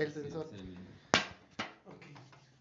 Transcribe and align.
El 0.00 0.10
sensor. 0.10 0.46
Ok. 0.46 2.04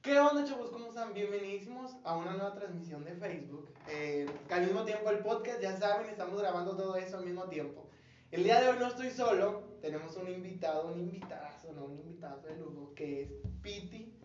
¿Qué 0.02 0.20
onda, 0.20 0.44
chavos? 0.44 0.72
¿Cómo 0.72 0.88
están? 0.88 1.14
Bienvenidísimos 1.14 1.96
a 2.04 2.18
una 2.18 2.34
nueva 2.34 2.54
transmisión 2.54 3.06
de 3.06 3.15
Facebook. 3.15 3.69
Eh, 3.88 4.29
al 4.50 4.65
mismo 4.65 4.84
tiempo 4.84 5.10
el 5.10 5.20
podcast, 5.20 5.62
ya 5.62 5.78
saben, 5.78 6.10
estamos 6.10 6.38
grabando 6.38 6.75
todo 6.75 6.97
eso 6.97 7.17
al 7.17 7.23
mismo 7.23 7.46
tiempo. 7.46 7.89
El 8.31 8.44
día 8.44 8.60
de 8.60 8.67
hoy 8.67 8.78
no 8.78 8.88
estoy 8.88 9.10
solo, 9.12 9.78
tenemos 9.81 10.17
un 10.17 10.28
invitado, 10.28 10.91
un 10.91 10.99
invitadazo, 10.99 11.71
no 11.71 11.86
un 11.86 11.99
invitado 11.99 12.41
de 12.41 12.57
lujo, 12.57 12.94
que 12.94 13.22
es 13.22 13.31
Piti. 13.62 14.19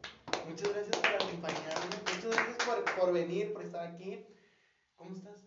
Muchas 0.48 0.72
gracias 0.72 0.96
por 0.96 1.14
acompañarme, 1.14 1.96
muchas 2.00 2.34
gracias 2.34 2.56
por, 2.66 2.84
por 2.98 3.12
venir, 3.12 3.52
por 3.52 3.62
estar 3.62 3.86
aquí. 3.86 4.26
¿Cómo 4.96 5.14
estás? 5.14 5.40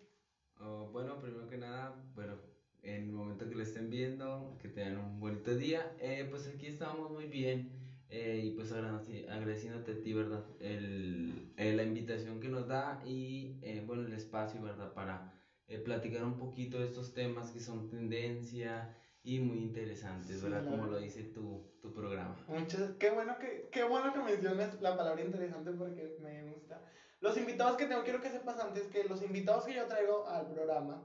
Oh, 0.58 0.88
bueno, 0.90 1.20
primero 1.20 1.46
que 1.46 1.58
nada, 1.58 1.94
bueno, 2.14 2.38
en 2.82 3.04
el 3.06 3.12
momento 3.12 3.48
que 3.48 3.54
lo 3.54 3.62
estén 3.62 3.90
viendo, 3.90 4.56
que 4.60 4.68
tengan 4.68 4.98
un 4.98 5.20
bonito 5.20 5.54
día. 5.54 5.94
Eh, 5.98 6.26
pues 6.30 6.46
aquí 6.46 6.66
estamos 6.66 7.10
muy 7.10 7.26
bien 7.26 7.70
eh, 8.08 8.42
y 8.44 8.50
pues 8.52 8.72
agradeci- 8.72 9.28
agradeciéndote 9.28 9.92
a 9.92 10.00
ti, 10.00 10.12
¿verdad? 10.12 10.44
El, 10.60 11.52
eh, 11.56 11.72
la 11.74 11.82
invitación 11.82 12.40
que 12.40 12.48
nos 12.48 12.66
da 12.68 13.00
y 13.04 13.58
eh, 13.62 13.82
bueno, 13.86 14.02
el 14.04 14.12
espacio, 14.12 14.62
¿verdad? 14.62 14.92
Para 14.94 15.32
eh, 15.66 15.78
platicar 15.78 16.24
un 16.24 16.36
poquito 16.36 16.78
de 16.78 16.86
estos 16.86 17.12
temas 17.12 17.50
que 17.50 17.60
son 17.60 17.88
tendencia 17.88 18.94
y 19.22 19.40
muy 19.40 19.58
interesantes, 19.58 20.38
Sí, 20.38 20.42
¿verdad? 20.44 20.64
la 20.64 20.70
Como 20.70 20.86
lo 20.86 20.96
dice 20.96 21.22
tu, 21.24 21.76
tu 21.82 21.92
programa. 21.92 22.42
Muchas, 22.46 22.92
qué 22.98 23.10
bueno 23.10 23.36
que, 23.38 23.68
qué 23.70 23.82
bueno 23.82 24.12
que 24.12 24.20
mencionas 24.20 24.80
la 24.80 24.96
palabra 24.96 25.20
interesante 25.20 25.72
porque 25.72 26.16
me 26.20 26.44
gusta. 26.44 26.80
Los 27.20 27.36
invitados 27.36 27.76
que 27.76 27.84
tengo, 27.86 28.04
quiero 28.04 28.20
que 28.22 28.30
sepas 28.30 28.58
antes 28.60 28.86
que 28.86 29.04
los 29.04 29.20
invitados 29.22 29.64
que 29.64 29.74
yo 29.74 29.86
traigo 29.86 30.26
al 30.28 30.46
programa 30.48 31.02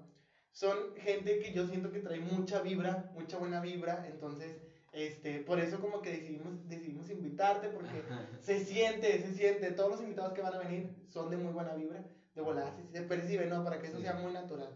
son 0.53 0.93
gente 0.95 1.39
que 1.39 1.51
yo 1.51 1.65
siento 1.65 1.91
que 1.91 1.99
trae 1.99 2.19
mucha 2.19 2.59
vibra, 2.59 3.09
mucha 3.13 3.37
buena 3.37 3.59
vibra, 3.59 4.03
entonces, 4.05 4.61
este, 4.91 5.39
por 5.39 5.59
eso 5.59 5.79
como 5.79 6.01
que 6.01 6.11
decidimos, 6.11 6.53
decidimos 6.67 7.09
invitarte 7.09 7.69
porque 7.69 8.03
se 8.39 8.59
siente, 8.59 9.19
se 9.19 9.33
siente, 9.33 9.71
todos 9.71 9.89
los 9.89 9.99
invitados 9.99 10.31
que 10.31 10.41
van 10.41 10.53
a 10.53 10.59
venir 10.59 10.85
son 11.07 11.31
de 11.31 11.37
muy 11.37 11.51
buena 11.51 11.73
vibra, 11.73 12.05
de 12.35 12.41
volada, 12.41 12.71
se, 12.91 13.01
percibe, 13.01 13.47
¿no? 13.47 13.63
Para 13.63 13.79
que 13.79 13.87
eso 13.87 13.97
Sí. 13.97 14.03
sea 14.03 14.13
muy 14.13 14.31
natural. 14.31 14.71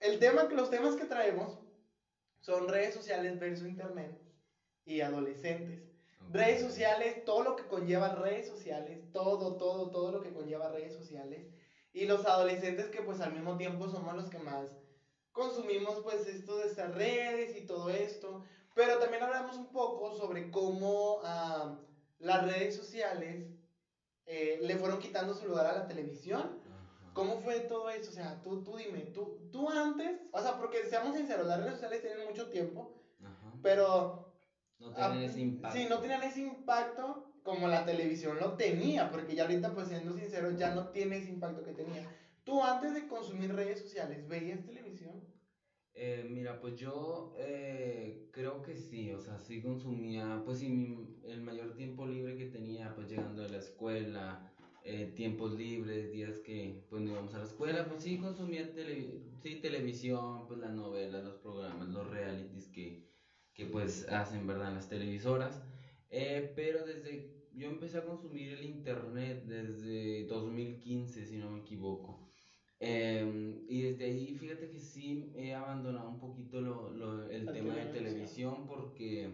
El 0.00 0.18
tema, 0.18 0.46
los 0.50 0.68
temas 0.68 0.94
que 0.94 1.06
traemos 1.06 1.58
son 2.40 2.68
redes 2.68 2.92
sociales 2.92 3.38
versus 3.38 3.66
internet 3.66 4.14
y 4.84 5.00
adolescentes. 5.00 5.80
Redes 6.30 6.60
sociales, 6.60 7.24
todo 7.24 7.42
lo 7.42 7.56
que 7.56 7.64
conlleva 7.64 8.08
redes 8.08 8.46
sociales, 8.46 9.00
todo, 9.12 9.56
todo, 9.56 9.88
todo 9.90 10.10
lo 10.10 10.20
que 10.20 10.32
conlleva 10.32 10.68
redes 10.68 10.92
sociales. 10.92 11.46
Y 11.92 12.04
los 12.04 12.26
adolescentes 12.26 12.90
que 12.90 13.00
pues 13.00 13.20
al 13.20 13.30
mismo 13.30 13.56
tiempo 13.56 13.88
somos 13.88 14.14
los 14.14 14.28
que 14.28 14.38
más 14.38 14.76
consumimos 15.36 16.00
pues 16.00 16.26
esto 16.26 16.56
de 16.56 16.66
estas 16.66 16.94
redes 16.94 17.56
y 17.56 17.66
todo 17.66 17.90
esto. 17.90 18.42
Pero 18.74 18.98
también 18.98 19.22
hablamos 19.22 19.56
un 19.56 19.70
poco 19.70 20.16
sobre 20.16 20.50
cómo 20.50 21.20
ah, 21.22 21.78
las 22.18 22.42
redes 22.44 22.74
sociales 22.74 23.46
eh, 24.26 24.58
le 24.62 24.76
fueron 24.76 24.98
quitando 24.98 25.34
su 25.34 25.46
lugar 25.46 25.66
a 25.66 25.72
la 25.74 25.86
televisión. 25.86 26.60
Ajá. 26.66 27.12
¿Cómo 27.14 27.38
fue 27.38 27.60
todo 27.60 27.88
eso? 27.90 28.10
O 28.10 28.14
sea, 28.14 28.40
tú, 28.42 28.62
tú 28.64 28.76
dime, 28.76 29.00
tú, 29.14 29.48
tú 29.52 29.68
antes, 29.70 30.28
o 30.32 30.40
sea, 30.42 30.58
porque 30.58 30.84
seamos 30.84 31.14
sinceros, 31.16 31.46
las 31.46 31.60
redes 31.60 31.74
sociales 31.74 32.02
tienen 32.02 32.26
mucho 32.26 32.48
tiempo, 32.50 33.00
Ajá. 33.22 33.52
pero 33.62 34.32
No 34.78 34.92
tienen 34.92 35.18
Ah, 35.20 35.24
ese 35.24 35.40
impacto. 35.40 35.78
Sí, 35.78 35.86
no 35.88 36.00
tenían 36.00 36.22
ese 36.24 36.40
impacto 36.40 37.32
como 37.42 37.68
la 37.68 37.84
televisión 37.86 38.38
lo 38.40 38.54
tenía, 38.56 39.10
porque 39.10 39.34
ya 39.36 39.44
ahorita, 39.44 39.72
pues 39.72 39.88
siendo 39.88 40.12
sincero, 40.14 40.50
ya 40.50 40.74
no 40.74 40.88
tiene 40.88 41.18
ese 41.18 41.30
impacto 41.30 41.62
que 41.62 41.72
tenía. 41.72 42.02
Tú 42.46 42.62
antes 42.64 42.94
de 42.94 43.06
consumir 43.06 43.52
redes 43.52 43.78
sociales, 43.78 44.26
¿veías 44.26 44.62
televisión? 44.64 45.22
Eh, 45.98 46.22
mira, 46.26 46.60
pues 46.60 46.74
yo 46.76 47.32
eh, 47.36 48.28
creo 48.30 48.60
que 48.62 48.76
sí, 48.76 49.12
o 49.12 49.20
sea, 49.20 49.38
sí 49.38 49.60
consumía, 49.60 50.42
pues 50.44 50.58
sí, 50.58 50.68
mi- 50.68 51.08
el 51.22 51.40
mayor 51.40 51.72
tiempo 51.72 52.06
libre 52.06 52.34
que 52.36 52.44
tenía, 52.44 52.94
pues 52.94 53.08
llegando 53.08 53.40
de 53.42 53.48
la 53.48 53.56
escuela, 53.58 54.38
eh, 54.82 55.06
tiempos 55.14 55.52
libres, 55.52 56.10
días 56.10 56.38
que 56.38 56.74
pues 56.88 57.02
no 57.02 57.10
íbamos 57.10 57.32
a 57.34 57.38
la 57.38 57.44
escuela, 57.44 57.86
pues 57.86 58.02
sí 58.02 58.16
consumía 58.18 58.70
tele, 58.72 59.20
sí, 59.42 59.56
televisión, 59.56 60.44
pues 60.46 60.58
las 60.60 60.70
novelas, 60.70 61.22
los 61.22 61.36
programas, 61.36 61.88
los 61.88 62.06
realities 62.06 62.68
que, 62.68 62.94
que 63.54 63.66
pues 63.66 64.04
hacen, 64.08 64.46
¿verdad?, 64.46 64.72
las 64.72 64.88
televisoras, 64.88 65.62
Eh, 66.10 66.52
pero 66.54 66.82
desde, 66.84 67.26
yo 67.50 67.68
empecé 67.68 67.96
a 67.98 68.02
consumir 68.04 68.50
el 68.50 68.62
internet 68.64 69.38
desde 69.42 70.22
2015, 70.24 71.24
si 71.24 71.36
no 71.38 71.48
me 71.50 71.58
equivoco. 71.58 72.25
Em, 72.78 73.62
y 73.66 73.80
desde 73.82 74.04
ahí, 74.04 74.34
fíjate 74.34 74.68
que 74.68 74.78
sí 74.78 75.30
he 75.34 75.54
abandonado 75.54 76.08
un 76.08 76.18
poquito 76.18 76.60
lo, 76.60 76.90
lo- 76.90 77.22
el 77.28 77.50
tema 77.50 77.74
de 77.76 77.86
televisión. 77.86 78.64
porque, 78.66 79.30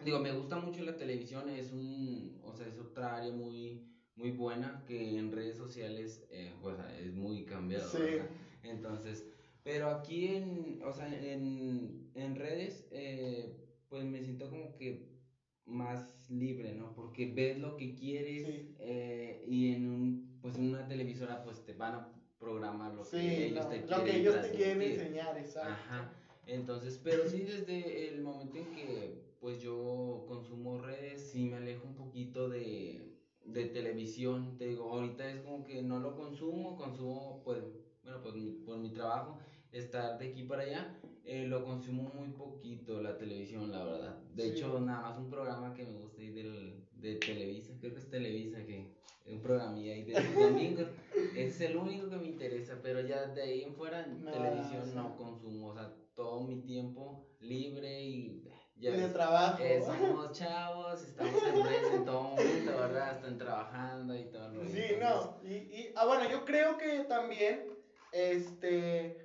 digo, 0.00 0.18
me 0.18 0.32
gusta 0.32 0.56
mucho 0.56 0.82
la 0.82 0.96
televisión, 0.96 1.48
es 1.48 1.70
un, 1.72 2.36
o 2.42 2.52
sea, 2.54 2.66
es 2.66 2.78
otra 2.78 3.14
área 3.14 3.32
muy, 3.32 3.80
muy 4.16 4.30
buena 4.30 4.82
que 4.86 5.16
en 5.16 5.30
redes 5.30 5.56
sociales, 5.56 6.24
eh, 6.28 6.52
o 6.62 6.74
sea, 6.74 6.94
es 6.96 7.12
muy 7.14 7.42
cambiado. 7.44 7.90
Entonces, 8.62 9.24
pero 9.62 9.88
aquí 9.88 10.26
en, 10.26 10.78
o 10.82 10.92
sea, 10.92 11.06
en, 11.08 12.02
en 12.14 12.34
redes, 12.34 12.86
eh, 12.90 13.52
pues 13.88 14.04
me 14.04 14.20
siento 14.22 14.48
como 14.48 14.74
que 14.74 15.00
más 15.64 16.28
libre, 16.28 16.72
¿no? 16.72 16.92
Porque 16.94 17.26
ves 17.26 17.58
lo 17.58 17.76
que 17.76 17.94
quieres 17.94 18.42
Sí. 18.42 18.74
eh, 18.78 19.40
y 19.46 19.68
en 19.68 19.86
un, 19.86 20.18
pues 20.40 20.56
en 20.56 20.64
una 20.64 20.86
televisora 20.86 21.42
pues 21.42 21.62
te 21.62 21.72
van 21.72 21.94
a 21.94 22.04
programar 22.44 22.92
lo 22.94 23.04
sí, 23.04 23.18
que 23.18 23.44
ellos 23.46 23.64
no, 23.64 23.68
te 23.70 23.80
lo 23.80 23.86
quieren 23.86 24.04
que 24.04 24.16
ellos 24.20 24.34
te 24.40 24.50
quieren 24.50 24.82
enseñar, 24.82 25.36
exacto. 25.38 25.70
Ajá. 25.72 26.10
Entonces, 26.46 26.98
pero 27.02 27.26
sí 27.26 27.40
desde 27.42 28.06
el 28.08 28.20
momento 28.20 28.58
en 28.58 28.70
que 28.70 29.24
pues 29.40 29.58
yo 29.60 30.24
consumo 30.26 30.78
redes, 30.78 31.20
sí 31.30 31.44
me 31.46 31.56
alejo 31.56 31.86
un 31.86 31.94
poquito 31.94 32.48
de, 32.48 33.10
de 33.44 33.64
televisión. 33.64 34.56
Te 34.58 34.66
digo, 34.66 34.88
ahorita 34.90 35.28
es 35.28 35.40
como 35.40 35.64
que 35.64 35.82
no 35.82 35.98
lo 35.98 36.14
consumo, 36.14 36.76
consumo 36.76 37.40
pues, 37.44 37.62
bueno, 38.02 38.20
pues 38.22 38.34
mi- 38.34 38.50
por 38.50 38.78
mi 38.78 38.90
trabajo, 38.90 39.36
estar 39.78 40.18
de 40.18 40.28
aquí 40.28 40.42
para 40.44 40.62
allá, 40.62 40.94
eh, 41.24 41.46
lo 41.46 41.64
consumo 41.64 42.10
muy 42.14 42.28
poquito 42.28 43.00
la 43.00 43.16
televisión, 43.16 43.70
la 43.72 43.84
verdad. 43.84 44.16
De 44.34 44.42
Sí. 44.44 44.50
hecho, 44.50 44.78
nada 44.80 45.02
más 45.10 45.18
un 45.18 45.30
programa 45.30 45.74
que 45.74 45.84
me 45.84 45.98
gusta 45.98 46.20
ahí 46.20 46.30
del, 46.30 46.84
de 46.92 47.16
Televisa, 47.16 47.72
creo 47.80 47.92
que 47.94 48.00
es 48.00 48.10
Televisa, 48.10 48.58
que 48.64 48.92
un 49.26 49.40
programilla 49.40 49.92
ahí 49.94 50.02
de 50.04 50.20
los 50.20 50.34
domingos, 50.34 50.86
es 51.36 51.60
el 51.62 51.76
único 51.76 52.10
que 52.10 52.16
me 52.16 52.26
interesa, 52.26 52.78
pero 52.82 53.00
ya 53.00 53.26
de 53.26 53.42
ahí 53.42 53.62
en 53.62 53.74
fuera 53.74 54.06
No, 54.06 54.30
televisión 54.30 54.94
no 54.94 55.16
consumo, 55.16 55.68
o 55.68 55.74
sea, 55.74 55.90
todo 56.14 56.42
mi 56.42 56.60
tiempo 56.62 57.26
libre 57.40 58.02
y 58.02 58.44
Y 58.76 58.80
ya 58.82 58.96
de 58.96 59.08
trabajo. 59.08 59.62
eh, 59.62 59.80
somos 59.84 60.32
chavos, 60.32 61.02
estamos 61.02 61.42
en 61.42 61.64
redes 61.64 61.92
en 61.94 62.04
todo 62.04 62.22
momento, 62.22 62.70
¿verdad? 62.76 63.16
Están 63.16 63.38
trabajando 63.38 64.14
y 64.16 64.24
todo. 64.30 64.50
Sí, 64.66 64.80
entonces, 64.90 65.00
no. 65.00 65.38
Y, 65.48 65.54
y, 65.54 65.92
ah, 65.96 66.06
bueno, 66.06 66.28
yo 66.30 66.44
creo 66.44 66.76
que 66.76 67.00
también, 67.04 67.64
este, 68.12 69.23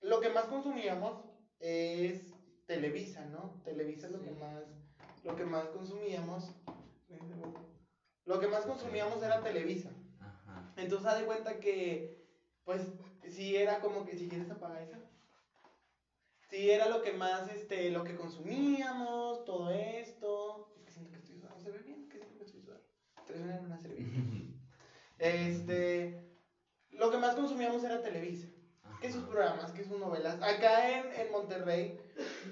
lo 0.00 0.20
que 0.20 0.30
más 0.30 0.44
consumíamos 0.46 1.24
es 1.60 2.32
Televisa, 2.66 3.24
¿no? 3.26 3.60
Televisa 3.64 4.06
es 4.06 4.12
lo 4.12 4.22
que 4.22 4.30
más, 4.32 4.64
lo 5.24 5.36
que 5.36 5.44
más 5.44 5.66
consumíamos. 5.68 6.50
Lo 8.24 8.40
que 8.40 8.46
más 8.46 8.66
consumíamos 8.66 9.22
era 9.22 9.42
Televisa. 9.42 9.90
Ajá. 10.20 10.72
Entonces, 10.76 11.06
haz 11.08 11.18
de 11.18 11.26
cuenta 11.26 11.60
que, 11.60 12.28
pues, 12.64 12.82
sí 13.26 13.56
era 13.56 13.80
como 13.80 14.04
que, 14.04 14.16
si 14.18 14.28
quieres 14.28 14.50
apagar 14.50 14.82
esa. 14.82 14.98
Sí, 16.50 16.70
era 16.70 16.88
lo 16.88 17.02
que 17.02 17.12
más, 17.12 17.50
este, 17.50 17.90
lo 17.90 18.04
que 18.04 18.16
consumíamos, 18.16 19.44
todo 19.44 19.70
esto. 19.70 20.72
Es 20.76 20.84
que 20.84 20.90
siento 20.92 21.10
que 21.10 21.18
estoy 21.18 21.36
sudando, 21.36 21.58
¿se 21.58 21.70
ve 21.70 21.78
bien? 21.78 22.08
Que 22.08 22.18
siento 22.18 22.36
que 22.36 22.44
estoy 22.44 22.60
sudando. 22.60 22.84
En 23.34 23.64
una 23.64 23.78
servilleta. 23.78 24.18
Este, 25.18 26.30
lo 26.90 27.10
que 27.10 27.16
más 27.16 27.34
consumíamos 27.34 27.82
era 27.82 28.02
Televisa. 28.02 28.46
Que 29.00 29.12
sus 29.12 29.22
programas, 29.24 29.70
que 29.72 29.84
sus 29.84 29.98
novelas. 29.98 30.36
Acá 30.42 30.90
en, 30.90 31.12
en 31.20 31.30
Monterrey, 31.30 32.00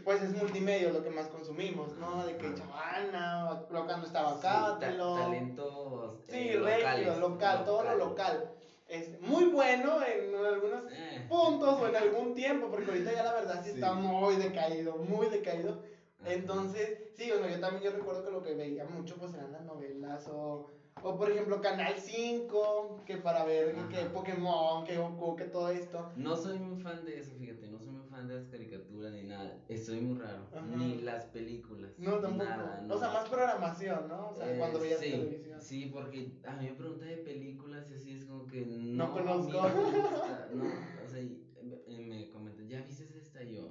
pues 0.04 0.22
es 0.22 0.32
multimedia 0.32 0.90
lo 0.92 1.02
que 1.02 1.10
más 1.10 1.26
consumimos, 1.28 1.96
¿no? 1.96 2.24
De 2.24 2.36
que 2.36 2.54
Chavana, 2.54 3.50
o 3.52 3.66
cuando 3.66 4.06
estaba 4.06 4.32
Sí, 4.34 4.38
acá, 4.46 4.78
talentos 4.78 6.20
Sí, 6.28 6.50
eh, 6.50 6.60
regio, 6.60 6.60
locales, 6.60 7.18
local, 7.18 7.64
todo 7.64 7.82
lo 7.82 7.96
local. 7.96 8.50
Este, 8.86 9.18
muy 9.18 9.46
bueno 9.46 9.98
en 10.04 10.32
algunos 10.36 10.84
Eh. 10.92 11.26
puntos 11.28 11.80
o 11.80 11.88
en 11.88 11.96
algún 11.96 12.34
tiempo, 12.36 12.68
porque 12.70 12.90
ahorita 12.92 13.12
ya 13.12 13.24
la 13.24 13.32
verdad 13.32 13.60
sí, 13.64 13.70
Sí. 13.70 13.74
está 13.74 13.94
muy 13.94 14.36
decaído, 14.36 14.98
muy 14.98 15.26
decaído. 15.28 15.82
Entonces, 16.24 16.98
sí, 17.16 17.28
bueno, 17.30 17.48
yo 17.48 17.60
también 17.60 17.82
yo 17.82 17.90
recuerdo 17.90 18.24
que 18.24 18.30
lo 18.30 18.42
que 18.42 18.54
veía 18.54 18.84
mucho 18.84 19.16
pues 19.16 19.34
eran 19.34 19.52
las 19.52 19.62
novelas 19.64 20.26
o, 20.28 20.70
o 21.02 21.16
por 21.16 21.30
ejemplo 21.30 21.60
Canal 21.60 21.98
5, 21.98 23.02
que 23.04 23.16
para 23.18 23.44
ver 23.44 23.76
Ajá. 23.76 23.88
que 23.88 24.04
Pokémon, 24.06 24.84
que 24.84 24.96
Goku, 24.96 25.36
que 25.36 25.44
todo 25.44 25.68
esto. 25.68 26.10
No 26.16 26.36
soy 26.36 26.58
muy 26.58 26.80
fan 26.80 27.04
de 27.04 27.18
eso, 27.18 27.34
fíjate, 27.38 27.68
no 27.68 27.78
soy 27.78 27.90
muy 27.92 28.06
fan 28.08 28.26
de 28.26 28.34
las 28.36 28.46
caricaturas 28.48 29.12
ni 29.12 29.22
nada. 29.24 29.58
Estoy 29.68 30.00
muy 30.00 30.18
raro. 30.18 30.48
Ajá. 30.52 30.64
Ni 30.76 31.02
las 31.02 31.26
películas. 31.26 31.92
No, 31.98 32.18
tampoco. 32.18 32.44
Nada, 32.44 32.86
O 32.88 32.98
sea, 32.98 33.10
más 33.10 33.28
programación, 33.28 34.08
¿no? 34.08 34.30
O 34.30 34.34
sea, 34.34 34.52
Eh, 34.52 34.58
cuando 34.58 34.80
veías 34.80 34.98
sí, 35.00 35.10
televisión. 35.10 35.60
Sí, 35.60 35.90
porque 35.92 36.32
a 36.44 36.56
mí 36.56 36.68
me 36.70 36.74
preguntan 36.74 37.08
de 37.08 37.16
películas 37.18 37.90
y 37.90 37.94
así 37.94 38.12
es 38.16 38.24
como 38.24 38.46
que 38.46 38.64
No 38.66 39.06
no, 39.08 39.12
conozco. 39.12 39.60
a 39.60 39.68
mí 39.68 39.74
no 39.80 39.90
me 39.92 39.98
gusta, 40.00 40.48
no, 40.54 40.64
o 41.04 41.08
sea, 41.08 41.20
y, 41.20 41.44
eh, 41.88 41.98
me 42.08 42.30
comentan, 42.30 42.68
¿ya 42.68 42.80
viste 42.82 43.06
esta? 43.18 43.42
Y 43.42 43.54
yo, 43.54 43.68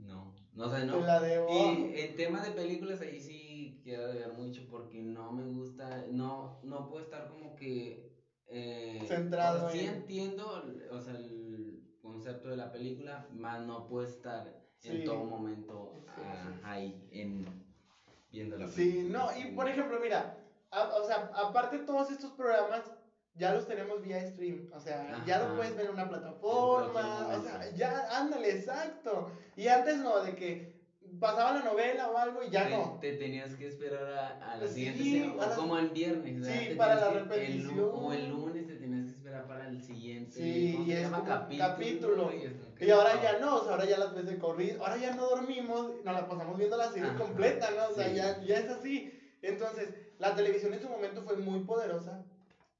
no, 0.00 0.34
no, 0.54 0.64
o 0.66 0.70
sea, 0.70 0.84
no. 0.84 0.98
Te 0.98 1.04
la 1.06 1.20
debo. 1.20 1.48
Y 1.50 1.92
en 2.00 2.16
tema 2.16 2.42
de 2.42 2.50
películas 2.50 3.00
ahí 3.00 3.20
sí 3.20 3.47
queda 3.88 4.08
de 4.08 4.18
porque 4.70 5.00
no 5.00 5.32
me 5.32 5.44
gusta, 5.44 6.04
no, 6.10 6.58
no 6.62 6.88
puedo 6.88 7.02
estar 7.04 7.26
como 7.28 7.56
que... 7.56 8.06
Eh, 8.46 9.04
Centrado 9.06 9.70
sí 9.70 9.80
en- 9.80 9.94
entiendo, 9.96 10.62
o 10.90 11.00
sea, 11.00 11.14
el 11.14 11.86
concepto 12.00 12.48
de 12.48 12.56
la 12.56 12.70
película, 12.70 13.26
más 13.30 13.60
no 13.62 13.86
puedo 13.86 14.06
estar 14.06 14.58
Sí. 14.78 14.88
en 14.90 15.04
todo 15.04 15.24
momento 15.24 15.92
Sí, 16.14 16.22
ah, 16.24 16.50
sí. 16.52 16.60
ahí, 16.64 17.08
en, 17.10 17.46
viendo 18.30 18.56
la 18.56 18.68
Sí, 18.68 18.74
película. 18.74 19.18
no, 19.18 19.38
y 19.38 19.52
por 19.52 19.68
ejemplo, 19.68 19.98
mira, 20.00 20.38
a- 20.70 20.94
o 20.96 21.04
sea, 21.04 21.30
aparte 21.34 21.78
todos 21.78 22.10
estos 22.10 22.32
programas 22.32 22.82
ya 23.34 23.52
los 23.54 23.66
tenemos 23.66 24.00
vía 24.02 24.24
stream, 24.26 24.68
o 24.72 24.80
sea, 24.80 25.24
ya 25.26 25.38
lo 25.38 25.56
puedes 25.56 25.74
ver 25.76 25.86
en 25.86 25.92
una 25.92 26.08
plataforma, 26.08 27.28
o 27.36 27.42
sea, 27.42 27.70
ya, 27.74 28.18
ándale, 28.18 28.50
exacto. 28.50 29.30
Y 29.56 29.68
antes 29.68 29.98
no, 29.98 30.20
de 30.20 30.34
que 30.34 30.77
pasaba 31.20 31.52
la 31.52 31.62
novela 31.62 32.08
o 32.10 32.16
algo 32.16 32.42
y 32.42 32.50
ya 32.50 32.64
te, 32.64 32.70
no. 32.70 32.98
te 33.00 33.12
tenías 33.12 33.54
que 33.54 33.66
esperar 33.66 34.06
a, 34.06 34.52
a 34.52 34.56
la 34.56 34.66
Sí, 34.66 34.74
siguiente 34.74 35.04
semana, 35.04 35.54
como 35.54 35.76
el 35.78 35.88
viernes, 35.90 36.40
¿verdad? 36.40 36.58
Sí, 36.60 36.68
Te 36.68 36.76
para 36.76 36.94
la 36.96 37.08
que- 37.08 37.14
el 37.16 37.28
repetición. 37.28 37.90
o 37.92 38.12
el 38.12 38.28
lunes 38.28 38.66
te 38.66 38.74
tenías 38.76 39.04
que 39.06 39.12
esperar 39.12 39.46
para 39.46 39.66
el 39.68 39.80
siguiente. 39.82 40.32
Sí, 40.36 40.72
¿cómo 40.72 40.84
y 40.84 40.92
es 40.92 41.08
capítulo. 41.08 41.58
capítulo. 41.58 42.30
Y, 42.80 42.90
ahora 42.90 43.20
ya 43.22 43.38
no, 43.38 43.56
o 43.56 43.62
sea, 43.62 43.72
ahora 43.72 43.84
ya 43.86 43.98
las 43.98 44.14
ves 44.14 44.26
de 44.26 44.38
corrido, 44.38 44.82
ahora 44.82 44.96
ya 44.96 45.14
no 45.14 45.26
dormimos, 45.28 45.92
nos 46.02 46.14
la 46.14 46.26
pasamos 46.28 46.56
viendo 46.56 46.76
la 46.76 46.88
serie 46.90 47.10
Ajá, 47.10 47.18
completa, 47.18 47.70
¿no? 47.70 47.88
O 47.88 47.94
sea, 47.94 48.08
sí. 48.08 48.14
ya, 48.14 48.40
ya 48.42 48.58
es 48.58 48.68
así. 48.68 49.10
Entonces, 49.42 49.94
la 50.18 50.34
televisión 50.34 50.72
en 50.74 50.80
su 50.80 50.88
momento 50.88 51.22
fue 51.22 51.36
muy 51.36 51.60
poderosa, 51.60 52.24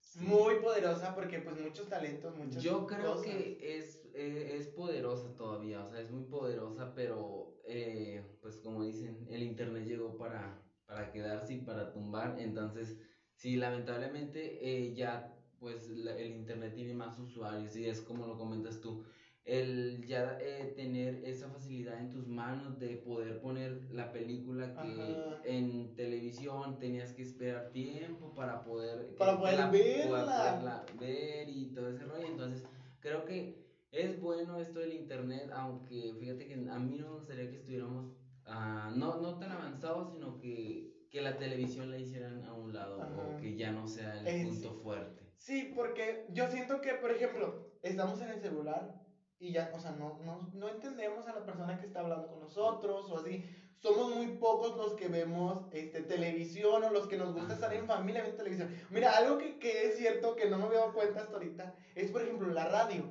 Sí. 0.01 0.21
muy 0.21 0.55
poderosa 0.57 1.15
porque 1.15 1.39
pues 1.41 1.57
muchos 1.57 1.89
talentos, 1.89 2.35
muchas 2.35 2.63
Yo 2.63 2.87
creo 2.87 3.17
cosas. 3.17 3.27
que 3.27 3.59
es, 3.61 4.01
eh, 4.15 4.55
es 4.57 4.69
poderosa 4.69 5.35
todavía, 5.37 5.83
o 5.83 5.89
sea, 5.91 6.01
es 6.01 6.09
muy 6.09 6.23
poderosa, 6.23 6.93
pero 6.95 7.53
eh, 7.69 8.23
pues 8.41 8.56
como 8.59 8.82
dicen, 8.82 9.26
el 9.31 9.43
internet 9.43 9.87
llegó 9.87 10.17
para, 10.17 10.61
para 10.87 11.11
quedarse 11.11 11.55
y 11.55 11.59
para 11.59 11.93
tumbar, 11.93 12.37
entonces 12.38 12.99
sí, 13.35 13.56
lamentablemente 13.56 14.59
eh, 14.87 14.94
ya 14.94 15.35
pues 15.59 15.88
la- 15.88 16.17
el 16.17 16.31
internet 16.32 16.73
tiene 16.75 16.94
más 16.94 17.19
usuarios 17.19 17.76
y 17.76 17.87
es 17.87 18.00
como 18.00 18.26
lo 18.26 18.37
comentas 18.38 18.81
tú, 18.81 19.03
el 19.44 20.05
ya 20.06 20.37
eh, 20.41 20.73
tener 20.76 21.20
esa 21.25 21.49
facilidad 21.49 22.00
en 22.00 22.11
tus 22.11 22.26
manos 22.26 22.79
de 22.79 22.97
poder 22.97 23.41
poner 23.41 23.87
la 23.91 24.12
película 24.12 24.75
que 24.75 25.15
Ajá. 25.15 25.41
en 25.44 25.94
televisión 25.94 26.79
tenías 26.79 27.12
que 27.12 27.23
esperar 27.23 27.70
tiempo 27.70 28.35
para 28.35 28.62
poder 28.62 29.15
Para 29.17 29.38
poder 29.38 29.56
la- 29.56 29.67
verla. 29.67 30.09
para 30.25 30.37
poderla 30.53 30.87
ver 30.99 31.49
y 31.49 31.73
todo 31.73 31.88
ese 31.88 32.05
rollo. 32.05 32.26
Entonces, 32.26 32.62
creo 33.00 33.25
que 33.25 33.68
es 33.90 34.20
bueno 34.20 34.58
esto 34.58 34.81
del 34.81 34.93
internet, 34.93 35.50
aunque 35.52 36.14
fíjate 36.20 36.46
que 36.46 36.55
a 36.55 36.79
mí 36.79 36.99
no 36.99 37.08
me 37.08 37.14
gustaría 37.19 37.50
que 37.50 37.56
estuviéramos 37.56 38.12
ah, 38.44 38.93
no, 38.94 39.17
no 39.20 39.38
tan 39.38 39.52
avanzados, 39.52 40.12
sino 40.12 40.38
que, 40.38 41.06
que 41.11 41.20
la 41.20 41.37
televisión 41.38 41.90
la 41.90 41.99
hicieran 41.99 42.44
a 42.44 42.52
un 42.52 42.73
lado 42.75 43.00
Ajá. 43.02 43.12
o 43.14 43.40
que 43.40 43.56
ya 43.56 43.73
no 43.73 43.87
sea 43.87 44.19
el 44.20 44.26
Es- 44.26 44.46
punto 44.46 44.75
fuerte. 44.82 45.23
Sí, 45.37 45.73
porque 45.75 46.26
yo 46.32 46.49
siento 46.49 46.81
que, 46.81 46.94
por 46.94 47.12
ejemplo, 47.12 47.70
estamos 47.82 48.20
en 48.20 48.31
el 48.31 48.40
celular 48.40 49.00
y 49.38 49.52
ya, 49.52 49.70
o 49.73 49.79
sea, 49.79 49.93
no, 49.93 50.19
no, 50.25 50.50
no 50.52 50.69
entendemos 50.69 51.29
a 51.29 51.34
la 51.34 51.44
persona 51.44 51.79
que 51.79 51.87
está 51.87 52.00
hablando 52.00 52.26
con 52.29 52.41
nosotros 52.41 53.08
o 53.11 53.19
así. 53.19 53.44
Somos 53.76 54.17
muy 54.17 54.26
pocos 54.38 54.76
los 54.76 54.94
que 54.94 55.06
vemos 55.06 55.69
este, 55.73 56.02
televisión 56.02 56.82
o 56.82 56.91
los 56.91 57.06
que 57.06 57.17
nos 57.17 57.32
gusta 57.32 57.55
estar 57.55 57.73
en 57.73 57.87
familia 57.87 58.23
viendo 58.23 58.37
televisión. 58.37 58.69
Mira, 58.91 59.17
algo 59.17 59.38
que, 59.38 59.61
que 59.61 59.87
es 59.87 59.96
cierto 59.96 60.34
que 60.34 60.50
no 60.50 60.58
me 60.58 60.64
había 60.64 60.81
dado 60.81 60.93
cuenta 60.93 61.20
hasta 61.20 61.34
ahorita 61.34 61.76
es, 61.94 62.11
por 62.11 62.23
ejemplo, 62.23 62.49
la 62.49 62.67
radio. 62.69 63.05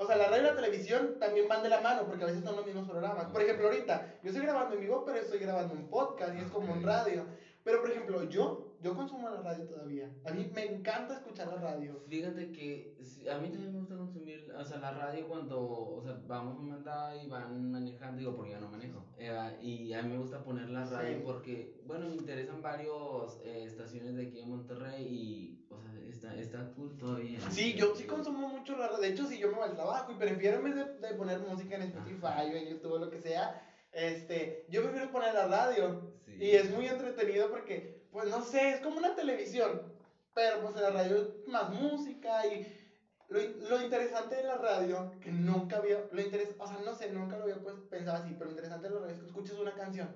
O 0.00 0.06
sea, 0.06 0.16
la 0.16 0.28
radio 0.28 0.40
y 0.40 0.46
la 0.46 0.54
televisión 0.56 1.18
también 1.18 1.46
van 1.46 1.62
de 1.62 1.68
la 1.68 1.78
mano 1.82 2.06
porque 2.06 2.24
a 2.24 2.26
veces 2.28 2.42
son 2.42 2.56
los 2.56 2.64
mismos 2.64 2.88
programas. 2.88 3.26
Por 3.26 3.42
ejemplo, 3.42 3.66
ahorita 3.66 4.18
yo 4.22 4.30
estoy 4.30 4.46
grabando 4.46 4.74
en 4.74 4.80
vivo, 4.80 5.04
pero 5.04 5.18
estoy 5.18 5.38
grabando 5.38 5.74
un 5.74 5.90
podcast 5.90 6.34
y 6.34 6.40
es 6.40 6.46
como 6.46 6.72
un 6.72 6.78
Ok. 6.78 6.86
radio. 6.86 7.26
Pero, 7.62 7.82
por 7.82 7.90
ejemplo, 7.90 8.22
yo, 8.22 8.69
yo 8.82 8.94
consumo 8.94 9.28
la 9.30 9.42
radio 9.42 9.64
todavía. 9.66 10.10
A 10.24 10.32
mí 10.32 10.50
me 10.54 10.64
encanta 10.64 11.14
escuchar 11.14 11.48
la 11.48 11.56
radio. 11.56 12.02
Fíjate 12.08 12.50
que 12.52 12.96
sí, 13.02 13.28
a 13.28 13.38
mí 13.38 13.48
también 13.50 13.72
me 13.72 13.78
gusta 13.80 13.96
consumir, 13.96 14.50
o 14.58 14.64
sea, 14.64 14.78
la 14.78 14.92
radio 14.92 15.28
cuando, 15.28 15.60
o 15.60 16.02
sea, 16.02 16.18
vamos 16.26 16.56
a 16.56 16.60
un 16.60 16.68
mandado 16.70 17.22
y 17.22 17.26
van 17.28 17.70
manejando, 17.70 18.18
digo, 18.18 18.36
porque 18.36 18.52
yo 18.52 18.60
no 18.60 18.68
manejo, 18.70 19.04
eh, 19.18 19.58
y 19.60 19.92
a 19.92 20.02
mí 20.02 20.10
me 20.12 20.18
gusta 20.18 20.42
poner 20.42 20.70
la 20.70 20.84
radio 20.84 21.18
Sí. 21.18 21.22
porque, 21.24 21.80
bueno, 21.86 22.08
me 22.08 22.14
interesan 22.16 22.62
varios 22.62 23.38
eh, 23.44 23.64
estaciones 23.64 24.16
de 24.16 24.28
aquí 24.28 24.40
en 24.40 24.48
Monterrey 24.50 25.06
y, 25.06 25.66
o 25.70 25.78
sea, 25.80 25.92
está, 26.08 26.34
está 26.36 26.72
cool 26.74 26.96
todavía. 26.96 27.38
Sí, 27.50 27.74
yo 27.74 27.94
sí 27.94 28.04
consumo 28.04 28.48
mucho 28.48 28.76
la 28.76 28.88
radio. 28.88 29.00
De 29.02 29.08
hecho, 29.08 29.26
si 29.26 29.38
yo 29.38 29.48
me 29.48 29.54
voy 29.54 29.68
al 29.68 29.74
trabajo 29.74 30.12
y 30.12 30.16
prefiero 30.16 30.58
en 30.58 30.64
vez 30.64 30.74
de, 30.74 31.08
de 31.08 31.14
poner 31.14 31.40
música 31.40 31.76
en 31.76 31.82
Spotify 31.82 32.50
o 32.52 32.56
en 32.56 32.68
YouTube 32.68 32.92
o 32.92 32.98
lo 32.98 33.10
que 33.10 33.20
sea, 33.20 33.62
este, 33.92 34.66
yo 34.68 34.82
prefiero 34.82 35.10
poner 35.10 35.34
la 35.34 35.46
radio. 35.48 36.12
Sí. 36.24 36.32
Y 36.40 36.50
es 36.52 36.70
muy 36.74 36.86
entretenido 36.86 37.50
porque, 37.50 37.99
pues 38.12 38.28
no 38.28 38.42
sé, 38.42 38.70
es 38.70 38.80
como 38.80 38.98
una 38.98 39.14
televisión. 39.14 39.82
Pero 40.34 40.60
pues 40.60 40.76
en 40.76 40.82
la 40.82 40.90
radio 40.90 41.34
más 41.46 41.70
música 41.70 42.46
y 42.46 42.66
lo, 43.28 43.40
lo 43.68 43.82
interesante 43.82 44.36
de 44.36 44.44
la 44.44 44.56
radio, 44.56 45.12
que 45.20 45.30
nunca 45.30 45.76
había, 45.76 46.04
lo 46.10 46.20
interes, 46.20 46.54
o 46.58 46.66
sea, 46.66 46.78
no 46.78 46.94
sé, 46.94 47.10
nunca 47.10 47.36
lo 47.36 47.44
había 47.44 47.60
pues, 47.62 47.76
pensado 47.88 48.18
así, 48.18 48.32
pero 48.32 48.46
lo 48.46 48.50
interesante 48.50 48.88
de 48.88 48.94
la 48.94 49.00
radio 49.00 49.14
es 49.14 49.20
que 49.20 49.26
escuchas 49.26 49.56
una 49.56 49.74
canción 49.74 50.08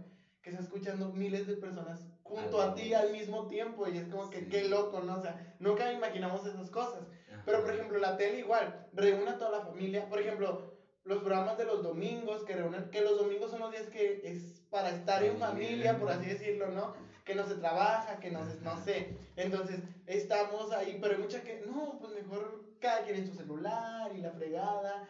que 0.42 0.50
está 0.50 0.62
escuchando 0.62 1.08
miles 1.08 1.46
de 1.46 1.54
personas 1.56 2.06
junto 2.22 2.60
a 2.60 2.74
ti 2.74 2.92
al 2.92 3.12
mismo 3.12 3.46
tiempo 3.46 3.88
y 3.88 3.96
es 3.96 4.08
como 4.08 4.28
que 4.28 4.40
Sí. 4.40 4.48
qué 4.50 4.68
loco, 4.68 5.00
¿no? 5.00 5.16
O 5.16 5.22
sea, 5.22 5.56
nunca 5.58 5.90
imaginamos 5.90 6.46
esas 6.46 6.70
cosas. 6.70 7.02
Ajá. 7.32 7.42
Pero, 7.46 7.62
por 7.62 7.74
ejemplo, 7.74 7.98
la 7.98 8.16
tele 8.16 8.40
igual, 8.40 8.86
reúne 8.92 9.30
a 9.30 9.38
toda 9.38 9.58
la 9.58 9.64
familia. 9.64 10.06
Por 10.08 10.20
ejemplo, 10.20 10.74
los 11.04 11.18
programas 11.22 11.56
de 11.56 11.64
los 11.64 11.82
domingos, 11.82 12.44
que 12.44 12.56
reúnen, 12.56 12.90
que 12.90 13.00
los 13.00 13.16
domingos 13.16 13.50
son 13.50 13.60
los 13.60 13.70
días 13.70 13.86
que 13.88 14.20
es 14.22 14.60
para 14.70 14.90
estar 14.90 15.22
en 15.22 15.38
familia, 15.38 15.98
por 15.98 16.10
así 16.10 16.26
decirlo, 16.26 16.68
¿no? 16.68 16.94
Que 17.24 17.34
no 17.34 17.46
se 17.46 17.54
trabaja, 17.54 18.18
que 18.18 18.30
no 18.30 18.44
se, 18.44 18.56
no 18.60 18.76
sé. 18.76 19.06
Entonces, 19.36 19.82
estamos 20.06 20.70
ahí, 20.70 20.98
pero 21.00 21.14
hay 21.14 21.20
mucha 21.20 21.42
que, 21.42 21.58
no, 21.58 21.96
pues 21.98 22.12
mejor 22.12 22.60
cada 22.78 23.02
quien 23.02 23.16
en 23.16 23.26
su 23.26 23.34
celular 23.34 24.12
y 24.12 24.18
la 24.18 24.30
fregada. 24.32 25.02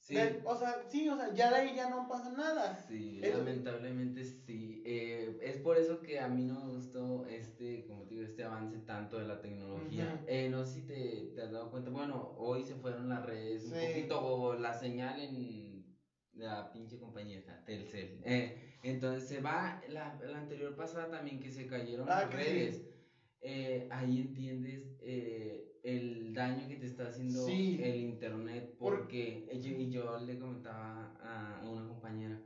Sí. 0.00 0.14
De- 0.14 0.40
o 0.44 0.56
sea, 0.56 0.80
sí, 0.88 1.06
o 1.08 1.16
sea, 1.16 1.32
ya 1.34 1.50
de 1.50 1.56
ahí 1.56 1.74
ya 1.74 1.86
no 1.88 2.06
pasa 2.08 2.30
nada. 2.30 2.78
Sí, 2.86 3.20
lamentablemente 3.20 4.24
sí. 4.24 4.80
Eh, 4.84 5.36
es 5.42 5.58
por 5.58 5.76
eso 5.76 6.00
que 6.00 6.18
a 6.20 6.28
mí 6.28 6.44
no 6.44 6.54
me 6.54 6.70
gustó 6.70 7.26
este, 7.26 7.84
como 7.84 8.06
te 8.06 8.14
digo, 8.14 8.24
este 8.24 8.44
avance 8.44 8.78
tanto 8.78 9.18
de 9.18 9.24
la 9.24 9.40
tecnología. 9.40 10.22
Eh, 10.26 10.48
no 10.48 10.64
sé 10.64 10.72
si 10.80 10.86
te, 10.86 11.32
te 11.34 11.42
has 11.42 11.50
dado 11.50 11.70
cuenta, 11.70 11.90
bueno, 11.90 12.32
hoy 12.36 12.64
se 12.64 12.76
fueron 12.76 13.08
las 13.08 13.22
redes 13.26 13.64
un 13.64 13.72
poquito, 13.72 14.24
o 14.24 14.54
la 14.54 14.72
señal 14.72 15.20
en 15.20 15.77
la 16.38 16.70
pinche 16.72 16.98
compañía 16.98 17.38
esta, 17.38 17.64
Telcel. 17.64 18.20
Eh, 18.24 18.76
entonces 18.82 19.28
se 19.28 19.40
va, 19.40 19.80
la, 19.88 20.18
la 20.22 20.38
anterior 20.38 20.74
pasada 20.76 21.10
también 21.10 21.40
que 21.40 21.50
se 21.50 21.66
cayeron 21.66 22.08
Ah, 22.08 22.22
las 22.22 22.30
que 22.30 22.36
sí. 22.44 22.50
redes. 22.50 22.84
Eh, 23.40 23.86
ahí 23.92 24.20
entiendes 24.20 24.96
eh, 25.00 25.78
el 25.84 26.34
daño 26.34 26.66
que 26.68 26.76
te 26.76 26.86
está 26.86 27.08
haciendo 27.08 27.44
Sí. 27.46 27.78
el 27.82 27.96
internet 27.96 28.76
Por- 28.76 28.98
porque 29.00 29.48
yo, 29.62 29.70
y 29.70 29.90
yo 29.90 30.18
le 30.18 30.38
comentaba 30.38 31.14
a 31.20 31.64
una 31.68 31.86
compañera, 31.86 32.40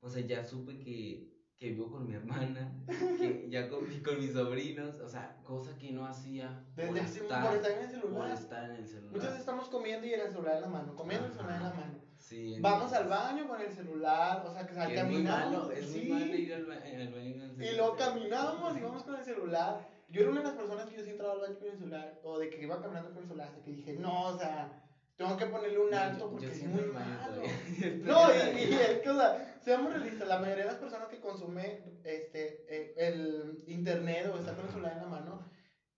o 0.00 0.08
sea, 0.08 0.20
ya 0.26 0.42
supe 0.42 0.78
que, 0.80 1.30
que 1.56 1.70
vivo 1.70 1.90
con 1.92 2.06
mi 2.08 2.14
hermana, 2.14 2.74
que 3.18 3.48
ya 3.50 3.68
con, 3.68 3.84
con 4.02 4.18
mis 4.18 4.32
sobrinos, 4.32 4.98
o 4.98 5.08
sea, 5.08 5.36
cosa 5.44 5.78
que 5.78 5.92
no 5.92 6.04
hacía 6.06 6.64
Desde 6.74 6.88
por 6.88 6.98
estar, 6.98 7.46
por 7.46 7.54
estar 7.54 7.70
en 7.72 7.78
el 7.78 7.90
por 7.92 8.00
celular. 8.10 8.32
estar 8.32 8.70
en 8.70 8.76
el 8.76 8.86
celular. 8.88 9.12
Muchas 9.12 9.26
veces 9.28 9.40
estamos 9.40 9.68
comiendo 9.68 10.06
y 10.08 10.12
en 10.14 10.20
el 10.22 10.28
celular 10.32 10.56
en 10.56 10.62
la 10.62 10.68
mano, 10.68 10.96
comiendo 10.96 11.26
y 11.26 11.30
el 11.30 11.34
celular 11.36 11.56
en 11.56 11.62
la 11.62 11.68
Ajá. 11.68 11.80
mano. 11.82 12.01
Sí, 12.22 12.56
Vamos 12.60 12.92
al 12.92 13.08
baño 13.08 13.48
con 13.48 13.60
el 13.60 13.72
celular, 13.72 14.42
o 14.46 14.50
sea, 14.52 14.64
que, 14.64 14.74
que 14.74 14.80
es 14.80 14.86
muy 14.86 14.94
caminamos. 14.94 15.52
malo, 15.52 15.70
es 15.72 15.86
sí. 15.86 15.98
muy 15.98 16.08
malo 16.20 16.34
ir 16.36 16.54
al, 16.54 16.64
ba- 16.66 16.74
al 16.74 17.08
baño 17.12 17.32
con 17.32 17.42
el 17.42 17.62
Y 17.64 17.76
luego 17.76 17.96
caminamos 17.96 18.76
y 18.76 18.80
vamos 18.80 19.02
con 19.02 19.16
el 19.16 19.24
celular. 19.24 19.84
Yo 20.08 20.20
era 20.20 20.30
una 20.30 20.40
de 20.40 20.46
las 20.46 20.54
personas 20.54 20.86
que 20.88 20.96
yo 20.96 21.02
sí 21.02 21.10
entraba 21.10 21.32
al 21.34 21.40
baño 21.40 21.58
con 21.58 21.68
el 21.68 21.76
celular, 21.76 22.20
o 22.22 22.38
de 22.38 22.48
que 22.48 22.62
iba 22.62 22.80
caminando 22.80 23.10
con 23.12 23.22
el 23.22 23.28
celular, 23.28 23.48
hasta 23.48 23.60
que 23.62 23.72
dije, 23.72 23.94
no, 23.94 24.26
o 24.26 24.38
sea, 24.38 24.78
tengo 25.16 25.36
que 25.36 25.46
ponerle 25.46 25.78
un 25.78 25.92
alto 25.94 26.30
porque 26.30 26.46
es 26.46 26.62
muy 26.62 26.82
malo. 26.84 27.42
No, 28.02 28.30
y, 28.32 28.58
y 28.70 28.72
es 28.74 28.98
que, 29.00 29.10
o 29.10 29.16
sea, 29.16 29.58
seamos 29.60 29.92
realistas, 29.92 30.28
la 30.28 30.38
mayoría 30.38 30.64
de 30.64 30.70
las 30.70 30.78
personas 30.78 31.08
que 31.08 31.18
consume 31.20 31.82
este, 32.04 32.64
eh, 32.68 32.94
el 32.96 33.62
internet 33.66 34.30
o 34.32 34.38
está 34.38 34.54
con 34.54 34.64
el 34.66 34.70
celular 34.70 34.92
en 34.92 34.98
la 35.02 35.08
mano, 35.08 35.42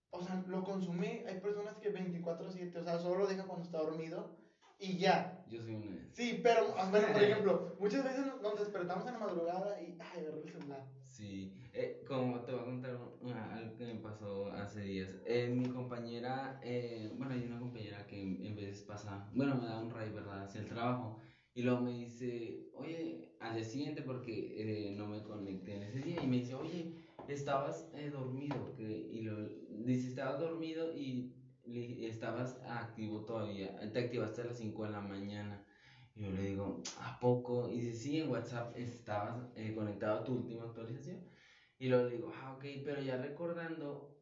o 0.09 0.21
sea, 0.23 0.41
lo 0.47 0.63
consume, 0.63 1.23
hay 1.27 1.35
personas 1.39 1.75
que 1.77 1.93
24/7, 1.93 2.77
o 2.79 2.83
sea, 2.83 2.97
solo 2.99 3.19
lo 3.19 3.27
deja 3.27 3.43
cuando 3.45 3.63
está 3.65 3.77
dormido 3.77 4.43
y 4.79 4.97
ya. 4.97 5.41
Yo 5.45 5.61
soy 5.61 5.73
una. 5.75 5.95
Sí, 6.13 6.39
pero, 6.41 6.73
ah, 6.75 6.87
bueno, 6.89 7.11
por 7.11 7.21
ejemplo, 7.23 7.75
muchas 7.77 8.03
veces 8.03 8.23
nos, 8.41 8.55
despertamos 8.55 9.05
en 9.05 9.13
la 9.13 9.19
madrugada 9.19 9.79
y, 9.79 9.95
ay, 9.99 10.21
agarré 10.21 10.41
el 10.41 10.49
celular. 10.49 10.85
Sí, 11.07 11.53
eh, 11.71 12.03
como 12.05 12.41
te 12.41 12.51
voy 12.51 12.61
a 12.61 12.65
contar 12.65 12.97
una- 13.19 13.53
algo 13.53 13.75
que 13.75 13.83
me 13.85 13.95
pasó 13.95 14.47
hace 14.47 14.81
días. 14.81 15.15
Eh, 15.25 15.47
mi 15.49 15.65
compañera, 15.65 16.57
eh, 16.61 17.09
bueno, 17.13 17.33
hay 17.33 17.45
una 17.45 17.57
compañera 17.59 18.05
que 18.05 18.19
en, 18.19 18.55
veces 18.55 18.81
pasa, 18.81 19.25
bueno, 19.31 19.55
me 19.55 19.65
da 19.65 19.77
un 19.77 19.89
ray, 19.89 20.09
¿verdad?, 20.09 20.41
hacia 20.43 20.59
el 20.59 20.67
trabajo. 20.67 21.15
Y 21.53 21.61
luego 21.61 21.79
me 21.79 21.91
dice, 21.91 22.67
oye, 22.73 23.29
al 23.39 23.53
día 23.53 23.63
siguiente, 23.63 24.01
porque 24.01 24.87
eh, 24.87 24.91
no 24.91 25.07
me 25.07 25.21
conecté 25.23 25.73
en 25.73 25.83
ese 25.83 25.99
día, 26.01 26.21
y 26.21 26.27
me 26.27 26.37
dice, 26.37 26.53
oye, 26.53 26.91
estabas 27.27 27.87
eh, 27.93 28.09
dormido. 28.09 28.73
Que, 28.73 29.05
y 29.09 29.21
lo, 29.21 29.37
dice, 29.69 30.07
estabas 30.07 30.37
dormido 30.37 30.91
y 30.91 31.31
estabas 31.67 32.59
activo 32.67 33.21
todavía. 33.25 33.77
Te 33.91 33.99
activaste 33.99 34.41
a 34.41 34.45
las 34.45 34.57
5 34.57 34.83
de 34.85 34.91
la 34.91 35.01
mañana. 35.01 35.63
Y 36.15 36.23
yo 36.23 36.31
le 36.31 36.43
digo, 36.43 36.81
¿a 37.01 37.19
poco? 37.19 37.69
Y 37.69 37.79
dice, 37.81 37.93
sí, 37.93 38.21
en 38.21 38.29
WhatsApp 38.29 38.77
estabas 38.77 39.51
eh, 39.55 39.73
conectado 39.75 40.19
a 40.21 40.23
tu 40.23 40.33
última 40.35 40.63
actualización. 40.63 41.19
Y 41.77 41.89
luego 41.89 42.07
digo, 42.09 42.31
ah, 42.33 42.53
ok, 42.53 42.63
pero 42.85 43.01
ya 43.01 43.17
recordando, 43.17 44.15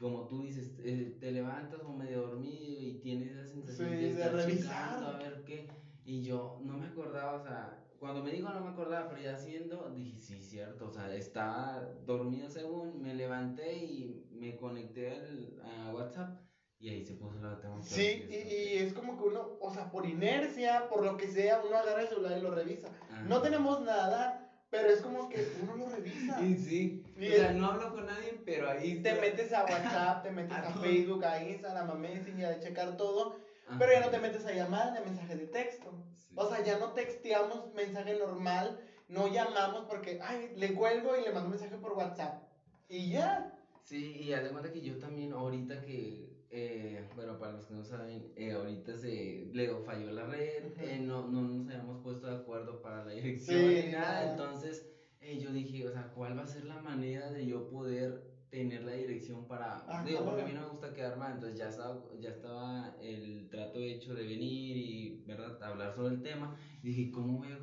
como 0.00 0.26
tú 0.26 0.42
dices, 0.42 0.74
eh, 0.82 1.18
te 1.20 1.30
levantas 1.32 1.80
o 1.82 1.92
medio 1.92 2.22
dormido 2.28 2.56
y 2.58 3.00
tienes 3.02 3.30
esa 3.32 3.46
sensación 3.46 3.88
Sí, 3.90 3.94
de 3.94 4.00
de 4.00 4.08
estar 4.10 4.32
revisar. 4.34 4.88
checando 4.88 5.06
a 5.08 5.18
ver 5.18 5.44
qué. 5.44 5.68
Y 6.04 6.22
yo 6.22 6.60
no 6.64 6.78
me 6.78 6.86
acordaba, 6.86 7.34
o 7.34 7.42
sea, 7.42 7.78
cuando 7.98 8.24
me 8.24 8.32
dijo 8.32 8.48
no 8.48 8.60
me 8.64 8.70
acordaba, 8.70 9.08
pero 9.10 9.22
ya 9.22 9.34
haciendo, 9.34 9.90
dije, 9.94 10.18
sí, 10.18 10.42
cierto, 10.42 10.88
o 10.88 10.90
sea, 10.92 11.14
estaba 11.14 11.86
dormido 12.06 12.48
según, 12.48 13.00
me 13.02 13.14
levanté 13.14 13.76
y 13.84 14.26
me 14.32 14.56
conecté 14.56 15.10
al, 15.10 15.60
a 15.62 15.92
WhatsApp 15.94 16.40
y 16.82 16.90
ahí 16.90 17.04
se 17.04 17.14
puso 17.14 17.38
la 17.40 17.58
tema. 17.60 17.80
Sí, 17.80 18.26
y, 18.28 18.34
y 18.34 18.78
es 18.78 18.92
como 18.92 19.16
que 19.16 19.24
uno, 19.24 19.56
o 19.60 19.72
sea, 19.72 19.90
por 19.90 20.04
inercia, 20.04 20.88
por 20.88 21.04
lo 21.04 21.16
que 21.16 21.28
sea, 21.28 21.62
uno 21.66 21.76
agarra 21.78 22.02
el 22.02 22.08
celular 22.08 22.36
y 22.36 22.40
lo 22.42 22.50
revisa. 22.54 22.88
Ajá. 23.10 23.22
No 23.22 23.40
tenemos 23.40 23.80
nada, 23.82 24.50
pero 24.68 24.88
es 24.88 25.00
como 25.00 25.28
que 25.28 25.46
uno 25.62 25.76
lo 25.76 25.88
revisa. 25.88 26.42
Y 26.42 26.56
sí, 26.56 27.04
Y 27.16 27.28
o 27.28 27.36
sea, 27.36 27.50
es- 27.50 27.56
no 27.56 27.66
hablo 27.70 27.92
con 27.92 28.04
nadie, 28.06 28.42
pero 28.44 28.68
ahí 28.68 29.00
Te 29.00 29.14
metes 29.14 29.52
a 29.52 29.64
WhatsApp, 29.64 30.22
te 30.24 30.30
metes 30.32 30.52
A 30.58 30.68
a. 30.68 30.72
Facebook, 30.74 31.24
a 31.24 31.42
Instagram, 31.42 31.90
a 31.90 31.94
Messenger, 31.94 32.46
a 32.46 32.60
checar 32.60 32.96
todo, 32.96 33.36
Ajá. 33.68 33.78
pero 33.78 33.92
ya 33.92 34.00
no 34.00 34.10
te 34.10 34.18
metes 34.18 34.44
a 34.44 34.52
llamar 34.52 34.92
ni 34.92 34.98
a 34.98 35.02
mensajes 35.02 35.38
de 35.38 35.46
texto. 35.46 36.04
Sí. 36.14 36.34
O 36.34 36.48
sea, 36.48 36.64
ya 36.64 36.78
no 36.78 36.92
texteamos 36.94 37.72
mensaje 37.74 38.18
normal, 38.18 38.80
no 39.08 39.28
llamamos 39.28 39.84
porque, 39.88 40.18
ay, 40.22 40.52
le 40.56 40.74
cuelgo 40.74 41.16
y 41.16 41.22
le 41.22 41.30
mando 41.32 41.50
mensaje 41.50 41.76
por 41.76 41.92
WhatsApp. 41.92 42.42
Y 42.88 43.10
ya. 43.10 43.52
Sí, 43.84 44.16
y 44.22 44.32
haz 44.32 44.42
de 44.44 44.50
cuenta 44.50 44.72
que 44.72 44.80
yo 44.80 44.98
también, 44.98 45.32
ahorita 45.32 45.80
que, 45.82 46.31
eh, 46.52 47.08
bueno, 47.14 47.38
para 47.38 47.52
los 47.52 47.66
que 47.66 47.74
no 47.74 47.82
saben, 47.84 48.32
eh, 48.36 48.52
ahorita 48.52 48.96
se 48.96 49.50
le 49.52 49.74
falló 49.84 50.10
la 50.10 50.26
red, 50.26 50.64
eh, 50.80 50.98
no, 51.00 51.26
no 51.28 51.42
nos 51.42 51.66
habíamos 51.68 52.02
puesto 52.02 52.26
de 52.26 52.34
acuerdo 52.34 52.82
para 52.82 53.04
la 53.04 53.12
dirección 53.12 53.58
Sí, 53.60 53.86
ni 53.86 53.92
nada, 53.92 54.20
nada. 54.26 54.30
entonces 54.32 54.86
eh, 55.20 55.38
yo 55.38 55.50
dije, 55.52 55.86
o 55.86 55.90
sea, 55.90 56.12
¿cuál 56.14 56.36
va 56.38 56.42
a 56.42 56.46
ser 56.46 56.64
la 56.64 56.78
manera 56.78 57.30
de 57.30 57.46
yo 57.46 57.68
poder 57.70 58.22
tener 58.50 58.82
la 58.84 58.92
dirección 58.92 59.46
para, 59.46 59.82
digo, 60.04 60.24
porque 60.24 60.42
a 60.42 60.44
mí 60.44 60.52
no 60.52 60.60
me 60.60 60.66
gusta 60.68 60.92
quedar 60.92 61.16
mal, 61.16 61.32
entonces 61.32 61.56
ya 61.58 61.68
estaba, 61.68 62.04
ya 62.20 62.30
estaba 62.30 62.94
el 63.00 63.48
trato 63.48 63.78
hecho 63.80 64.14
de 64.14 64.26
venir 64.26 64.76
y, 64.76 65.22
¿verdad?, 65.24 65.62
hablar 65.62 65.94
sobre 65.94 66.14
el 66.16 66.20
tema, 66.20 66.54
y 66.82 66.88
dije, 66.88 67.10
¿cómo 67.10 67.38
voy 67.38 67.48
a, 67.52 67.58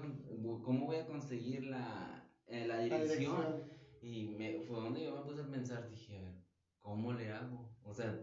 cómo 0.64 0.86
voy 0.88 0.96
a 0.98 1.06
conseguir 1.06 1.66
la, 1.66 2.28
eh, 2.48 2.66
la 2.66 2.78
La 2.78 2.84
dirección? 2.84 3.08
dirección. 3.08 3.64
Y 4.02 4.26
me, 4.26 4.62
fue 4.62 4.78
donde 4.80 5.04
yo 5.04 5.12
me 5.14 5.22
puse 5.22 5.42
a 5.42 5.48
pensar, 5.52 5.88
dije, 5.90 6.16
a 6.18 6.22
ver, 6.22 6.34
¿cómo 6.80 7.14
le 7.14 7.30
hago? 7.30 7.70
O 7.84 7.94
sea, 7.94 8.18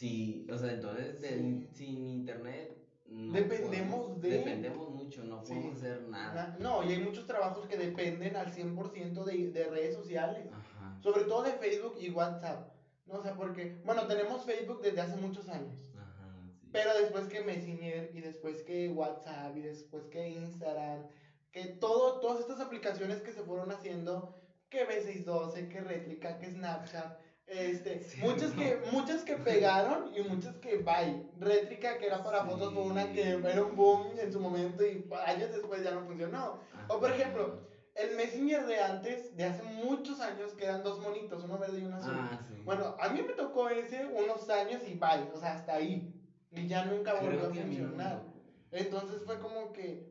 si, 0.00 0.46
o 0.50 0.56
sea, 0.56 0.72
entonces 0.72 1.20
de- 1.20 1.28
Sí. 1.28 1.68
sin 1.74 2.06
internet 2.08 2.74
no 3.06 3.32
Dependemos 3.34 3.94
podemos- 4.00 4.20
de- 4.22 4.30
Dependemos 4.30 4.88
mucho, 4.90 5.24
no 5.24 5.44
Sí. 5.44 5.52
podemos 5.52 5.76
hacer 5.76 6.02
nada. 6.08 6.34
Na- 6.34 6.56
No, 6.58 6.82
y 6.82 6.92
hay 6.92 7.00
muchos 7.00 7.26
trabajos 7.26 7.66
que 7.66 7.76
dependen 7.76 8.34
al 8.36 8.50
100% 8.50 9.24
de, 9.24 9.50
de 9.50 9.64
redes 9.68 9.94
sociales. 9.94 10.46
Ajá. 10.52 10.96
Sobre 11.02 11.24
todo 11.24 11.42
de 11.42 11.52
Facebook 11.52 11.96
y 12.00 12.08
WhatsApp. 12.10 12.72
¿no? 13.06 13.18
O 13.18 13.22
sea, 13.22 13.34
porque, 13.36 13.76
bueno, 13.84 14.06
tenemos 14.06 14.44
Facebook 14.44 14.80
desde 14.80 15.00
hace 15.02 15.16
muchos 15.16 15.48
años. 15.48 15.74
Ajá, 15.98 16.28
sí. 16.62 16.68
Pero 16.72 16.90
después 16.98 17.26
que 17.26 17.42
Messenger 17.42 18.10
y 18.14 18.20
después 18.20 18.62
que 18.62 18.88
WhatsApp 18.88 19.56
y 19.56 19.60
después 19.62 20.04
que 20.06 20.28
Instagram, 20.30 21.08
que 21.52 21.64
todo, 21.66 22.20
todas 22.20 22.38
estas 22.40 22.60
aplicaciones 22.60 23.20
que 23.22 23.32
se 23.32 23.42
fueron 23.42 23.70
haciendo, 23.72 24.36
que 24.70 24.86
B612, 24.86 25.68
que 25.68 25.80
Réplica, 25.80 26.38
que 26.38 26.50
Snapchat, 26.52 27.18
este, 27.50 28.02
Sí, 28.04 28.20
muchas, 28.20 28.54
no. 28.54 28.62
que, 28.62 28.78
muchas 28.92 29.22
que 29.24 29.36
pegaron 29.36 30.16
y 30.16 30.22
muchas 30.22 30.56
que 30.58 30.76
bye. 30.76 31.26
Réplica, 31.38 31.98
que 31.98 32.06
era 32.06 32.22
para 32.22 32.42
Sí. 32.42 32.48
fotos, 32.48 32.72
fue 32.72 32.82
una 32.82 33.12
que 33.12 33.30
era 33.30 33.62
un 33.62 33.74
boom 33.76 34.18
en 34.18 34.32
su 34.32 34.40
momento 34.40 34.84
y 34.84 35.08
años 35.26 35.50
después 35.50 35.82
ya 35.82 35.90
no 35.92 36.04
funcionó. 36.04 36.58
O 36.88 36.98
por 37.00 37.10
ejemplo, 37.10 37.68
el 37.94 38.16
Messenger 38.16 38.64
de 38.66 38.80
antes, 38.80 39.36
de 39.36 39.44
hace 39.44 39.62
muchos 39.62 40.20
años, 40.20 40.52
que 40.54 40.64
eran 40.64 40.82
dos 40.82 41.00
monitos, 41.00 41.42
uno 41.42 41.58
verde 41.58 41.80
y 41.80 41.84
uno 41.84 41.96
azul. 41.96 42.14
Ah, 42.16 42.38
sí. 42.48 42.54
Bueno, 42.64 42.94
a 42.98 43.08
mí 43.08 43.20
me 43.22 43.32
tocó 43.32 43.68
ese 43.68 44.06
unos 44.06 44.48
años 44.48 44.82
y 44.86 44.94
bye, 44.94 45.28
o 45.34 45.38
sea, 45.40 45.54
hasta 45.54 45.74
ahí. 45.74 46.14
Y 46.52 46.66
ya 46.66 46.84
nunca 46.84 47.14
volvió 47.14 47.46
a 47.46 47.50
funcionar. 47.50 48.22
Entonces 48.70 49.22
fue 49.24 49.38
como 49.40 49.72
que, 49.72 50.08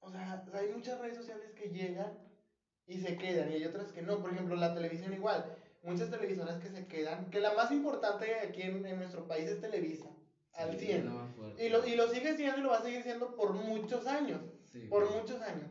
o 0.00 0.10
sea, 0.10 0.44
hay 0.52 0.68
muchas 0.68 0.98
redes 1.00 1.16
sociales 1.16 1.52
que 1.54 1.68
llegan 1.70 2.18
y 2.86 2.98
se 3.00 3.16
quedan, 3.16 3.50
y 3.50 3.54
hay 3.54 3.64
otras 3.64 3.90
que 3.92 4.02
no. 4.02 4.18
Por 4.20 4.30
ejemplo, 4.32 4.54
la 4.56 4.74
televisión 4.74 5.12
igual. 5.14 5.56
Muchas 5.86 6.10
televisoras 6.10 6.58
que 6.58 6.68
se 6.68 6.84
quedan, 6.88 7.30
que 7.30 7.38
la 7.40 7.52
más 7.52 7.70
importante 7.70 8.40
aquí 8.40 8.62
en, 8.62 8.84
en 8.84 8.96
nuestro 8.98 9.24
país 9.28 9.46
es 9.46 9.60
Televisa, 9.60 10.10
al 10.52 10.72
Sí, 10.72 10.86
100. 10.86 10.98
es 10.98 11.04
lo 11.04 11.12
más 11.12 11.30
fuerte. 11.30 11.64
Y 11.64 11.68
lo, 11.68 11.86
y 11.86 11.94
lo 11.94 12.08
sigue 12.08 12.34
siendo 12.34 12.58
y 12.58 12.62
lo 12.62 12.70
va 12.70 12.78
a 12.78 12.82
seguir 12.82 13.02
siendo 13.04 13.36
por 13.36 13.52
muchos 13.52 14.04
años 14.06 14.42
Sí, 14.64 14.88
por 14.88 15.04
güey. 15.04 15.14
muchos 15.16 15.40
años. 15.40 15.70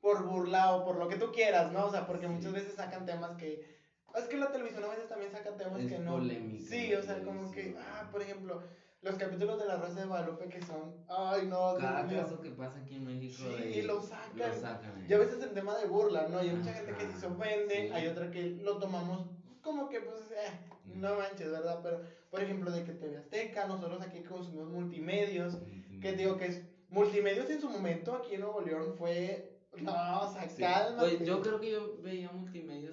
Por 0.00 0.22
burla 0.22 0.70
o 0.70 0.82
por 0.84 0.98
lo 0.98 1.08
que 1.08 1.16
tú 1.16 1.32
quieras, 1.32 1.70
¿no? 1.70 1.86
O 1.86 1.90
sea, 1.90 2.04
porque 2.04 2.26
Sí. 2.26 2.32
muchas 2.32 2.52
veces 2.52 2.74
sacan 2.74 3.06
temas 3.06 3.32
que. 3.36 3.58
Es 4.14 4.28
que 4.28 4.36
la 4.36 4.50
televisión 4.50 4.84
a 4.84 4.88
veces 4.88 5.08
también 5.08 5.30
saca 5.30 5.56
temas 5.56 5.80
Es 5.80 5.88
que 5.88 5.98
no. 5.98 6.12
polémica 6.12 6.66
Sí, 6.68 6.92
o 6.92 7.02
sea, 7.02 7.22
como 7.22 7.50
que. 7.50 7.72
Ah, 7.78 8.06
por 8.10 8.20
ejemplo, 8.20 8.60
los 9.06 9.14
capítulos 9.16 9.58
de 9.58 9.66
La 9.66 9.76
Rosa 9.76 10.00
de 10.00 10.06
Guadalupe 10.06 10.48
que 10.48 10.60
son. 10.62 10.94
Ay, 11.08 11.46
no, 11.46 11.76
Dios 11.78 11.82
Cada 11.90 12.02
mío. 12.02 12.22
caso 12.22 12.40
que 12.40 12.50
pasa 12.50 12.80
aquí 12.80 12.96
en 12.96 13.04
México. 13.06 13.34
Sí, 13.38 13.62
de- 13.62 13.70
y 13.78 13.82
lo 13.82 14.02
sacan. 14.02 14.36
Lo 14.36 14.54
sacan. 14.60 14.98
eh. 15.00 15.06
Y 15.08 15.12
a 15.14 15.18
veces 15.18 15.42
en 15.42 15.54
tema 15.54 15.76
de 15.78 15.86
burla, 15.86 16.26
¿no? 16.28 16.42
Y 16.42 16.48
hay 16.48 16.56
mucha 16.56 16.72
gente 16.74 16.92
que 16.94 17.06
sí 17.06 17.18
se 17.20 17.26
ofende, 17.26 17.86
sí. 17.88 17.92
hay 17.94 18.08
otra 18.08 18.30
que 18.30 18.42
lo 18.62 18.78
tomamos 18.78 19.26
como 19.62 19.88
que, 19.88 20.00
pues, 20.00 20.20
eh, 20.32 20.58
no 20.86 21.16
manches, 21.16 21.50
¿verdad? 21.50 21.80
Pero, 21.82 22.00
por 22.30 22.40
ejemplo, 22.40 22.70
de 22.70 22.84
que 22.84 22.92
TV 22.92 23.16
Azteca, 23.18 23.66
nosotros 23.66 24.00
aquí 24.02 24.22
consumimos 24.22 24.68
multimedios, 24.70 25.58
que 26.00 26.12
digo 26.12 26.36
que 26.36 26.46
es 26.46 26.62
multimedios 26.88 27.50
en 27.50 27.60
su 27.60 27.68
momento 27.68 28.14
aquí 28.14 28.34
en 28.34 28.42
Nuevo 28.42 28.60
León 28.60 28.94
fue 28.96 29.52
no 29.78 30.22
o 30.22 30.32
sea 30.32 30.48
Sí. 30.48 30.62
cálmate 30.62 31.16
Pues 31.16 31.28
yo 31.28 31.42
creo 31.42 31.60
que 31.60 31.70
yo 31.72 31.96
veía 32.00 32.30
multimedios 32.32 32.85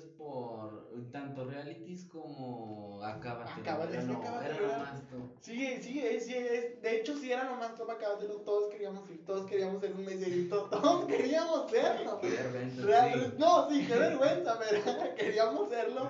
por 0.48 0.88
tanto 1.12 1.46
realities 1.46 2.06
como 2.06 3.02
es 3.06 3.16
que 3.16 3.30
lo- 3.30 3.42
Acábatelo 3.42 4.24
era 4.44 4.60
lo 4.62 4.68
más 4.80 5.08
top. 5.10 5.32
sí 5.42 5.78
sí 5.82 6.00
es, 6.00 6.26
sí 6.26 6.34
es 6.36 6.82
de 6.82 7.00
hecho 7.00 7.18
sí 7.18 7.32
era 7.32 7.44
lo 7.46 7.56
más 7.56 7.76
top 7.76 7.90
acábatelo 7.92 8.36
todos 8.42 8.70
queríamos 8.72 9.10
ir 9.10 9.24
todos 9.26 9.46
queríamos 9.50 9.80
ser 9.82 9.94
un 9.94 10.06
meserito 10.06 10.64
todos 10.72 11.06
queríamos 11.06 11.70
serlo. 11.72 12.20
Qué 12.20 12.30
vergüenza, 12.30 12.86
Real- 12.86 13.26
sí. 13.32 13.36
no 13.40 13.70
sí 13.70 13.86
qué 13.88 13.96
vergüenza 13.96 14.60
pero 14.70 15.16
queríamos 15.16 15.70
serlo. 15.70 16.10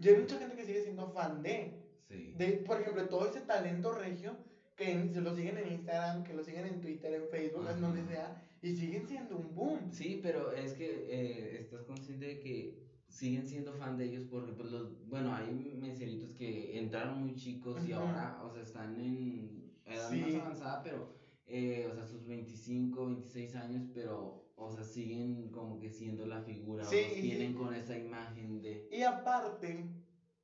Y 0.00 0.08
hay 0.08 0.16
mucha 0.16 0.38
gente 0.38 0.56
que 0.56 0.64
sigue 0.64 0.82
siendo 0.82 1.08
fan 1.10 1.42
de 1.42 1.74
Sí. 2.08 2.32
de 2.38 2.52
por 2.66 2.80
ejemplo 2.80 3.06
todo 3.08 3.26
ese 3.26 3.42
talento 3.42 3.92
regio 3.92 4.34
que 4.76 4.92
en- 4.92 5.12
se 5.12 5.20
lo 5.20 5.34
siguen 5.36 5.58
en 5.58 5.72
Instagram 5.72 6.24
que 6.24 6.32
lo 6.32 6.42
siguen 6.42 6.66
en 6.66 6.80
Twitter 6.80 7.12
en 7.12 7.28
Facebook 7.28 7.66
en 7.68 7.80
donde 7.82 8.02
sea 8.06 8.42
y 8.62 8.74
siguen 8.76 9.06
siendo 9.06 9.36
un 9.36 9.54
boom. 9.54 9.92
Sí, 9.92 10.18
pero 10.22 10.50
es 10.52 10.72
que 10.72 10.86
eh, 11.10 11.58
estás 11.60 11.82
consciente 11.84 12.26
de 12.26 12.40
que 12.40 12.87
siguen 13.08 13.46
siendo 13.46 13.72
fan 13.72 13.96
de 13.96 14.04
ellos 14.04 14.24
porque, 14.30 14.52
pues, 14.52 14.68
los, 14.70 14.86
bueno, 15.08 15.34
hay 15.34 15.76
meseritos 15.80 16.32
que 16.32 16.78
entraron 16.78 17.18
muy 17.20 17.34
chicos 17.34 17.86
y 17.86 17.92
ahora, 17.92 18.40
o 18.44 18.50
sea, 18.50 18.62
están 18.62 19.00
en 19.00 19.72
edad 19.84 20.10
Sí. 20.10 20.20
más 20.20 20.34
avanzada, 20.34 20.82
pero, 20.82 21.08
eh, 21.46 21.86
o 21.90 21.94
sea, 21.94 22.04
sus 22.04 22.26
25, 22.26 23.06
26 23.06 23.54
años, 23.54 23.88
pero, 23.92 24.52
o 24.56 24.70
sea, 24.70 24.82
siguen 24.84 25.50
como 25.50 25.78
que 25.78 25.90
siendo 25.90 26.26
la 26.26 26.40
figura, 26.40 26.84
Sí, 26.84 26.96
o 27.08 27.14
tienen 27.14 27.54
con 27.54 27.74
esa 27.74 27.96
imagen 27.96 28.60
de... 28.60 28.86
Y 28.90 29.02
aparte, 29.02 29.84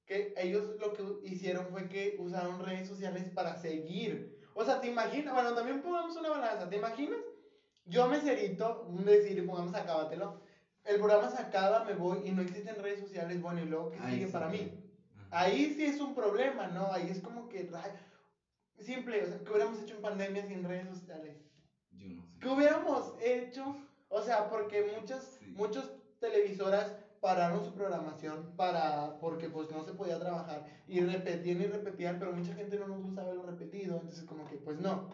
que 0.06 0.32
ellos 0.36 0.72
lo 0.78 0.92
que 0.92 1.02
hicieron 1.22 1.70
fue 1.70 1.88
que 1.88 2.14
usaron 2.18 2.58
redes 2.60 2.86
sociales 2.86 3.30
para 3.30 3.54
seguir. 3.54 4.38
O 4.54 4.64
sea, 4.64 4.80
¿te 4.80 4.86
imaginas? 4.88 5.34
Bueno, 5.34 5.54
también 5.54 5.80
pongamos 5.82 6.16
una 6.16 6.30
balanza. 6.30 6.68
¿Te 6.68 6.76
imaginas? 6.76 7.18
Yo 7.86 8.06
me 8.06 8.18
cerito, 8.20 8.82
un 8.86 9.04
decir, 9.04 9.44
pongamos 9.44 9.74
acábatelo. 9.74 10.43
El 10.84 10.98
programa 10.98 11.28
se 11.30 11.38
acaba, 11.38 11.84
me 11.84 11.94
voy 11.94 12.28
y 12.28 12.30
no 12.30 12.42
existen 12.42 12.78
redes 12.78 13.00
sociales. 13.00 13.40
Bueno, 13.40 13.60
y 13.60 13.66
luego, 13.66 13.90
¿qué 13.90 13.98
Ahí 14.00 14.14
sigue 14.14 14.26
sí, 14.26 14.32
para 14.32 14.48
mí? 14.48 14.70
Ajá. 15.16 15.28
Ahí 15.30 15.74
sí 15.74 15.84
es 15.84 16.00
un 16.00 16.14
problema, 16.14 16.66
¿no? 16.68 16.92
Ahí 16.92 17.08
es 17.08 17.20
como 17.20 17.48
que. 17.48 17.70
ay, 17.74 17.90
Simple, 18.78 19.22
o 19.22 19.26
sea, 19.26 19.38
¿qué 19.42 19.50
hubiéramos 19.50 19.80
hecho 19.80 19.94
en 19.94 20.02
pandemia 20.02 20.44
sin 20.46 20.64
redes 20.64 20.88
sociales? 20.88 21.36
Yo 21.92 22.08
no 22.08 22.22
sé. 22.22 22.38
¿Qué 22.40 22.48
hubiéramos 22.48 23.14
hecho? 23.20 23.76
O 24.08 24.20
sea, 24.20 24.48
porque 24.48 24.82
muchas, 24.82 25.24
Sí. 25.38 25.52
muchas 25.56 25.90
televisoras 26.18 26.92
pararon 27.20 27.64
su 27.64 27.72
programación 27.72 28.54
para, 28.56 29.18
porque 29.20 29.48
pues 29.48 29.70
no 29.70 29.82
se 29.82 29.92
podía 29.92 30.18
trabajar 30.18 30.66
y 30.86 31.00
repetían 31.00 31.62
y 31.62 31.66
repetían, 31.66 32.18
pero 32.18 32.32
mucha 32.32 32.52
gente 32.52 32.76
no 32.76 32.86
nos 32.86 33.00
gusta 33.00 33.24
verlo 33.24 33.42
repetido, 33.42 33.96
entonces 33.96 34.24
como 34.24 34.44
que 34.44 34.56
pues 34.56 34.76
no. 34.78 35.08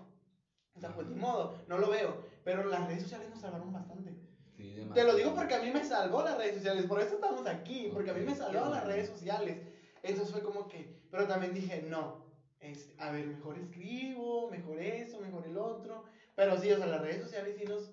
O 0.74 0.80
sea, 0.80 0.94
pues 0.94 1.06
ni 1.06 1.14
modo, 1.16 1.54
no 1.66 1.78
lo 1.78 1.88
veo. 1.90 2.16
Pero 2.42 2.64
las 2.64 2.86
redes 2.86 3.02
sociales 3.02 3.28
nos 3.28 3.40
salvaron 3.40 3.72
bastante. 3.72 4.16
Sí, 4.60 4.88
Te 4.94 5.04
lo 5.04 5.14
digo 5.14 5.34
porque 5.34 5.54
a 5.54 5.62
mí 5.62 5.70
me 5.70 5.84
salvó 5.84 6.22
las 6.22 6.36
redes 6.36 6.56
sociales, 6.56 6.84
por 6.86 7.00
eso 7.00 7.14
estamos 7.14 7.46
aquí, 7.46 7.90
porque 7.92 8.10
a 8.10 8.14
mí 8.14 8.20
me 8.20 8.32
qué 8.32 8.38
salvaron 8.38 8.72
las 8.72 8.86
redes 8.86 9.08
sociales. 9.08 9.58
Entonces 10.02 10.32
fue 10.32 10.42
como 10.42 10.68
que, 10.68 11.00
pero 11.10 11.26
también 11.26 11.54
dije, 11.54 11.82
no, 11.82 12.24
es, 12.60 12.92
a 12.98 13.10
ver, 13.10 13.26
mejor 13.26 13.58
escribo, 13.58 14.50
mejor 14.50 14.80
eso, 14.80 15.20
mejor 15.20 15.46
el 15.46 15.56
otro. 15.56 16.04
Pero 16.34 16.58
sí, 16.58 16.70
o 16.70 16.76
sea, 16.76 16.86
las 16.86 17.00
redes 17.00 17.22
sociales 17.22 17.56
sí 17.58 17.64
nos, 17.64 17.92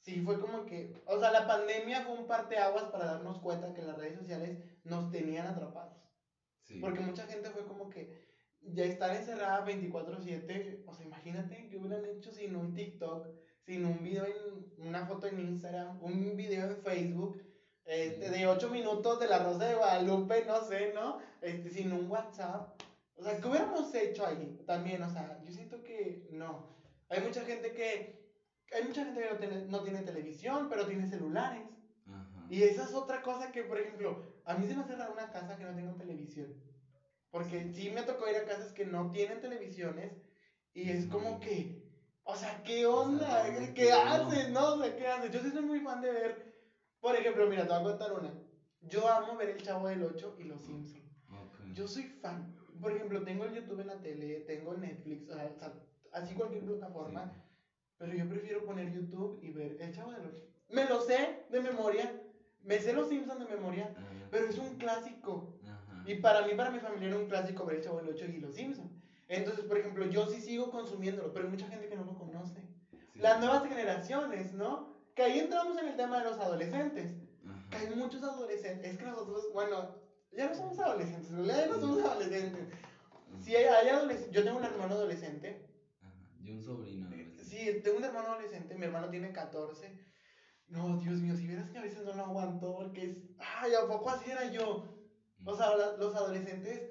sí 0.00 0.20
fue 0.20 0.40
como 0.40 0.66
que, 0.66 0.94
o 1.06 1.18
sea, 1.18 1.30
la 1.32 1.46
pandemia 1.46 2.02
fue 2.02 2.14
un 2.14 2.26
parteaguas 2.26 2.84
para 2.84 3.06
darnos 3.06 3.38
cuenta 3.38 3.74
que 3.74 3.82
las 3.82 3.96
redes 3.96 4.18
sociales 4.18 4.58
nos 4.84 5.10
tenían 5.10 5.46
atrapados. 5.46 5.98
Sí. 6.62 6.78
Porque 6.80 7.00
mucha 7.00 7.26
gente 7.26 7.50
fue 7.50 7.66
como 7.66 7.90
que 7.90 8.24
ya 8.60 8.84
estar 8.84 9.14
encerrada 9.14 9.66
24/7, 9.66 10.84
o 10.86 10.94
sea, 10.94 11.06
imagínate 11.06 11.68
que 11.68 11.76
hubieran 11.76 12.04
hecho 12.06 12.32
sin 12.32 12.56
un 12.56 12.74
TikTok, 12.74 13.28
sin 13.66 13.84
un 13.84 14.02
video 14.02 14.26
en 14.26 14.86
una 14.88 15.06
foto 15.06 15.26
en 15.26 15.40
Instagram, 15.40 16.02
un 16.02 16.36
video 16.36 16.66
en 16.66 16.76
Facebook, 16.82 17.42
este, 17.84 18.30
de 18.30 18.46
8 18.46 18.70
minutos 18.70 19.20
de 19.20 19.28
la 19.28 19.42
Rosa 19.42 19.66
de 19.66 19.74
Guadalupe, 19.74 20.44
no 20.46 20.64
sé, 20.64 20.92
¿no? 20.94 21.18
Este, 21.40 21.70
sin 21.70 21.92
un 21.92 22.10
WhatsApp. 22.10 22.80
O 23.16 23.22
sea, 23.22 23.38
¿qué 23.38 23.48
hubiéramos 23.48 23.94
hecho 23.94 24.26
ahí? 24.26 24.62
También, 24.66 25.02
o 25.02 25.10
sea, 25.10 25.40
yo 25.44 25.52
siento 25.52 25.82
que 25.82 26.28
no. 26.32 26.74
Hay 27.08 27.20
mucha 27.20 27.44
gente 27.44 27.72
que, 27.72 28.34
hay 28.72 28.84
mucha 28.84 29.04
gente 29.04 29.20
que 29.20 29.30
no 29.30 29.38
tiene, 29.38 29.66
no 29.66 29.82
tiene 29.82 30.02
televisión, 30.02 30.68
pero 30.68 30.86
tiene 30.86 31.08
celulares. 31.08 31.68
Ajá. 32.06 32.46
Y 32.50 32.62
esa 32.62 32.84
es 32.84 32.94
otra 32.94 33.22
cosa 33.22 33.52
que, 33.52 33.62
por 33.62 33.78
ejemplo, 33.78 34.22
a 34.44 34.54
mí 34.54 34.66
se 34.66 34.74
me 34.74 34.82
hace 34.82 34.96
raro 34.96 35.12
una 35.12 35.30
casa 35.30 35.56
que 35.56 35.64
no 35.64 35.74
tenga 35.74 35.94
televisión. 35.94 36.54
Porque 37.30 37.72
sí 37.72 37.90
me 37.90 38.02
tocó 38.02 38.28
ir 38.28 38.36
a 38.36 38.44
casas 38.44 38.72
que 38.72 38.84
no 38.84 39.10
tienen 39.10 39.40
televisiones 39.40 40.12
y 40.72 40.90
es 40.90 41.06
como 41.06 41.38
que, 41.38 41.83
o 42.24 42.34
sea, 42.34 42.62
¿qué 42.62 42.86
onda? 42.86 43.42
O 43.42 43.56
sea, 43.56 43.74
¿Qué 43.74 43.92
haces? 43.92 44.50
No, 44.50 44.74
o 44.74 44.82
sea, 44.82 44.96
¿qué 44.96 45.06
haces? 45.06 45.30
Yo 45.30 45.40
sí 45.40 45.50
soy 45.50 45.62
muy 45.62 45.80
fan 45.80 46.00
de 46.00 46.10
ver, 46.10 46.54
por 47.00 47.14
ejemplo, 47.14 47.46
mira, 47.48 47.62
te 47.62 47.68
voy 47.68 47.78
a 47.80 47.82
contar 47.82 48.12
una. 48.12 48.34
Yo 48.80 49.08
amo 49.08 49.36
ver 49.36 49.50
El 49.50 49.62
Chavo 49.62 49.88
del 49.88 50.02
8 50.02 50.36
y 50.38 50.44
Los 50.44 50.62
Simpsons. 50.62 51.04
Ok. 51.28 51.60
Yo 51.74 51.86
soy 51.86 52.04
fan. 52.04 52.54
Por 52.80 52.92
ejemplo, 52.92 53.22
tengo 53.22 53.44
el 53.44 53.54
YouTube 53.54 53.80
en 53.80 53.86
la 53.86 54.00
tele, 54.00 54.40
tengo 54.40 54.74
Netflix, 54.74 55.30
o 55.30 55.34
sea, 55.34 55.50
así 56.12 56.34
cualquier 56.34 56.64
plataforma. 56.64 57.30
Sí. 57.32 57.40
Pero 57.98 58.14
yo 58.14 58.28
prefiero 58.28 58.64
poner 58.64 58.92
YouTube 58.92 59.38
y 59.42 59.50
ver 59.52 59.76
El 59.80 59.94
Chavo 59.94 60.12
del 60.12 60.26
8. 60.26 60.44
Me 60.70 60.84
lo 60.86 61.00
sé 61.00 61.46
de 61.50 61.60
memoria. 61.60 62.20
Me 62.62 62.78
sé 62.78 62.92
Los 62.92 63.08
Simpsons 63.08 63.38
de 63.38 63.54
memoria. 63.54 63.94
Ah, 63.96 64.02
Pero 64.30 64.46
es 64.46 64.58
un 64.58 64.76
clásico. 64.76 65.58
Ajá. 65.62 66.02
Y 66.06 66.16
para 66.16 66.46
mí, 66.46 66.54
para 66.54 66.70
mi 66.70 66.80
familia 66.80 67.08
era 67.08 67.18
un 67.18 67.28
clásico 67.28 67.64
ver 67.64 67.76
El 67.76 67.84
Chavo 67.84 67.98
del 67.98 68.08
8 68.08 68.24
y 68.26 68.38
Los 68.38 68.54
Simpsons. 68.54 68.90
Entonces, 69.28 69.64
por 69.64 69.78
ejemplo, 69.78 70.06
yo 70.06 70.26
sí 70.26 70.40
sigo 70.40 70.70
consumiéndolo, 70.70 71.32
pero 71.32 71.46
hay 71.46 71.50
mucha 71.50 71.68
gente 71.68 71.88
que 71.88 71.96
no 71.96 72.04
lo 72.04 72.14
conoce. 72.18 72.60
Sí. 73.12 73.20
Las 73.20 73.40
nuevas 73.40 73.66
generaciones, 73.66 74.52
¿no? 74.52 74.94
Que 75.14 75.22
ahí 75.22 75.38
entramos 75.38 75.78
en 75.78 75.88
el 75.88 75.96
tema 75.96 76.18
de 76.18 76.30
los 76.30 76.38
adolescentes. 76.38 77.12
Que 77.70 77.76
Ajá. 77.76 77.88
hay 77.88 77.94
muchos 77.96 78.22
adolescentes. 78.22 78.92
Es 78.92 78.98
que 78.98 79.06
nosotros, 79.06 79.52
bueno, 79.52 79.96
ya 80.32 80.48
no 80.48 80.54
somos 80.54 80.78
adolescentes, 80.78 81.30
ya 81.46 81.66
no 81.66 81.80
somos 81.80 82.04
adolescentes. 82.04 82.68
Sí, 83.40 83.54
hay, 83.54 83.64
hay 83.64 83.88
adolescentes. 83.88 84.32
Yo 84.32 84.44
tengo 84.44 84.58
un 84.58 84.64
hermano 84.64 84.94
adolescente. 84.94 85.66
Ajá. 86.00 86.12
Y 86.42 86.50
un 86.50 86.62
sobrino. 86.62 87.06
adolescente. 87.06 87.44
Sí, 87.44 87.80
tengo 87.82 87.98
un 87.98 88.04
hermano 88.04 88.28
adolescente. 88.32 88.74
Mi 88.74 88.84
hermano 88.84 89.08
tiene 89.10 89.32
14. 89.32 90.04
No, 90.68 90.98
Dios 90.98 91.20
mío, 91.20 91.36
si 91.36 91.46
vieras 91.46 91.70
que 91.70 91.78
a 91.78 91.82
veces 91.82 92.04
no 92.04 92.14
lo 92.14 92.24
aguanto 92.24 92.74
porque 92.74 93.04
es. 93.04 93.16
Ay, 93.38 93.72
¿a 93.74 93.86
poco 93.86 94.10
así 94.10 94.30
era 94.30 94.50
yo? 94.50 94.88
O 95.44 95.56
sea, 95.56 95.76
los 95.98 96.14
adolescentes 96.16 96.90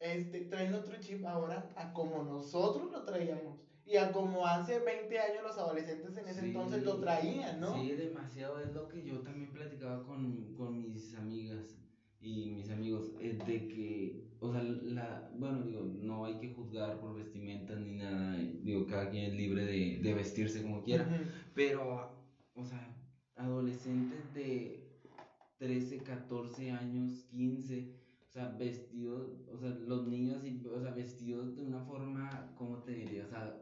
este, 0.00 0.40
traen 0.42 0.74
otro 0.74 0.96
chip 1.00 1.24
ahora 1.24 1.72
a 1.76 1.92
como 1.92 2.22
nosotros 2.22 2.90
lo 2.90 3.04
traíamos. 3.04 3.58
Y 3.84 3.96
a 3.96 4.10
como 4.10 4.46
hace 4.46 4.80
20 4.80 5.18
años 5.18 5.42
los 5.44 5.58
adolescentes 5.58 6.16
en 6.16 6.26
ese 6.26 6.40
Sí. 6.40 6.46
entonces 6.48 6.82
lo 6.82 6.98
traían, 6.98 7.60
¿no? 7.60 7.74
Sí, 7.74 7.92
demasiado. 7.92 8.58
Es 8.60 8.72
lo 8.72 8.88
que 8.88 9.02
yo 9.04 9.20
también 9.22 9.52
platicaba 9.52 10.02
con, 10.04 10.52
con 10.54 10.76
mis 10.76 11.14
amigas 11.14 11.78
y 12.20 12.48
mis 12.50 12.68
amigos. 12.70 13.12
eh, 13.20 13.38
de 13.46 13.68
que, 13.68 14.26
o 14.40 14.50
sea, 14.50 14.60
la, 14.62 15.30
bueno, 15.36 15.62
digo, 15.62 15.84
no 15.84 16.24
hay 16.24 16.34
que 16.36 16.48
juzgar 16.48 16.98
por 16.98 17.14
vestimentas 17.14 17.78
ni 17.78 17.92
nada. 17.92 18.36
Digo, 18.36 18.86
cada 18.86 19.08
quien 19.08 19.24
es 19.24 19.34
libre 19.34 19.64
de, 19.64 19.98
de 20.02 20.14
vestirse 20.14 20.62
como 20.62 20.82
quiera. 20.82 21.06
Pero, 21.54 22.10
o 22.54 22.64
sea, 22.64 22.92
adolescentes 23.36 24.32
de 24.34 24.82
13, 25.58 25.98
14 26.02 26.70
años, 26.70 27.22
15, 27.28 27.86
o 28.05 28.05
sea, 28.38 28.48
vestidos, 28.58 29.28
o 29.52 29.56
sea, 29.58 29.70
los 29.70 30.06
niños, 30.06 30.44
y- 30.44 30.62
o 30.66 30.80
sea, 30.80 30.90
vestidos 30.92 31.56
de 31.56 31.62
una 31.64 31.80
forma, 31.80 32.52
¿cómo 32.56 32.78
te 32.78 32.92
diría? 32.92 33.24
O 33.24 33.28
sea, 33.28 33.56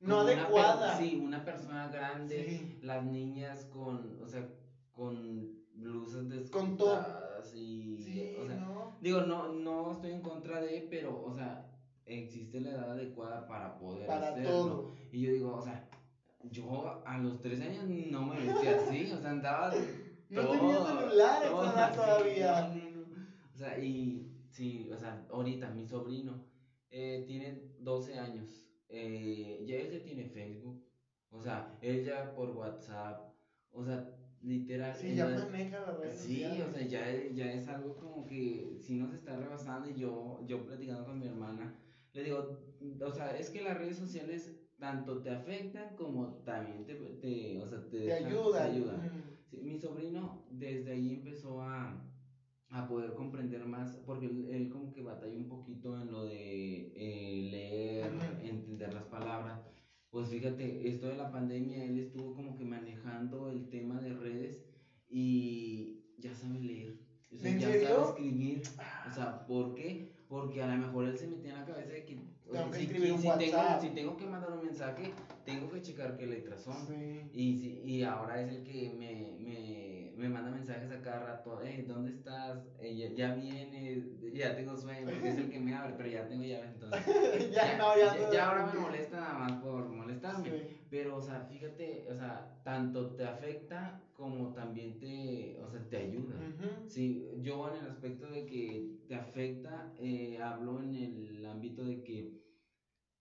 No 0.00 0.20
adecuada. 0.20 0.96
sí, 0.98 1.20
una 1.24 1.44
persona 1.44 1.88
grande, 1.88 2.44
Sí. 2.44 2.78
las 2.82 3.04
niñas 3.04 3.64
con, 3.72 4.18
o 4.22 4.28
sea, 4.28 4.48
con 4.92 5.52
blusas 5.74 6.24
Con 6.50 6.76
todo. 6.76 7.04
y, 7.54 7.98
Sí, 8.00 8.36
o 8.40 8.46
sea, 8.46 8.56
¿no? 8.56 8.96
digo, 9.00 9.22
no, 9.22 9.52
no 9.52 9.92
estoy 9.92 10.12
en 10.12 10.22
contra 10.22 10.60
de, 10.60 10.86
pero, 10.90 11.22
o 11.24 11.32
sea, 11.34 11.66
existe 12.06 12.60
la 12.60 12.70
edad 12.70 12.90
adecuada 12.92 13.46
para 13.46 13.78
poder 13.78 14.06
Para 14.06 14.28
hacerlo. 14.30 14.50
todo. 14.50 14.90
Y 15.12 15.20
yo 15.22 15.32
digo, 15.32 15.54
o 15.56 15.62
sea, 15.62 15.88
yo 16.50 17.02
a 17.06 17.18
los 17.18 17.40
13 17.40 17.64
años 17.64 17.84
no 18.10 18.26
me 18.26 18.40
vestía 18.44 18.76
así, 18.76 19.10
o 19.12 19.18
sea, 19.20 19.30
andaba. 19.30 19.70
No 20.32 20.40
todo- 20.42 20.52
tenía 20.52 20.82
celular 20.86 21.42
todo 21.42 21.62
todavía. 21.94 22.74
Sea, 23.62 23.78
y 23.78 24.28
sí, 24.50 24.90
o 24.90 24.98
sea, 24.98 25.26
ahorita 25.30 25.70
mi 25.70 25.84
sobrino 25.84 26.40
eh, 26.90 27.22
tiene 27.26 27.56
12 27.78 28.16
años, 28.18 28.66
eh, 28.88 29.62
ya 29.66 29.76
él 29.78 29.90
ya 29.90 30.02
tiene 30.02 30.26
Facebook, 30.26 30.76
o 31.30 31.40
sea, 31.42 31.78
él 31.80 32.02
ya 32.02 32.34
por 32.34 32.50
WhatsApp, 32.50 33.22
o 33.70 33.82
sea, 33.84 34.04
literal. 34.40 34.94
Sí, 34.96 35.14
ya 35.14 35.26
maneja 35.26 35.80
las 35.80 35.94
redes 35.94 36.18
Sí, 36.18 36.60
o 36.60 36.68
sea, 36.68 36.82
ya, 36.82 37.10
ya 37.32 37.50
es 37.52 37.66
algo 37.68 37.96
como 37.96 38.26
que 38.26 38.76
si 38.78 38.96
nos 38.96 39.12
está 39.12 39.36
rebasando 39.36 39.88
y 39.88 39.94
yo, 39.94 40.38
yo 40.46 40.64
platicando 40.64 41.04
con 41.04 41.18
mi 41.18 41.26
hermana, 41.26 41.72
le 42.12 42.22
digo, 42.22 42.44
o 43.00 43.10
sea, 43.12 43.30
es 43.36 43.50
que 43.50 43.60
las 43.62 43.76
redes 43.76 43.96
sociales 43.96 44.52
tanto 44.78 45.18
te 45.18 45.30
afectan 45.30 45.92
como 45.94 46.28
también 46.44 46.84
te, 46.84 46.94
te, 46.96 47.58
o 47.58 47.66
sea, 47.66 47.78
te, 47.78 47.98
Te 48.04 48.10
dejan- 48.10 48.26
ayuda. 48.26 48.58
te 48.60 48.64
ayudan. 48.64 48.98
Ujú. 49.06 49.24
Sí, 49.44 49.60
mi 49.60 49.76
sobrino 49.76 50.42
desde 50.48 50.90
ahí 50.90 51.10
empezó 51.10 51.60
a, 51.60 51.96
a 52.72 52.88
poder 52.88 53.12
comprender 53.14 53.64
más, 53.66 53.96
porque 54.06 54.26
él, 54.26 54.48
él 54.50 54.70
como 54.70 54.92
que 54.92 55.02
batalla 55.02 55.36
un 55.36 55.48
poquito 55.48 56.00
en 56.00 56.10
lo 56.10 56.24
de 56.24 56.92
eh, 56.96 57.48
leer, 57.50 58.12
entender 58.42 58.94
las 58.94 59.04
palabras. 59.04 59.60
Pues 60.10 60.28
fíjate, 60.28 60.88
esto 60.88 61.08
de 61.08 61.16
la 61.16 61.30
pandemia, 61.30 61.84
él 61.84 61.98
estuvo 61.98 62.34
como 62.34 62.56
que 62.56 62.64
manejando 62.64 63.50
el 63.50 63.68
tema 63.68 64.00
de 64.00 64.14
redes 64.14 64.64
y 65.08 66.02
ya 66.18 66.34
sabe 66.34 66.60
leer. 66.60 66.98
O 67.30 67.36
sea, 67.36 67.50
¿En 67.50 67.60
ya 67.60 67.68
serio? 67.68 67.88
sabe 67.88 68.08
escribir. 68.08 68.62
O 69.10 69.14
sea, 69.14 69.46
¿por 69.46 69.74
qué? 69.74 70.10
Porque 70.28 70.62
a 70.62 70.74
lo 70.74 70.86
mejor 70.86 71.06
él 71.06 71.18
se 71.18 71.26
metía 71.28 71.50
en 71.52 71.60
la 71.60 71.66
cabeza 71.66 71.92
de 71.92 72.04
que, 72.06 72.18
o 72.46 72.52
sea, 72.52 72.70
que 72.70 72.78
si, 72.78 72.86
si 72.86 73.28
tengo, 73.38 73.80
si 73.80 73.90
tengo 73.90 74.16
que 74.16 74.26
mandar 74.26 74.52
un 74.52 74.64
mensaje, 74.64 75.12
tengo 75.44 75.70
que 75.70 75.82
checar 75.82 76.16
qué 76.16 76.26
letras 76.26 76.62
son. 76.62 76.86
Sí. 76.86 77.30
Y, 77.34 77.82
y 77.84 78.02
ahora 78.02 78.40
es 78.40 78.50
el 78.50 78.62
que 78.64 78.90
me, 78.98 79.36
me, 79.40 80.01
me 80.16 80.28
manda 80.28 80.50
mensajes 80.50 80.90
a 80.90 81.00
cada 81.02 81.20
rato, 81.24 81.60
hey, 81.62 81.84
¿dónde 81.86 82.12
estás? 82.12 82.68
Eh, 82.78 82.96
ya, 82.96 83.28
ya 83.28 83.34
viene, 83.34 84.04
ya 84.32 84.54
tengo 84.54 84.76
sueño, 84.76 85.08
es 85.08 85.36
el 85.36 85.50
que 85.50 85.60
me 85.60 85.74
abre, 85.74 85.94
pero 85.96 86.08
ya 86.08 86.28
tengo 86.28 86.44
llaves, 86.44 86.70
entonces. 86.74 87.50
ya, 87.52 87.76
no, 87.78 87.96
ya, 87.96 88.14
ya, 88.14 88.26
no. 88.26 88.32
ya 88.32 88.48
ahora 88.48 88.72
me 88.72 88.80
molesta 88.80 89.20
nada 89.20 89.34
más 89.34 89.52
por 89.62 89.88
molestarme. 89.88 90.50
Sí. 90.50 90.86
Pero, 90.90 91.16
o 91.16 91.22
sea, 91.22 91.40
fíjate, 91.48 92.06
o 92.10 92.14
sea, 92.14 92.60
tanto 92.62 93.14
te 93.14 93.24
afecta 93.24 94.00
como 94.12 94.52
también 94.52 94.98
te, 94.98 95.58
o 95.60 95.70
sea, 95.70 95.88
te 95.88 95.96
ayuda. 95.96 96.36
Ujú. 96.36 96.88
Sí, 96.88 97.26
yo 97.40 97.68
en 97.68 97.84
el 97.84 97.90
aspecto 97.90 98.26
de 98.28 98.44
que 98.44 98.98
te 99.08 99.14
afecta, 99.14 99.94
eh, 99.98 100.38
hablo 100.38 100.80
en 100.80 100.94
el 100.94 101.46
ámbito 101.46 101.84
de 101.84 102.02
que 102.02 102.42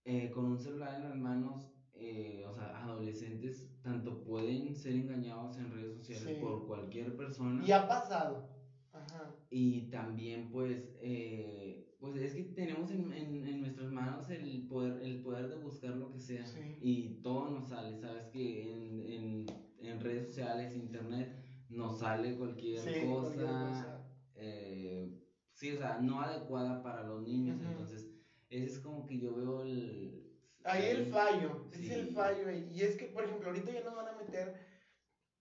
eh, 0.06 0.32
con 0.32 0.46
un 0.46 0.60
celular 0.60 0.96
en 0.96 1.04
las 1.04 1.16
manos, 1.16 1.72
eh, 2.04 2.46
o 2.48 2.54
sea, 2.54 2.84
adolescentes 2.84 3.70
tanto 3.84 4.24
pueden 4.24 4.76
ser 4.76 4.94
engañados 4.96 5.58
en 5.58 5.72
redes 5.72 5.98
sociales 5.98 6.36
Sí. 6.36 6.42
por 6.42 6.66
cualquier 6.68 7.16
persona 7.16 7.64
Y 7.66 7.72
ha 7.72 7.88
pasado. 7.88 8.50
Ajá. 8.94 9.34
y 9.50 9.90
también 9.90 10.50
pues, 10.52 10.98
eh, 11.02 11.96
pues 12.00 12.16
es 12.18 12.34
que 12.34 12.44
tenemos 12.44 12.92
en, 12.92 13.12
en, 13.14 13.48
en 13.48 13.62
nuestras 13.62 13.90
manos 13.92 14.30
el 14.30 14.68
poder, 14.68 15.02
el 15.04 15.22
poder 15.22 15.48
de 15.50 15.56
buscar 15.56 15.96
lo 15.96 16.12
que 16.12 16.20
sea 16.20 16.46
Sí. 16.46 16.78
y 16.82 17.22
todo 17.22 17.50
nos 17.50 17.70
sale, 17.70 17.98
sabes 17.98 18.26
que 18.28 18.74
en, 18.74 19.02
en, 19.14 19.46
en 19.80 20.00
redes 20.02 20.28
sociales, 20.28 20.76
internet, 20.76 21.38
nos 21.70 22.00
sale 22.00 22.36
cualquier 22.36 22.80
Sí, 22.80 23.06
cosa, 23.06 23.22
cualquier 23.36 23.48
cosa. 23.48 24.12
eh, 24.36 25.18
sí, 25.54 25.72
o 25.72 25.78
sea, 25.78 26.00
no 26.02 26.20
adecuada 26.22 26.84
para 26.84 27.04
los 27.04 27.22
niños, 27.24 27.60
entonces 27.62 28.10
ese 28.50 28.66
es 28.66 28.80
como 28.80 29.06
que 29.06 29.20
yo 29.20 29.34
veo 29.36 29.64
el... 29.64 30.21
Ahí 30.64 30.86
el 30.86 31.12
fallo, 31.12 31.66
es 31.72 31.80
Sí. 31.80 31.92
el 31.94 32.14
fallo. 32.14 32.50
Y 32.52 32.82
es 32.84 32.96
que, 32.96 33.06
por 33.06 33.24
ejemplo, 33.24 33.50
ahorita 33.50 33.72
ya 33.72 33.82
nos 33.82 33.96
van 33.96 34.08
a 34.10 34.14
meter. 34.14 34.54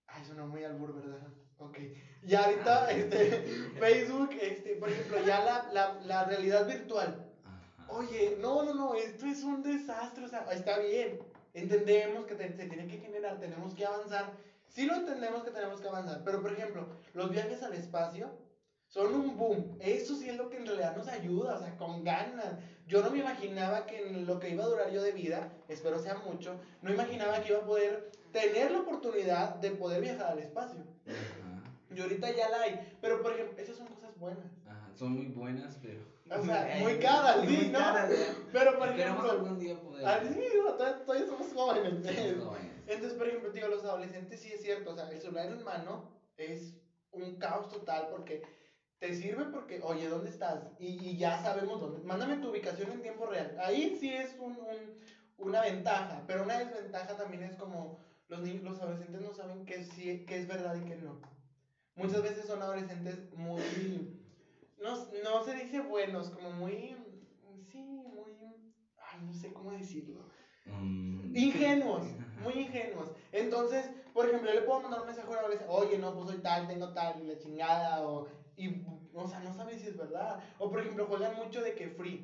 Ay, 0.07 0.25
suena 0.25 0.45
muy 0.45 0.63
albur, 0.63 0.93
¿verdad? 0.95 1.27
Ok. 1.57 1.77
Ya 2.23 2.45
ahorita, 2.45 2.85
Ah. 2.85 2.91
este, 2.91 3.43
Facebook, 3.79 4.31
este, 4.41 4.75
por 4.75 4.89
ejemplo, 4.89 5.19
ya 5.25 5.43
la, 5.43 5.71
la, 5.71 5.93
la 6.03 6.23
realidad 6.25 6.67
virtual. 6.67 7.25
Ajá. 7.43 7.91
Oye, 7.93 8.35
no, 8.39 8.63
no, 8.63 8.73
no, 8.73 8.95
esto 8.95 9.25
es 9.25 9.43
un 9.43 9.61
desastre, 9.63 10.25
o 10.25 10.27
sea, 10.27 10.45
está 10.51 10.79
bien. 10.79 11.19
Entendemos 11.53 12.25
que 12.25 12.35
te- 12.35 12.53
se 12.53 12.65
tiene 12.67 12.87
que 12.87 12.97
generar, 12.97 13.39
tenemos 13.39 13.73
que 13.75 13.85
avanzar. 13.85 14.31
Sí 14.69 14.85
lo 14.85 14.95
entendemos 14.95 15.43
que 15.43 15.51
tenemos 15.51 15.81
que 15.81 15.87
avanzar, 15.89 16.23
pero 16.23 16.41
por 16.41 16.53
ejemplo, 16.53 16.87
los 17.13 17.29
viajes 17.29 17.61
al 17.61 17.73
espacio 17.73 18.31
son 18.87 19.13
un 19.13 19.37
boom. 19.37 19.77
Eso 19.81 20.15
sí 20.15 20.29
es 20.29 20.37
lo 20.37 20.49
que 20.49 20.57
en 20.57 20.65
realidad 20.65 20.95
nos 20.95 21.07
ayuda, 21.09 21.55
o 21.55 21.59
sea, 21.59 21.75
con 21.77 22.03
ganas. 22.05 22.55
Yo 22.87 23.01
no 23.01 23.11
me 23.11 23.19
imaginaba 23.19 23.85
que 23.85 24.07
en 24.07 24.25
lo 24.25 24.39
que 24.39 24.49
iba 24.49 24.63
a 24.63 24.67
durar 24.67 24.91
yo 24.91 25.01
de 25.01 25.11
vida, 25.11 25.51
espero 25.67 25.99
sea 25.99 26.15
mucho, 26.15 26.59
no 26.81 26.91
imaginaba 26.91 27.41
que 27.41 27.49
iba 27.49 27.59
a 27.59 27.65
poder 27.65 28.11
tener 28.31 28.71
la 28.71 28.79
oportunidad 28.79 29.55
de 29.55 29.71
poder 29.71 30.01
viajar 30.01 30.31
al 30.31 30.39
espacio. 30.39 30.79
Ajá. 31.07 31.51
Y 31.93 31.99
ahorita 32.01 32.31
ya 32.31 32.49
la 32.49 32.61
hay, 32.61 32.97
pero 33.01 33.21
por 33.21 33.33
ejemplo, 33.33 33.61
esas 33.61 33.77
son 33.77 33.87
cosas 33.87 34.17
buenas. 34.17 34.45
Ajá, 34.65 34.89
Son 34.95 35.11
muy 35.11 35.27
buenas, 35.27 35.77
pero... 35.81 35.99
O 36.29 36.45
sea, 36.45 36.77
muy 36.79 36.97
caras, 36.99 37.45
sí, 37.45 37.69
¿no? 37.71 37.79
caras. 37.79 38.11
Pero 38.51 38.79
por 38.79 38.87
ejemplo, 38.89 39.31
algún 39.31 39.59
día 39.59 39.79
poder... 39.79 40.05
Ah, 40.05 40.21
sí, 40.23 40.39
no, 40.57 40.73
todavía, 40.73 41.05
todavía 41.05 41.27
somos 41.27 41.53
jóvenes. 41.53 41.93
Somos 42.05 42.45
jóvenes. 42.45 42.71
Entonces, 42.87 43.17
por 43.17 43.27
ejemplo, 43.27 43.51
digo, 43.51 43.67
los 43.67 43.83
adolescentes 43.83 44.39
sí 44.39 44.51
es 44.53 44.61
cierto, 44.61 44.91
o 44.91 44.95
sea, 44.95 45.09
el 45.09 45.19
celular 45.21 45.47
en 45.47 45.63
mano 45.63 46.09
es 46.37 46.73
un 47.11 47.35
caos 47.37 47.69
total 47.69 48.07
porque 48.09 48.41
te 49.01 49.15
sirve 49.15 49.45
porque, 49.45 49.81
oye, 49.81 50.07
¿dónde 50.07 50.29
estás? 50.29 50.63
Y, 50.77 51.03
y 51.03 51.17
ya 51.17 51.41
sabemos 51.41 51.81
dónde. 51.81 52.03
Mándame 52.03 52.37
tu 52.37 52.49
ubicación 52.51 52.91
en 52.91 53.01
tiempo 53.01 53.25
real. 53.25 53.57
Ahí 53.59 53.97
sí 53.99 54.13
es 54.13 54.37
un, 54.37 54.53
un, 54.53 54.99
una 55.37 55.61
ventaja, 55.61 56.23
pero 56.27 56.43
una 56.43 56.59
desventaja 56.59 57.17
también 57.17 57.41
es 57.41 57.55
como 57.55 57.97
los 58.27 58.43
niños, 58.43 58.63
los 58.63 58.79
adolescentes 58.79 59.19
no 59.21 59.33
saben 59.33 59.65
qué, 59.65 59.81
sí, 59.81 60.23
qué 60.27 60.37
es 60.37 60.45
verdad 60.47 60.75
y 60.75 60.85
qué 60.85 60.97
no. 60.97 61.19
Muchas 61.95 62.21
veces 62.21 62.45
son 62.45 62.61
adolescentes 62.61 63.33
muy, 63.33 64.21
no, 64.77 64.95
no 65.23 65.43
se 65.43 65.55
dice 65.55 65.79
buenos, 65.79 66.29
como 66.29 66.51
muy, 66.51 66.95
sí, 67.71 67.79
muy, 67.79 68.31
ay, 68.97 69.19
no 69.23 69.33
sé 69.33 69.51
cómo 69.51 69.71
decirlo. 69.71 70.23
Mm, 70.67 71.35
Ingenuos, 71.35 72.05
muy 72.35 72.53
ingenuos. 72.53 73.09
Entonces, 73.31 73.89
por 74.13 74.27
ejemplo, 74.27 74.47
yo 74.47 74.59
le 74.59 74.61
puedo 74.61 74.79
mandar 74.79 74.99
un 75.01 75.07
mensaje 75.07 75.27
a 75.27 75.31
una 75.31 75.39
adolescente, 75.39 75.73
oye, 75.73 75.97
no, 75.97 76.13
pues 76.13 76.27
soy 76.27 76.37
tal, 76.43 76.67
tengo 76.67 76.93
tal, 76.93 77.27
la 77.27 77.39
chingada, 77.39 78.07
o, 78.07 78.27
y, 78.65 78.81
o 79.13 79.25
sea, 79.25 79.39
no 79.39 79.51
sabes 79.51 79.79
si 79.79 79.87
es 79.87 79.95
verdad. 79.95 80.37
O, 80.57 80.69
por 80.69 80.79
ejemplo, 80.79 81.05
juegan 81.05 81.33
mucho 81.33 81.61
de 81.61 81.73
que 81.73 81.87
free. 81.87 82.21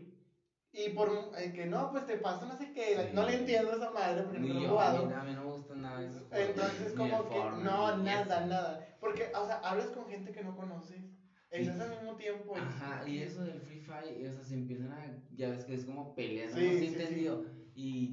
Y 0.71 0.89
por 0.89 1.10
eh, 1.38 1.50
que 1.54 1.65
no, 1.65 1.89
pues 1.89 2.06
te 2.06 2.17
pasa 2.17 2.45
no 2.45 2.56
sé 2.56 2.67
qué, 2.71 2.95
Sí. 3.02 3.10
no 3.13 3.23
le 3.23 3.34
entiendo 3.34 3.71
a 3.71 3.76
esa 3.76 3.88
madre 3.88 4.21
porque 4.21 4.39
Ni 4.39 4.47
no 4.50 4.54
lo 4.56 4.62
he 4.65 4.67
jugado. 4.67 4.97
a 5.06 5.23
mí, 5.23 5.34
no 5.34 5.43
me 5.43 5.50
gusta 5.52 5.76
nada 5.76 5.97
de 6.00 6.06
esos 6.06 6.23
juegos, 6.28 6.50
Entonces, 6.50 6.93
como 6.93 7.23
que, 7.23 7.39
no, 7.63 7.91
nada, 7.93 8.39
eso. 8.39 8.47
nada. 8.47 8.80
Porque, 9.00 9.30
o 9.34 9.43
sea, 9.45 9.60
hablas 9.63 9.89
con 9.91 10.08
gente 10.08 10.32
que 10.32 10.41
no 10.41 10.54
conoces, 10.54 11.02
estás 11.50 11.80
al 11.80 11.89
mismo 11.89 12.15
tiempo. 12.15 12.56
y- 12.56 12.60
Ajá, 12.60 13.08
y 13.08 13.17
eso 13.19 13.41
del 13.43 13.60
Free 13.62 13.80
Fire, 13.80 14.28
o 14.28 14.32
sea, 14.34 14.43
se 14.43 14.54
empiezan 14.54 14.91
a, 14.91 15.10
ya 15.30 15.50
ves 15.50 15.63
que 15.63 15.73
es 15.73 15.86
como 15.86 16.13
peleas, 16.13 16.52
Sí, 16.54 16.60
no 16.60 16.65
sé 16.65 16.71
sí, 16.73 16.80
si 16.80 16.89
sí. 16.89 16.95
entendido. 16.95 17.39
Y, 17.73 18.12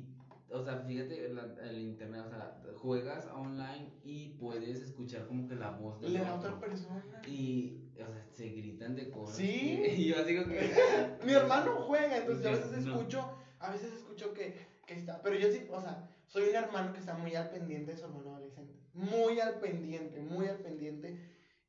o 0.55 0.63
sea, 0.63 0.77
fíjate, 0.77 1.29
la- 1.29 1.53
el 1.63 1.81
internet, 1.81 2.23
o 2.25 2.29
sea, 2.29 2.61
juegas 2.77 3.27
online 3.27 3.91
y 4.03 4.29
puedes 4.39 4.81
escuchar 4.81 5.27
como 5.27 5.47
que 5.49 5.57
la 5.57 5.71
voz 5.71 6.01
de 6.01 6.11
La 6.11 6.35
otra 6.35 6.59
persona. 6.59 7.21
Y, 7.27 7.91
o 7.95 8.07
sea, 8.07 8.25
se 8.31 8.49
gritan 8.51 8.95
de 8.95 9.11
cosas. 9.11 9.37
Sí. 9.37 9.83
y 9.97 10.07
yo 10.07 10.19
así 10.19 10.35
como 10.37 10.49
que. 10.49 10.71
Mi 11.25 11.33
hermano 11.33 11.73
juega, 11.87 12.19
entonces 12.19 12.43
yo 12.45 12.51
a 12.51 12.53
veces 12.53 12.85
no. 12.85 12.93
escucho, 12.93 13.37
a 13.59 13.71
veces 13.71 13.93
escucho 13.93 14.33
que, 14.33 14.55
que 14.87 14.95
está, 14.95 15.21
pero 15.23 15.37
yo 15.37 15.49
sí, 15.49 15.67
o 15.71 15.81
sea, 15.81 16.09
soy 16.27 16.49
un 16.49 16.55
hermano 16.55 16.93
que 16.93 17.01
está 17.01 17.15
muy 17.15 17.35
al 17.35 17.51
pendiente 17.51 17.91
de 17.91 17.97
su 17.99 18.05
hermano 18.05 18.31
adolescente, 18.31 18.73
muy 18.93 19.41
al 19.41 19.59
pendiente, 19.59 20.21
muy 20.21 20.47
al 20.47 20.59
pendiente, 20.59 21.19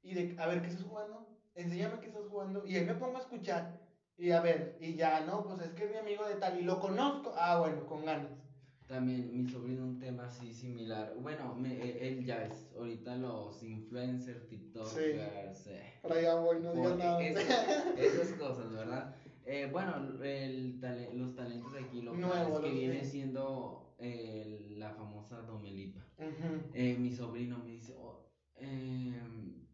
y 0.03 0.13
de, 0.13 0.35
a 0.37 0.45
ver, 0.45 0.61
¿qué 0.61 0.67
estás 0.67 0.83
jugando? 0.83 1.27
Enséñame 1.55 1.99
qué 1.99 2.07
estás 2.07 2.27
jugando, 2.27 2.65
y 2.65 2.75
ahí 2.75 2.85
me 2.85 2.93
pongo 2.95 3.17
a 3.17 3.21
escuchar, 3.21 3.79
y 4.17 4.29
a 4.29 4.39
ver, 4.41 4.77
y 4.79 4.95
ya, 4.95 5.21
no, 5.21 5.43
pues 5.43 5.59
es 5.59 5.71
que 5.73 5.85
es 5.85 5.89
mi 5.89 5.97
amigo 5.97 6.25
de 6.25 6.35
tal, 6.35 6.59
y 6.59 6.63
lo 6.63 6.79
conozco, 6.79 7.33
ah, 7.35 7.57
bueno, 7.57 7.85
con 7.85 8.05
ganas. 8.05 8.44
También 8.87 9.35
mi 9.35 9.49
sobrino 9.49 9.83
un 9.83 9.97
tema 9.99 10.25
así 10.25 10.53
similar. 10.53 11.15
Bueno, 11.21 11.55
me- 11.55 11.73
e- 11.73 12.07
él 12.07 12.23
ya 12.23 12.45
es. 12.45 12.71
Ahorita 12.77 13.15
los 13.15 13.63
influencers, 13.63 14.47
TikTokers. 14.47 15.67
eh, 15.67 15.93
Por 16.03 16.13
allá 16.13 16.35
voy, 16.35 16.59
no 16.61 16.71
digas 16.71 16.97
nada. 16.97 17.19
esas 17.97 18.27
cosas, 18.37 18.71
¿verdad? 18.71 19.15
Eh, 19.45 19.69
bueno, 19.71 19.95
el 20.23 20.79
los 21.15 21.35
talentos 21.35 21.73
de 21.73 21.79
aquí 21.79 22.01
locales 22.01 22.25
Nuevo, 22.27 22.61
que 22.61 22.71
viene 22.71 23.03
siendo 23.03 23.95
eh, 23.97 24.75
la 24.77 24.91
famosa 24.91 25.41
Domelipa. 25.41 26.01
Eh, 26.73 26.95
mi 26.99 27.11
sobrino 27.11 27.57
me 27.59 27.71
dice, 27.71 27.95
oh, 27.97 28.27
em, 28.57 29.65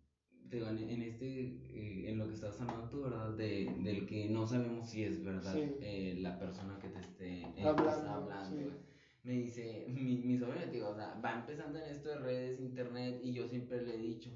te 0.49 0.55
digo, 0.57 0.69
en, 0.69 0.89
en 0.89 1.01
este, 1.01 1.25
eh, 1.69 2.09
en 2.09 2.17
lo 2.17 2.27
que 2.27 2.33
estás 2.35 2.59
hablando 2.61 2.89
tú, 2.89 3.01
¿verdad? 3.03 3.31
De, 3.31 3.65
del 3.83 4.05
que 4.05 4.27
no 4.29 4.45
sabemos 4.45 4.87
si 4.89 5.03
es 5.03 5.23
verdad 5.23 5.53
Sí. 5.53 5.77
eh, 5.81 6.17
la 6.21 6.37
persona 6.39 6.77
que 6.79 6.89
te 6.89 6.99
esté 6.99 7.41
eh, 7.41 7.53
Hablando, 7.63 8.29
sí. 8.49 8.69
Me 9.23 9.33
dice, 9.33 9.85
mi, 9.89 10.15
mi 10.21 10.37
sobrino, 10.37 10.65
digo, 10.71 10.87
o 10.89 10.95
sea, 10.95 11.19
va 11.23 11.33
empezando 11.33 11.77
en 11.79 11.85
esto 11.85 12.09
de 12.09 12.17
redes, 12.17 12.59
internet, 12.59 13.19
y 13.23 13.33
yo 13.33 13.47
siempre 13.47 13.81
le 13.81 13.93
he 13.95 13.97
dicho, 13.97 14.31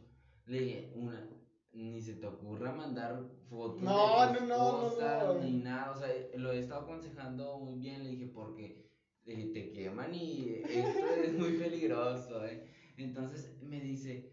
le 0.46 0.60
dije, 0.60 0.92
una, 0.94 1.28
ni 1.72 2.02
se 2.02 2.14
te 2.14 2.26
ocurra 2.28 2.72
mandar 2.72 3.26
fotos 3.50 3.82
No, 3.82 4.32
de 4.32 4.32
no, 4.34 4.46
no, 4.46 4.46
no, 4.48 4.88
cosas, 4.88 5.36
no. 5.36 5.42
ni 5.42 5.54
nada, 5.54 5.92
o 5.92 5.96
sea, 5.96 6.10
lo 6.38 6.52
he 6.52 6.60
estado 6.60 6.82
aconsejando 6.82 7.58
muy 7.58 7.76
bien, 7.76 8.04
le 8.04 8.10
dije, 8.12 8.28
porque 8.28 8.86
te 9.26 9.72
queman 9.72 10.14
y 10.14 10.50
esto 10.52 11.06
es 11.24 11.34
muy 11.34 11.52
peligroso, 11.54 12.46
¿eh? 12.46 12.62
Entonces 12.98 13.50
me 13.60 13.82
dice, 13.82 14.30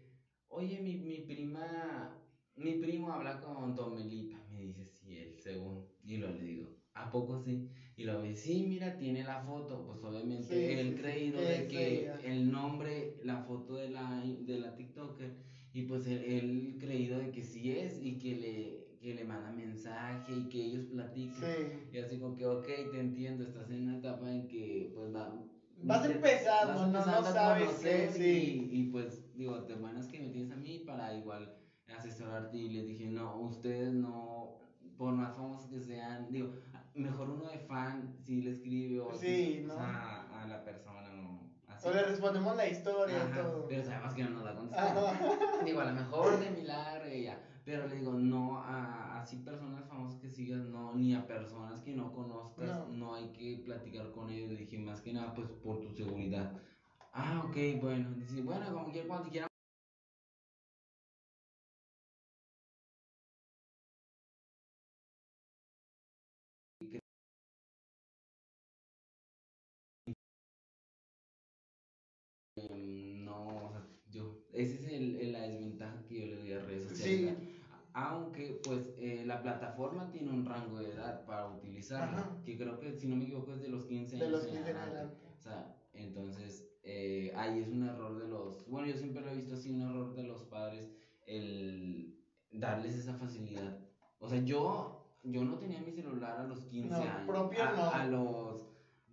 oye, 0.47 0.79
mi, 0.79 0.95
mi 0.95 1.19
prima, 1.19 2.15
mi 2.55 2.75
primo 2.75 3.11
habla 3.11 3.39
con 3.39 3.73
Tomelipa, 3.73 4.43
me 4.49 4.59
dice, 4.59 4.85
sí, 4.85 5.15
él, 5.17 5.35
según, 5.39 5.83
y 6.03 6.17
lo 6.17 6.29
le 6.31 6.43
digo, 6.43 6.69
¿a 6.93 7.09
poco 7.09 7.39
sí? 7.39 7.67
Y 7.95 8.03
lo 8.03 8.19
ve, 8.21 8.35
sí, 8.35 8.63
mira, 8.63 8.97
tiene 8.97 9.23
la 9.23 9.39
foto, 9.39 9.85
pues 9.85 10.03
obviamente 10.03 10.73
Sí, 10.73 10.79
él 10.81 10.89
sí, 10.89 10.95
creído 10.95 11.45
de 11.45 11.67
que 11.67 12.09
el 12.23 12.49
nombre, 12.49 13.19
la 13.21 13.37
foto 13.37 13.75
de 13.75 13.87
la, 13.89 14.19
de 14.21 14.57
la 14.57 14.75
TikToker, 14.75 15.31
y 15.73 15.83
pues 15.83 16.05
él, 16.07 16.19
él 16.23 16.77
creído 16.79 17.17
de 17.19 17.31
que 17.31 17.43
sí 17.43 17.69
es, 17.71 17.99
y 17.99 18.17
que 18.17 18.33
le, 18.35 18.97
que 18.99 19.13
le 19.13 19.23
manda 19.23 19.49
mensaje, 19.51 20.33
y 20.35 20.43
que 20.49 20.63
ellos 20.63 20.85
platican. 20.85 21.51
Y 21.91 21.97
así 21.97 22.17
como 22.17 22.35
que, 22.35 22.45
ok, 22.45 22.65
te 22.89 22.97
entiendo, 22.99 23.43
estás 23.43 23.69
en 23.69 23.81
una 23.81 23.93
etapa 23.93 24.31
en 24.31 24.47
que, 24.47 24.89
pues, 24.93 25.13
va... 25.13 25.29
Vas 25.81 26.03
te- 26.05 26.13
empezando, 26.15 26.85
vas 26.85 26.87
no- 26.87 27.05
no 27.07 27.23
sabes. 27.23 27.83
Y, 27.83 28.67
y, 28.69 28.83
pues, 28.85 29.23
digo, 29.33 29.61
te 29.63 29.73
buenas 29.73 30.07
que 30.07 30.19
me 30.19 30.29
tienes 30.29 30.51
a 30.51 30.55
mí 30.55 30.79
para 30.79 31.13
igual 31.13 31.51
asesorarte 31.87 32.57
y 32.57 32.67
les 32.69 32.85
dije, 32.85 33.07
no, 33.07 33.37
ustedes 33.41 33.91
no, 33.91 34.53
por 34.97 35.13
más 35.13 35.35
famosos 35.35 35.67
que 35.67 35.79
sean, 35.79 36.27
digo, 36.31 36.51
mejor 36.95 37.29
uno 37.29 37.45
de 37.49 37.59
fan, 37.59 38.15
si 38.23 38.41
le 38.41 38.51
escribe 38.51 38.99
o, 38.99 39.13
Sí, 39.13 39.61
o 39.63 39.67
¿no? 39.67 39.75
sea, 39.75 40.41
a 40.43 40.47
la 40.47 40.63
persona, 40.63 41.09
no, 41.13 41.39
así. 41.67 41.87
O 41.87 41.91
le 41.93 42.03
respondemos 42.03 42.55
la 42.55 42.67
historia 42.67 43.17
y 43.17 43.31
Ajá, 43.31 43.41
todo. 43.43 43.67
pero 43.67 43.83
sabemos 43.83 44.13
que 44.13 44.23
no 44.23 44.29
nos 44.31 44.43
da 44.43 44.55
contestar. 44.55 44.97
Ajá. 44.97 45.19
Digo, 45.65 45.79
a 45.81 45.85
lo 45.85 45.93
mejor 45.93 46.39
de 46.39 46.51
milagro 46.51 47.07
ya. 47.09 47.41
Pero 47.65 47.87
le 47.87 47.95
digo, 47.95 48.11
no 48.13 48.57
a 48.59 49.21
así 49.21 49.37
personas 49.37 49.85
famosas 49.87 50.19
que 50.19 50.29
sigas, 50.29 50.65
no, 50.67 50.93
ni 50.95 51.15
a 51.15 51.25
personas 51.25 51.79
que 51.81 51.93
no 51.95 52.11
conozcas, 52.11 52.67
No. 52.67 52.87
no. 52.89 53.15
hay 53.15 53.29
que 53.29 53.61
platicar 53.65 54.11
con 54.11 54.29
ellos. 54.29 54.49
Le 54.49 54.57
dije, 54.57 54.77
más 54.79 54.99
que 55.01 55.13
nada, 55.13 55.33
pues 55.33 55.49
por 55.63 55.79
tu 55.79 55.89
seguridad. 55.89 56.51
Ah, 57.13 57.41
ok, 57.45 57.81
bueno. 57.81 58.09
Dice, 58.17 58.41
bueno, 58.41 58.65
como 58.73 58.91
quiera, 58.91 59.07
cuando 59.07 59.29
quiera. 59.29 59.47
Pues, 78.63 78.93
eh, 78.97 79.23
la 79.25 79.41
plataforma 79.41 80.09
tiene 80.11 80.31
un 80.31 80.45
rango 80.45 80.79
de 80.79 80.91
edad 80.93 81.25
para 81.25 81.47
utilizarla, 81.47 82.17
Ajá. 82.19 82.37
que 82.43 82.57
creo 82.57 82.79
que, 82.79 82.93
si 82.93 83.07
no 83.07 83.15
me 83.15 83.23
equivoco, 83.25 83.53
es 83.53 83.61
de 83.61 83.67
los 83.69 83.85
15 83.85 84.17
De 84.17 84.25
años. 84.25 84.31
los 84.31 84.45
en 84.45 84.53
15 84.55 84.69
en 84.71 84.77
adelante. 84.77 84.97
adelante. 84.99 85.27
O 85.37 85.41
sea, 85.41 85.75
entonces, 85.93 86.67
eh, 86.83 87.31
ahí 87.35 87.59
es 87.59 87.69
un 87.69 87.83
error 87.87 88.17
de 88.17 88.27
los, 88.27 88.67
bueno, 88.69 88.87
yo 88.87 88.95
siempre 88.97 89.21
lo 89.21 89.31
he 89.31 89.35
visto 89.35 89.53
así, 89.55 89.71
un 89.71 89.81
error 89.81 90.13
de 90.15 90.23
los 90.23 90.43
padres, 90.43 90.89
el 91.27 92.15
darles 92.51 92.95
esa 92.95 93.13
facilidad. 93.15 93.77
O 94.19 94.27
sea, 94.29 94.39
yo, 94.43 95.05
yo 95.23 95.43
no 95.43 95.57
tenía 95.57 95.81
mi 95.81 95.91
celular 95.91 96.39
a 96.39 96.43
los 96.43 96.65
15 96.65 96.89
No, 96.89 96.95
años. 96.97 97.27
propio 97.27 97.63
a, 97.63 97.71
no. 97.71 97.89
a 97.91 98.05
los 98.05 98.61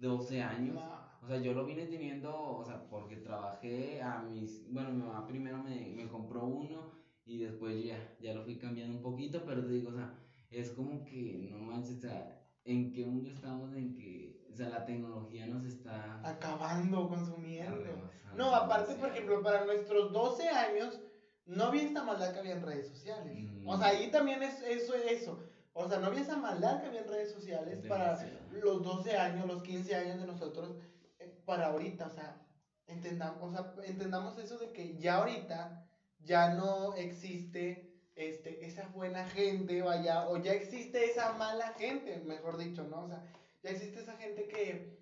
12 0.01 0.43
años. 0.43 0.75
No. 0.77 1.01
O 1.23 1.27
sea, 1.27 1.39
yo 1.39 1.53
lo 1.53 1.67
vine 1.67 1.87
teniendo, 1.87 2.35
o 2.35 2.65
sea, 2.65 2.83
porque 2.89 3.17
trabajé 3.17 4.01
a 4.03 4.23
mis, 4.23 4.71
bueno, 4.73 4.91
mi 4.91 5.03
mamá 5.03 5.27
primero 5.27 5.59
me, 5.63 5.91
me 5.95 6.09
compró 6.09 6.45
uno 6.47 6.93
y 7.25 7.39
después 7.39 7.85
ya, 7.85 8.17
ya 8.21 8.35
lo 8.35 8.45
fui 8.45 8.57
cambiando 8.57 8.97
un 8.97 9.03
poquito, 9.03 9.43
pero 9.47 9.65
te 9.65 9.73
digo, 9.73 9.91
o 9.91 9.95
sea, 9.95 10.15
es 10.51 10.71
como 10.71 11.05
que, 11.05 11.49
no 11.51 11.59
manches, 11.59 11.99
o 11.99 12.01
sea, 12.01 12.41
¿en 12.65 12.93
qué 12.93 13.05
mundo 13.05 13.31
estamos 13.31 13.75
en 13.75 13.95
que, 13.95 14.47
o 14.53 14.57
sea, 14.57 14.69
la 14.69 14.85
tecnología 14.85 15.47
nos 15.47 15.65
está 15.65 16.21
Acabando, 16.29 17.09
consumiendo. 17.09 18.11
No, 18.37 18.55
aparte, 18.55 18.95
por 18.95 19.11
ejemplo, 19.11 19.43
para 19.43 19.65
nuestros 19.65 20.13
12 20.13 20.49
años, 20.49 21.01
no 21.47 21.65
había 21.65 21.83
esta 21.83 22.05
maldad 22.05 22.33
que 22.33 22.41
había 22.41 22.55
en 22.55 22.63
redes 22.63 22.89
sociales. 22.89 23.37
Mm. 23.37 23.69
O 23.69 23.77
sea, 23.77 23.89
ahí 23.89 24.11
también 24.11 24.43
es 24.43 24.61
eso, 24.63 24.95
eso. 24.95 25.39
O 25.73 25.89
sea, 25.89 25.99
no 25.99 26.07
había 26.07 26.21
esa 26.21 26.37
maldad 26.37 26.81
que 26.81 26.89
había 26.89 27.01
en 27.01 27.09
redes 27.09 27.33
sociales 27.33 27.81
para 27.89 28.19
los 28.51 28.83
12 28.83 29.17
años, 29.17 29.47
los 29.47 29.63
15 29.63 29.95
años 29.95 30.21
de 30.21 30.27
nosotros, 30.27 30.77
eh, 31.19 31.43
para 31.45 31.69
ahorita. 31.69 32.07
O 32.07 32.11
sea, 32.11 32.41
entendamos, 32.87 33.43
o 33.43 33.53
sea, 33.53 33.75
entendamos 33.85 34.39
eso 34.39 34.59
de 34.59 34.73
que 34.73 34.97
ya 34.99 35.17
ahorita 35.17 35.87
ya 36.25 36.55
no 36.55 36.95
existe 36.95 37.91
este, 38.15 38.65
esa 38.67 38.89
buena 38.89 39.27
gente, 39.27 39.83
vaya, 39.83 40.29
o 40.29 40.37
ya 40.39 40.53
existe 40.53 41.05
esa 41.05 41.33
mala 41.35 41.73
gente, 41.79 42.19
mejor 42.25 42.59
dicho, 42.59 42.85
¿no? 42.85 43.05
O 43.05 43.09
sea, 43.09 43.25
ya 43.63 43.71
existe 43.71 44.01
esa 44.01 44.17
gente 44.17 44.49
que, 44.49 44.99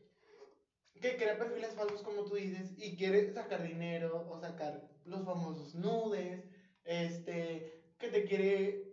que 1.00 1.16
crea 1.16 1.38
perfiles 1.38 1.74
falsos, 1.74 2.02
como 2.02 2.24
tú 2.24 2.37
dices, 2.37 2.74
y 2.76 2.96
quiere 2.96 3.33
sacar 3.33 3.62
dinero 3.62 4.26
o 4.31 4.38
sacar 4.40 4.88
los 5.04 5.24
famosos 5.24 5.74
nudes, 5.74 6.44
este, 6.85 7.94
que 7.98 8.09
te 8.09 8.24
quiere, 8.24 8.85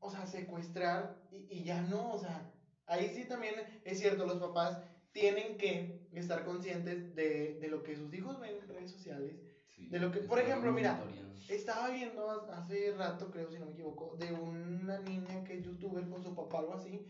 o 0.00 0.10
sea, 0.10 0.26
secuestrar 0.26 1.16
y, 1.30 1.46
y 1.48 1.64
ya 1.64 1.82
no, 1.82 2.12
o 2.12 2.18
sea, 2.18 2.50
ahí 2.86 3.08
sí 3.14 3.26
también 3.26 3.54
es 3.84 3.98
cierto, 3.98 4.26
los 4.26 4.38
papás 4.38 4.82
tienen 5.12 5.56
que 5.56 6.08
estar 6.12 6.44
conscientes 6.44 7.14
de, 7.14 7.58
de 7.60 7.68
lo 7.68 7.82
que 7.82 7.96
sus 7.96 8.12
hijos 8.14 8.40
ven 8.40 8.56
en 8.56 8.68
redes 8.68 8.90
sociales 8.90 9.36
de 9.78 10.00
lo 10.00 10.10
que, 10.10 10.20
por 10.20 10.38
ejemplo, 10.38 10.72
mira, 10.72 11.00
estaba 11.48 11.90
viendo 11.90 12.30
hace 12.52 12.94
rato, 12.96 13.30
creo, 13.30 13.50
si 13.50 13.58
no 13.58 13.66
me 13.66 13.72
equivoco, 13.72 14.16
de 14.18 14.32
una 14.32 14.98
niña 15.00 15.44
que 15.44 15.58
es 15.58 15.64
youtuber 15.64 16.08
con 16.08 16.22
su 16.22 16.34
papá 16.34 16.58
o 16.58 16.60
algo 16.60 16.74
así, 16.74 17.06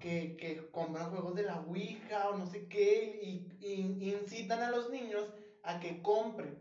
que, 0.00 0.36
que 0.36 0.70
compran 0.70 1.10
juegos 1.10 1.34
de 1.34 1.42
la 1.44 1.60
Ouija 1.60 2.28
o 2.30 2.36
no 2.36 2.46
sé 2.46 2.68
qué, 2.68 3.20
y, 3.22 3.56
y, 3.60 4.10
incitan 4.12 4.62
a 4.62 4.70
los 4.70 4.90
niños 4.90 5.32
a 5.62 5.80
que 5.80 6.02
compren. 6.02 6.58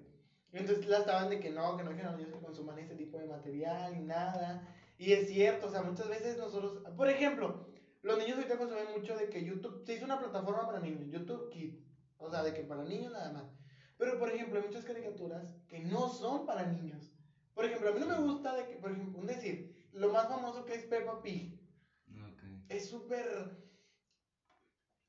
Entonces 0.52 0.88
la 0.88 1.00
estaban 1.00 1.30
de 1.30 1.40
que 1.40 1.52
no, 1.52 1.76
que 1.76 1.84
no 1.84 1.90
dejen 1.90 2.08
a 2.08 2.12
los 2.12 2.20
niños 2.20 2.34
que 2.34 2.46
consuman 2.46 2.80
ese 2.80 2.96
tipo 2.96 3.18
de 3.18 3.28
material 3.28 3.96
y 3.98 4.02
nada. 4.02 4.68
Y 4.98 5.12
es 5.12 5.28
cierto, 5.28 5.68
o 5.68 5.72
sea, 5.72 5.82
muchas 5.82 6.08
veces 6.08 6.38
nosotros, 6.38 6.82
por 6.96 7.10
ejemplo, 7.10 7.68
los 8.02 8.18
niños 8.18 8.38
ahorita 8.38 8.58
consumen 8.58 8.86
mucho 8.96 9.18
de 9.18 9.30
que 9.30 9.44
YouTube, 9.44 9.84
se 9.86 9.96
hizo 9.96 10.06
una 10.06 10.20
plataforma 10.20 10.66
para 10.66 10.80
niños, 10.80 11.10
YouTube 11.10 11.50
Kids, 11.50 11.84
o 12.18 12.30
sea, 12.30 12.44
de 12.44 12.54
que 12.54 12.62
para 12.62 12.84
niños 12.84 13.12
nada 13.12 13.34
más. 13.34 13.46
Pero, 13.98 14.20
por 14.20 14.30
ejemplo, 14.30 14.60
hay 14.60 14.66
muchas 14.68 14.86
caricaturas 14.86 15.56
que 15.68 15.80
no 15.80 16.10
son 16.10 16.46
para 16.46 16.66
niños. 16.66 17.14
Por 17.54 17.66
ejemplo, 17.66 17.90
a 17.90 17.94
mí 17.94 18.00
no 18.00 18.08
me 18.08 18.18
gusta 18.18 18.54
de 18.56 18.68
que, 18.68 18.76
por 18.76 18.92
ejemplo, 18.92 19.20
un 19.20 19.28
decir, 19.28 19.88
lo 19.94 20.10
más 20.10 20.28
famoso 20.28 20.66
que 20.66 20.76
es 20.76 20.84
Peppa 20.86 21.22
Pig. 21.22 21.58
Es 22.68 22.90
súper 22.90 23.66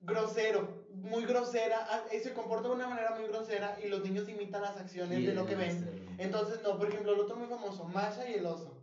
grosero, 0.01 0.85
muy 0.89 1.25
grosera, 1.25 1.85
ah, 1.89 2.05
se 2.23 2.33
comporta 2.33 2.69
de 2.69 2.75
una 2.75 2.87
manera 2.87 3.11
muy 3.13 3.27
grosera 3.27 3.79
y 3.83 3.89
los 3.89 4.03
niños 4.03 4.29
imitan 4.29 4.63
las 4.63 4.77
acciones 4.77 5.25
de 5.27 5.35
lo 5.35 5.47
que 5.47 5.57
ven. 5.57 6.15
Entonces, 6.19 6.63
no, 6.63 6.79
por 6.79 6.89
ejemplo, 6.89 7.13
el 7.13 7.21
otro 7.21 7.37
muy 7.37 7.49
famoso, 7.49 7.85
Masha 7.85 8.29
y 8.29 8.35
el 8.35 8.47
oso. 8.47 8.81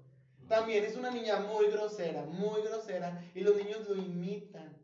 También 0.49 0.83
es 0.83 0.95
una 0.97 1.09
niña 1.09 1.37
muy 1.37 1.67
grosera, 1.67 2.25
muy 2.25 2.61
grosera 2.61 3.23
y 3.33 3.41
los 3.41 3.55
niños 3.55 3.87
lo 3.87 3.95
imitan. 3.95 4.75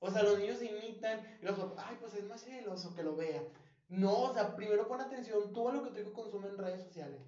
O 0.00 0.10
sea, 0.10 0.22
los 0.22 0.38
niños 0.38 0.60
imitan 0.62 1.38
y 1.40 1.44
los 1.44 1.56
ay, 1.76 1.96
pues 2.00 2.14
es 2.14 2.24
Masha 2.24 2.50
y 2.50 2.58
el 2.58 2.68
oso, 2.68 2.92
que 2.92 3.04
lo 3.04 3.14
vea. 3.14 3.44
No, 3.88 4.22
o 4.24 4.34
sea, 4.34 4.56
primero 4.56 4.88
pon 4.88 5.00
atención 5.00 5.52
tú 5.52 5.68
a 5.68 5.72
lo 5.72 5.82
que 5.82 5.90
tu 5.90 6.00
hijo 6.00 6.12
consume 6.12 6.48
en 6.48 6.58
redes 6.58 6.82
sociales. 6.82 7.20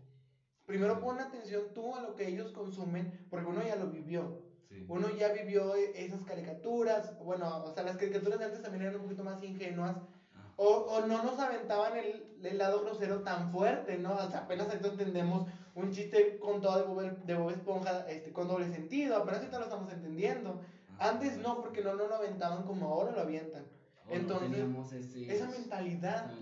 Primero 0.66 1.01
pon 1.01 1.21
atención 1.21 1.73
tú 1.73 1.94
a 1.94 2.03
lo 2.03 2.14
que 2.14 2.29
ellos 2.29 2.53
consumen, 2.53 3.27
porque 3.31 3.47
uno 3.47 3.62
ya 3.62 3.77
lo 3.77 3.87
vivió. 3.87 4.42
Uno 4.87 5.09
ya 5.16 5.33
vivió 5.33 5.75
e, 5.75 6.05
esas 6.05 6.25
caricaturas. 6.25 7.18
Bueno, 7.25 7.64
o 7.64 7.73
sea, 7.73 7.85
las 7.85 7.97
caricaturas 7.97 8.38
de 8.38 8.44
antes 8.44 8.62
también 8.62 8.83
eran 8.83 8.97
un 8.97 9.03
poquito 9.03 9.25
más 9.25 9.42
ingenuas. 9.42 9.97
Ah. 10.35 10.53
O, 10.57 10.66
o, 10.66 11.07
no 11.07 11.23
nos 11.23 11.38
aventaban 11.38 11.97
el, 11.97 12.37
el, 12.42 12.59
lado 12.59 12.83
grosero 12.83 13.23
tan 13.23 13.51
fuerte, 13.51 13.99
¿no? 13.99 14.14
O 14.14 14.31
sea, 14.31 14.40
apenas 14.40 14.68
ahorita 14.68 14.88
entendemos 14.88 15.47
un 15.75 15.90
chiste 15.90 16.38
con 16.38 16.61
todo 16.61 16.77
de 16.77 16.83
Bob, 16.83 17.25
de 17.25 17.35
Bob 17.35 17.51
Esponja 17.51 18.07
este, 18.09 18.33
con 18.33 18.49
doble 18.49 18.68
sentido. 18.68 19.16
Apenas 19.16 19.40
ahorita 19.40 19.59
lo 19.59 19.64
estamos 19.64 19.92
entendiendo. 19.92 20.61
Ah, 20.99 21.11
antes 21.11 21.33
pues. 21.35 21.42
no, 21.42 21.61
porque 21.62 21.83
no, 21.83 21.94
no 21.94 22.07
lo 22.07 22.16
aventaban 22.16 22.64
como 22.64 22.88
ahora 22.88 23.12
lo 23.12 23.23
avientan. 23.23 23.64
Entonces, 24.11 25.14
esa 25.16 25.49
mentalidad. 25.49 26.33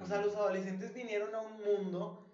o 0.00 0.06
sea, 0.06 0.20
los 0.22 0.34
adolescentes 0.34 0.94
vinieron 0.94 1.34
a 1.34 1.40
un 1.40 1.62
mundo 1.62 2.26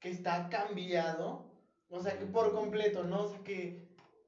que 0.00 0.10
está 0.10 0.48
cambiado, 0.48 1.50
o 1.88 2.00
sea, 2.00 2.18
que 2.18 2.26
por 2.26 2.52
completo, 2.52 3.04
¿no? 3.04 3.22
O 3.22 3.28
sea, 3.28 3.42
que 3.42 3.84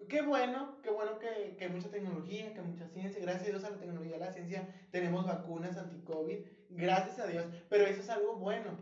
qué 0.09 0.23
bueno, 0.23 0.81
qué 0.83 0.91
bueno 0.91 1.19
que, 1.19 1.57
que 1.57 1.65
hay 1.65 1.71
mucha 1.71 1.91
tecnología, 1.91 2.53
que 2.53 2.61
hay 2.61 2.67
mucha 2.67 2.89
ciencia. 2.89 3.21
Gracias 3.21 3.49
a 3.49 3.51
Dios 3.51 3.65
a 3.65 3.71
la 3.71 3.79
tecnología 3.79 4.17
a 4.17 4.21
la 4.21 4.33
ciencia 4.33 4.69
tenemos 4.91 5.27
vacunas 5.27 5.77
anti-COVID. 5.77 6.39
Gracias 6.71 7.19
a 7.19 7.27
Dios. 7.27 7.45
Pero 7.69 7.87
eso 7.87 8.01
es 8.01 8.11
algo 8.11 8.37
bueno. 8.37 8.79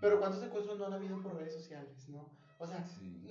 Pero 0.00 0.20
¿cuántos 0.20 0.40
secuestros 0.40 0.78
no 0.78 0.86
han 0.86 0.92
habido 0.92 1.20
por 1.22 1.36
redes 1.36 1.54
sociales, 1.54 2.08
no? 2.08 2.28
O 2.58 2.66
sea, 2.66 2.84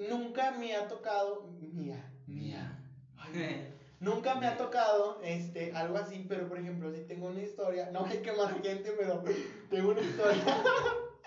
nunca 0.10 0.52
me 0.52 0.76
ha 0.76 0.88
tocado. 0.88 1.47
Mía, 1.52 2.12
mía. 2.26 2.84
nunca 4.00 4.36
me 4.36 4.48
ha 4.48 4.58
tocado 4.58 5.20
este, 5.24 5.72
algo 5.74 5.98
así, 5.98 6.26
pero 6.28 6.48
por 6.48 6.60
ejemplo, 6.60 6.94
si 6.94 7.02
tengo 7.02 7.28
una 7.28 7.42
historia, 7.42 7.90
no 7.92 8.06
hay 8.06 8.18
que 8.18 8.22
quemar 8.22 8.62
gente, 8.62 8.92
pero 8.98 9.24
tengo 9.70 9.92
una 9.92 10.02
historia 10.02 10.44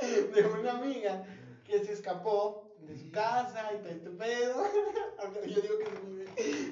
de 0.35 0.45
una 0.45 0.73
amiga 0.73 1.25
que 1.65 1.85
se 1.85 1.93
escapó 1.93 2.71
de 2.81 2.97
su 2.97 3.11
casa 3.11 3.71
y 3.75 3.79
todo 3.79 3.89
este 3.89 4.11
pedo. 4.11 4.65
Yo 5.47 5.61
digo 5.61 5.75
que 5.79 6.71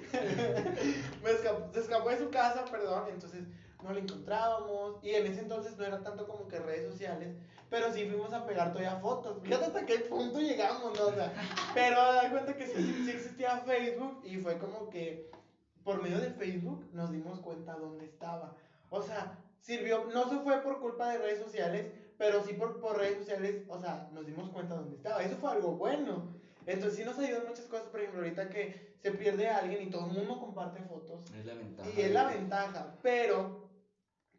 escapó, 1.31 1.73
se 1.73 1.81
escapó 1.81 2.09
de 2.11 2.19
su 2.19 2.31
casa, 2.31 2.65
perdón, 2.71 3.05
entonces 3.13 3.45
no 3.83 3.93
la 3.93 4.01
encontrábamos. 4.01 4.97
Y 5.03 5.11
en 5.11 5.27
ese 5.27 5.41
entonces 5.41 5.77
no 5.77 5.85
era 5.85 6.03
tanto 6.03 6.27
como 6.27 6.49
que 6.49 6.59
redes 6.59 6.91
sociales, 6.91 7.35
pero 7.71 7.93
sí 7.93 8.07
fuimos 8.07 8.33
a 8.33 8.47
pegar 8.47 8.73
todavía 8.73 8.97
fotos. 8.97 9.39
Fíjate 9.43 9.67
hasta 9.67 9.87
qué 9.87 9.99
punto 10.01 10.41
llegamos, 10.41 10.99
¿no? 10.99 11.07
O 11.07 11.13
sea, 11.13 11.33
pero 11.75 11.97
da 11.97 12.31
cuenta 12.31 12.57
que 12.57 12.67
sí, 12.67 13.03
sí 13.05 13.11
existía 13.11 13.59
Facebook 13.59 14.23
y 14.25 14.39
fue 14.39 14.59
como 14.59 14.89
que 14.89 15.31
por 15.89 16.03
medio 16.03 16.21
de 16.21 16.33
Facebook 16.33 16.85
nos 16.93 17.11
dimos 17.11 17.41
cuenta 17.41 17.75
dónde 17.77 18.05
estaba. 18.05 18.55
O 18.91 19.01
sea, 19.01 19.39
sirvió, 19.59 20.05
no 20.13 20.29
se 20.29 20.39
fue 20.41 20.61
por 20.61 20.81
culpa 20.81 21.11
de 21.11 21.17
redes 21.17 21.43
sociales, 21.43 21.87
pero 22.19 22.45
sí 22.45 22.53
por, 22.53 22.79
por 22.79 22.99
redes 22.99 23.17
sociales, 23.17 23.63
o 23.71 23.81
sea, 23.81 24.11
nos 24.13 24.27
dimos 24.27 24.51
cuenta 24.51 24.75
dónde 24.75 24.97
estaba. 24.97 25.23
Eso 25.23 25.39
fue 25.39 25.51
algo 25.51 25.77
bueno. 25.77 26.29
Entonces 26.67 26.99
sí 26.99 27.07
nos 27.07 27.19
ayudó 27.19 27.39
en 27.39 27.49
muchas 27.49 27.65
cosas, 27.65 27.87
por 27.87 28.01
ejemplo, 28.01 28.21
ahorita 28.21 28.51
que 28.51 28.99
se 29.03 29.13
pierde 29.13 29.49
a 29.49 29.61
alguien 29.61 29.81
y 29.81 29.89
todo 29.89 30.09
el 30.09 30.13
mundo 30.13 30.39
comparte 30.39 30.83
fotos. 30.83 31.25
Es 31.35 31.47
la 31.47 31.55
ventaja. 31.55 31.91
Y 31.97 32.01
es 32.03 32.13
la 32.13 32.25
ventaja, 32.27 32.95
pero 33.01 33.71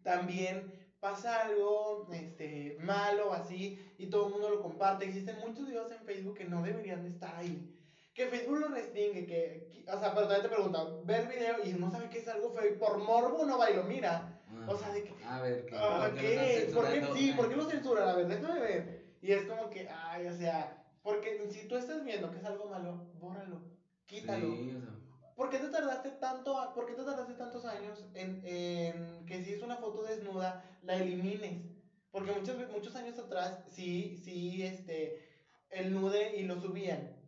también 0.03 0.71
pasa 0.99 1.41
algo 1.45 2.09
este, 2.13 2.77
malo 2.79 3.33
así 3.33 3.83
y 3.97 4.05
todo 4.05 4.27
el 4.27 4.33
mundo 4.33 4.51
lo 4.51 4.61
comparte. 4.61 5.05
Existen 5.05 5.39
muchos 5.39 5.65
videos 5.65 5.91
en 5.91 6.05
Facebook 6.05 6.37
que 6.37 6.45
no 6.45 6.61
deberían 6.61 7.01
de 7.01 7.09
estar 7.09 7.35
ahí. 7.37 7.75
Que 8.19 8.27
Facebook 8.27 8.59
lo 8.59 8.67
restringe, 8.67 9.25
que, 9.25 9.85
o 9.87 9.97
sea, 9.97 10.13
pero 10.13 10.27
todavía 10.27 10.43
te 10.43 10.53
preguntan, 10.53 11.05
ver 11.05 11.29
video 11.29 11.63
y 11.63 11.71
no 11.79 11.89
sabe 11.89 12.09
que 12.09 12.17
es 12.17 12.27
algo 12.27 12.51
feo 12.51 12.69
y 12.69 12.77
por 12.77 12.97
morbo 12.97 13.45
no 13.45 13.57
va 13.57 13.71
y 13.71 13.77
lo 13.77 13.83
mira. 13.83 14.41
O 14.67 14.75
sea, 14.75 14.91
de 14.91 15.05
que. 15.05 15.23
A 15.23 15.41
ver, 15.41 15.65
¿qué? 15.65 15.77
¿por 15.77 16.15
qué? 16.15 16.69
¿Por 16.73 16.85
qué? 16.91 17.07
Sí, 17.13 17.31
¿por 17.31 17.47
qué 17.47 17.55
lo 17.55 17.69
censura? 17.69 18.11
A 18.11 18.15
ver, 18.17 18.27
déjame 18.27 18.59
ver. 18.59 19.15
Y 19.21 19.31
es 19.31 19.45
como 19.45 19.69
que, 19.69 19.87
ay, 19.87 20.27
o 20.27 20.33
sea, 20.33 20.83
porque 21.01 21.47
si 21.49 21.65
tú 21.69 21.77
estás 21.77 22.03
viendo 22.03 22.29
que 22.29 22.39
es 22.39 22.43
algo 22.43 22.65
malo, 22.65 23.07
bórralo, 23.21 23.61
quítalo. 24.05 24.47
Sí, 24.47 24.75
o 24.77 24.81
sea. 24.81 25.33
¿Por 25.37 25.49
qué 25.49 25.59
te 25.59 25.69
tardaste 25.69 26.09
tanto, 26.19 26.73
por 26.75 26.87
qué 26.87 26.95
te 26.95 27.05
tardaste 27.05 27.35
tantos 27.35 27.63
años 27.63 28.05
en, 28.15 28.41
en 28.43 29.25
que 29.27 29.45
si 29.45 29.53
es 29.53 29.61
una 29.61 29.77
foto 29.77 30.03
desnuda, 30.03 30.61
la 30.81 30.95
elimines? 30.95 31.69
Porque 32.11 32.33
muchos, 32.33 32.57
muchos 32.69 32.93
años 32.97 33.17
atrás, 33.17 33.63
sí, 33.71 34.19
sí, 34.25 34.61
este, 34.61 35.25
el 35.69 35.93
nude 35.93 36.35
y 36.35 36.43
lo 36.43 36.59
subían. 36.59 37.18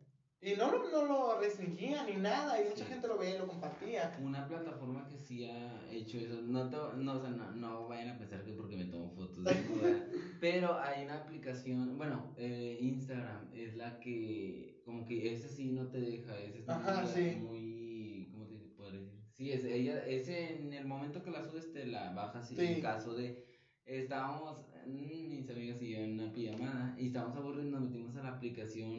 Y 0.44 0.56
no, 0.56 0.72
no 0.72 1.06
lo 1.06 1.40
restringían 1.40 2.08
ni 2.08 2.16
nada, 2.16 2.60
y 2.60 2.68
mucha 2.68 2.84
gente 2.86 3.08
lo 3.08 3.20
veía 3.20 3.36
y 3.36 3.38
lo 3.38 3.48
compartía. 3.48 4.18
Una 4.24 4.48
plataforma 4.48 5.08
que 5.08 5.20
sí 5.20 5.46
ha 5.46 5.88
hecho 5.92 6.18
eso, 6.18 6.42
no, 6.42 6.64
no, 6.96 7.14
o 7.14 7.22
sea, 7.22 7.30
no, 7.30 7.52
no, 7.52 7.88
vayan 7.88 8.10
a 8.10 8.18
pensar 8.18 8.44
que 8.44 8.54
porque 8.54 8.76
me 8.76 8.86
tomo 8.86 9.12
fotos 9.12 9.44
de 9.44 9.52
pero 10.42 10.80
hay 10.80 11.06
una 11.06 11.18
aplicación, 11.18 11.96
bueno, 11.96 12.34
eh, 12.38 12.80
Instagram 12.82 13.52
es 13.54 13.76
la 13.76 14.00
que, 14.00 14.82
como 14.84 15.06
que 15.06 15.32
ese 15.32 15.48
sí 15.48 15.74
no 15.74 15.90
te 15.90 16.00
deja, 16.00 16.36
ese 16.40 16.60
es 16.60 16.70
Ajá, 16.70 17.06
sí. 17.06 17.36
muy, 17.40 18.30
¿cómo 18.32 18.48
te 18.48 18.56
puedo 18.76 18.92
decir? 18.94 19.22
Sí, 19.34 19.52
es, 19.52 19.64
ella, 19.64 20.04
ese 20.08 20.56
en 20.56 20.74
el 20.74 20.86
momento 20.86 21.22
que 21.22 21.30
la 21.30 21.44
subes 21.44 21.72
te 21.72 21.86
la 21.86 22.14
bajas, 22.14 22.50
sí. 22.50 22.56
en 22.58 22.82
caso 22.82 23.14
de, 23.14 23.46
estábamos 23.86 24.72
mis 24.88 25.50
amigas 25.50 25.82
y 25.82 25.92
yo 25.92 26.00
en 26.00 26.20
una 26.20 26.32
pijamada 26.32 26.96
y 26.98 27.08
estábamos 27.08 27.38
aburridos, 27.38 27.72
nos 27.72 27.82
metimos 27.82 28.16
a 28.16 28.24
la 28.24 28.30
aplicación, 28.30 28.90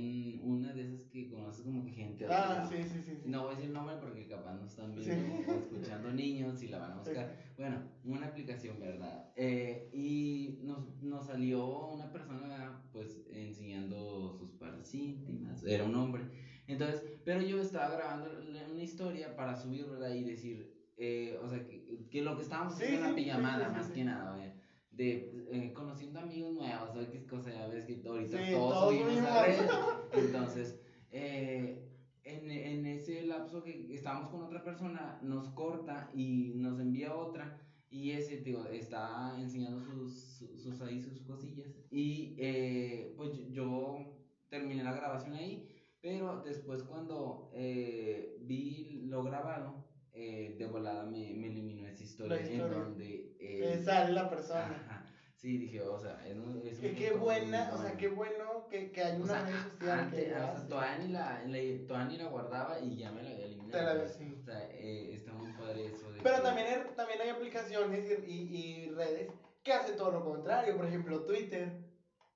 una 0.42 0.72
de 0.72 0.82
esas 0.82 1.00
que 1.08 1.28
conoces 1.28 1.64
como 1.64 1.84
que 1.84 1.90
gente. 1.90 2.26
Ah, 2.28 2.68
sí, 2.70 2.82
sí, 2.84 3.02
sí, 3.02 3.18
No 3.24 3.42
voy 3.42 3.52
a 3.52 3.54
decir 3.54 3.68
el 3.68 3.74
nombre 3.74 3.96
porque 4.00 4.26
capaz 4.26 4.54
no 4.54 4.66
están 4.66 4.94
viendo 4.94 5.52
o 5.52 5.58
escuchando 5.58 6.10
niños 6.12 6.62
y 6.62 6.68
la 6.68 6.78
van 6.78 6.92
a 6.92 6.96
buscar. 6.96 7.36
Bueno, 7.56 7.82
una 8.04 8.26
aplicación, 8.26 8.78
¿verdad? 8.80 9.30
Eh, 9.36 9.90
y 9.92 10.60
nos, 10.62 11.02
nos 11.02 11.26
salió 11.26 11.88
una 11.88 12.10
persona, 12.12 12.82
pues, 12.92 13.24
enseñando 13.30 14.34
sus 14.38 14.52
partes 14.52 14.94
íntimas, 14.94 15.64
era 15.64 15.84
un 15.84 15.94
hombre. 15.94 16.24
Entonces, 16.66 17.04
pero 17.24 17.42
yo 17.42 17.60
estaba 17.60 17.94
grabando 17.94 18.30
una 18.72 18.82
historia 18.82 19.34
para 19.36 19.56
subir, 19.56 19.86
¿verdad? 19.86 20.14
Y 20.14 20.24
decir, 20.24 20.72
eh, 20.96 21.38
o 21.42 21.48
sea, 21.48 21.64
que, 21.66 22.06
que, 22.10 22.22
lo 22.22 22.36
que 22.36 22.42
estábamos 22.42 22.74
haciendo 22.74 22.98
en 22.98 23.10
la 23.10 23.14
pijamada, 23.16 23.68
más 23.70 23.90
que 23.90 24.04
nada, 24.04 24.36
¿verdad? 24.36 24.61
De 24.92 25.46
eh, 25.50 25.72
conociendo 25.72 26.20
amigos 26.20 26.54
nuevos 26.54 26.94
o 26.94 27.00
X 27.00 27.24
cosa, 27.24 27.50
ya 27.50 27.66
ves 27.66 27.84
que 27.86 28.02
ahorita 28.06 28.38
todos, 28.50 28.90
subimos 28.90 29.18
a 29.18 29.44
redes. 29.44 29.70
Entonces, 30.12 30.80
eh, 31.10 31.88
en, 32.24 32.50
en, 32.50 32.86
ese 32.86 33.26
lapso 33.26 33.62
que 33.62 33.94
estamos 33.94 34.28
con 34.28 34.42
otra 34.42 34.62
persona, 34.62 35.18
nos 35.22 35.48
corta 35.50 36.10
y 36.14 36.52
nos 36.56 36.78
envía 36.78 37.14
otra. 37.14 37.58
Y 37.90 38.12
ese, 38.12 38.38
tío, 38.38 38.66
está 38.68 39.34
enseñando 39.38 39.80
sus, 39.80 40.44
sus, 40.62 40.80
ahí, 40.80 41.00
sus 41.00 41.20
cosillas. 41.22 41.68
Y 41.90 42.34
eh, 42.38 43.12
pues 43.16 43.32
yo 43.50 44.16
terminé 44.48 44.82
la 44.82 44.94
grabación 44.94 45.34
ahí, 45.34 45.68
pero 46.00 46.42
después 46.42 46.82
cuando 46.84 47.50
vi 47.54 49.02
lo 49.04 49.22
grabado, 49.22 49.91
eh, 50.14 50.56
de 50.58 50.66
volada 50.66 51.04
me, 51.04 51.32
me, 51.34 51.46
eliminó 51.46 51.86
esa 51.88 52.02
historia, 52.02 52.38
en 52.38 52.58
donde 52.58 53.34
eh, 53.40 53.80
sale 53.84 54.12
la 54.12 54.28
persona. 54.28 55.08
Sí, 55.42 55.58
dije, 55.58 55.82
o 55.82 55.98
sea, 55.98 56.24
es, 56.24 56.36
un, 56.36 56.62
es 56.64 56.78
que 56.78 56.94
qué 56.94 57.10
buena, 57.14 57.72
o 57.74 57.76
sea, 57.76 57.96
qué 57.96 58.06
bueno 58.06 58.68
que, 58.70 58.92
que 58.92 59.02
hay 59.02 59.20
una 59.20 59.42
o 59.42 59.44
red 59.44 59.52
social 59.72 60.10
que 60.12 60.26
o 60.26 60.36
sea, 60.36 60.68
todavía 60.68 60.98
ni 60.98 61.08
la, 61.08 61.42
la, 61.44 62.04
la 62.08 62.26
guardaba 62.28 62.78
y 62.78 62.96
ya 62.96 63.10
me 63.10 63.24
la 63.24 63.30
había 63.30 63.46
eliminado. 63.46 63.92
Te 63.92 63.98
la, 63.98 64.08
sí. 64.08 64.36
O 64.40 64.44
sea, 64.44 64.68
eh, 64.70 65.14
está 65.14 65.32
muy 65.32 65.50
padre 65.54 65.86
eso. 65.86 66.12
De 66.12 66.20
Pero 66.22 66.42
también, 66.42 66.68
hay, 66.68 66.94
también 66.94 67.22
hay 67.22 67.30
aplicaciones 67.30 68.04
y, 68.24 68.30
y, 68.30 68.90
redes 68.90 69.32
que 69.64 69.72
hacen 69.72 69.96
todo 69.96 70.12
lo 70.12 70.22
contrario. 70.22 70.76
Por 70.76 70.86
ejemplo, 70.86 71.24
Twitter. 71.24 71.72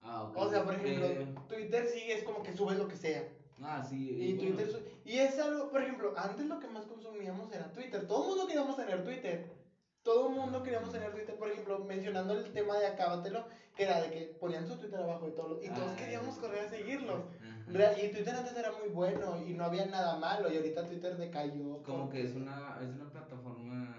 Ah, 0.02 0.24
ok. 0.24 0.36
O 0.38 0.50
sea, 0.50 0.64
por 0.64 0.74
ejemplo, 0.74 1.06
Eh, 1.06 1.34
Twitter 1.48 1.86
sí 1.86 2.10
es 2.10 2.24
como 2.24 2.42
que 2.42 2.56
subes 2.56 2.76
lo 2.76 2.88
que 2.88 2.96
sea. 2.96 3.22
Ah, 3.62 3.84
sí. 3.88 4.10
Y 4.10 4.34
bueno, 4.34 4.56
Twitter 4.56 4.96
y 5.04 5.18
es 5.18 5.38
algo, 5.38 5.70
por 5.70 5.82
ejemplo, 5.82 6.14
antes 6.16 6.46
lo 6.46 6.58
que 6.58 6.66
más 6.66 6.84
consumíamos 6.86 7.52
era 7.52 7.72
Twitter. 7.72 8.06
Todo 8.06 8.22
el 8.24 8.28
mundo 8.30 8.46
queríamos 8.46 8.76
tener 8.76 9.04
Twitter. 9.04 9.52
Todo 10.02 10.28
el 10.28 10.34
mundo 10.34 10.62
queríamos 10.62 10.90
tener 10.90 11.12
Twitter. 11.12 11.36
Por 11.36 11.50
ejemplo, 11.50 11.78
mencionando 11.84 12.34
el 12.34 12.52
tema 12.52 12.76
de 12.78 12.86
Acábatelo, 12.86 13.46
que 13.76 13.84
era 13.84 14.00
de 14.00 14.10
que 14.10 14.36
ponían 14.40 14.66
su 14.66 14.76
Twitter 14.76 15.00
abajo 15.00 15.26
de 15.26 15.32
todo. 15.32 15.62
Y 15.62 15.68
todos 15.68 15.92
Ah, 15.92 15.96
queríamos 15.96 16.38
correr 16.38 16.66
a 16.66 16.68
seguirlos. 16.68 17.22
Ajá. 17.40 18.00
Y 18.02 18.08
Twitter 18.10 18.34
antes 18.34 18.56
era 18.56 18.72
muy 18.72 18.88
bueno 18.88 19.40
y 19.44 19.54
no 19.54 19.64
había 19.64 19.86
nada 19.86 20.16
malo. 20.18 20.52
Y 20.52 20.56
ahorita 20.56 20.86
Twitter 20.86 21.16
decayó. 21.16 21.82
Como 21.82 22.08
que 22.08 22.22
es 22.22 22.34
una, 22.34 22.78
es 22.82 22.88
una 22.88 23.10
plataforma 23.10 23.96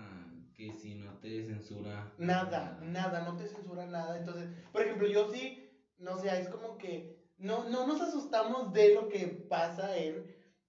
que 0.53 0.73
si 0.73 0.95
no 0.95 1.13
te 1.19 1.43
censura. 1.45 2.11
Nada, 2.17 2.79
nada, 2.81 3.21
no 3.21 3.37
te 3.37 3.47
censura 3.47 3.85
nada. 3.85 4.17
Entonces, 4.17 4.49
por 4.71 4.81
ejemplo, 4.81 5.07
yo 5.07 5.31
sí, 5.31 5.69
no 5.99 6.17
sé, 6.17 6.29
es 6.39 6.49
como 6.49 6.77
que 6.77 7.16
no, 7.37 7.63
no 7.63 7.85
nos 7.85 8.01
asustamos 8.01 8.73
de 8.73 8.89
lo 8.89 9.07
que 9.07 9.27
pasa 9.27 9.95
en, 9.97 10.23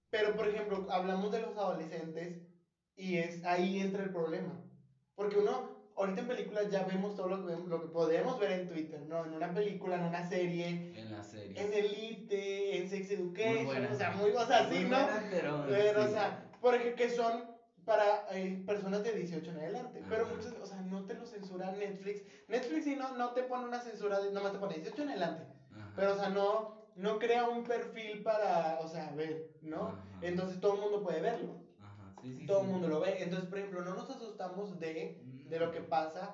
pero 0.09 0.35
por 0.35 0.47
ejemplo, 0.47 0.85
hablamos 0.89 1.31
de 1.31 1.39
los 1.39 1.55
adolescentes 1.57 2.39
y 2.95 3.15
es 3.17 3.43
ahí 3.43 3.79
entra 3.79 4.03
el 4.03 4.11
problema. 4.11 4.59
Porque 5.15 5.37
uno, 5.37 5.91
ahorita 5.95 6.21
en 6.21 6.27
películas 6.27 6.69
ya 6.69 6.83
vemos 6.83 7.15
todo 7.15 7.27
lo 7.27 7.45
que, 7.45 7.51
lo 7.69 7.81
que 7.81 7.87
podemos 7.87 8.39
ver 8.39 8.51
en 8.51 8.67
Twitter, 8.67 9.01
¿no? 9.07 9.25
En 9.25 9.33
una 9.33 9.53
película, 9.53 9.95
en 9.97 10.03
una 10.03 10.23
serie, 10.23 10.91
En 10.95 11.11
la 11.11 11.23
serie. 11.23 11.61
en 11.61 11.73
Elite, 11.73 12.77
en 12.77 12.87
Sex 12.87 13.09
Education, 13.09 13.65
buena. 13.65 13.91
o 13.91 13.95
sea, 13.95 14.11
muy, 14.11 14.31
o 14.31 14.45
sea, 14.45 14.67
sí, 14.69 14.83
¿no? 14.85 14.97
buena, 14.97 15.27
pero, 15.29 15.65
Pero, 15.67 16.01
o 16.01 16.05
sí. 16.05 16.11
sea, 16.11 16.51
porque 16.61 16.95
que 16.95 17.09
son 17.09 17.43
para 17.85 18.25
eh, 18.31 18.61
personas 18.65 19.01
de 19.03 19.13
18 19.13 19.51
en 19.51 19.57
adelante. 19.57 20.01
Pero 20.07 20.23
Ajá. 20.25 20.33
muchos, 20.33 20.53
o 20.61 20.65
sea, 20.65 20.81
no 20.81 21.05
te 21.05 21.15
lo 21.15 21.25
censura 21.25 21.71
Netflix. 21.71 22.21
Netflix 22.47 22.83
sí 22.83 22.95
no, 22.95 23.11
no 23.13 23.31
te 23.33 23.43
pone 23.43 23.65
una 23.65 23.79
censura, 23.81 24.19
nomás 24.31 24.51
te 24.51 24.59
pone 24.59 24.75
18 24.75 25.01
en 25.01 25.09
adelante. 25.09 25.47
Ajá. 25.89 25.93
Pero, 25.95 26.11
o 26.11 26.15
sea, 26.15 26.29
no, 26.29 26.89
no 26.95 27.19
crea 27.19 27.43
un 27.45 27.63
perfil 27.63 28.21
para, 28.23 28.79
o 28.79 28.87
sea, 28.87 29.11
ver, 29.11 29.57
¿no? 29.61 29.87
Ajá. 29.87 30.19
Entonces 30.21 30.59
todo 30.59 30.73
el 30.73 30.79
mundo 30.79 31.01
puede 31.01 31.21
verlo. 31.21 31.57
Ajá, 31.79 32.13
sí, 32.21 32.33
sí. 32.33 32.45
Todo 32.45 32.59
sí. 32.59 32.65
el 32.65 32.71
mundo 32.71 32.87
lo 32.87 32.99
ve. 32.99 33.21
Entonces, 33.21 33.47
por 33.49 33.57
ejemplo, 33.59 33.81
no 33.81 33.93
nos 33.93 34.09
asustamos 34.09 34.79
de, 34.79 35.17
Mm. 35.21 35.49
de 35.49 35.59
lo 35.59 35.71
que 35.71 35.81
pasa. 35.81 36.33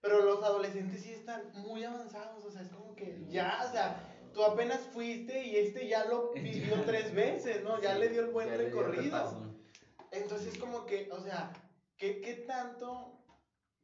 Pero 0.00 0.20
los 0.20 0.42
adolescentes 0.42 1.00
sí 1.00 1.12
están 1.12 1.50
muy 1.54 1.82
avanzados. 1.84 2.44
O 2.44 2.50
sea, 2.50 2.62
es 2.62 2.68
como 2.68 2.94
que 2.94 3.24
ya, 3.28 3.64
o 3.66 3.72
sea, 3.72 3.98
tú 4.32 4.42
apenas 4.44 4.80
fuiste 4.92 5.44
y 5.44 5.56
este 5.56 5.88
ya 5.88 6.04
lo 6.04 6.32
vivió 6.34 6.80
tres 6.84 7.12
veces, 7.14 7.62
¿no? 7.64 7.80
Ya 7.80 7.94
Sí, 7.94 8.00
le 8.00 8.08
dio 8.08 8.20
el 8.20 8.30
buen 8.30 8.48
recorrido. 8.56 9.42
Entonces, 10.12 10.56
como 10.58 10.86
que, 10.86 11.08
o 11.10 11.20
sea, 11.20 11.52
¿qué, 11.96 12.20
qué 12.20 12.34
tanto, 12.34 13.18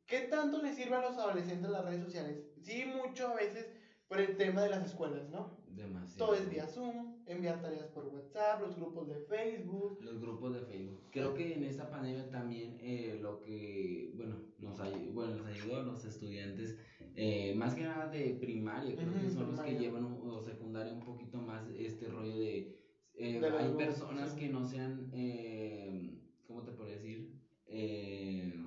¿qué 0.06 0.20
tanto 0.22 0.62
le 0.62 0.72
sirve 0.72 0.96
a 0.96 1.00
los 1.00 1.18
adolescentes 1.18 1.70
las 1.70 1.84
redes 1.84 2.00
sociales? 2.00 2.38
Sí, 2.62 2.84
mucho 2.84 3.28
a 3.28 3.34
veces 3.34 3.66
por 4.12 4.20
el 4.20 4.36
tema 4.36 4.60
de 4.62 4.68
las 4.68 4.84
escuelas, 4.84 5.26
¿no? 5.30 5.56
Demasiado. 5.68 6.26
Todo 6.26 6.34
es 6.34 6.46
vía 6.50 6.66
Zoom, 6.66 7.14
enviar 7.24 7.62
tareas 7.62 7.88
por 7.88 8.04
WhatsApp, 8.04 8.60
los 8.60 8.76
grupos 8.76 9.08
de 9.08 9.16
Facebook. 9.16 9.96
Los 10.02 10.20
grupos 10.20 10.52
de 10.52 10.60
Facebook. 10.60 11.00
Creo 11.10 11.32
que 11.32 11.54
en 11.54 11.64
esta 11.64 11.88
pandemia 11.88 12.28
también 12.28 12.76
eh, 12.78 13.16
lo 13.18 13.40
que, 13.40 14.12
bueno, 14.14 14.36
nos, 14.58 14.78
ay- 14.80 15.08
bueno, 15.14 15.36
nos 15.36 15.46
ayudó 15.46 15.78
a 15.78 15.82
los 15.82 16.04
estudiantes, 16.04 16.76
eh, 17.14 17.54
más 17.54 17.74
que 17.74 17.84
nada 17.84 18.06
de 18.10 18.34
primaria, 18.38 18.94
creo 18.94 19.14
que 19.14 19.30
son 19.30 19.50
los 19.52 19.60
que 19.60 19.78
llevan 19.78 20.04
un- 20.04 20.28
o 20.28 20.42
secundaria 20.42 20.92
un 20.92 21.00
poquito 21.00 21.38
más 21.38 21.66
este 21.70 22.06
rollo 22.08 22.36
de... 22.38 22.78
eh, 23.14 23.40
De 23.40 23.48
hay 23.48 23.72
personas 23.72 24.32
sí. 24.34 24.40
que 24.40 24.48
no 24.50 24.62
sean, 24.62 25.08
eh, 25.14 26.20
¿cómo 26.46 26.62
te 26.62 26.72
puedo 26.72 26.90
decir? 26.90 27.32
Eh, 27.64 28.62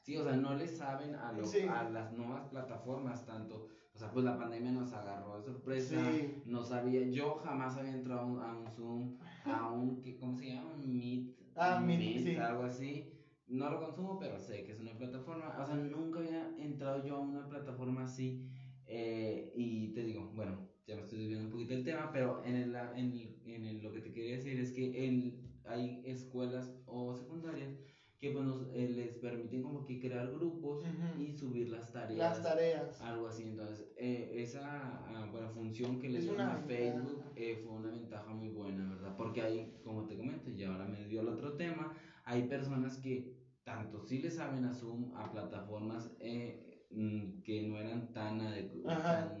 sí, 0.00 0.16
o 0.16 0.24
sea, 0.24 0.34
no 0.34 0.56
le 0.56 0.66
saben 0.66 1.14
a, 1.14 1.30
lo- 1.30 1.46
Sí. 1.46 1.60
a 1.68 1.88
las 1.88 2.12
nuevas 2.12 2.48
plataformas 2.48 3.24
tanto. 3.24 3.68
O 4.00 4.02
sea, 4.02 4.12
pues 4.12 4.24
la 4.24 4.38
pandemia 4.38 4.70
nos 4.72 4.90
agarró 4.94 5.36
de 5.36 5.42
sorpresa. 5.44 6.10
Sí. 6.10 6.40
No 6.46 6.62
sabía, 6.64 7.02
yo 7.10 7.34
jamás 7.34 7.76
había 7.76 7.92
entrado 7.92 8.20
a 8.22 8.24
un, 8.24 8.40
a 8.40 8.56
un 8.56 8.66
Zoom, 8.72 9.18
a 9.44 9.68
un, 9.70 10.00
¿qué- 10.00 10.16
¿cómo 10.16 10.34
se 10.34 10.46
llama? 10.54 10.72
Un 10.72 10.90
Meet. 10.90 11.36
Ah, 11.54 11.78
Meet, 11.84 12.22
sí. 12.24 12.34
algo 12.36 12.62
así. 12.62 13.12
No 13.48 13.68
lo 13.68 13.78
consumo, 13.78 14.18
pero 14.18 14.38
sé 14.38 14.64
que 14.64 14.72
es 14.72 14.80
una 14.80 14.96
plataforma. 14.96 15.54
O 15.60 15.66
sea, 15.66 15.74
nunca 15.76 16.20
había 16.20 16.50
entrado 16.56 17.04
yo 17.04 17.16
a 17.16 17.20
una 17.20 17.46
plataforma 17.46 18.04
así. 18.04 18.42
eh, 18.86 19.52
y 19.54 19.92
te 19.92 20.02
digo, 20.02 20.30
bueno, 20.34 20.66
ya 20.86 20.94
me 20.96 21.02
estoy 21.02 21.18
desviando 21.18 21.44
un 21.44 21.52
poquito 21.52 21.74
del 21.74 21.84
tema, 21.84 22.10
pero 22.10 22.42
en, 22.42 22.56
el, 22.56 22.74
en, 22.74 23.12
el- 23.12 23.38
en 23.44 23.64
el- 23.66 23.82
lo 23.82 23.92
que 23.92 24.00
te 24.00 24.12
quería 24.12 24.36
decir 24.36 24.58
es 24.58 24.72
que 24.72 25.06
el, 25.06 25.38
hay 25.66 26.00
escuelas 26.06 26.74
o 26.86 27.14
secundarias 27.14 27.76
que 28.20 28.32
pues, 28.32 28.44
nos, 28.44 28.66
eh, 28.74 28.88
les 28.94 29.14
permiten 29.14 29.62
como 29.62 29.86
que 29.86 29.98
crear 29.98 30.30
grupos 30.30 30.84
y 31.18 31.32
subir 31.32 31.70
las 31.70 31.90
tareas. 31.90 32.18
Las 32.18 32.42
tareas. 32.42 33.00
Algo 33.00 33.26
así, 33.26 33.44
entonces, 33.44 33.90
eh, 33.96 34.32
esa 34.34 35.00
ah, 35.06 35.28
bueno, 35.32 35.48
función 35.50 35.98
que 35.98 36.10
le 36.10 36.18
Es 36.18 36.24
dieron 36.24 36.42
a 36.42 36.58
Facebook 36.58 37.24
eh, 37.34 37.62
fue 37.64 37.72
una 37.72 37.90
ventaja 37.90 38.30
muy 38.34 38.48
buena, 38.48 38.90
¿verdad? 38.90 39.16
Porque 39.16 39.40
hay, 39.40 39.80
como 39.82 40.06
te 40.06 40.18
comento, 40.18 40.50
y 40.50 40.62
ahora 40.64 40.84
me 40.84 41.06
dio 41.06 41.22
el 41.22 41.28
otro 41.28 41.54
tema, 41.54 41.96
hay 42.24 42.46
personas 42.46 42.98
que 42.98 43.40
tanto 43.64 44.04
sí 44.04 44.18
le 44.18 44.30
saben 44.30 44.66
a 44.66 44.74
Zoom, 44.74 45.16
a 45.16 45.32
plataformas 45.32 46.14
eh, 46.20 46.86
mm, 46.90 47.40
que 47.40 47.68
no 47.68 47.78
eran 47.78 48.12
tan 48.12 48.38
adecuadas. 48.42 49.32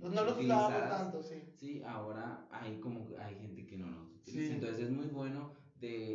Pues 0.00 0.12
no 0.12 0.24
los 0.24 0.36
utilizadas. 0.36 1.02
tanto, 1.02 1.22
sí. 1.22 1.42
Sí, 1.58 1.82
ahora 1.82 2.48
hay 2.50 2.78
como 2.80 3.06
hay 3.18 3.34
gente 3.34 3.66
que 3.66 3.76
no 3.76 3.90
los 3.90 4.08
utiliza. 4.08 4.46
Sí. 4.46 4.52
Entonces 4.54 4.84
es 4.84 4.90
muy 4.90 5.06
bueno 5.08 5.63
de 5.80 6.12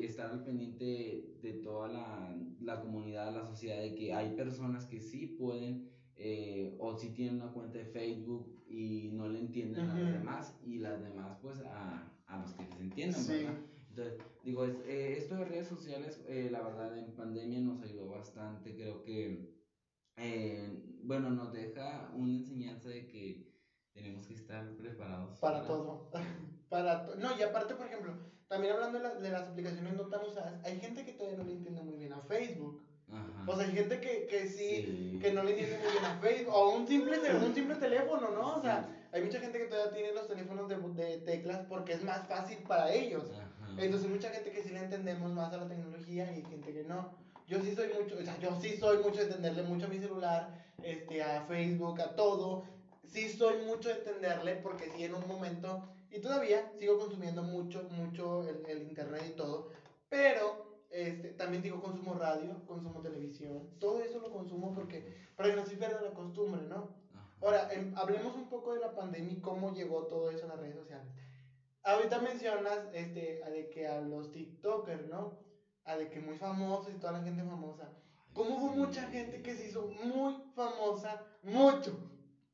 eh, 0.00 0.04
estar 0.04 0.30
al 0.30 0.42
pendiente 0.44 0.84
de, 0.84 1.38
de 1.42 1.52
toda 1.54 1.88
la, 1.88 2.34
la 2.60 2.80
comunidad, 2.80 3.32
la 3.32 3.44
sociedad, 3.44 3.80
de 3.80 3.94
que 3.94 4.12
hay 4.12 4.34
personas 4.36 4.86
que 4.86 5.00
sí 5.00 5.26
pueden 5.26 5.90
eh, 6.16 6.76
o 6.78 6.94
sí 6.94 7.10
tienen 7.10 7.36
una 7.36 7.52
cuenta 7.52 7.78
de 7.78 7.84
Facebook 7.86 8.62
y 8.66 9.08
no 9.12 9.28
le 9.28 9.38
entienden 9.38 9.88
a 9.88 9.94
las 9.94 10.12
demás 10.12 10.54
y 10.62 10.78
las 10.78 11.00
demás 11.02 11.36
pues 11.40 11.60
a, 11.60 12.12
a 12.26 12.38
los 12.38 12.52
que 12.54 12.64
les 12.64 12.78
entiendan, 12.80 13.20
Sí. 13.22 13.32
¿verdad? 13.32 13.54
Entonces, 13.88 14.18
digo, 14.42 14.64
es- 14.64 14.80
eh, 14.86 15.16
esto 15.18 15.36
de 15.36 15.44
redes 15.44 15.66
sociales, 15.68 16.22
eh, 16.26 16.48
la 16.50 16.62
verdad, 16.62 16.96
en 16.98 17.14
pandemia 17.14 17.60
nos 17.60 17.80
ayudó 17.82 18.08
bastante. 18.08 18.74
Creo 18.74 19.02
que, 19.02 19.52
eh, 20.16 20.82
bueno, 21.02 21.30
nos 21.30 21.52
deja 21.52 22.10
una 22.14 22.34
enseñanza 22.34 22.88
de 22.88 23.06
que 23.06 23.46
tenemos 23.92 24.26
que 24.26 24.34
estar 24.34 24.74
preparados 24.76 25.38
Para 25.40 25.66
todo. 25.66 26.10
Para 26.72 27.04
no, 27.18 27.38
y 27.38 27.42
aparte, 27.42 27.74
por 27.74 27.86
ejemplo, 27.86 28.14
también 28.48 28.72
hablando 28.72 28.96
de, 28.98 29.04
la- 29.04 29.14
de 29.14 29.28
las 29.30 29.42
aplicaciones 29.42 29.92
no 29.92 30.04
tan 30.08 30.22
usadas, 30.24 30.54
hay 30.64 30.80
gente 30.80 31.04
que 31.04 31.12
todavía 31.12 31.36
no 31.38 31.44
le 31.44 31.52
entiende 31.52 31.82
muy 31.82 31.98
bien 31.98 32.14
a 32.14 32.20
Facebook. 32.22 32.82
Ajá. 33.12 33.44
O 33.46 33.54
sea, 33.54 33.66
hay 33.66 33.72
gente 33.72 34.00
que, 34.00 34.26
que 34.26 34.48
sí, 34.48 34.70
Sí. 34.86 35.18
que 35.20 35.32
no 35.32 35.42
le 35.44 35.50
entiende 35.50 35.76
muy 35.84 35.92
bien 35.92 36.04
a 36.06 36.18
Facebook. 36.18 36.54
O 36.54 36.70
un 36.70 36.88
simple, 36.88 37.18
un 37.46 37.54
simple 37.54 37.74
teléfono, 37.76 38.30
¿no? 38.30 38.56
O 38.56 38.62
sea, 38.62 38.88
hay 39.12 39.22
mucha 39.22 39.38
gente 39.38 39.58
que 39.58 39.66
todavía 39.66 39.92
tiene 39.92 40.12
los 40.14 40.26
teléfonos 40.28 40.66
de, 40.66 40.76
de 40.76 41.16
teclas 41.18 41.60
porque 41.68 41.92
es 41.92 42.02
más 42.02 42.26
fácil 42.26 42.56
para 42.66 42.90
ellos. 42.90 43.24
Ajá. 43.34 43.48
Entonces, 43.76 44.08
mucha 44.08 44.30
gente 44.30 44.50
que 44.50 44.62
sí 44.62 44.70
le 44.70 44.78
entendemos 44.80 45.30
más 45.30 45.52
a 45.52 45.58
la 45.58 45.68
tecnología 45.68 46.24
y 46.32 46.36
hay 46.36 46.42
gente 46.42 46.72
que 46.72 46.84
no. 46.84 47.12
Yo 47.48 47.60
sí 47.60 47.74
soy 47.74 47.88
mucho, 48.00 48.16
o 48.18 48.24
sea, 48.24 48.38
yo 48.38 48.58
sí 48.62 48.76
soy 48.78 48.96
mucho 49.02 49.18
de 49.18 49.24
entenderle 49.26 49.62
mucho 49.64 49.84
a 49.84 49.88
mi 49.90 49.98
celular, 49.98 50.48
este, 50.82 51.22
a 51.22 51.42
Facebook, 51.42 52.00
a 52.00 52.14
todo. 52.16 52.64
Sí 53.06 53.28
soy 53.28 53.56
mucho 53.66 53.90
de 53.90 53.96
entenderle 53.96 54.54
porque 54.56 54.90
sí 54.96 55.04
en 55.04 55.14
un 55.14 55.26
momento, 55.28 55.86
y 56.12 56.20
todavía 56.20 56.70
sigo 56.78 56.98
consumiendo 56.98 57.42
mucho, 57.42 57.88
mucho 57.90 58.46
el, 58.46 58.64
el 58.66 58.82
internet 58.82 59.24
y 59.30 59.36
todo, 59.36 59.70
pero 60.08 60.84
este, 60.90 61.30
también 61.30 61.62
digo 61.62 61.80
consumo 61.80 62.14
radio, 62.14 62.64
consumo 62.66 63.00
televisión, 63.00 63.70
todo 63.78 64.02
eso 64.02 64.20
lo 64.20 64.30
consumo 64.30 64.74
porque, 64.74 65.30
para 65.36 65.48
que 65.48 65.56
no 65.56 65.64
se 65.64 65.76
pierda 65.76 66.02
la 66.02 66.12
costumbre, 66.12 66.60
¿no? 66.68 66.94
Ajá. 67.14 67.36
Ahora, 67.40 67.72
em, 67.72 67.96
hablemos 67.96 68.36
un 68.36 68.50
poco 68.50 68.74
de 68.74 68.80
la 68.80 68.94
pandemia 68.94 69.32
y 69.32 69.40
cómo 69.40 69.72
llegó 69.72 70.06
todo 70.06 70.30
eso 70.30 70.44
a 70.44 70.48
las 70.48 70.60
redes 70.60 70.76
sociales. 70.76 71.08
Ahorita 71.82 72.20
mencionas 72.20 72.78
este, 72.92 73.42
a 73.42 73.50
de 73.50 73.70
que 73.70 73.88
a 73.88 74.02
los 74.02 74.30
TikTokers, 74.32 75.08
¿no? 75.08 75.38
A 75.84 75.96
de 75.96 76.10
que 76.10 76.20
muy 76.20 76.36
famosos 76.36 76.92
y 76.92 76.98
toda 76.98 77.14
la 77.14 77.22
gente 77.22 77.42
famosa. 77.42 77.90
¿Cómo 78.34 78.56
hubo 78.56 78.72
mucha 78.72 79.08
gente 79.08 79.42
que 79.42 79.54
se 79.54 79.68
hizo 79.68 79.88
muy 80.04 80.34
famosa, 80.54 81.24
mucho, 81.42 81.98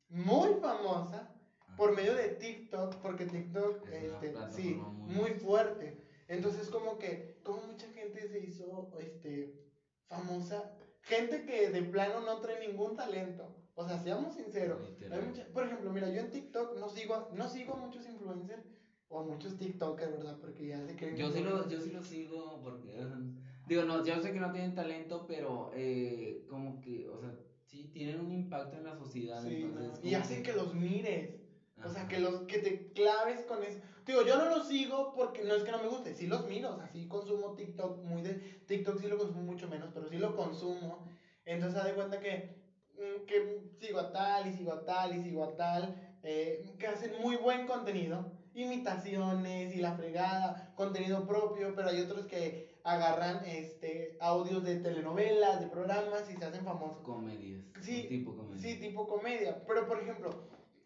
muy 0.09 0.55
famosa 0.61 1.35
por 1.79 1.95
medio 1.97 2.15
de 2.15 2.29
TikTok? 2.31 2.97
Porque 2.97 3.25
TikTok, 3.25 3.87
Es 3.89 4.03
este, 4.03 4.35
sí, 4.51 4.75
muy- 4.75 5.15
muy 5.17 5.31
fuerte. 5.31 6.05
Entonces, 6.27 6.69
como 6.69 6.99
que, 6.99 7.41
como 7.45 7.63
mucha 7.63 7.87
gente 7.93 8.29
se 8.29 8.39
hizo, 8.45 8.91
este, 9.01 9.55
famosa. 10.09 10.75
Gente 11.03 11.47
que 11.47 11.71
de 11.71 11.83
plano 11.83 12.21
no 12.21 12.41
trae 12.41 12.67
ningún 12.69 12.97
talento. 12.97 13.57
O 13.75 13.87
sea, 13.87 13.99
seamos 13.99 14.35
sinceros. 14.35 14.81
Hay 15.11 15.21
mucha- 15.23 15.47
por 15.53 15.65
ejemplo, 15.65 15.91
mira, 15.91 16.11
yo 16.11 16.21
en 16.21 16.31
TikTok 16.31 16.77
no 16.79 16.89
sigo, 16.89 17.29
no 17.33 17.49
sigo 17.49 17.75
a 17.75 17.77
muchos 17.77 18.05
influencers 18.07 18.67
o 19.09 19.21
a 19.21 19.25
muchos 19.25 19.57
TikTokers, 19.57 20.13
¿verdad? 20.19 20.39
Porque 20.41 20.67
ya 20.67 20.85
se 20.85 20.97
creen. 20.97 21.17
Yo 21.17 21.31
sí, 21.31 21.41
lo, 21.41 21.69
yo 21.69 21.81
sí 21.81 21.91
lo 21.93 22.03
sigo 22.03 22.61
porque, 22.63 23.07
digo, 23.69 23.85
no, 23.85 24.05
yo 24.05 24.21
sé 24.21 24.33
que 24.33 24.41
no 24.41 24.51
tienen 24.53 24.75
talento, 24.75 25.25
pero 25.27 25.71
eh, 25.75 26.45
como 26.51 26.81
que, 26.81 27.09
o 27.09 27.19
sea, 27.21 27.33
sí, 27.65 27.85
tienen 27.93 28.21
un 28.21 28.33
impacto 28.33 28.77
en 28.77 28.85
la 28.85 28.97
sociedad. 28.97 29.43
Sí, 29.43 29.63
entonces, 29.63 30.05
Y 30.05 30.15
hacen 30.15 30.43
que 30.43 30.53
los 30.53 30.75
mires. 30.75 31.48
O 31.85 31.91
sea, 31.91 32.09
que, 32.09 32.19
los, 32.19 32.41
que 32.47 32.59
te 32.59 32.93
claves 32.93 33.43
con 33.43 33.63
eso. 33.63 33.79
Digo, 34.05 34.23
yo 34.23 34.37
no 34.37 34.47
los 34.47 34.67
sigo 34.67 35.13
porque 35.15 35.43
no 35.43 35.55
es 35.55 35.63
que 35.63 35.71
no 35.71 35.79
me 35.79 35.89
guste, 35.89 36.15
sí 36.15 36.27
los 36.27 36.45
miro, 36.47 36.73
o 36.73 36.77
sea, 36.77 36.89
sí 36.89 37.07
consumo 37.07 37.53
TikTok, 37.53 38.03
muy 38.05 38.23
de... 38.23 38.35
TikTok 38.67 38.99
sí 38.99 39.07
lo 39.07 39.19
consumo 39.19 39.43
mucho 39.43 39.69
menos, 39.69 39.91
pero 39.93 40.09
sí 40.09 40.17
lo 40.17 40.35
consumo. 40.35 41.07
Entonces, 41.45 41.79
haz 41.79 41.87
de 41.87 41.95
cuenta 41.95 42.19
que, 42.19 42.59
mm, 42.97 43.27
que 43.27 43.69
sigo 43.79 43.99
a 43.99 44.11
tal 44.11 44.47
y 44.47 44.53
sigo 44.53 44.73
a 44.73 44.85
tal 44.85 45.15
y 45.15 45.19
sigo 45.19 45.43
a 45.43 45.55
tal. 45.57 45.95
eh, 46.23 46.75
que 46.79 46.87
hacen 46.87 47.13
muy 47.21 47.37
buen 47.37 47.65
contenido, 47.65 48.27
imitaciones 48.55 49.71
y 49.73 49.79
la 49.79 49.93
fregada, 49.93 50.73
contenido 50.75 51.25
propio, 51.27 51.75
pero 51.75 51.89
hay 51.89 52.01
otros 52.01 52.27
que 52.27 52.79
agarran 52.83 53.45
este 53.45 54.17
audios 54.19 54.63
de 54.65 54.77
telenovelas, 54.77 55.61
de 55.61 55.67
programas 55.67 56.29
y 56.29 56.35
se 56.35 56.45
hacen 56.45 56.65
famosos. 56.65 57.03
Comedias. 57.03 57.61
Sí, 57.83 58.05
tipo 58.09 58.35
comedia. 58.35 58.61
Sí, 58.61 58.77
tipo 58.77 59.07
comedia. 59.07 59.63
Pero 59.67 59.87
por 59.87 59.99
ejemplo, 59.99 60.31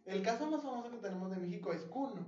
el 0.07 0.23
caso 0.23 0.51
más 0.51 0.63
famoso 0.63 0.91
que 0.91 0.99
tenemos 0.99 1.31
de 1.31 1.37
México 1.37 1.73
es 1.73 1.83
Kuno. 1.83 2.27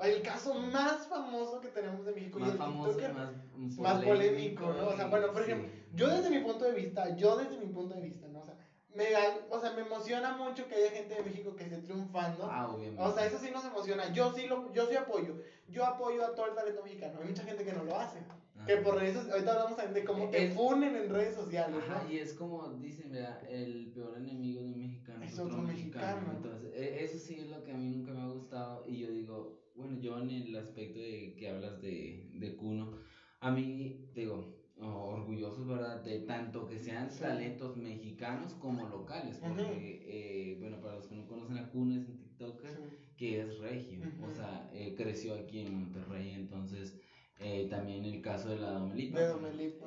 El 0.00 0.22
caso 0.22 0.52
más 0.54 1.06
famoso 1.06 1.60
que 1.60 1.68
tenemos 1.68 2.04
de 2.04 2.12
México 2.12 2.38
más 2.38 2.48
y 2.48 2.52
el 2.52 2.58
famoso, 2.58 2.90
TikToker 2.90 3.14
más, 3.14 3.78
más 3.78 4.04
polémico, 4.04 4.72
¿no? 4.72 4.88
O 4.88 4.96
sea, 4.96 5.06
bueno, 5.06 5.32
por 5.32 5.44
sí. 5.44 5.50
ejemplo, 5.50 5.70
yo 5.94 6.08
desde 6.08 6.28
mi 6.28 6.40
punto 6.40 6.66
de 6.66 6.72
vista, 6.72 7.16
yo 7.16 7.36
desde 7.36 7.56
mi 7.56 7.72
punto 7.72 7.94
de 7.94 8.02
vista, 8.02 8.28
¿no? 8.28 8.40
O 8.40 8.44
sea, 8.44 8.56
me, 8.94 9.04
o 9.48 9.60
sea, 9.60 9.72
me 9.72 9.82
emociona 9.82 10.36
mucho 10.36 10.68
que 10.68 10.74
haya 10.74 10.90
gente 10.90 11.14
de 11.14 11.22
México 11.22 11.56
que 11.56 11.64
esté 11.64 11.78
triunfando. 11.78 12.48
Ah, 12.50 12.68
obviamente. 12.68 13.02
O 13.02 13.12
sea, 13.14 13.26
eso 13.26 13.38
sí 13.38 13.50
nos 13.50 13.64
emociona. 13.64 14.12
Yo 14.12 14.32
sí 14.32 14.46
lo, 14.46 14.72
yo 14.74 14.86
sí 14.86 14.96
apoyo. 14.96 15.36
Yo 15.68 15.84
apoyo 15.84 16.24
a 16.24 16.34
todo 16.34 16.46
el 16.46 16.54
talento 16.54 16.82
mexicano. 16.82 17.18
Hay 17.20 17.28
mucha 17.28 17.44
gente 17.44 17.64
que 17.64 17.72
no 17.72 17.84
lo 17.84 17.96
hace. 17.98 18.18
Que 18.66 18.74
Ajá. 18.74 18.82
por 18.82 18.96
redes, 18.96 19.16
ahorita 19.30 19.52
hablamos 19.52 19.76
también 19.76 19.94
de 19.94 20.04
cómo 20.04 20.28
te 20.30 20.50
funen 20.50 20.96
en 20.96 21.10
redes 21.10 21.34
sociales, 21.34 21.76
Ajá, 21.86 22.02
¿no? 22.04 22.10
y 22.10 22.18
es 22.18 22.32
como 22.34 22.68
dicen, 22.74 23.12
¿verdad? 23.12 23.38
El 23.48 23.92
peor 23.94 24.16
enemigo 24.16 24.62
de 24.62 24.68
un 24.68 24.78
mexicano 24.78 24.95
Es 25.26 25.38
otro 25.38 25.62
mexicano. 25.62 26.16
mexicano. 26.16 26.32
Entonces, 26.36 26.72
e- 26.74 27.04
eso 27.04 27.18
sí 27.18 27.34
es 27.36 27.48
lo 27.48 27.62
que 27.62 27.72
a 27.72 27.76
mí 27.76 27.88
nunca 27.88 28.12
me 28.12 28.20
ha 28.22 28.26
gustado. 28.26 28.84
Y 28.86 28.98
yo 28.98 29.10
digo, 29.10 29.70
bueno, 29.74 29.98
yo 30.00 30.18
en 30.18 30.30
el 30.30 30.56
aspecto 30.56 30.98
de 30.98 31.34
que 31.36 31.48
hablas 31.48 31.80
de, 31.80 32.28
de 32.32 32.56
Cuno, 32.56 32.92
a 33.40 33.50
mí, 33.50 34.08
digo, 34.14 34.54
oh, 34.80 35.08
orgullosos, 35.10 35.66
¿verdad? 35.66 36.02
De 36.02 36.18
tanto 36.20 36.66
que 36.66 36.78
sean 36.78 37.10
Sí. 37.10 37.20
talentos 37.20 37.76
mexicanos 37.76 38.54
como 38.54 38.86
locales. 38.86 39.38
Porque, 39.38 40.02
eh, 40.06 40.56
bueno, 40.58 40.80
para 40.80 40.94
los 40.94 41.06
que 41.06 41.14
no 41.14 41.26
conocen 41.26 41.56
a 41.58 41.68
Cuno, 41.68 41.94
es 41.94 42.06
un 42.06 42.16
TikToker 42.16 42.70
Sí. 42.72 42.78
que 43.16 43.40
es 43.40 43.58
regio, 43.58 44.00
o 44.22 44.30
sea, 44.30 44.68
eh, 44.72 44.94
creció 44.96 45.34
aquí 45.34 45.58
en 45.60 45.72
Monterrey, 45.72 46.32
entonces 46.32 46.94
eh, 47.38 47.66
también 47.68 48.04
el 48.06 48.20
caso 48.22 48.48
de 48.48 48.56
la 48.56 48.70
Domelipa. 48.72 49.18
De 49.20 49.26
Domelipa, 49.26 49.86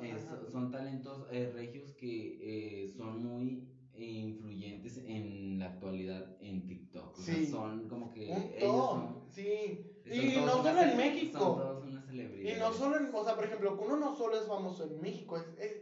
son 0.50 0.70
talentos 0.70 1.26
eh, 1.32 1.48
regios 1.52 1.92
que 1.92 2.82
eh, 2.84 2.88
son 2.96 3.18
muy 3.22 3.64
influyentes 4.04 4.98
en 4.98 5.58
la 5.58 5.66
actualidad 5.66 6.36
en 6.40 6.66
TikTok. 6.66 7.18
O 7.18 7.22
sea, 7.22 7.34
Sí. 7.34 7.46
son 7.46 7.88
como 7.88 8.10
que 8.12 8.28
Un 8.30 8.50
ellos 8.56 8.86
son, 8.90 9.24
sí. 9.30 9.86
Y 10.04 10.36
no 10.44 10.62
solo 10.62 10.80
en 10.82 10.96
México. 10.96 11.38
Son 11.38 11.56
todos 11.56 11.84
una 11.84 12.02
celebridad. 12.02 12.56
Y 12.56 12.58
no 12.58 12.72
solo 12.72 12.96
en, 12.96 13.14
o 13.14 13.24
sea, 13.24 13.34
por 13.36 13.44
ejemplo, 13.44 13.76
Kuno 13.76 13.96
no 13.96 14.14
solo 14.16 14.36
es 14.40 14.46
famoso 14.46 14.84
en 14.84 15.00
México, 15.00 15.36
es, 15.36 15.46
es- 15.58 15.80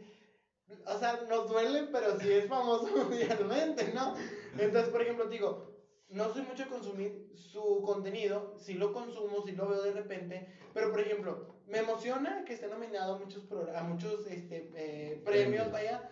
o 0.85 0.99
sea, 0.99 1.25
nos 1.27 1.47
duele, 1.49 1.87
pero 1.91 2.19
sí 2.19 2.29
es 2.31 2.47
famoso 2.47 2.87
mundialmente, 2.95 3.91
¿no? 3.93 4.13
Entonces, 4.57 4.89
por 4.89 5.01
ejemplo, 5.01 5.25
digo, 5.27 5.67
no 6.09 6.31
soy 6.33 6.43
mucho 6.43 6.63
de 6.63 6.69
consumir 6.69 7.31
su 7.35 7.81
contenido, 7.83 8.55
sí 8.59 8.75
lo 8.75 8.93
consumo, 8.93 9.43
sí 9.45 9.51
lo 9.53 9.67
veo 9.67 9.81
de 9.81 9.91
repente, 9.93 10.47
pero 10.73 10.91
por 10.91 10.99
ejemplo, 10.99 11.55
me 11.65 11.79
emociona 11.79 12.43
que 12.45 12.53
esté 12.53 12.67
nominado 12.67 13.15
a 13.15 13.19
muchos, 13.19 13.47
a 13.75 13.83
muchos 13.83 14.25
este, 14.27 14.71
eh, 14.75 15.21
Premios. 15.25 15.71
vaya, 15.71 16.11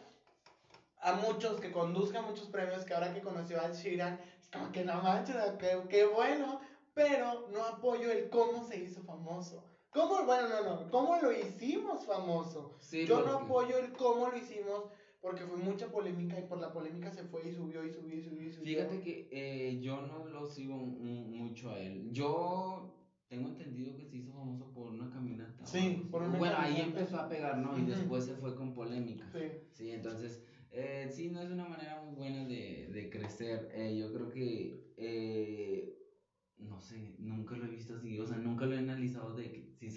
a 0.99 1.11
muchos, 1.13 1.59
que 1.59 1.69
conduzca 1.71 2.21
muchos 2.21 2.47
premios, 2.47 2.85
que 2.85 2.93
ahora 2.93 3.11
que 3.11 3.21
conoció 3.21 3.59
a 3.59 3.69
Sheeran, 3.71 4.19
es 4.39 4.47
como 4.49 4.71
que 4.71 4.83
no 4.83 4.99
manches, 5.01 5.35
qué, 5.59 5.77
qué 5.89 6.03
bueno, 6.03 6.59
pero 6.93 7.43
no 7.47 7.63
apoyo 7.65 8.09
el 8.11 8.27
cómo 8.29 8.63
se 8.63 8.77
hizo 8.77 9.01
famoso. 9.01 9.63
¿Cómo? 9.89 10.23
Bueno, 10.25 10.47
no, 10.47 10.61
no, 10.61 10.89
¿cómo 10.89 11.15
lo 11.17 11.31
hicimos 11.31 12.03
famoso? 12.05 12.71
Sí, 12.79 13.05
Yo 13.05 13.19
no 13.21 13.33
porque- 13.33 13.43
apoyo 13.45 13.77
el 13.77 13.91
cómo 13.91 14.27
lo 14.27 14.37
hicimos 14.37 14.85
porque 15.19 15.45
fue 15.45 15.57
mucha 15.57 15.87
polémica 15.89 16.37
y 16.37 16.43
por 16.43 16.59
la 16.59 16.71
polémica 16.71 17.11
se 17.11 17.23
fue 17.23 17.47
y 17.47 17.51
subió 17.51 17.83
y 17.83 17.89
subió 17.89 18.15
y 18.17 18.21
subió 18.21 18.47
y 18.47 18.51
subió. 18.51 18.65
Fíjate 18.65 18.99
que 18.99 19.27
eh, 19.31 19.79
yo 19.81 20.01
no 20.01 20.25
lo 20.25 20.45
sigo 20.45 20.75
mu- 20.77 21.23
mucho 21.25 21.71
a 21.71 21.79
él. 21.79 22.11
Yo 22.11 22.93
tengo 23.27 23.47
entendido 23.47 23.95
que 23.95 24.05
se 24.05 24.17
hizo 24.17 24.31
famoso 24.33 24.71
por 24.71 24.87
una 24.87 25.09
caminata. 25.09 25.65
Sí, 25.65 26.07
por 26.11 26.21
una 26.21 26.37
Bueno, 26.37 26.55
ahí 26.57 26.75
caminata. 26.75 26.99
empezó 26.99 27.17
a 27.19 27.27
pegar, 27.27 27.57
¿no? 27.57 27.77
Y 27.77 27.81
Ujú. 27.81 27.91
después 27.91 28.25
se 28.25 28.35
fue 28.35 28.55
con 28.55 28.73
polémica. 28.73 29.27
Sí. 29.31 29.39
Sí, 29.71 29.91
entonces, 29.91 30.41
eh, 30.77 31.07
sí, 31.09 31.29
no 31.29 31.41
es 31.41 31.49
una 31.49 31.65
manera 31.65 31.95
muy 31.95 32.13
buena 32.15 32.45
de, 32.45 32.87
de 32.91 33.09
crecer. 33.09 33.69
Eh, 33.73 33.95
yo 33.97 34.11
creo 34.11 34.29
que, 34.29 34.93
eh, 34.97 35.93
no 36.57 36.79
sé, 36.79 37.13
nunca 37.17 37.55
lo 37.55 37.65
he 37.65 37.69
visto 37.69 37.95
así, 37.95 38.19
o 38.19 38.25
sea, 38.25 38.37
nunca 38.37 38.65
lo 38.65 38.75
he 38.75 38.79
analizado 38.79 39.33
de 39.33 39.51
que 39.51 39.73
si 39.79 39.89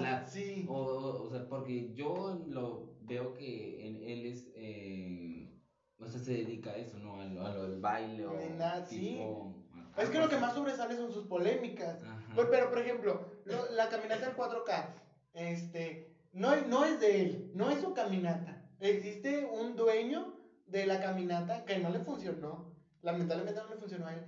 la- 0.00 0.26
sí. 0.26 0.64
o, 0.68 0.74
o, 0.78 1.22
o 1.24 1.28
sea, 1.30 1.46
porque 1.48 1.92
yo 1.92 2.38
lo 2.48 2.96
veo 3.00 3.32
que 3.34 3.86
en- 3.86 4.02
él 4.02 4.24
es, 4.26 4.50
eh, 4.54 5.52
o 5.98 6.06
sea, 6.06 6.20
se 6.20 6.32
dedica 6.32 6.70
a 6.70 6.76
eso, 6.76 6.98
¿no? 6.98 7.20
A 7.20 7.24
lo, 7.26 7.44
a 7.44 7.50
lo 7.50 7.62
del 7.62 7.78
baile 7.80 8.24
o 8.26 8.32
nada, 8.32 8.84
sí. 8.84 8.98
tipo... 9.00 9.52
Es 9.98 10.10
que 10.10 10.18
lo 10.18 10.28
que 10.28 10.36
más 10.36 10.52
sobresale 10.52 10.94
son 10.96 11.10
sus 11.10 11.24
polémicas. 11.24 12.02
Pero, 12.50 12.68
por 12.68 12.78
ejemplo, 12.78 13.26
lo- 13.44 13.70
la 13.70 13.88
caminata 13.88 14.26
del 14.26 14.34
4K, 14.36 14.94
este, 15.32 16.12
no, 16.32 16.54
no 16.66 16.84
es 16.84 16.98
de 17.00 17.22
él, 17.22 17.50
no 17.54 17.70
es 17.70 17.80
su 17.80 17.94
caminata. 17.94 18.65
Existe 18.80 19.44
un 19.44 19.74
dueño 19.74 20.34
de 20.66 20.86
la 20.86 21.00
caminata 21.00 21.64
que 21.64 21.78
no 21.78 21.90
le 21.90 22.00
funcionó. 22.00 22.74
Lamentablemente 23.02 23.60
no 23.60 23.70
le 23.70 23.76
funcionó 23.76 24.06
a 24.06 24.14
él. 24.14 24.24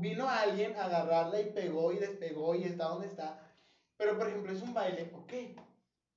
Vino 0.00 0.28
alguien 0.28 0.76
a 0.76 0.84
agarrarla 0.84 1.40
y 1.40 1.52
pegó 1.52 1.92
y 1.92 1.98
despegó 1.98 2.54
y 2.54 2.64
está 2.64 2.84
donde 2.84 3.08
está. 3.08 3.38
Pero, 3.96 4.16
por 4.18 4.28
ejemplo, 4.28 4.52
es 4.52 4.62
un 4.62 4.74
baile, 4.74 5.10
ok. 5.14 5.32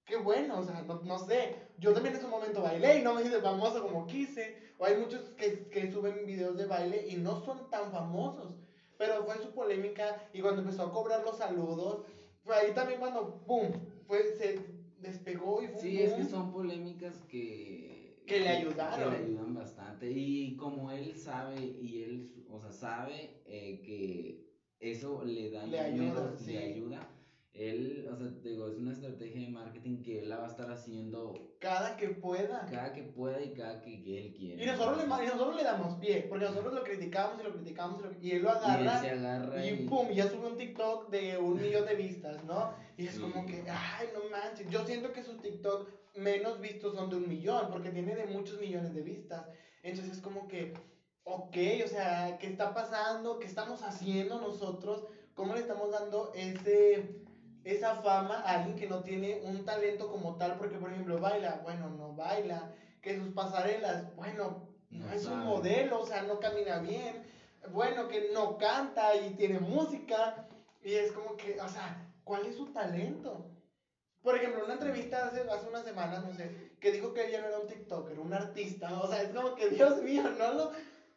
Qué 0.05 0.17
bueno, 0.17 0.59
o 0.59 0.63
sea, 0.63 0.82
no, 0.84 1.01
no 1.01 1.19
sé. 1.19 1.55
Yo 1.78 1.93
también 1.93 2.15
en 2.15 2.21
su 2.21 2.28
momento 2.28 2.61
bailé 2.61 2.99
y 2.99 3.01
no 3.01 3.13
me 3.13 3.23
hice 3.23 3.41
famoso 3.41 3.82
como 3.82 4.07
quise. 4.07 4.73
O 4.78 4.86
hay 4.86 4.97
muchos 4.97 5.21
que, 5.32 5.67
que 5.69 5.91
suben 5.91 6.26
videos 6.26 6.57
de 6.57 6.65
baile 6.65 7.07
y 7.07 7.15
no 7.15 7.43
son 7.43 7.69
tan 7.69 7.91
famosos. 7.91 8.55
Pero 8.97 9.23
fue 9.23 9.38
su 9.39 9.53
polémica 9.53 10.30
y 10.32 10.41
cuando 10.41 10.61
empezó 10.61 10.84
a 10.84 10.93
cobrar 10.93 11.23
los 11.23 11.38
saludos, 11.38 12.05
fue 12.43 12.55
ahí 12.55 12.73
también 12.73 12.99
cuando, 12.99 13.43
¡pum! 13.45 13.71
Fue, 14.07 14.36
se 14.38 14.74
despegó 15.05 15.61
y 15.61 15.67
fue 15.67 15.81
Sí, 15.81 16.01
es 16.01 16.13
que 16.13 16.25
son 16.25 16.51
polémicas 16.51 17.23
que... 17.29 18.23
Que 18.25 18.39
le 18.39 18.49
ayudaron. 18.49 19.11
Que 19.13 19.19
le 19.19 19.25
ayudan 19.25 19.53
bastante. 19.53 20.11
Y 20.11 20.55
como 20.55 20.91
él 20.91 21.15
sabe, 21.15 21.59
y 21.59 22.01
él, 22.03 22.45
o 22.49 22.59
sea, 22.59 22.71
sabe 22.71 23.41
eh, 23.45 23.81
que 23.83 24.45
eso 24.79 25.23
le 25.23 25.51
da 25.51 25.65
Le 25.65 25.79
ayuda, 25.79 26.35
sí. 26.37 26.53
le 26.53 26.57
ayuda, 26.59 27.07
él, 27.57 28.07
o 28.11 28.15
sea, 28.15 28.27
digo, 28.43 28.67
es 28.67 28.77
una 28.77 28.91
estrategia 28.91 29.41
de 29.41 29.47
marketing 29.49 30.01
que 30.01 30.19
él 30.19 30.29
la 30.29 30.37
va 30.37 30.45
a 30.45 30.49
estar 30.49 30.69
haciendo 30.69 31.33
Cada 31.59 31.95
que 31.95 32.09
pueda. 32.09 32.65
cada 32.65 32.91
que 32.93 33.03
pueda 33.03 33.41
y 33.41 33.53
cada 33.53 33.81
que, 33.81 34.01
que 34.01 34.17
él 34.19 34.33
quiera. 34.33 34.61
Y 34.61 34.65
nosotros, 34.65 34.97
le, 34.97 35.03
y 35.03 35.27
nosotros 35.27 35.55
le 35.55 35.63
damos 35.63 35.95
pie, 35.95 36.25
porque 36.27 36.45
nosotros 36.45 36.73
lo 36.73 36.83
criticamos 36.83 37.39
y 37.39 37.43
lo 37.43 37.51
criticamos 37.53 37.99
y, 37.99 38.03
lo- 38.03 38.13
y 38.21 38.31
él 38.31 38.41
lo 38.43 38.49
y 38.49 38.51
él 38.51 38.57
agarra. 38.87 38.99
se 39.01 39.09
agarra 39.11 39.65
Y 39.65 39.69
y... 39.69 39.87
pum, 39.87 40.09
ya 40.11 40.29
sube 40.29 40.47
un 40.47 40.57
TikTok 40.57 41.09
de 41.09 41.37
un 41.37 41.61
millón 41.61 41.85
de 41.85 41.95
vistas, 41.95 42.43
¿no? 42.43 42.69
Y 42.97 43.07
es 43.07 43.15
Sí. 43.15 43.21
como 43.21 43.45
que, 43.45 43.63
ay, 43.69 44.07
no 44.13 44.29
manches. 44.29 44.69
Yo 44.69 44.85
siento 44.85 45.11
que 45.13 45.23
sus 45.23 45.41
TikTok 45.41 45.87
menos 46.15 46.59
vistos 46.59 46.93
son 46.93 47.09
de 47.09 47.15
un 47.15 47.27
millón, 47.27 47.69
porque 47.71 47.89
tiene 47.89 48.15
de 48.15 48.25
muchos 48.25 48.59
millones 48.59 48.93
de 48.93 49.01
vistas. 49.01 49.45
Entonces 49.83 50.13
es 50.17 50.21
como 50.21 50.47
que, 50.47 50.73
ok, 51.23 51.55
o 51.83 51.87
sea, 51.87 52.37
¿qué 52.39 52.47
está 52.47 52.73
pasando? 52.73 53.39
¿Qué 53.39 53.47
estamos 53.47 53.81
haciendo 53.83 54.39
nosotros? 54.39 55.03
¿Cómo 55.33 55.53
le 55.53 55.59
estamos 55.59 55.91
dando 55.91 56.31
ese, 56.33 57.24
esa 57.66 57.95
fama 57.97 58.39
a 58.41 58.55
alguien 58.55 58.78
que 58.78 58.88
no 58.88 59.03
tiene 59.03 59.41
un 59.43 59.66
talento 59.66 60.09
como 60.09 60.38
tal? 60.38 60.57
Porque, 60.57 60.78
por 60.78 60.91
ejemplo, 60.91 61.20
baila, 61.20 61.61
bueno, 61.63 61.89
no 61.89 62.13
baila. 62.13 62.72
Que 63.01 63.18
sus 63.18 63.34
pasarelas, 63.34 64.16
bueno, 64.16 64.70
no, 64.89 65.05
No 65.05 65.13
es 65.13 65.26
un 65.26 65.43
modelo, 65.43 65.99
o 65.99 66.05
sea, 66.05 66.24
no 66.24 66.39
camina 66.39 66.80
bien 66.80 67.26
bueno, 67.72 68.07
que 68.07 68.30
no 68.34 68.57
canta 68.57 69.16
y 69.16 69.32
tiene 69.36 69.59
música. 69.59 70.47
Y 70.84 70.93
es 70.93 71.11
como 71.11 71.36
que, 71.36 71.59
o 71.59 71.68
sea, 71.68 72.11
¿cuál 72.24 72.45
es 72.45 72.55
su 72.55 72.72
talento? 72.72 73.51
Por 74.22 74.36
ejemplo, 74.36 74.66
una 74.66 74.74
entrevista 74.74 75.26
hace, 75.26 75.41
hace 75.41 75.68
unas 75.68 75.84
semanas, 75.84 76.24
no 76.24 76.34
sé, 76.34 76.76
que 76.80 76.91
dijo 76.91 77.13
que 77.13 77.28
ella 77.28 77.41
no 77.41 77.47
era 77.47 77.59
un 77.59 77.68
TikToker, 77.68 78.20
un 78.20 78.34
artista. 78.34 78.99
O 79.01 79.07
sea, 79.07 79.22
es 79.22 79.30
como 79.30 79.55
que, 79.55 79.70
Dios 79.70 80.01
mío, 80.01 80.24
no 80.38 80.53
lo. 80.53 80.72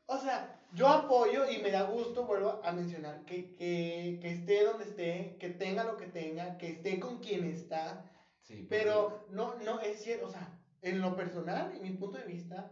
O 0.06 0.18
sea, 0.18 0.57
yo 0.72 0.88
apoyo 0.88 1.48
y 1.48 1.58
me 1.58 1.70
da 1.70 1.82
gusto, 1.82 2.24
vuelvo 2.24 2.60
a 2.62 2.72
mencionar, 2.72 3.24
que, 3.24 3.54
que, 3.54 4.18
que 4.20 4.30
esté 4.30 4.62
donde 4.64 4.84
esté, 4.84 5.36
que 5.38 5.48
tenga 5.48 5.84
lo 5.84 5.96
que 5.96 6.06
tenga, 6.06 6.56
que 6.58 6.68
esté 6.68 6.98
con 6.98 7.18
quien 7.18 7.44
está. 7.44 8.04
Sí, 8.42 8.62
porque- 8.62 8.68
Pero 8.68 9.24
no, 9.28 9.54
no 9.54 9.80
es 9.80 10.00
cierto, 10.00 10.26
o 10.26 10.28
sea, 10.28 10.50
en 10.82 11.00
lo 11.00 11.14
personal, 11.14 11.70
en 11.74 11.82
mi 11.82 11.90
punto 11.90 12.18
de 12.18 12.24
vista, 12.24 12.70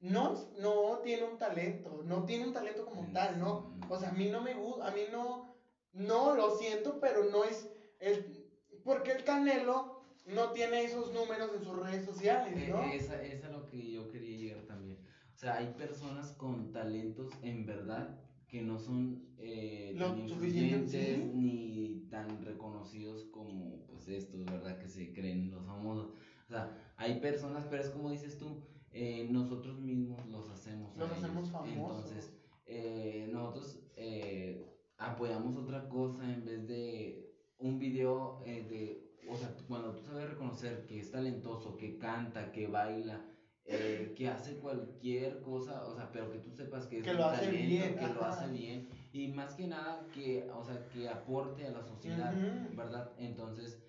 no, 0.00 0.34
no 0.58 0.98
tiene 1.02 1.24
un 1.24 1.38
talento, 1.38 2.02
no 2.02 2.24
tiene 2.24 2.44
un 2.44 2.52
talento 2.52 2.84
como 2.84 3.10
tal, 3.12 3.38
¿no? 3.38 3.78
O 3.88 3.98
sea, 3.98 4.08
a 4.10 4.12
mí 4.12 4.28
no 4.28 4.40
me 4.40 4.54
gusta, 4.54 4.86
a 4.86 4.90
mí 4.90 5.02
no, 5.10 5.54
no 5.92 6.34
lo 6.34 6.50
siento, 6.50 6.98
pero 7.00 7.24
no 7.24 7.44
es, 7.44 7.68
el, 8.00 8.46
porque 8.82 9.12
el 9.12 9.24
Canelo 9.24 10.02
no 10.26 10.50
tiene 10.50 10.82
esos 10.82 11.12
números 11.12 11.50
en 11.54 11.62
sus 11.62 11.76
redes 11.78 12.04
sociales, 12.04 12.54
Eh, 12.56 12.68
¿no? 12.68 12.82
Esa 12.82 13.46
a 13.46 13.50
lo 13.50 13.64
que 13.66 13.90
yo 13.90 14.08
quería 14.08 14.36
llegar 14.36 14.62
también. 14.64 14.98
O 15.33 15.33
sea, 15.44 15.56
hay 15.56 15.74
personas 15.74 16.32
con 16.32 16.72
talentos 16.72 17.30
en 17.42 17.66
verdad 17.66 18.18
que 18.48 18.62
no 18.62 18.78
son 18.78 19.22
eh, 19.38 19.94
tan 19.98 20.18
influyentes 20.18 21.16
sí. 21.16 21.30
ni 21.34 22.06
tan 22.10 22.44
reconocidos 22.44 23.24
como 23.24 23.84
pues 23.86 24.08
estos, 24.08 24.44
¿verdad? 24.44 24.78
Que 24.78 24.88
se 24.88 25.12
creen 25.12 25.50
los 25.50 25.64
famosos. 25.66 26.12
O 26.46 26.48
sea, 26.48 26.76
hay 26.96 27.20
personas, 27.20 27.66
pero 27.68 27.82
es 27.82 27.90
como 27.90 28.10
dices 28.10 28.38
tú, 28.38 28.62
eh, 28.92 29.28
nosotros 29.30 29.80
mismos 29.80 30.24
los 30.28 30.48
hacemos. 30.50 30.96
Los 30.96 31.10
ellos. 31.10 31.24
hacemos 31.24 31.50
famosos. 31.50 32.04
Entonces, 32.04 32.32
eh, 32.66 33.28
nosotros 33.32 33.80
eh, 33.96 34.64
apoyamos 34.98 35.56
otra 35.56 35.88
cosa 35.88 36.32
en 36.32 36.44
vez 36.44 36.66
de 36.66 37.34
un 37.58 37.78
video 37.78 38.42
eh, 38.46 38.66
de, 38.68 39.28
o 39.28 39.36
sea, 39.36 39.54
cuando 39.68 39.94
tú 39.94 40.02
sabes 40.02 40.30
reconocer 40.30 40.86
que 40.86 41.00
es 41.00 41.10
talentoso, 41.10 41.76
que 41.76 41.98
canta, 41.98 42.52
que 42.52 42.66
baila, 42.66 43.24
eh, 43.66 44.12
que 44.16 44.28
hace 44.28 44.56
cualquier 44.58 45.40
cosa, 45.40 45.84
o 45.86 45.94
sea, 45.94 46.10
pero 46.12 46.30
que 46.30 46.38
tú 46.38 46.50
sepas 46.52 46.86
que 46.86 46.98
es 46.98 47.02
Que 47.04 47.10
un 47.12 47.16
lo 47.18 47.24
hace 47.26 47.50
bien, 47.50 47.94
que 47.96 48.06
lo 48.08 48.22
ajá. 48.24 48.30
hace 48.30 48.52
bien 48.52 48.88
y 49.12 49.28
más 49.28 49.54
que 49.54 49.66
nada 49.66 50.06
que, 50.12 50.46
o 50.52 50.62
sea, 50.64 50.86
que 50.92 51.08
aporte 51.08 51.66
a 51.66 51.70
la 51.70 51.82
sociedad, 51.82 52.34
Ujú. 52.34 52.76
¿verdad? 52.76 53.12
Entonces, 53.16 53.80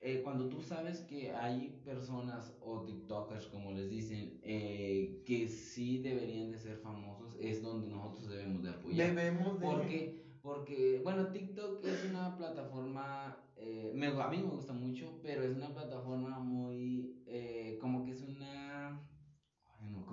eh, 0.00 0.20
cuando 0.22 0.48
tú 0.48 0.60
sabes 0.60 1.00
que 1.00 1.30
hay 1.32 1.80
personas 1.82 2.54
o 2.60 2.82
TikTokers, 2.84 3.46
como 3.46 3.72
les 3.72 3.88
dicen, 3.88 4.38
eh, 4.42 5.22
que 5.24 5.48
sí 5.48 5.98
deberían 5.98 6.50
de 6.50 6.58
ser 6.58 6.76
famosos, 6.76 7.34
es 7.40 7.62
donde 7.62 7.88
nosotros 7.88 8.28
debemos 8.28 8.62
de 8.62 8.70
apoyar. 8.70 9.08
Debemos 9.14 9.58
de... 9.58 9.66
Porque, 9.66 10.24
porque, 10.42 11.00
bueno, 11.02 11.30
TikTok 11.30 11.82
es 11.86 12.04
una 12.04 12.36
plataforma, 12.36 13.38
eh, 13.56 13.92
me, 13.94 14.08
a 14.08 14.28
mí 14.28 14.36
me 14.42 14.50
gusta 14.50 14.74
mucho, 14.74 15.18
pero 15.22 15.42
es 15.42 15.54
una 15.56 15.72
plataforma 15.72 16.38
muy, 16.38 17.22
eh, 17.24 17.78
como 17.80 18.04
que 18.04 18.10
es 18.10 18.20
una, 18.20 18.63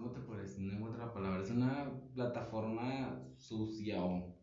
¿cómo 0.02 0.14
te 0.14 0.20
puedo 0.20 0.40
decir? 0.40 0.64
No 0.64 0.74
encuentro 0.74 0.98
la 1.00 1.14
palabra, 1.14 1.44
es 1.44 1.52
una 1.52 1.94
plataforma 2.16 3.24
sucia 3.38 4.02
o 4.04 4.36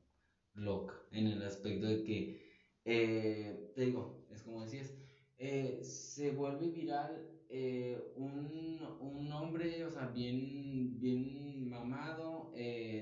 loca, 0.55 0.95
en 1.11 1.27
el 1.27 1.43
aspecto 1.43 1.87
de 1.87 2.05
que, 2.05 2.41
eh, 2.85 3.73
te 3.75 3.83
digo, 3.83 4.25
es 4.31 4.41
como 4.43 4.63
decías, 4.63 4.95
eh, 5.37 5.81
se 5.83 6.31
vuelve 6.31 6.69
viral 6.69 7.25
eh, 7.49 7.99
un, 8.15 8.87
un 9.01 9.33
hombre, 9.33 9.85
o 9.85 9.91
sea, 9.91 10.07
bien, 10.07 11.01
bien 11.01 11.69
mamado, 11.69 12.53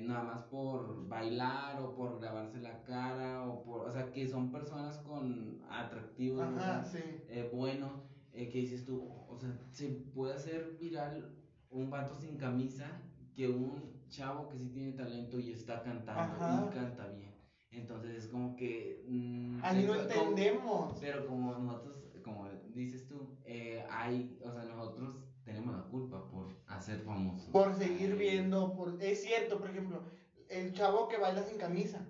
nada 0.00 0.22
más 0.22 0.40
por 0.44 1.06
bailar 1.06 1.78
o 1.78 1.94
por 1.94 2.18
grabarse 2.18 2.58
la 2.58 2.82
cara, 2.84 3.44
o 3.44 3.62
por, 3.62 3.82
o 3.82 3.90
sea, 3.90 4.10
que 4.10 4.26
son 4.26 4.50
personas 4.50 4.98
con 4.98 5.60
atractivos, 5.68 6.40
o 6.40 6.58
Ajá, 6.58 6.82
sea, 6.82 7.02
sí. 7.02 7.42
buenos, 7.50 8.00
que 8.32 8.48
dices 8.60 8.82
tú, 8.82 9.02
o 9.28 9.36
sea, 9.36 9.54
se 9.68 9.90
puede 9.90 10.32
hacer 10.34 10.70
viral 10.78 11.26
un 11.70 11.90
vato 11.90 12.14
sin 12.16 12.36
camisa 12.36 12.90
que 13.34 13.48
un 13.48 13.96
chavo 14.08 14.48
que 14.48 14.56
sí 14.58 14.68
tiene 14.70 14.92
talento 14.92 15.38
y 15.38 15.52
está 15.52 15.82
cantando 15.82 16.36
Ajá. 16.44 16.68
y 16.70 16.74
canta 16.74 17.06
bien. 17.08 17.34
Entonces 17.70 18.24
es 18.24 18.28
como 18.28 18.56
que... 18.56 19.04
mm, 19.08 19.58
Ahí 19.62 19.84
no 19.84 19.94
es 19.94 20.06
como- 20.06 20.20
entendemos. 20.30 20.98
pero 21.00 21.26
como 21.26 21.54
nosotros, 21.58 21.96
como 22.24 22.48
dices 22.72 23.06
tú, 23.08 23.36
eh, 23.44 23.84
hay, 23.90 24.38
o 24.44 24.50
sea, 24.52 24.64
nosotros 24.64 25.16
tenemos 25.44 25.76
la 25.76 25.82
culpa 25.84 26.28
por 26.30 26.48
hacer 26.66 27.00
famosos. 27.00 27.50
Por 27.50 27.74
seguir 27.74 28.16
viendo, 28.16 28.72
por... 28.74 29.00
Es 29.02 29.22
cierto, 29.22 29.58
por 29.58 29.70
ejemplo, 29.70 30.02
el 30.48 30.72
chavo 30.72 31.08
que 31.08 31.18
baila 31.18 31.42
sin 31.42 31.58
camisa. 31.58 32.06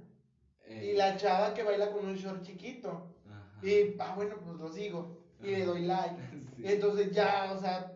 eh, 0.65 0.93
Y 0.93 0.97
la 0.97 1.17
chava 1.17 1.53
que 1.55 1.63
baila 1.65 1.91
con 1.93 2.07
un 2.07 2.15
short 2.17 2.43
chiquito. 2.43 3.15
ajá. 3.29 3.67
Y, 3.67 3.97
ah, 3.99 4.13
bueno, 4.15 4.37
pues 4.45 4.57
lo 4.59 4.69
sigo. 4.73 5.19
Y 5.41 5.47
le 5.47 5.65
doy 5.65 5.83
like. 5.87 6.17
Sí. 6.57 6.63
Entonces 6.65 7.13
ya, 7.13 7.53
o 7.55 7.61
sea, 7.61 7.96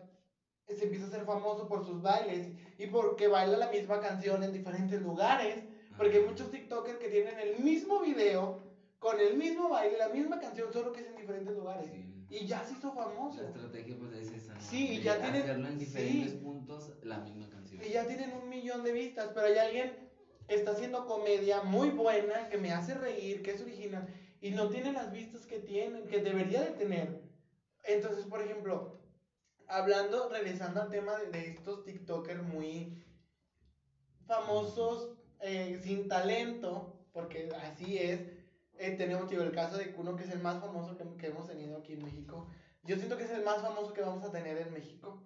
se 0.75 0.85
empieza 0.85 1.07
a 1.07 1.09
ser 1.09 1.25
famoso 1.25 1.67
por 1.67 1.85
sus 1.85 2.01
bailes 2.01 2.49
y 2.77 2.87
porque 2.87 3.27
baila 3.27 3.57
la 3.57 3.69
misma 3.71 3.99
canción 3.99 4.43
en 4.43 4.51
diferentes 4.53 5.01
lugares. 5.01 5.63
Porque 5.97 6.17
hay 6.17 6.25
muchos 6.25 6.49
TikTokers 6.49 6.97
que 6.99 7.09
tienen 7.09 7.37
el 7.39 7.59
mismo 7.63 7.99
video 7.99 8.59
con 8.99 9.19
el 9.19 9.35
mismo 9.37 9.69
baile, 9.69 9.97
la 9.97 10.09
misma 10.09 10.39
canción, 10.39 10.71
solo 10.71 10.91
que 10.91 11.01
es 11.01 11.07
en 11.07 11.15
diferentes 11.15 11.53
lugares. 11.55 11.89
Sí. 11.91 12.05
Y 12.29 12.45
ya 12.47 12.63
se 12.63 12.73
hizo 12.73 12.93
famoso. 12.93 13.41
La 13.41 13.49
estrategia 13.49 13.97
pues 13.99 14.13
es 14.13 14.31
esa, 14.31 14.53
¿no? 14.53 14.61
Sí, 14.61 14.87
y 14.93 15.01
ya 15.01 15.19
tienen- 15.19 15.41
Hacerlo 15.41 15.67
en 15.67 15.77
diferentes 15.79 16.31
sí. 16.31 16.37
puntos 16.37 16.91
la 17.03 17.17
misma 17.19 17.49
canción. 17.49 17.83
Y 17.83 17.89
ya 17.89 18.07
tienen 18.07 18.31
un 18.33 18.47
millón 18.49 18.83
de 18.83 18.93
vistas, 18.93 19.31
pero 19.33 19.47
hay 19.47 19.57
alguien 19.57 20.09
que 20.47 20.55
está 20.55 20.71
haciendo 20.71 21.05
comedia 21.05 21.61
muy 21.63 21.89
buena, 21.89 22.47
que 22.49 22.57
me 22.57 22.71
hace 22.71 22.93
reír, 22.93 23.41
que 23.41 23.51
es 23.51 23.61
original, 23.61 24.07
y 24.39 24.51
no 24.51 24.69
tiene 24.69 24.93
las 24.93 25.11
vistas 25.11 25.45
que 25.45 25.59
tienen, 25.59 26.07
que 26.07 26.19
debería 26.21 26.61
de 26.61 26.71
tener. 26.71 27.21
Entonces, 27.83 28.25
por 28.25 28.41
ejemplo, 28.41 29.00
hablando, 29.71 30.29
regresando 30.29 30.81
al 30.81 30.89
tema 30.89 31.15
de, 31.15 31.29
de 31.31 31.47
estos 31.49 31.83
TikTokers 31.83 32.43
muy 32.43 33.01
famosos, 34.25 35.09
eh, 35.41 35.79
sin 35.83 36.07
talento, 36.07 37.05
porque 37.11 37.49
así 37.63 37.97
es, 37.97 38.19
eh, 38.77 38.91
tenemos 38.97 39.29
digo, 39.29 39.43
el 39.43 39.51
caso 39.51 39.77
de 39.77 39.93
uno 39.97 40.15
que 40.15 40.23
es 40.23 40.29
el 40.31 40.39
más 40.39 40.59
famoso 40.59 40.95
que, 40.97 41.03
que 41.17 41.27
hemos 41.27 41.47
tenido 41.47 41.77
aquí 41.77 41.93
en 41.93 42.03
México. 42.03 42.47
Yo 42.83 42.95
siento 42.97 43.17
que 43.17 43.23
es 43.23 43.31
el 43.31 43.43
más 43.43 43.61
famoso 43.61 43.93
que 43.93 44.01
vamos 44.01 44.23
a 44.23 44.31
tener 44.31 44.57
en 44.57 44.73
México. 44.73 45.23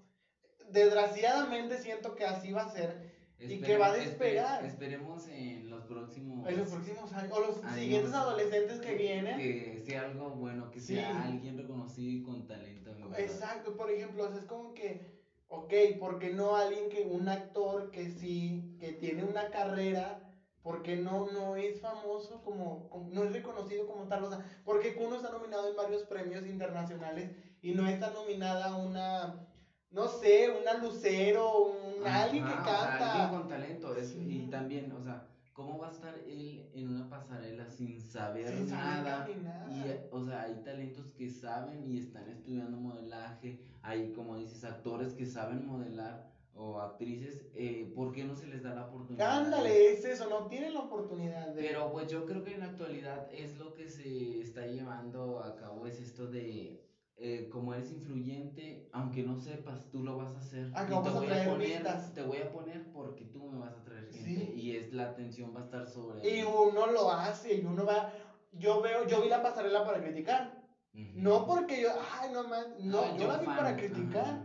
Desgraciadamente 0.70 1.78
siento 1.78 2.16
que 2.16 2.26
así 2.26 2.52
va 2.52 2.64
a 2.64 2.70
ser 2.70 3.14
y 3.40 3.60
que 3.60 3.78
va 3.78 3.88
a 3.88 3.94
despegar. 3.94 4.64
espe- 4.64 4.68
esperemos 4.68 5.28
en 5.28 5.70
los 5.70 5.84
próximos... 5.86 6.48
en 6.50 6.58
los 6.58 6.70
próximos 6.70 7.14
años, 7.14 7.32
o 7.38 7.40
los 7.40 7.64
años 7.64 7.76
siguientes 7.76 8.14
adolescentes 8.14 8.80
que 8.80 8.96
vienen. 8.96 9.38
Que 9.38 9.84
sea 9.86 10.02
algo 10.02 10.32
bueno, 10.32 10.72
que 10.72 10.80
Sí. 10.80 10.96
sea 10.96 11.24
alguien 11.24 11.58
reconocido 11.58 12.10
y 12.12 12.24
con 12.24 12.48
talento. 12.48 12.75
Verdad. 13.10 13.26
Exacto, 13.26 13.76
por 13.76 13.90
ejemplo, 13.90 14.24
o 14.26 14.28
sea, 14.30 14.40
es 14.40 14.46
como 14.46 14.74
que, 14.74 15.00
ok, 15.48 15.74
¿por 16.00 16.20
qué 16.20 16.32
no 16.32 16.56
alguien 16.56 16.90
que, 16.90 17.04
un 17.06 17.28
actor 17.30 17.92
que 17.92 18.10
sí, 18.10 18.76
que 18.80 18.94
tiene 18.94 19.24
una 19.24 19.50
carrera, 19.50 20.20
¿por 20.62 20.82
qué 20.82 20.96
no, 20.96 21.26
no 21.32 21.56
es 21.56 21.80
famoso 21.80 22.42
como, 22.44 22.90
como- 22.90 23.10
no 23.10 23.24
es 23.24 23.32
reconocido 23.34 23.86
como 23.86 24.08
tal? 24.08 24.24
O 24.24 24.30
sea, 24.30 24.40
¿por 24.64 24.80
qué 24.80 24.96
Kuno 24.96 25.16
está 25.16 25.30
nominado 25.30 25.70
en 25.70 25.76
varios 25.76 26.04
premios 26.04 26.46
internacionales 26.46 27.30
y 27.62 27.72
no 27.74 27.86
está 27.88 28.12
nominada 28.12 28.76
una, 28.76 29.48
no 29.90 30.08
sé, 30.08 30.50
una 30.50 30.74
Lucero, 30.74 31.64
un, 31.66 32.06
alguien 32.08 32.44
que 32.46 32.54
canta? 32.56 33.12
alguien 33.12 33.30
con 33.30 33.48
talento. 33.48 33.96
es- 33.96 34.10
Sí. 34.10 34.46
Y 34.46 34.50
también, 34.50 34.92
o 34.92 35.02
sea, 35.02 35.28
¿cómo 35.56 35.80
va 35.80 35.88
a 35.88 35.92
estar 35.92 36.14
él 36.28 36.70
en 36.74 36.90
una 36.90 37.10
pasarela 37.10 37.70
sin 37.70 38.00
saber 38.00 38.50
Sin 38.50 38.68
saber 38.68 39.04
nada? 39.04 39.26
caminar. 39.26 39.72
Y, 39.72 40.14
o 40.14 40.24
sea, 40.26 40.42
hay 40.42 40.56
talentos 40.64 41.06
que 41.18 41.30
saben 41.30 41.90
y 41.90 41.98
están 41.98 42.30
estudiando 42.30 42.78
modelaje. 42.78 43.62
Hay, 43.82 44.12
como 44.12 44.36
dices, 44.38 44.64
actores 44.66 45.14
que 45.14 45.26
saben 45.26 45.66
modelar 45.66 46.30
o 46.54 46.82
actrices. 46.82 47.46
Eh, 47.54 47.92
¿Por 47.96 48.12
qué 48.12 48.26
no 48.26 48.36
se 48.36 48.48
les 48.48 48.64
da 48.64 48.76
la 48.76 48.88
oportunidad? 48.88 49.46
Ándale, 49.46 49.94
es 49.94 50.04
eso, 50.04 50.30
no 50.30 50.48
tienen 50.48 50.74
la 50.74 50.82
oportunidad 50.82 51.54
de... 51.54 51.62
Pero 51.62 51.92
pues 51.92 52.10
yo 52.12 52.26
creo 52.26 52.44
que 52.44 52.54
en 52.54 52.60
la 52.60 52.68
actualidad 52.68 53.28
es 53.34 53.58
lo 53.58 53.74
que 53.74 53.90
se 53.90 54.42
está 54.42 54.66
llevando 54.68 55.40
a 55.42 55.56
cabo, 55.56 55.88
es 55.88 56.00
esto 56.02 56.28
de 56.28 56.82
eh, 57.18 57.48
como 57.50 57.74
eres 57.74 57.90
influyente, 57.92 58.88
aunque 58.92 59.24
no 59.24 59.36
sepas, 59.36 59.90
tú 59.90 60.02
lo 60.04 60.16
vas 60.16 60.36
a 60.36 60.40
hacer. 60.40 60.70
Ah, 60.74 60.84
y 60.84 60.86
te 60.88 60.92
vamos 60.92 61.08
a 61.16 61.20
voy 61.20 61.26
traer 61.28 61.48
a 61.48 61.50
poner, 61.50 61.78
vistas. 61.78 62.14
te 62.14 62.22
voy 62.22 62.38
a 62.38 62.50
poner 62.52 62.92
porque 62.92 63.24
tú 63.26 63.44
me 63.46 63.58
vas 63.58 63.76
a 63.76 63.84
traer 63.84 64.06
gente. 64.08 64.24
Sí. 64.24 64.52
Y 64.54 64.72
es 64.72 64.92
la 64.92 65.04
atención 65.04 65.54
va 65.56 65.60
a 65.60 65.64
estar 65.64 65.86
sobre. 65.86 66.22
Y 66.28 66.42
uno 66.44 66.88
lo 66.88 67.10
hace 67.10 67.54
y 67.54 67.64
uno 67.64 67.86
va... 67.86 68.08
Yo 68.52 68.80
veo, 68.80 69.04
yo 69.04 69.20
vi 69.20 69.28
la 69.28 69.42
pasarela 69.42 69.84
para 69.84 70.00
criticar. 70.00 70.50
Ujú. 70.94 71.10
No 71.14 71.46
porque 71.46 71.80
yo, 71.80 71.90
ay, 71.98 72.30
no 72.30 72.44
man, 72.44 72.68
no, 72.78 73.02
Ah, 73.04 73.10
yo 73.18 73.28
la 73.28 73.38
vi 73.38 73.46
fan, 73.46 73.56
para 73.56 73.70
ajá. 73.70 73.76
criticar. 73.76 74.40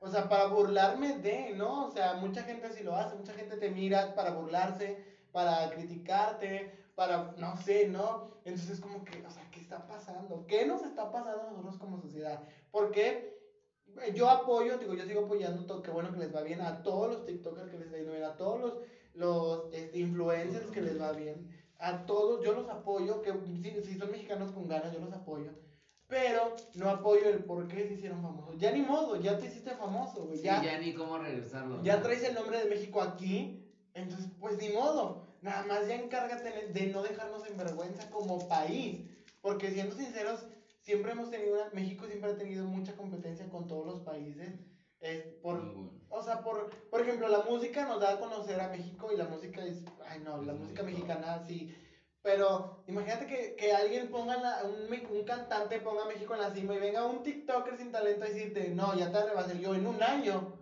O 0.00 0.08
sea, 0.08 0.28
para 0.28 0.44
burlarme 0.44 1.12
de, 1.12 1.50
¿no? 1.52 1.82
O 1.82 1.88
sea, 1.88 2.12
mucha 2.14 2.42
gente 2.44 2.66
así 2.66 2.82
lo 2.82 2.94
hace, 2.94 3.14
mucha 3.14 3.32
gente 3.34 3.56
te 3.56 3.68
mira 3.68 4.14
para 4.14 4.30
burlarse, 4.30 4.96
para 5.32 5.68
criticarte, 5.70 6.66
para, 6.94 7.18
no 7.34 7.56
sé, 7.56 7.84
¿no? 7.84 8.20
Entonces 8.44 8.68
es 8.68 8.80
como 8.80 9.02
que, 9.02 9.20
o 9.24 9.30
sea, 9.30 9.44
¿qué 9.47 9.47
está 9.68 9.86
pasando? 9.86 10.46
¿Qué 10.46 10.66
nos 10.66 10.82
está 10.82 11.12
pasando 11.12 11.42
a 11.42 11.50
nosotros 11.50 11.76
como 11.76 12.00
sociedad? 12.00 12.42
Porque 12.70 13.36
yo 14.14 14.30
apoyo, 14.30 14.78
digo, 14.78 14.94
yo 14.94 15.04
sigo 15.04 15.26
apoyando 15.26 15.66
todo, 15.66 15.82
qué 15.82 15.90
bueno 15.90 16.10
que 16.10 16.20
les 16.20 16.34
va 16.34 16.40
bien 16.40 16.62
a 16.62 16.82
todos 16.82 17.08
los 17.08 17.26
TikTokers 17.26 17.70
que 17.70 17.78
les 17.78 17.92
va 17.92 17.98
bien, 17.98 18.24
a 18.24 18.36
todos 18.36 18.60
los, 18.60 18.74
los 19.14 19.74
este, 19.74 19.98
influencers 19.98 20.70
que 20.70 20.80
les 20.80 21.00
va 21.00 21.12
bien, 21.12 21.50
a 21.78 22.06
todos, 22.06 22.42
yo 22.42 22.54
los 22.54 22.68
apoyo, 22.70 23.20
que 23.20 23.32
si, 23.62 23.82
si 23.82 23.98
son 23.98 24.10
mexicanos 24.10 24.52
con 24.52 24.68
ganas, 24.68 24.92
yo 24.92 25.00
los 25.00 25.12
apoyo. 25.12 25.50
Pero 26.06 26.56
no 26.74 26.88
apoyo 26.88 27.28
el 27.28 27.44
por 27.44 27.68
qué 27.68 27.86
se 27.86 27.94
hicieron 27.94 28.22
famosos. 28.22 28.58
Ya 28.58 28.72
ni 28.72 28.80
modo, 28.80 29.16
ya 29.20 29.38
te 29.38 29.46
hiciste 29.46 29.72
famoso, 29.72 30.24
güey. 30.24 30.38
Sí, 30.38 30.44
ya, 30.44 30.62
ya 30.62 30.78
ni 30.78 30.94
cómo 30.94 31.18
regresarlo. 31.18 31.82
ya 31.82 32.00
traes 32.00 32.24
el 32.24 32.34
nombre 32.34 32.58
de 32.58 32.70
México 32.70 33.02
aquí. 33.02 33.62
Entonces, 33.92 34.30
pues 34.40 34.56
ni 34.56 34.70
modo. 34.70 35.28
Nada 35.42 35.66
más 35.66 35.86
ya 35.86 35.96
encárgate 35.96 36.68
de 36.72 36.86
no 36.86 37.02
dejarnos 37.02 37.46
en 37.46 37.58
vergüenza 37.58 38.08
como 38.10 38.48
país. 38.48 39.02
Porque 39.40 39.70
siendo 39.70 39.94
sinceros, 39.94 40.46
siempre 40.80 41.12
hemos 41.12 41.30
tenido 41.30 41.54
una, 41.54 41.70
México 41.72 42.06
siempre 42.06 42.30
ha 42.30 42.36
tenido 42.36 42.66
mucha 42.66 42.96
competencia 42.96 43.48
con 43.48 43.66
todos 43.66 43.86
los 43.86 44.00
países. 44.00 44.58
Es 45.00 45.22
por, 45.42 45.58
bueno. 45.60 45.90
o 46.08 46.22
sea, 46.22 46.42
por, 46.42 46.68
por 46.90 47.00
ejemplo, 47.00 47.28
la 47.28 47.38
música 47.38 47.84
nos 47.84 48.00
da 48.00 48.10
a 48.10 48.18
conocer 48.18 48.60
a 48.60 48.68
México 48.68 49.12
y 49.12 49.16
la 49.16 49.24
música 49.26 49.62
es, 49.64 49.84
ay 50.04 50.18
no, 50.20 50.42
la 50.42 50.52
Es 50.52 50.58
música 50.58 50.82
muy 50.82 50.92
top. 50.92 50.98
mexicana 50.98 51.38
sí. 51.38 51.68
Pero 52.22 52.82
imagínate 52.86 53.26
que, 53.26 53.54
que 53.54 53.72
alguien 53.72 54.08
ponga, 54.10 54.36
la- 54.36 54.64
un, 54.64 54.88
un 55.08 55.22
cantante 55.24 55.78
ponga 55.78 56.02
a 56.02 56.06
México 56.06 56.34
en 56.34 56.40
la 56.40 56.50
cima 56.50 56.74
y 56.74 56.78
venga 56.78 57.04
un 57.04 57.22
TikToker 57.22 57.76
sin 57.76 57.90
talento 57.92 58.24
a 58.24 58.28
decirte, 58.28 58.70
no, 58.70 58.92
ya 58.94 59.08
te 59.08 59.22
rebasé 59.22 59.58
yo 59.58 59.74
en 59.74 59.86
un 59.86 60.02
año. 60.02 60.52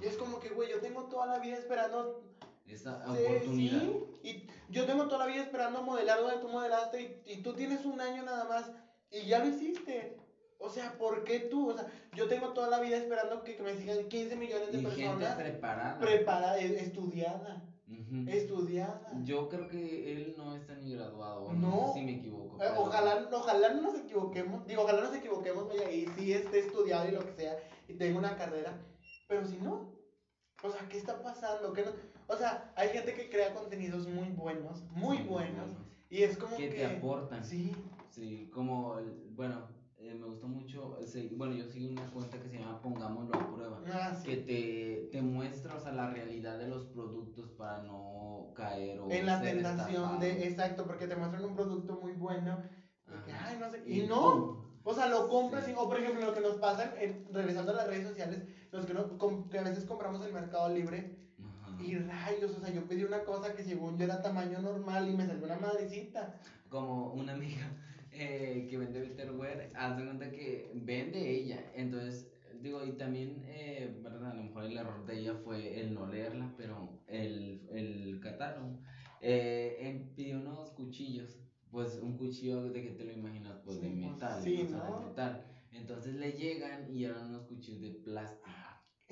Y 0.00 0.06
es 0.06 0.16
como 0.16 0.38
que, 0.38 0.50
güey, 0.50 0.68
yo 0.68 0.80
tengo 0.80 1.04
toda 1.08 1.26
la 1.26 1.38
vida 1.38 1.56
esperando 1.56 2.31
Esa 2.66 3.02
Sí, 3.04 3.22
oportunidad. 3.24 3.80
sí, 3.80 4.02
y 4.22 4.46
yo 4.72 4.86
tengo 4.86 5.06
toda 5.06 5.26
la 5.26 5.32
vida 5.32 5.42
esperando 5.42 5.82
modelar 5.82 6.20
donde 6.20 6.38
tú 6.38 6.48
modelaste 6.48 7.22
y, 7.26 7.32
y 7.32 7.42
tú 7.42 7.54
tienes 7.54 7.84
un 7.84 8.00
año 8.00 8.22
nada 8.22 8.44
más 8.44 8.70
y 9.10 9.26
ya 9.26 9.40
lo 9.40 9.48
hiciste. 9.48 10.16
O 10.58 10.68
sea, 10.70 10.96
¿por 10.96 11.24
qué 11.24 11.40
tú? 11.40 11.70
O 11.70 11.74
sea, 11.74 11.86
yo 12.14 12.28
tengo 12.28 12.50
toda 12.50 12.68
la 12.68 12.78
vida 12.80 12.96
esperando 12.96 13.42
que, 13.42 13.56
que 13.56 13.62
me 13.64 13.74
sigan 13.76 14.08
15 14.08 14.36
millones 14.36 14.70
de 14.72 14.78
Y 14.78 14.84
gente 14.84 14.96
personas 15.02 15.34
preparada. 15.34 15.98
preparada, 15.98 16.58
e- 16.58 16.78
estudiada. 16.80 17.68
estudiada. 18.28 19.10
Yo 19.24 19.48
creo 19.48 19.68
que 19.68 20.12
él 20.12 20.34
no 20.36 20.54
está 20.54 20.74
ni 20.76 20.92
graduado. 20.94 21.52
No. 21.52 21.68
No 21.70 21.92
sé 21.92 21.98
si 22.00 22.04
me 22.06 22.12
equivoco. 22.16 22.56
Eh, 22.56 22.58
pero- 22.70 22.80
Ojalá, 22.82 23.28
ojalá 23.32 23.74
no 23.74 23.82
nos 23.82 23.96
equivoquemos, 23.98 24.66
digo, 24.66 24.82
ojalá 24.82 25.02
nos 25.02 25.14
equivoquemos, 25.16 25.68
vaya, 25.68 25.90
y 25.90 26.06
sí 26.16 26.32
esté 26.32 26.60
estudiado 26.60 27.08
y 27.08 27.12
lo 27.12 27.20
que 27.26 27.32
sea, 27.32 27.58
y 27.88 27.94
tenga 27.94 28.18
una 28.18 28.36
carrera, 28.36 28.78
pero 29.28 29.44
si 29.44 29.56
no, 29.58 29.92
o 30.62 30.70
sea, 30.70 30.88
¿qué 30.88 30.96
está 30.98 31.20
pasando? 31.22 31.72
¿Qué 31.72 31.82
no? 31.84 31.90
O 32.32 32.36
sea, 32.36 32.72
hay 32.74 32.88
gente 32.88 33.12
que 33.12 33.28
crea 33.28 33.50
contenidos 33.52 34.06
muy 34.06 34.30
buenos, 34.30 34.82
muy 34.88 35.18
Sí, 35.18 35.22
buenos, 35.22 35.70
y 36.08 36.22
es 36.22 36.38
como 36.38 36.56
Que 36.56 36.70
que... 36.70 36.76
te 36.76 36.84
aportan. 36.86 37.44
Sí, 37.44 37.74
Sí, 38.08 38.48
como, 38.50 38.96
bueno, 39.36 39.62
eh, 39.96 40.14
me 40.14 40.24
gustó 40.24 40.48
mucho, 40.48 40.96
bueno, 41.36 41.52
yo 41.54 41.66
sigo 41.66 41.86
una 41.88 42.06
cuenta 42.06 42.38
que 42.38 42.48
se 42.48 42.56
llama 42.56 42.80
Pongámoslo 42.80 43.34
a 43.34 43.50
prueba, 43.50 43.82
ah, 43.86 44.14
que 44.24 44.36
sí. 44.36 44.42
te, 44.46 45.08
te 45.10 45.20
muestra, 45.20 45.74
o 45.74 45.78
sea, 45.78 45.92
la 45.92 46.06
realidad 46.06 46.56
de 46.56 46.66
los 46.66 46.86
productos 46.86 47.50
para 47.50 47.78
no 47.78 48.50
caer 48.54 48.98
o 49.00 49.10
En 49.10 49.26
la 49.26 49.38
tentación 49.38 50.18
de, 50.18 50.46
exacto, 50.46 50.86
porque 50.86 51.06
te 51.06 51.16
muestran 51.16 51.44
un 51.44 51.52
producto 51.52 51.96
muy 51.96 52.14
bueno, 52.14 52.58
y 53.06 53.24
que, 53.26 53.32
ay, 53.32 53.56
no 53.58 53.68
sé, 53.68 53.82
Y 53.84 54.00
y 54.00 54.02
no, 54.06 54.56
o 54.84 54.94
sea, 54.94 55.06
lo 55.06 55.28
compras, 55.28 55.64
Sí. 55.64 55.70
y- 55.70 55.74
o 55.76 55.86
por 55.86 55.98
ejemplo, 55.98 56.22
lo 56.22 56.32
que 56.32 56.40
nos 56.40 56.56
pasa, 56.56 56.90
en- 56.96 57.14
regresando 57.30 57.72
a 57.72 57.74
las 57.74 57.86
redes 57.86 58.04
sociales, 58.04 58.42
los 58.70 58.86
que, 58.86 58.94
no, 58.94 59.06
que 59.50 59.58
a 59.58 59.62
veces 59.62 59.84
compramos 59.84 60.22
el 60.22 60.32
Mercado 60.32 60.68
Libre. 60.68 61.04
Y 61.84 61.96
rayos, 61.98 62.56
o 62.56 62.60
sea, 62.60 62.72
yo 62.72 62.84
pedí 62.86 63.04
una 63.04 63.24
cosa 63.24 63.54
que 63.54 63.62
según 63.64 63.98
yo 63.98 64.04
era 64.04 64.22
tamaño 64.22 64.60
normal 64.60 65.08
y 65.08 65.16
me 65.16 65.26
salió 65.26 65.44
una 65.44 65.56
madrecita. 65.58 66.38
Como 66.68 67.12
una 67.12 67.32
amiga 67.32 67.74
eh, 68.12 68.66
que 68.68 68.78
vende 68.78 69.00
Bitterware, 69.00 69.72
hace 69.74 70.04
cuenta 70.04 70.30
que 70.30 70.70
vende 70.74 71.30
ella, 71.30 71.72
entonces, 71.74 72.30
digo, 72.62 72.84
y 72.84 72.92
también, 72.92 73.42
eh, 73.46 73.98
verdad, 74.02 74.30
a 74.32 74.34
lo 74.34 74.42
mejor 74.44 74.64
el 74.64 74.76
error 74.76 75.04
de 75.06 75.18
ella 75.18 75.34
fue 75.44 75.80
el 75.80 75.94
no 75.94 76.06
leerla, 76.06 76.52
pero 76.56 77.02
el, 77.06 77.66
el 77.70 78.20
catálogo, 78.20 78.78
eh, 79.20 80.12
pidió 80.14 80.40
unos 80.40 80.70
cuchillos, 80.72 81.38
pues 81.70 81.98
un 82.02 82.16
cuchillo 82.16 82.70
de 82.70 82.82
que 82.82 82.90
te 82.90 83.04
lo 83.04 83.12
imaginas, 83.12 83.58
pues 83.64 83.80
de 83.80 83.88
Sí, 83.88 83.94
pues, 84.00 84.12
metal, 84.12 84.42
sí, 84.42 84.62
o 84.62 84.68
sea, 84.68 84.78
¿no? 84.78 85.00
de 85.00 85.06
metal, 85.06 85.44
entonces 85.72 86.14
le 86.16 86.32
llegan 86.32 86.94
y 86.94 87.04
eran 87.04 87.28
unos 87.28 87.46
cuchillos 87.46 87.80
de 87.80 87.90
plástico. 88.00 88.50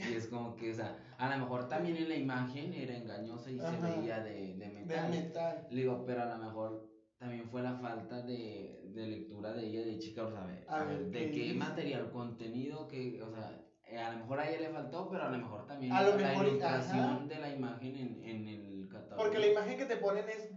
Y 0.08 0.14
es 0.14 0.26
como 0.28 0.56
que, 0.56 0.70
o 0.70 0.74
sea, 0.74 0.96
a 1.18 1.28
lo 1.36 1.42
mejor 1.44 1.68
también 1.68 1.96
en 1.96 2.08
la 2.08 2.16
imagen 2.16 2.72
era 2.72 2.96
engañosa 2.96 3.50
y 3.50 3.58
se 3.58 3.76
veía 3.78 4.20
de, 4.20 4.54
de 4.54 4.56
De 4.56 4.68
metal. 4.70 5.10
metal. 5.10 5.66
Le 5.70 5.80
digo, 5.82 6.04
pero 6.06 6.22
a 6.22 6.36
lo 6.36 6.38
mejor 6.44 6.88
también 7.18 7.48
fue 7.50 7.62
la 7.62 7.74
falta 7.74 8.22
de, 8.22 8.90
de 8.94 9.06
lectura 9.06 9.52
de 9.52 9.66
ella, 9.66 9.84
de 9.84 9.98
chica, 9.98 10.24
o 10.24 10.30
sea, 10.30 10.42
a 10.42 10.46
ver, 10.46 10.64
A 10.68 10.80
a 10.80 10.84
ver, 10.84 10.98
ver, 11.04 11.10
¿qué 11.12 11.18
de 11.26 11.30
qué 11.48 11.54
material, 11.54 12.10
contenido, 12.10 12.88
que, 12.88 13.22
o 13.22 13.30
sea, 13.30 13.60
eh, 13.86 13.98
a 13.98 14.12
lo 14.12 14.18
mejor 14.20 14.40
a 14.40 14.48
ella 14.48 14.60
le 14.68 14.68
faltó, 14.74 15.08
pero 15.10 15.24
a 15.24 15.30
lo 15.30 15.36
mejor 15.38 15.66
también 15.66 15.92
A 15.92 16.02
lo 16.02 16.10
la 16.10 16.16
mejor, 16.16 16.46
ilustración 16.46 17.00
ajá. 17.00 17.24
de 17.26 17.38
la 17.38 17.54
imagen 17.54 17.96
en, 17.96 18.22
en 18.24 18.48
el 18.48 18.88
catálogo. 18.88 19.22
Porque 19.22 19.38
la 19.38 19.46
imagen 19.48 19.76
que 19.78 19.84
te 19.84 19.96
ponen 19.96 20.24
es 20.28 20.50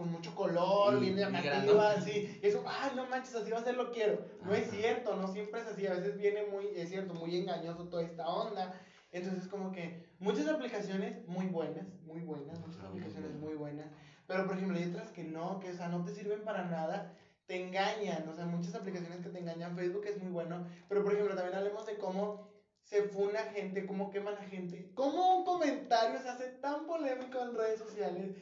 con 0.00 0.12
mucho 0.12 0.34
color, 0.34 0.94
Y- 0.96 1.00
bien 1.00 1.16
llamativa, 1.16 1.90
así. 1.90 2.38
Y 2.42 2.46
eso, 2.46 2.64
ay, 2.66 2.92
no 2.96 3.06
manches, 3.06 3.34
así 3.34 3.50
va 3.50 3.58
a 3.58 3.64
ser, 3.64 3.76
lo 3.76 3.92
quiero. 3.92 4.24
No 4.42 4.54
es 4.54 4.70
cierto, 4.70 5.14
no 5.14 5.28
siempre 5.28 5.60
es 5.60 5.66
así. 5.66 5.86
A 5.86 5.92
veces 5.92 6.16
viene 6.16 6.46
muy, 6.46 6.68
es 6.74 6.88
cierto, 6.88 7.12
muy 7.12 7.36
engañoso 7.36 7.84
toda 7.84 8.02
esta 8.02 8.26
onda. 8.26 8.72
Entonces, 9.12 9.46
como 9.46 9.72
que 9.72 10.06
muchas 10.18 10.48
aplicaciones 10.48 11.26
muy 11.28 11.48
buenas, 11.48 11.84
muy 12.06 12.22
buenas, 12.22 12.58
muchas 12.60 12.78
muy 12.78 12.88
aplicaciones 12.88 13.34
muy 13.34 13.54
buenas. 13.54 13.90
Pero, 14.26 14.46
por 14.46 14.56
ejemplo, 14.56 14.78
hay 14.78 14.88
otras 14.88 15.10
que 15.10 15.24
no, 15.24 15.60
que, 15.60 15.70
o 15.70 15.74
sea, 15.74 15.88
no 15.88 16.02
te 16.02 16.14
sirven 16.14 16.44
para 16.44 16.64
nada. 16.64 17.12
Te 17.44 17.62
engañan, 17.62 18.26
o 18.26 18.34
sea, 18.34 18.46
muchas 18.46 18.74
aplicaciones 18.74 19.20
que 19.20 19.28
te 19.28 19.38
engañan. 19.38 19.76
Facebook 19.76 20.06
es 20.06 20.16
muy 20.16 20.30
bueno. 20.30 20.64
Pero, 20.88 21.04
por 21.04 21.12
ejemplo, 21.12 21.36
también 21.36 21.58
hablemos 21.58 21.84
de 21.84 21.98
cómo 21.98 22.48
se 22.84 23.02
funa 23.02 23.40
gente, 23.52 23.84
cómo 23.84 24.10
queman 24.10 24.38
a 24.38 24.44
gente, 24.44 24.90
cómo 24.94 25.36
un 25.36 25.44
comentario 25.44 26.18
se 26.20 26.28
hace 26.30 26.46
tan 26.62 26.86
polémico 26.86 27.38
en 27.42 27.54
redes 27.54 27.78
sociales 27.78 28.34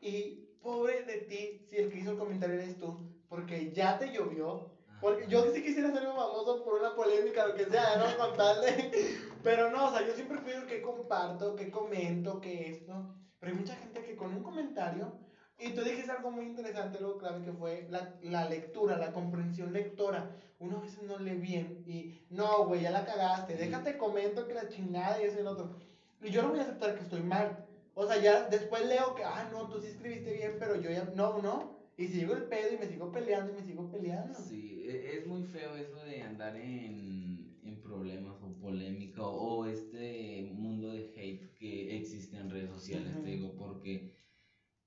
y 0.00 0.43
pobre 0.64 1.04
de 1.04 1.18
ti 1.18 1.66
si 1.68 1.76
el 1.76 1.90
que 1.90 1.98
hizo 1.98 2.12
el 2.12 2.18
comentario 2.18 2.56
eres 2.56 2.78
tú, 2.78 2.98
porque 3.28 3.72
ya 3.72 3.98
te 3.98 4.10
llovió, 4.10 4.72
porque 5.00 5.26
yo 5.28 5.44
sí 5.52 5.62
quisiera 5.62 5.92
ser 5.92 6.02
famoso 6.04 6.64
por 6.64 6.80
una 6.80 6.94
polémica, 6.94 7.46
lo 7.46 7.54
que 7.54 7.66
sea, 7.66 7.98
¿no? 7.98 8.16
Con 8.16 8.36
tal 8.36 8.62
de... 8.62 9.16
Pero 9.44 9.70
no, 9.70 9.88
o 9.88 9.90
sea, 9.92 10.06
yo 10.06 10.14
siempre 10.14 10.42
cuido 10.42 10.66
que 10.66 10.80
comparto, 10.80 11.54
que 11.54 11.70
comento, 11.70 12.40
que 12.40 12.70
esto, 12.70 13.14
pero 13.38 13.52
hay 13.52 13.58
mucha 13.58 13.76
gente 13.76 14.02
que 14.02 14.16
con 14.16 14.34
un 14.34 14.42
comentario, 14.42 15.12
y 15.58 15.70
tú 15.74 15.82
dijiste 15.82 16.10
algo 16.10 16.30
muy 16.30 16.46
interesante, 16.46 16.98
algo 16.98 17.18
clave 17.18 17.44
que 17.44 17.52
fue 17.52 17.86
la, 17.90 18.16
la 18.22 18.48
lectura, 18.48 18.96
la 18.96 19.12
comprensión 19.12 19.72
lectora. 19.72 20.34
Uno 20.58 20.78
a 20.78 20.80
veces 20.80 21.02
no 21.02 21.18
lee 21.18 21.36
bien 21.36 21.84
y 21.86 22.26
no, 22.30 22.66
güey, 22.66 22.82
ya 22.82 22.90
la 22.90 23.04
cagaste, 23.04 23.56
déjate 23.56 23.98
comento 23.98 24.48
que 24.48 24.54
la 24.54 24.68
chingada 24.68 25.20
y 25.20 25.26
eso 25.26 25.36
y 25.36 25.40
el 25.40 25.46
otro. 25.46 25.76
Y 26.22 26.30
yo 26.30 26.42
no 26.42 26.48
voy 26.48 26.58
a 26.58 26.62
aceptar 26.62 26.94
que 26.94 27.02
estoy 27.02 27.22
mal. 27.22 27.66
O 27.94 28.06
sea, 28.06 28.20
ya 28.20 28.48
después 28.48 28.86
leo 28.86 29.14
que, 29.14 29.24
ah, 29.24 29.48
no, 29.52 29.68
tú 29.68 29.80
sí 29.80 29.88
escribiste 29.88 30.32
bien, 30.32 30.56
pero 30.58 30.80
yo 30.80 30.90
ya, 30.90 31.04
no, 31.14 31.40
no. 31.40 31.74
Y 31.96 32.08
sigo 32.08 32.34
el 32.34 32.44
pedo 32.44 32.74
y 32.74 32.76
me 32.78 32.88
sigo 32.88 33.12
peleando 33.12 33.52
y 33.52 33.56
me 33.56 33.62
sigo 33.62 33.88
peleando. 33.90 34.34
Sí, 34.34 34.82
e- 34.84 35.16
es 35.16 35.26
muy 35.26 35.44
feo 35.44 35.76
eso 35.76 35.96
de 36.04 36.22
andar 36.22 36.56
en, 36.56 37.56
en 37.62 37.80
problemas 37.80 38.42
o 38.42 38.52
polémica 38.58 39.22
o, 39.22 39.64
este 39.66 40.50
mundo 40.52 40.88
de 40.90 41.12
hate 41.14 41.54
que 41.54 41.96
existe 41.96 42.36
en 42.36 42.50
redes 42.50 42.70
sociales, 42.70 43.12
te 43.22 43.28
digo, 43.30 43.54
porque, 43.56 44.18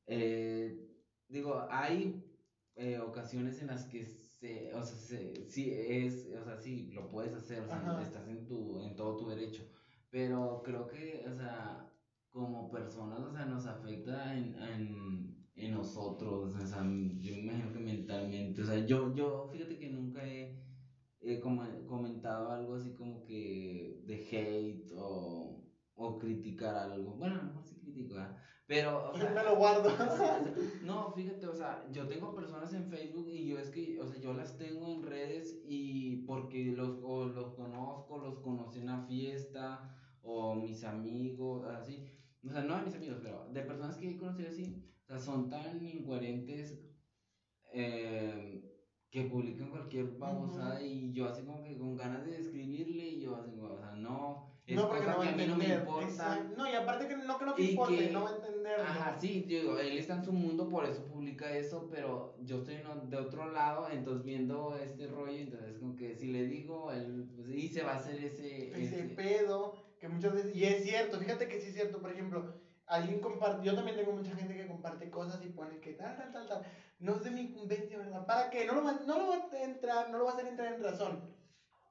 eh, 0.06 0.92
digo, 1.30 1.66
hay 1.70 2.26
eh, 2.76 3.00
ocasiones 3.00 3.62
en 3.62 3.68
las 3.68 3.86
que 3.86 4.04
se, 4.04 4.74
o 4.74 4.84
sea, 4.84 4.98
se, 4.98 5.50
sí 5.50 5.72
es, 5.72 6.28
o 6.40 6.44
sea, 6.44 6.58
sí, 6.58 6.92
lo 6.94 7.10
puedes 7.10 7.34
hacer, 7.34 7.62
o 7.62 7.68
sea, 7.68 7.78
Ajá. 7.78 8.02
estás 8.02 8.28
en 8.28 8.46
tu, 8.46 8.82
en 8.82 8.96
todo 8.98 9.16
tu 9.16 9.30
derecho, 9.30 9.64
pero 10.10 10.62
creo 10.64 10.88
que, 10.88 11.26
o 11.28 11.34
sea, 11.36 11.90
como 12.38 12.70
personas, 12.70 13.20
o 13.22 13.32
sea, 13.32 13.46
nos 13.46 13.66
afecta 13.66 14.36
en, 14.36 14.56
en, 14.62 15.36
en 15.56 15.72
nosotros, 15.72 16.54
o 16.54 16.68
sea, 16.68 16.82
yo 17.20 17.34
me 17.34 17.40
imagino 17.40 17.72
que 17.72 17.80
mentalmente, 17.80 18.62
o 18.62 18.66
sea, 18.66 18.78
yo, 18.86 19.16
yo, 19.16 19.50
fíjate 19.52 19.76
que 19.78 19.88
nunca 19.90 20.24
he, 20.28 20.56
he 21.20 21.40
comentado 21.40 22.52
algo 22.52 22.76
así 22.76 22.92
como 22.94 23.24
que 23.24 24.02
de 24.06 24.16
hate 24.32 24.92
o, 24.96 25.64
o 25.96 26.18
criticar 26.20 26.76
algo, 26.76 27.16
bueno, 27.16 27.36
a 27.36 27.38
lo 27.40 27.44
mejor 27.46 27.64
sí 27.66 27.76
critico, 27.76 28.14
pero, 28.68 29.10
o 29.12 29.18
sea, 29.18 29.32
me 29.32 29.44
lo 29.44 29.56
guardo. 29.56 29.90
No, 30.84 31.10
fíjate, 31.10 31.48
o 31.48 31.54
sea, 31.54 31.82
yo 31.90 32.06
tengo 32.06 32.36
personas 32.36 32.74
en 32.74 32.86
Facebook 32.86 33.28
y 33.30 33.46
yo 33.46 33.58
es 33.58 33.70
que, 33.70 33.98
o 34.00 34.06
sea, 34.06 34.20
yo 34.20 34.34
las 34.34 34.58
tengo 34.58 34.94
en 34.94 35.02
redes 35.02 35.58
y 35.64 36.18
porque 36.26 36.72
los, 36.72 37.00
o 37.02 37.26
los 37.26 37.52
conozco, 37.52 38.20
los 38.20 38.38
conocí 38.40 38.78
en 38.80 38.84
una 38.84 39.00
fiesta, 39.00 39.82
o 40.22 40.54
mis 40.54 40.84
amigos, 40.84 41.64
así. 41.64 42.04
O 42.44 42.50
sea, 42.50 42.62
no 42.62 42.76
de 42.76 42.82
mis 42.84 42.94
amigos, 42.94 43.18
pero 43.22 43.44
de 43.48 43.64
personas 43.64 43.98
que 43.98 44.10
he 44.10 44.18
conocido 44.18 44.48
así, 44.50 44.64
o 45.04 45.08
sea, 45.08 45.20
son 45.20 45.50
tan 45.50 45.86
incoherentes 45.86 46.78
eh, 47.74 48.62
que 49.10 49.24
publican 49.24 49.70
cualquier 49.70 50.06
babosada 50.06 50.76
Ujú. 50.76 50.86
y 50.86 51.12
yo 51.12 51.26
así 51.26 51.44
como 51.44 51.62
que 51.62 51.78
con 51.78 51.96
ganas 51.96 52.24
de 52.24 52.38
escribirle 52.38 53.08
y 53.08 53.20
yo 53.20 53.36
así, 53.36 53.52
como, 53.54 53.68
o 53.74 53.78
sea, 53.78 53.92
no, 53.94 54.40
es 54.66 54.76
no, 54.76 54.88
cosa 54.88 55.00
no 55.06 55.20
que 55.22 55.28
a 55.28 55.32
mí 55.32 55.46
no 55.46 55.56
me 55.56 55.66
importa. 55.68 56.04
Exacto. 56.04 56.56
No, 56.58 56.68
y 56.68 56.74
aparte 56.74 57.08
que 57.08 57.16
no 57.16 57.38
que 57.38 57.46
no 57.46 57.54
te 57.54 57.62
Y 57.62 57.72
importe, 57.72 57.96
que- 57.96 58.10
no 58.10 58.22
va 58.24 58.30
a 58.30 58.32
entender. 58.34 58.80
Ajá, 58.80 59.14
sí, 59.20 59.44
digo, 59.48 59.78
él 59.78 59.98
está 59.98 60.14
en 60.16 60.24
su 60.24 60.32
mundo, 60.34 60.68
por 60.68 60.86
eso 60.86 61.04
publica 61.06 61.52
eso, 61.54 61.88
pero 61.90 62.34
yo 62.38 62.58
estoy 62.58 62.76
de 63.08 63.18
otro 63.18 63.46
lado, 63.46 63.88
entonces 63.90 64.24
viendo 64.24 64.76
este 64.76 65.08
rollo, 65.08 65.40
entonces 65.40 65.78
como 65.78 65.96
que 65.96 66.14
si 66.16 66.28
le 66.28 66.44
digo, 66.46 66.92
él, 66.92 67.26
pues, 67.34 67.50
y 67.50 67.68
se 67.70 67.82
va 67.84 67.92
a 67.92 67.96
hacer 67.96 68.20
ese... 68.20 68.68
ese 68.82 69.04
ese- 69.04 69.06
pedo 69.06 69.72
que 70.00 70.08
muchas 70.08 70.34
veces 70.34 70.56
y 70.56 70.66
es 70.66 70.84
cierto 70.84 71.20
fíjate 71.20 71.48
que 71.48 71.60
sí 71.60 71.68
es 71.68 71.74
cierto 71.74 72.02
por 72.02 72.12
ejemplo 72.12 72.56
alguien 72.88 73.20
comparte 73.22 73.66
yo 73.66 73.76
también 73.76 73.98
tengo 73.98 74.12
mucha 74.12 74.36
gente 74.36 74.56
que 74.56 74.68
comparte 74.68 75.10
cosas 75.10 75.44
y 75.44 75.50
pone 75.50 75.80
que 75.80 75.94
tal 75.94 76.16
tal 76.18 76.32
tal 76.32 76.48
tal. 76.48 76.62
No 77.00 77.16
es 77.16 77.24
de 77.24 77.32
mi 77.32 77.42
incumbencia 77.42 77.98
verdad 77.98 78.26
para 78.26 78.50
qué 78.50 78.66
no 78.66 78.74
lo 78.76 78.84
va, 78.84 78.94
no 78.94 79.18
lo 79.18 79.28
va 79.28 79.36
a 79.52 79.64
entrar 79.64 80.10
no 80.10 80.18
lo 80.18 80.26
va 80.26 80.32
a 80.32 80.34
hacer 80.34 80.48
entrar 80.48 80.74
en 80.74 80.82
razón. 80.82 81.22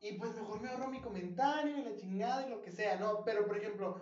Y 0.01 0.13
pues 0.13 0.33
mejor 0.35 0.61
me 0.61 0.69
ahorro 0.69 0.89
mi 0.89 1.01
comentario 1.01 1.79
y 1.79 1.83
la 1.83 1.95
chingada 1.95 2.43
y 2.43 2.51
lo 2.51 2.63
que 2.63 2.71
sea 2.71 2.97
no 2.97 3.25
pero 3.25 3.47
por 3.47 3.57
ejemplo 3.57 3.97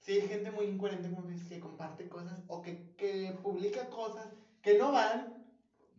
si 0.00 0.12
hay 0.12 0.22
gente 0.22 0.50
muy 0.50 0.66
incoherente 0.66 1.10
que 1.48 1.60
comparte 1.60 2.08
cosas 2.08 2.42
o 2.46 2.60
que, 2.60 2.94
que 2.96 3.32
publica 3.42 3.88
cosas 3.88 4.30
que 4.62 4.74
no 4.74 4.92
van 4.92 5.32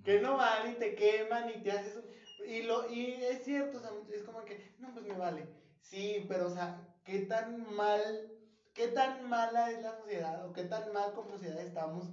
que 0.04 0.20
no 0.20 0.36
van 0.38 0.72
y 0.72 0.76
te 0.76 0.96
queman 0.96 1.50
y 1.50 1.58
te 1.58 1.72
haces 1.72 2.00
y 2.46 2.62
lo 2.62 2.88
y 2.88 3.14
es 3.24 3.44
cierto 3.44 3.78
o 3.78 3.82
sea, 3.82 3.92
es 4.12 4.24
como 4.24 4.44
que 4.46 4.58
no 4.80 4.92
pues 4.92 5.06
me 5.06 5.18
vale. 5.18 5.46
Sí 5.82 6.26
pero 6.28 6.48
o 6.48 6.50
sea 6.50 6.95
qué 7.06 7.20
tan 7.20 7.64
mal 7.64 8.26
qué 8.74 8.90
tan 8.90 9.24
mala 9.24 9.70
es 9.70 9.82
la 9.82 9.94
sociedad 9.94 10.44
o 10.44 10.52
qué 10.52 10.64
tan 10.64 10.92
mal 10.92 11.14
como 11.14 11.30
sociedad 11.30 11.62
estamos 11.62 12.12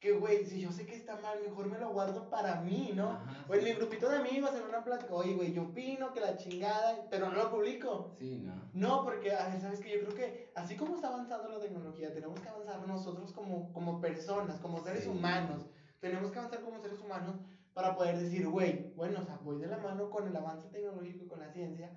que 0.00 0.10
güey 0.12 0.44
si 0.46 0.58
yo 0.58 0.72
sé 0.72 0.86
que 0.86 0.94
está 0.94 1.16
mal 1.16 1.38
mejor 1.38 1.68
me 1.68 1.78
lo 1.78 1.88
guardo 1.90 2.30
para 2.30 2.56
mí 2.56 2.90
no 2.92 3.10
Ajá, 3.10 3.44
o 3.48 3.54
en 3.54 3.60
sí. 3.60 3.66
mi 3.66 3.72
grupito 3.72 4.08
de 4.08 4.16
amigos 4.16 4.54
en 4.54 4.64
una 4.64 4.82
plática 4.82 5.14
oye 5.14 5.34
güey 5.34 5.52
yo 5.52 5.62
opino 5.62 6.10
que 6.10 6.20
la 6.20 6.34
chingada 6.34 6.96
pero 7.10 7.28
no 7.28 7.36
lo 7.36 7.48
publico 7.50 8.08
Sí, 8.18 8.38
no. 8.38 8.68
no, 8.72 9.02
porque, 9.02 9.32
a 9.32 9.46
ver, 9.48 9.58
sabes 9.58 9.80
que 9.80 9.90
yo 9.90 9.98
creo 9.98 10.12
que 10.12 10.32
así 10.54 10.76
como 10.76 10.94
está 10.94 11.08
avanzando 11.08 11.48
la 11.48 11.58
tecnología, 11.58 12.12
tenemos 12.12 12.40
que 12.40 12.48
avanzar 12.48 12.80
nosotros 12.80 13.32
como, 13.32 13.72
como 13.72 13.98
personas, 14.00 14.60
como 14.60 14.80
seres 14.80 15.02
Sí. 15.02 15.08
humanos. 15.08 15.68
Tenemos 16.00 16.30
que 16.30 16.38
avanzar 16.38 16.60
como 16.60 16.78
seres 16.78 17.00
humanos 17.00 17.40
para 17.72 17.92
poder 17.94 18.16
decir, 18.16 18.46
güey, 18.46 18.80
bueno, 18.94 19.18
o 19.20 19.22
sea, 19.22 19.36
voy 19.40 19.56
de 19.58 19.66
la 19.66 19.76
mano 19.76 20.08
con 20.08 20.26
el 20.26 20.36
avance 20.36 20.68
tecnológico 20.68 21.22
y 21.22 21.26
con 21.26 21.40
la 21.40 21.48
ciencia, 21.48 21.92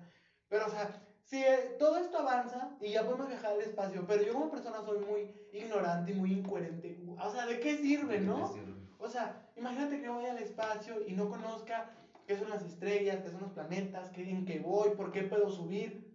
pero, 0.48 0.66
o 0.66 0.68
sea, 0.68 0.90
si 1.26 1.42
eh, 1.42 1.74
todo 1.78 1.98
esto 1.98 2.18
avanza 2.18 2.70
y 2.80 2.92
ya 2.92 3.04
podemos 3.04 3.28
viajar 3.28 3.52
al 3.52 3.60
espacio, 3.60 4.04
pero 4.06 4.22
yo 4.22 4.32
como 4.32 4.50
persona 4.50 4.80
soy 4.84 5.00
muy 5.04 5.34
ignorante 5.52 6.12
y 6.12 6.14
muy 6.14 6.32
incoherente. 6.32 7.04
O 7.20 7.30
sea, 7.30 7.46
¿de 7.46 7.58
qué 7.58 7.76
sirve, 7.78 8.20
no? 8.20 8.54
O 8.98 9.08
sea, 9.08 9.50
imagínate 9.56 9.98
que 9.98 10.04
yo 10.04 10.14
voy 10.14 10.26
al 10.26 10.38
espacio 10.38 11.02
y 11.06 11.14
no 11.14 11.28
conozca 11.28 11.90
qué 12.26 12.38
son 12.38 12.48
las 12.48 12.62
estrellas, 12.62 13.22
qué 13.22 13.30
son 13.30 13.40
los 13.40 13.50
planetas, 13.50 14.10
qué, 14.10 14.30
en 14.30 14.46
qué 14.46 14.60
voy, 14.60 14.90
por 14.90 15.10
qué 15.10 15.24
puedo 15.24 15.50
subir. 15.50 16.06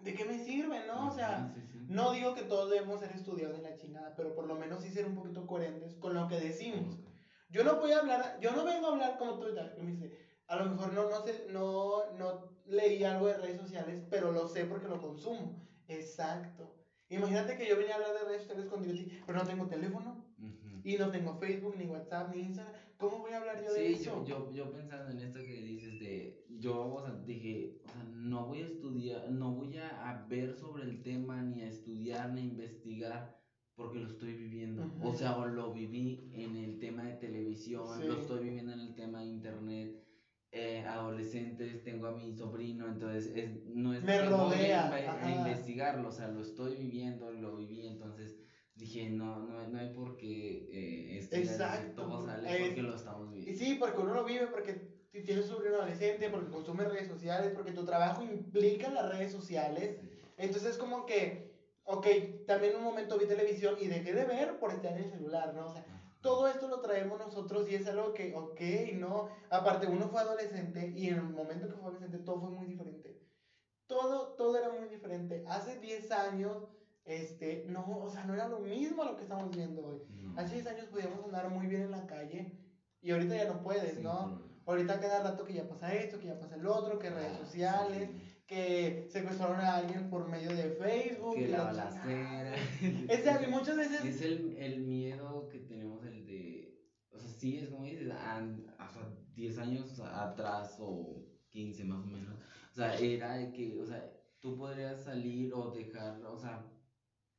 ¿De 0.00 0.14
qué 0.14 0.24
me 0.24 0.38
sirve, 0.38 0.84
no? 0.84 1.06
O 1.06 1.12
sea, 1.12 1.54
no 1.86 2.10
digo 2.10 2.34
que 2.34 2.42
todos 2.42 2.70
debemos 2.70 3.00
ser 3.00 3.12
estudiados 3.12 3.56
en 3.56 3.62
la 3.62 3.76
chingada, 3.76 4.14
pero 4.16 4.34
por 4.34 4.46
lo 4.46 4.56
menos 4.56 4.82
sí 4.82 4.90
ser 4.90 5.06
un 5.06 5.14
poquito 5.14 5.46
coherentes 5.46 5.94
con 5.94 6.12
lo 6.12 6.26
que 6.26 6.40
decimos. 6.40 6.98
Yo 7.50 7.62
no 7.62 7.76
voy 7.76 7.92
a 7.92 8.00
hablar, 8.00 8.38
yo 8.40 8.50
no 8.50 8.64
vengo 8.64 8.88
a 8.88 8.92
hablar 8.92 9.16
como 9.16 9.38
tú, 9.38 9.46
que 9.54 9.82
me 9.82 9.92
dice, 9.92 10.18
a 10.48 10.56
lo 10.56 10.70
mejor 10.70 10.92
no, 10.92 11.08
no, 11.08 11.22
sé, 11.22 11.46
no, 11.50 12.10
no 12.18 12.53
leí 12.66 13.04
algo 13.04 13.26
de 13.26 13.38
redes 13.38 13.60
sociales, 13.60 14.02
pero 14.10 14.32
lo 14.32 14.48
sé 14.48 14.64
porque 14.64 14.88
lo 14.88 15.00
consumo. 15.00 15.62
Exacto. 15.88 16.74
Imagínate 17.08 17.56
que 17.56 17.68
yo 17.68 17.76
venía 17.76 17.92
a 17.92 17.96
hablar 17.96 18.14
de 18.14 18.24
redes 18.24 18.42
sociales 18.42 18.66
con 18.66 18.82
Dios, 18.82 18.98
pero 19.26 19.38
no 19.38 19.44
tengo 19.44 19.66
teléfono, 19.66 20.24
y 20.84 20.98
no 20.98 21.10
tengo 21.10 21.34
Facebook, 21.38 21.76
ni 21.78 21.86
WhatsApp, 21.86 22.34
ni 22.34 22.42
Instagram. 22.42 22.74
¿Cómo 22.98 23.18
voy 23.18 23.32
a 23.32 23.38
hablar 23.38 23.62
yo 23.64 23.72
de 23.72 23.92
eso? 23.92 24.22
Sí, 24.24 24.30
yo, 24.30 24.52
yo, 24.52 24.70
pensando 24.70 25.10
en 25.10 25.18
esto 25.18 25.40
que 25.40 25.62
dices 25.62 25.98
de, 25.98 26.44
yo, 26.48 26.94
o 26.94 27.00
sea, 27.00 27.14
dije, 27.24 27.80
o 27.84 27.88
sea, 27.88 28.04
no 28.04 28.46
voy 28.46 28.62
a 28.62 28.66
estudiar, 28.66 29.30
no 29.30 29.52
voy 29.54 29.76
a, 29.78 30.26
ver 30.28 30.54
sobre 30.54 30.84
el 30.84 31.02
tema, 31.02 31.42
ni 31.42 31.62
a 31.62 31.68
estudiar, 31.68 32.32
ni 32.32 32.42
a 32.42 32.44
investigar, 32.44 33.40
porque 33.74 33.98
lo 33.98 34.08
estoy 34.08 34.34
viviendo. 34.34 34.90
O 35.02 35.14
sea, 35.14 35.36
o 35.38 35.46
lo 35.46 35.72
viví 35.72 36.30
en 36.32 36.56
el 36.56 36.78
tema 36.78 37.04
de 37.04 37.14
televisión, 37.14 38.06
lo 38.06 38.20
estoy 38.20 38.44
viviendo 38.44 38.72
en 38.72 38.80
el 38.80 38.94
tema 38.94 39.20
de 39.20 39.26
internet. 39.26 40.04
Eh, 40.56 40.84
adolescentes, 40.86 41.82
tengo 41.82 42.06
a 42.06 42.12
mi 42.12 42.32
sobrino, 42.32 42.86
entonces 42.86 43.32
es, 43.34 43.66
no 43.66 43.92
es 43.92 44.04
Me 44.04 44.18
que 44.18 44.24
rodea. 44.26 44.88
voy 44.88 45.00
a, 45.00 45.36
investigarlo, 45.36 46.10
o 46.10 46.12
sea, 46.12 46.28
lo 46.28 46.42
estoy 46.42 46.76
viviendo, 46.76 47.32
lo 47.32 47.56
viví, 47.56 47.88
entonces 47.88 48.36
dije, 48.76 49.10
no, 49.10 49.40
no, 49.40 49.66
no 49.66 49.78
hay 49.80 49.92
por 49.92 50.16
qué 50.16 50.68
eh, 50.70 51.28
Exacto. 51.32 52.04
todo 52.04 52.24
sale 52.24 52.66
porque 52.66 52.82
lo 52.82 52.94
estamos 52.94 53.32
viviendo. 53.32 53.50
Y 53.52 53.56
sí, 53.56 53.74
porque 53.74 54.00
uno 54.00 54.14
lo 54.14 54.24
vive, 54.24 54.46
porque 54.46 54.92
tienes 55.10 55.50
un 55.50 55.56
sobrino 55.56 55.74
adolescente, 55.74 56.30
porque 56.30 56.52
consume 56.52 56.84
redes 56.84 57.08
sociales, 57.08 57.50
porque 57.52 57.72
tu 57.72 57.84
trabajo 57.84 58.22
implica 58.22 58.90
las 58.90 59.08
redes 59.08 59.32
sociales. 59.32 59.98
Entonces 60.36 60.70
es 60.70 60.78
como 60.78 61.04
que, 61.04 61.52
ok, 61.82 62.06
también 62.46 62.76
un 62.76 62.84
momento 62.84 63.18
vi 63.18 63.26
televisión 63.26 63.74
y 63.80 63.88
dejé 63.88 64.12
de 64.12 64.24
ver 64.24 64.60
por 64.60 64.70
estar 64.70 64.92
en 64.92 65.02
el 65.02 65.10
celular, 65.10 65.52
¿no? 65.52 65.66
O 65.66 65.72
sea, 65.72 65.84
todo 66.24 66.48
esto 66.48 66.68
lo 66.68 66.80
traemos 66.80 67.18
nosotros 67.18 67.70
y 67.70 67.74
es 67.74 67.86
algo 67.86 68.14
que, 68.14 68.34
ok, 68.34 68.60
¿no? 68.94 69.28
Aparte, 69.50 69.86
uno 69.86 70.08
fue 70.08 70.22
adolescente 70.22 70.90
y 70.96 71.08
en 71.08 71.16
el 71.16 71.22
momento 71.24 71.68
que 71.68 71.74
fue 71.74 71.82
adolescente 71.82 72.18
todo 72.20 72.40
fue 72.40 72.50
muy 72.50 72.66
diferente. 72.66 73.20
Todo, 73.86 74.28
todo 74.28 74.56
era 74.56 74.70
muy 74.70 74.88
diferente. 74.88 75.44
Hace 75.46 75.78
10 75.78 76.10
años 76.12 76.64
este, 77.04 77.66
no, 77.68 77.98
o 78.02 78.10
sea, 78.10 78.24
no 78.24 78.32
era 78.32 78.48
lo 78.48 78.60
mismo 78.60 79.04
lo 79.04 79.16
que 79.16 79.24
estamos 79.24 79.54
viendo 79.54 79.86
hoy. 79.86 80.00
Hace 80.36 80.54
10 80.54 80.66
años 80.68 80.86
podíamos 80.86 81.22
andar 81.26 81.50
muy 81.50 81.66
bien 81.66 81.82
en 81.82 81.90
la 81.90 82.06
calle 82.06 82.58
y 83.02 83.10
ahorita 83.10 83.36
ya 83.36 83.44
no 83.44 83.62
puedes, 83.62 84.00
¿no? 84.00 84.40
Ahorita 84.64 84.98
cada 84.98 85.22
rato 85.22 85.44
que 85.44 85.52
ya 85.52 85.68
pasa 85.68 85.92
esto, 85.92 86.18
que 86.18 86.28
ya 86.28 86.40
pasa 86.40 86.56
el 86.56 86.66
otro, 86.66 86.98
que 86.98 87.10
redes 87.10 87.32
ah, 87.34 87.44
sociales, 87.44 88.08
que 88.46 89.06
secuestraron 89.10 89.60
a 89.60 89.76
alguien 89.76 90.08
por 90.08 90.26
medio 90.28 90.48
de 90.54 90.70
Facebook. 90.70 91.34
Que 91.34 91.48
la 91.48 91.64
balacera. 91.64 92.54
Es, 93.08 93.50
muchas 93.50 93.76
veces... 93.76 94.04
Es 94.04 94.22
el, 94.22 94.56
el, 94.58 94.80
miedo 94.80 95.48
que 95.50 95.58
tenemos, 95.58 96.02
el 96.06 96.26
de... 96.26 96.80
O 97.10 97.18
sea, 97.18 97.28
sí, 97.44 97.58
es 97.58 97.68
como 97.68 97.84
dices, 97.84 98.10
hasta 98.78 99.00
10 99.34 99.58
años 99.58 100.00
atrás 100.00 100.76
o 100.80 101.26
15 101.50 101.84
más 101.84 102.02
o 102.02 102.06
menos. 102.06 102.38
O 102.72 102.74
sea, 102.74 102.98
era 102.98 103.34
de 103.34 103.52
que, 103.52 103.78
o 103.78 103.84
sea, 103.84 104.02
tú 104.40 104.56
podrías 104.56 105.04
salir 105.04 105.52
o 105.52 105.70
dejar, 105.70 106.24
o 106.24 106.38
sea, 106.38 106.66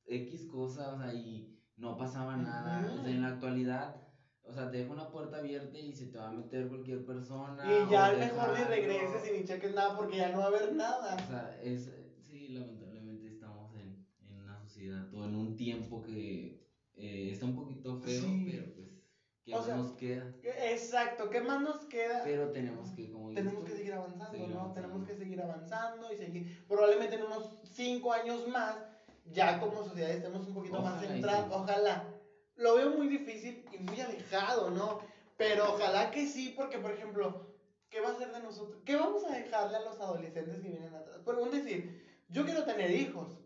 X 0.05 0.45
cosas, 0.45 0.93
o 0.93 0.97
sea, 1.01 1.11
y 1.11 1.59
no 1.77 1.97
pasaba 1.97 2.37
nada. 2.37 2.87
O 2.93 3.01
sea, 3.01 3.09
en 3.09 3.21
la 3.23 3.29
actualidad, 3.29 3.99
o 4.43 4.53
sea, 4.53 4.69
te 4.69 4.77
dejo 4.77 4.93
una 4.93 5.09
puerta 5.09 5.37
abierta 5.37 5.79
y 5.79 5.91
se 5.91 6.05
te 6.05 6.19
va 6.19 6.27
a 6.27 6.31
meter 6.31 6.67
cualquier 6.67 7.03
persona. 7.03 7.63
Y 7.65 7.91
ya 7.91 8.13
mejor 8.13 8.55
ni 8.59 8.63
regreses 8.63 9.27
y 9.27 9.39
ni 9.39 9.43
cheques 9.43 9.73
nada 9.73 9.97
porque 9.97 10.17
ya 10.17 10.29
no 10.29 10.37
va 10.37 10.45
a 10.45 10.47
haber 10.49 10.75
nada. 10.75 11.15
O 11.15 11.27
sea, 11.27 11.59
es, 11.63 11.91
sí, 12.21 12.49
lamentablemente 12.49 13.27
estamos 13.27 13.73
en, 13.73 14.05
en 14.19 14.35
una 14.35 14.55
sociedad 14.59 15.11
o 15.11 15.25
en 15.25 15.33
un 15.33 15.55
tiempo 15.55 16.03
que 16.03 16.63
eh, 16.93 17.31
está 17.31 17.45
un 17.47 17.55
poquito 17.55 17.97
feo, 17.97 18.23
pero 18.45 18.74
¿Qué 19.45 19.53
más 19.53 19.67
nos 19.67 19.91
queda? 19.91 20.33
Exacto, 20.43 21.29
¿qué 21.29 21.39
más 21.39 21.61
nos 21.61 21.85
queda? 21.85 22.23
Pero 22.23 22.51
tenemos 22.51 22.89
que, 22.91 23.11
como 23.11 23.31
Tenemos 23.31 23.63
que 23.63 23.75
seguir 23.75 23.93
avanzando, 23.93 24.47
¿no? 24.47 24.73
Tenemos 24.73 25.07
que 25.07 25.15
seguir 25.15 25.39
avanzando 25.39 26.11
y 26.11 26.17
seguir. 26.17 26.65
Probablemente 26.67 27.15
en 27.15 27.23
unos 27.23 27.51
5 27.63 28.11
años 28.11 28.47
más 28.47 28.75
ya 29.31 29.59
como 29.59 29.83
sociedad 29.83 30.09
estemos 30.09 30.47
un 30.47 30.53
poquito 30.55 30.81
más 30.81 30.99
centrados. 30.99 31.47
Ojalá. 31.51 32.11
Lo 32.55 32.75
veo 32.75 32.89
muy 32.91 33.07
difícil 33.07 33.65
y 33.71 33.77
muy 33.83 33.99
alejado, 33.99 34.71
¿no? 34.71 34.99
Pero 35.37 35.73
ojalá 35.73 36.09
que 36.09 36.25
sí, 36.25 36.53
porque 36.55 36.79
por 36.79 36.91
ejemplo, 36.91 37.55
¿qué 37.89 38.01
va 38.01 38.09
a 38.09 38.17
ser 38.17 38.31
de 38.31 38.39
nosotros? 38.39 38.81
¿Qué 38.83 38.95
vamos 38.95 39.25
a 39.25 39.35
dejarle 39.35 39.77
a 39.77 39.81
los 39.81 39.99
adolescentes 39.99 40.61
que 40.61 40.69
vienen 40.69 40.93
atrás? 40.95 41.19
Por 41.23 41.37
un 41.37 41.51
decir, 41.51 42.23
yo 42.29 42.45
quiero 42.45 42.63
tener 42.63 42.89
hijos, 42.89 43.37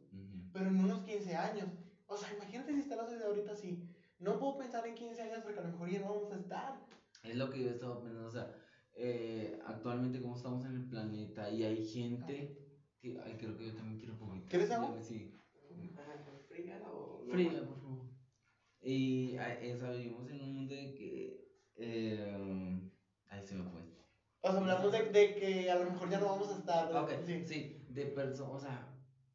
pero 0.54 0.68
en 0.68 0.80
unos 0.80 1.02
15 1.02 1.36
años. 1.36 1.68
O 2.08 2.16
sea, 2.16 2.32
imagínate 2.34 2.74
si 2.74 2.80
está 2.80 2.95
la 2.95 3.04
sociedad 3.04 3.28
ahorita 3.28 3.52
así. 3.52 3.84
No 4.20 4.38
puedo 4.38 4.57
pensar 4.57 4.86
en 4.86 4.95
15 4.95 5.22
años 5.22 5.39
porque 5.43 5.59
a 5.59 5.63
lo 5.63 5.72
mejor 5.72 5.89
ya 5.89 5.99
no 5.99 6.13
vamos 6.13 6.32
a 6.32 6.38
estar. 6.38 6.86
Es 7.24 7.36
lo 7.36 7.49
que 7.49 7.63
yo 7.63 7.70
estaba 7.72 8.01
pensando, 8.01 8.28
o 8.28 8.32
sea, 8.32 8.53
eh, 8.93 9.59
actualmente 9.65 10.22
como 10.22 10.36
estamos 10.36 10.65
en 10.65 10.76
el 10.76 10.89
planeta 10.89 11.49
y 11.49 11.63
hay 11.63 11.86
gente 11.86 12.57
que, 12.99 13.20
ay, 13.22 13.36
creo 13.38 13.57
que 13.57 13.67
yo 13.67 13.76
también 13.76 13.97
quiero 13.97 14.17
poquito. 14.17 14.47
¿Quieres 14.49 14.72
algo? 14.72 14.97
Sí. 15.01 15.36
Fría 16.47 16.82
o. 16.89 17.26
Fría, 17.30 17.65
por 17.65 17.82
favor. 17.82 18.05
Y 18.82 19.36
eso, 19.61 19.91
vivimos 19.91 20.30
en 20.30 20.41
un 20.41 20.55
mundo 20.55 20.76
de 20.76 20.93
que. 20.93 21.49
Eh, 21.76 22.91
ahí 23.28 23.43
se 23.43 23.55
me 23.55 23.63
fue. 23.63 23.82
O 24.41 24.51
sea, 24.51 24.59
hablamos 24.59 24.91
de, 24.91 25.09
de, 25.11 25.36
que 25.36 25.72
a 25.72 25.76
lo 25.76 25.91
mejor 25.91 26.09
ya 26.09 26.20
no 26.20 26.26
vamos 26.26 26.49
a 26.49 26.57
estar. 26.57 26.95
Ok, 26.95 27.11
sí, 27.26 27.43
sí 27.45 27.80
de 27.89 28.05
personas. 28.05 28.53
O 28.53 28.59
sea, 28.59 28.88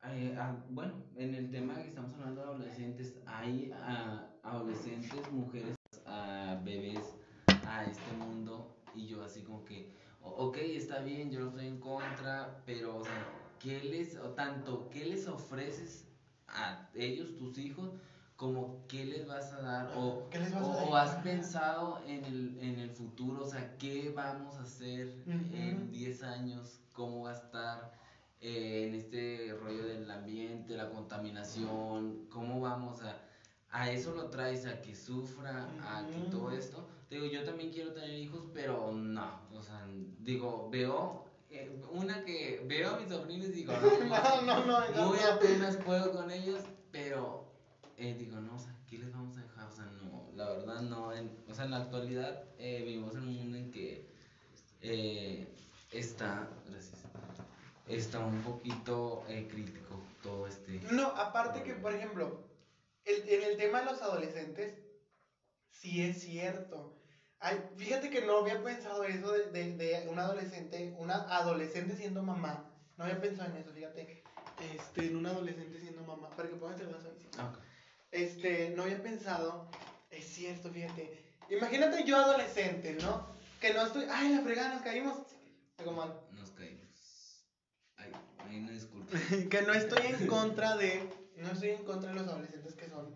eh, 0.04 0.34
ah, 0.38 0.64
bueno, 0.70 0.94
en 1.16 1.34
el 1.34 1.50
tema 1.50 1.76
que 1.76 1.88
estamos 1.88 2.12
hablando 2.14 2.40
de 2.40 2.46
adolescentes, 2.48 3.22
hay 3.26 3.72
uh, 3.72 4.33
adolescentes, 4.44 5.32
mujeres, 5.32 5.76
uh, 6.06 6.62
bebés 6.64 7.14
a 7.66 7.84
este 7.84 8.12
mundo. 8.18 8.76
Y 8.94 9.06
yo, 9.06 9.24
así 9.24 9.42
como 9.42 9.64
que, 9.64 9.90
ok, 10.22 10.56
está 10.58 11.00
bien, 11.00 11.30
yo 11.30 11.40
no 11.40 11.48
estoy 11.48 11.66
en 11.66 11.80
contra, 11.80 12.62
pero, 12.64 12.98
o 12.98 13.04
sea, 13.04 13.26
¿qué 13.58 13.82
les, 13.82 14.16
o 14.16 14.30
tanto, 14.30 14.88
qué 14.90 15.06
les 15.06 15.26
ofreces 15.26 16.06
a 16.46 16.88
ellos, 16.94 17.36
tus 17.36 17.58
hijos, 17.58 17.90
como 18.36 18.84
qué 18.88 19.04
les 19.04 19.26
vas 19.26 19.52
a 19.52 19.60
dar 19.60 19.92
o, 19.96 20.28
o, 20.60 20.96
has 20.96 21.14
pensado 21.22 22.02
en 22.06 22.24
el, 22.24 22.58
en 22.60 22.80
el 22.80 22.90
futuro, 22.90 23.44
o 23.44 23.46
sea, 23.46 23.76
qué 23.78 24.12
vamos 24.14 24.56
a 24.56 24.62
hacer 24.62 25.22
en 25.26 25.90
10 25.90 26.22
años, 26.24 26.80
cómo 26.92 27.24
va 27.24 27.30
a 27.30 27.34
estar 27.34 27.92
eh, 28.40 28.86
en 28.88 28.94
este 28.94 29.56
rollo 29.60 29.86
del 29.86 30.10
ambiente, 30.10 30.76
la 30.76 30.90
contaminación, 30.90 32.26
cómo 32.28 32.60
vamos 32.60 33.02
a... 33.02 33.16
A 33.74 33.90
eso 33.90 34.14
lo 34.14 34.30
traes, 34.30 34.66
a 34.66 34.80
que 34.80 34.94
sufra, 34.94 35.68
a 35.82 36.06
que 36.06 36.30
todo 36.30 36.52
esto. 36.52 36.86
Digo, 37.10 37.26
yo 37.26 37.42
también 37.42 37.72
quiero 37.72 37.92
tener 37.92 38.16
hijos, 38.16 38.44
pero 38.54 38.92
no, 38.92 39.40
o 39.52 39.60
sea, 39.60 39.84
digo, 40.20 40.68
veo 40.70 41.24
eh, 41.50 41.82
una 41.90 42.24
que 42.24 42.64
veo 42.68 42.94
a 42.94 43.00
mis 43.00 43.08
sobrinos 43.08 43.48
y 43.48 43.52
digo, 43.52 43.72
no, 43.72 44.42
no, 44.42 44.64
no, 44.64 45.06
muy 45.08 45.18
apenas 45.18 45.76
puedo 45.78 46.12
con 46.12 46.30
ellos, 46.30 46.60
pero 46.92 47.52
eh, 47.96 48.14
digo, 48.16 48.40
no, 48.40 48.54
o 48.54 48.58
sea, 48.60 48.76
¿qué 48.88 48.98
les 48.98 49.12
vamos 49.12 49.36
a 49.38 49.42
dejar? 49.42 49.66
O 49.66 49.72
sea, 49.72 49.84
no, 49.84 50.28
la 50.36 50.50
verdad 50.50 50.80
no, 50.80 51.08
o 51.48 51.54
sea, 51.54 51.64
en 51.64 51.72
la 51.72 51.78
actualidad 51.78 52.44
eh, 52.58 52.84
vivimos 52.86 53.16
en 53.16 53.22
un 53.22 53.34
mundo 53.34 53.56
en 53.58 53.72
que 53.72 54.08
está, 55.90 56.48
gracias, 56.70 57.02
está 57.88 58.20
un 58.20 58.40
poquito 58.42 59.24
crítico 59.50 60.00
todo 60.22 60.46
este... 60.46 60.80
No, 60.92 61.08
aparte 61.08 61.64
que, 61.64 61.74
por 61.74 61.92
ejemplo, 61.92 62.40
el, 63.04 63.28
en 63.28 63.42
el 63.42 63.56
tema 63.56 63.80
de 63.80 63.86
los 63.86 64.02
adolescentes, 64.02 64.78
sí 65.70 66.02
es 66.02 66.22
cierto 66.22 66.94
Ay, 67.44 67.62
fíjate 67.76 68.08
que 68.08 68.22
no 68.22 68.38
había 68.38 68.62
pensado 68.64 69.04
eso 69.04 69.30
de, 69.32 69.50
de, 69.50 69.76
de, 69.76 70.08
un 70.08 70.18
adolescente, 70.18 70.94
una 70.96 71.16
adolescente 71.28 71.94
siendo 71.94 72.22
mamá. 72.22 72.72
No 72.96 73.04
había 73.04 73.20
pensado 73.20 73.50
en 73.50 73.58
eso, 73.58 73.70
fíjate. 73.70 74.24
Este, 74.74 75.08
en 75.08 75.16
un 75.16 75.26
adolescente 75.26 75.78
siendo 75.78 76.02
mamá. 76.04 76.30
Para 76.30 76.48
que 76.48 76.54
pongas 76.54 76.80
el 76.80 76.86
vaso 76.86 77.10
ahí. 77.10 77.28
Ah, 77.36 77.54
este, 78.12 78.70
no 78.70 78.84
había 78.84 79.02
pensado. 79.02 79.70
Es 80.10 80.24
cierto, 80.24 80.70
fíjate. 80.70 81.22
Imagínate 81.50 82.04
yo 82.04 82.16
adolescente, 82.16 82.94
¿no? 83.02 83.28
Que 83.60 83.74
no 83.74 83.84
estoy. 83.84 84.06
Ay, 84.10 84.30
la 84.30 84.40
fregada, 84.40 84.76
nos 84.76 84.82
caímos. 84.82 85.18
Mal. 85.94 86.18
Nos 86.32 86.50
caímos. 86.52 87.44
Ay, 87.96 88.10
ay, 88.38 88.60
no 88.62 88.72
disculpe. 88.72 89.48
que 89.50 89.60
no 89.60 89.74
estoy 89.74 90.06
en 90.06 90.26
contra 90.28 90.78
de. 90.78 91.10
No 91.36 91.50
estoy 91.52 91.70
en 91.70 91.84
contra 91.84 92.10
de 92.10 92.16
los 92.16 92.28
adolescentes 92.28 92.74
que 92.74 92.88
son 92.88 93.14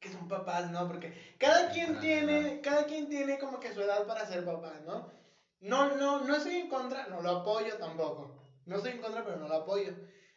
que 0.00 0.10
son 0.12 0.28
papás, 0.28 0.70
¿no? 0.70 0.86
Porque 0.86 1.12
cada 1.38 1.70
quien 1.70 1.98
tiene, 1.98 2.60
cada 2.60 2.86
quien 2.86 3.08
tiene 3.08 3.38
como 3.38 3.58
que 3.58 3.72
su 3.72 3.82
edad 3.82 4.06
para 4.06 4.26
ser 4.26 4.44
papá, 4.44 4.80
¿no? 4.86 5.10
No, 5.60 5.96
no, 5.96 6.20
no 6.20 6.36
estoy 6.36 6.54
en 6.54 6.68
contra, 6.68 7.08
no 7.08 7.20
lo 7.20 7.30
apoyo 7.30 7.76
tampoco. 7.78 8.30
No 8.64 8.76
estoy 8.76 8.92
en 8.92 9.00
contra, 9.00 9.24
pero 9.24 9.38
no 9.38 9.48
lo 9.48 9.54
apoyo. 9.54 9.92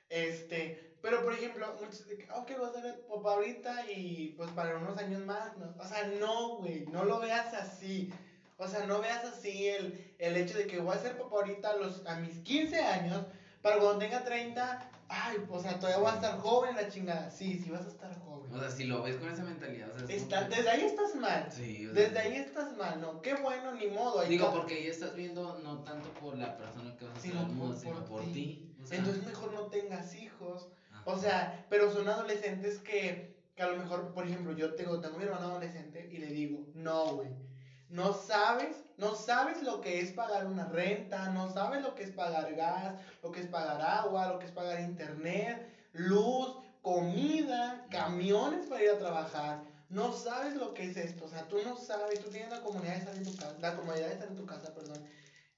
Este, 0.10 0.98
pero 1.02 1.24
por 1.24 1.34
ejemplo, 1.34 1.76
muchos 1.80 2.08
de 2.08 2.18
que, 2.18 2.32
ok, 2.32 2.52
vas 2.60 2.76
a 2.76 2.82
ser 2.82 3.06
papá 3.08 3.34
ahorita 3.34 3.92
y 3.92 4.34
pues 4.38 4.50
para 4.52 4.78
unos 4.78 4.98
años 4.98 5.24
más, 5.26 5.56
¿no? 5.58 5.76
O 5.78 5.86
sea, 5.86 6.06
no, 6.20 6.58
güey, 6.58 6.86
no 6.88 7.06
lo 7.06 7.20
veas 7.20 7.54
así. 7.54 8.12
O 8.58 8.68
sea, 8.68 8.86
no 8.86 9.00
veas 9.00 9.24
así 9.26 9.68
el, 9.68 10.16
el 10.20 10.38
hecho 10.38 10.58
de 10.58 10.68
que 10.68 10.80
voy 10.80 10.96
a 10.96 11.00
ser 11.00 11.18
papá 11.18 11.38
ahorita 11.38 11.70
a, 11.72 11.76
los, 11.76 12.06
a 12.06 12.16
mis 12.16 12.40
15 12.40 12.80
años, 12.80 13.26
para 13.62 13.78
cuando 13.78 14.00
tenga 14.00 14.24
30, 14.24 14.92
ay, 15.12 15.38
o 15.50 15.60
sea, 15.62 15.78
todavía 15.80 16.00
voy 16.00 16.12
a 16.12 16.16
estar 16.16 16.40
joven 16.40 16.76
la 16.76 16.88
chingada. 16.90 17.30
Sí, 17.32 17.60
sí 17.64 17.70
vas 17.70 17.86
a 17.86 17.90
estar 17.90 18.18
joven. 18.20 18.52
O 18.54 18.60
sea, 18.60 18.70
si 18.70 18.86
lo 18.86 19.02
ves 19.04 19.18
con 19.18 19.30
esa 19.30 19.44
mentalidad, 19.44 19.90
o 19.92 19.98
sea, 20.00 20.08
es 20.08 20.24
Está- 20.24 20.38
como 20.40 20.50
que- 20.50 20.56
desde 20.58 20.70
ahí 20.70 20.82
estás 20.82 21.16
mal. 21.16 21.52
Sí, 21.52 21.88
o 21.88 21.94
sea, 21.94 22.04
Desde 22.04 22.20
ahí 22.20 22.34
estás 22.36 22.76
mal, 22.78 23.00
¿no? 23.02 23.22
Qué 23.22 23.34
bueno, 23.36 23.74
ni 23.74 23.88
modo. 23.88 24.24
Digo, 24.24 24.52
porque 24.52 24.74
ahí 24.76 24.88
estás 24.88 25.16
viendo 25.16 25.60
no 25.60 25.80
tanto 25.84 26.10
por 26.16 26.38
la 26.38 26.58
persona 26.58 26.96
que 26.98 27.06
vas 27.06 27.16
a 27.16 27.18
hacer 27.18 27.32
Sino 27.32 27.48
por- 27.60 27.76
sino 27.78 27.94
por 28.06 28.06
por 28.08 28.24
ti. 28.26 28.32
ti. 28.34 28.76
o 28.82 28.86
sea, 28.86 28.98
Entonces 28.98 29.26
mejor 29.26 29.54
no 29.54 29.62
tengas 29.68 30.16
hijos. 30.16 30.68
ajá. 30.92 31.04
O 31.06 31.18
sea, 31.18 31.66
pero 31.70 31.92
son 31.92 32.08
adolescentes 32.10 32.80
que, 32.80 33.36
que 33.56 33.64
a 33.64 33.68
lo 33.68 33.78
mejor, 33.78 34.14
por 34.14 34.26
ejemplo, 34.26 34.54
yo 34.54 34.74
tengo, 34.76 35.00
tengo 35.00 35.18
mi 35.18 35.24
hermano 35.26 35.48
adolescente 35.48 36.10
y 36.12 36.18
le 36.18 36.28
digo, 36.28 36.66
no, 36.74 37.16
güey, 37.16 37.30
no 37.92 38.14
sabes, 38.14 38.84
no 38.98 39.16
sabes 39.16 39.62
lo 39.62 39.82
que 39.82 40.00
es 40.02 40.12
pagar 40.14 40.48
una 40.48 40.66
renta, 40.66 41.30
no 41.30 41.52
sabes 41.54 41.82
lo 41.82 41.94
que 41.96 42.04
es 42.04 42.12
pagar 42.12 42.54
gas, 42.56 42.96
lo 43.22 43.32
que 43.32 43.42
es 43.42 43.48
pagar 43.48 43.82
agua, 43.82 44.28
lo 44.28 44.40
que 44.40 44.46
es 44.46 44.52
pagar 44.52 44.80
internet, 44.80 45.68
luz, 45.92 46.56
comida, 46.82 47.86
camiones 47.90 48.66
para 48.68 48.84
ir 48.84 48.90
a 48.90 48.98
trabajar. 48.98 49.64
No 49.90 50.14
sabes 50.14 50.56
lo 50.56 50.74
que 50.74 50.86
es 50.86 50.96
esto, 50.98 51.26
o 51.26 51.28
sea, 51.30 51.48
tú 51.48 51.58
no 51.64 51.76
sabes, 51.78 52.20
tú 52.20 52.30
tienes 52.30 52.50
la 52.50 52.62
comunidad 52.62 52.94
de 52.94 53.00
estar 53.00 53.16
en 53.16 53.26
tu 53.26 53.36
casa, 53.36 53.56
la 53.60 53.76
comodidad 53.76 54.08
de 54.08 54.14
estar 54.14 54.30
en 54.30 54.36
tu 54.38 54.46
casa, 54.46 54.74
perdón, 54.74 55.04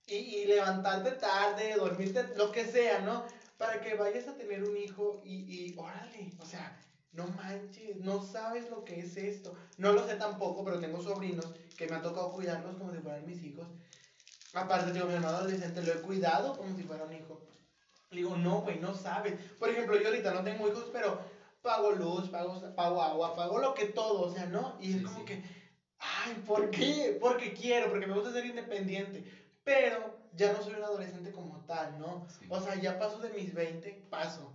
y, 0.07 0.15
y 0.15 0.45
levantarte 0.45 1.11
tarde, 1.13 1.75
dormirte, 1.75 2.31
lo 2.36 2.51
que 2.51 2.65
sea, 2.65 2.99
¿no? 2.99 3.23
Para 3.57 3.81
que 3.81 3.95
vayas 3.95 4.27
a 4.27 4.36
tener 4.36 4.63
un 4.63 4.75
hijo 4.77 5.19
y, 5.23 5.45
y 5.47 5.73
órale, 5.77 6.34
o 6.39 6.45
sea, 6.45 6.75
no 7.14 7.28
manches, 7.28 7.97
no 8.01 8.22
sabes 8.22 8.70
lo 8.70 8.84
que 8.84 8.99
es 8.99 9.16
esto. 9.18 9.53
No 9.78 9.93
lo 9.93 10.05
sé 10.05 10.16
tampoco, 10.16 10.64
pero 10.64 10.80
tengo 10.80 11.01
sobrinos 11.01 11.47
que 11.78 11.88
me 11.88 11.95
ha 11.95 12.01
tocado 12.01 12.32
cuidarlos 12.32 12.76
como 12.76 12.91
si 12.91 12.99
fueran 12.99 13.26
mis 13.26 13.43
hijos. 13.43 13.68
Aparte, 14.53 14.91
digo, 14.91 15.07
mi 15.07 15.14
hermano 15.14 15.38
adolescente 15.38 15.82
lo 15.84 15.93
he 15.93 16.01
cuidado 16.01 16.55
como 16.57 16.76
si 16.76 16.84
fuera 16.84 17.03
un 17.03 17.14
hijo. 17.14 17.39
Le 18.09 18.18
digo, 18.18 18.36
no, 18.36 18.61
güey, 18.61 18.80
no 18.80 18.93
sabes. 18.93 19.34
Por 19.57 19.70
ejemplo, 19.70 19.95
yo 19.99 20.07
ahorita 20.07 20.34
no 20.34 20.43
tengo 20.43 20.68
hijos, 20.68 20.89
pero 20.91 21.20
pago 21.61 21.91
luz, 21.91 22.30
pago, 22.30 22.59
pago 22.76 23.01
agua, 23.01 23.36
pago 23.36 23.57
lo 23.59 23.74
que 23.74 23.86
todo, 23.86 24.22
o 24.22 24.32
sea, 24.34 24.45
¿no? 24.45 24.76
Y 24.80 24.91
es 24.91 24.97
Sí, 24.97 25.03
como 25.03 25.20
sí. 25.20 25.26
que, 25.26 25.43
ay, 25.99 26.34
¿por 26.45 26.70
qué? 26.70 27.18
Porque 27.20 27.53
quiero, 27.53 27.89
porque 27.89 28.05
me 28.05 28.14
gusta 28.14 28.32
ser 28.32 28.45
independiente. 28.45 29.24
Pero 29.64 30.16
ya 30.36 30.51
no 30.51 30.61
soy 30.61 30.74
un 30.74 30.84
adolescente 30.84 31.32
como 31.32 31.61
tal, 31.66 31.97
¿no? 31.97 32.28
Sí. 32.38 32.45
O 32.49 32.59
sea, 32.59 32.76
ya 32.76 32.99
paso 32.99 33.20
de 33.20 33.30
mis 33.30 33.53
20, 33.53 33.91
paso. 34.09 34.51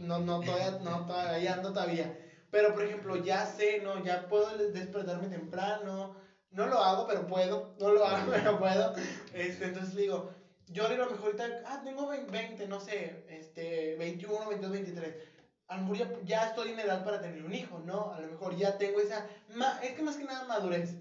No, 0.00 0.18
No, 0.18 0.40
todavía, 0.40 0.78
no, 0.82 1.06
todavía, 1.06 1.32
ahí 1.32 1.46
ando 1.46 1.72
todavía. 1.72 2.18
Pero, 2.50 2.72
por 2.74 2.84
ejemplo, 2.84 3.16
ya 3.16 3.44
sé, 3.46 3.80
¿no? 3.82 4.02
Ya 4.04 4.28
puedo 4.28 4.56
despertarme 4.56 5.28
temprano. 5.28 6.14
No 6.50 6.66
lo 6.66 6.78
hago, 6.78 7.06
pero 7.06 7.26
puedo. 7.26 7.74
No 7.78 7.90
lo 7.90 8.04
hago, 8.04 8.30
pero 8.32 8.58
puedo. 8.58 8.94
Este, 9.32 9.66
entonces 9.66 9.94
le 9.94 10.02
digo, 10.02 10.30
yo 10.68 10.86
a 10.86 10.90
lo 10.90 11.10
mejor 11.10 11.26
ahorita, 11.26 11.62
ah, 11.66 11.80
tengo 11.84 12.06
20, 12.08 12.66
no 12.68 12.80
sé, 12.80 13.24
este, 13.28 13.96
21, 13.96 14.48
22, 14.48 14.72
23. 14.72 15.14
A 15.68 15.76
lo 15.76 15.82
mejor 15.82 15.96
ya, 15.98 16.12
ya 16.24 16.46
estoy 16.46 16.70
en 16.70 16.78
edad 16.80 17.04
para 17.04 17.20
tener 17.20 17.42
un 17.44 17.54
hijo, 17.54 17.80
¿no? 17.80 18.12
A 18.12 18.20
lo 18.20 18.28
mejor 18.28 18.56
ya 18.56 18.78
tengo 18.78 19.00
esa, 19.00 19.26
ma- 19.48 19.80
es 19.82 19.92
que 19.94 20.02
más 20.02 20.16
que 20.16 20.24
nada 20.24 20.44
madurez. 20.44 20.94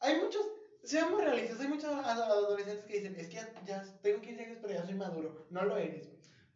Hay 0.00 0.20
muchos, 0.20 0.46
seamos 0.84 1.20
realistas, 1.22 1.58
hay 1.60 1.66
muchos 1.68 1.90
ad- 1.92 2.22
adolescentes 2.22 2.84
que 2.86 2.94
dicen, 3.00 3.16
es 3.16 3.26
que 3.26 3.34
ya, 3.36 3.52
ya 3.66 3.82
tengo 4.00 4.20
15 4.22 4.44
años, 4.44 4.58
pero 4.62 4.74
ya 4.74 4.84
soy 4.84 4.94
maduro. 4.94 5.44
No 5.50 5.64
lo 5.64 5.76
eres. 5.76 6.08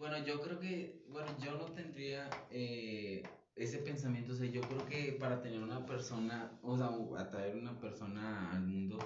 Bueno, 0.02 0.18
yo 0.26 0.40
creo 0.40 0.58
que, 0.58 1.04
bueno, 1.06 1.28
yo 1.38 1.54
no 1.56 1.66
tendría 1.74 2.28
eh, 2.50 3.22
ese 3.54 3.78
pensamiento, 3.78 4.32
o 4.32 4.34
sea, 4.34 4.50
yo 4.50 4.60
creo 4.62 4.84
que 4.84 5.12
para 5.12 5.40
tener 5.40 5.62
una 5.62 5.86
persona, 5.86 6.58
o 6.60 6.76
sea, 6.76 6.88
atraer 7.20 7.54
una 7.56 7.78
persona 7.78 8.50
al 8.50 8.66
mundo, 8.66 8.98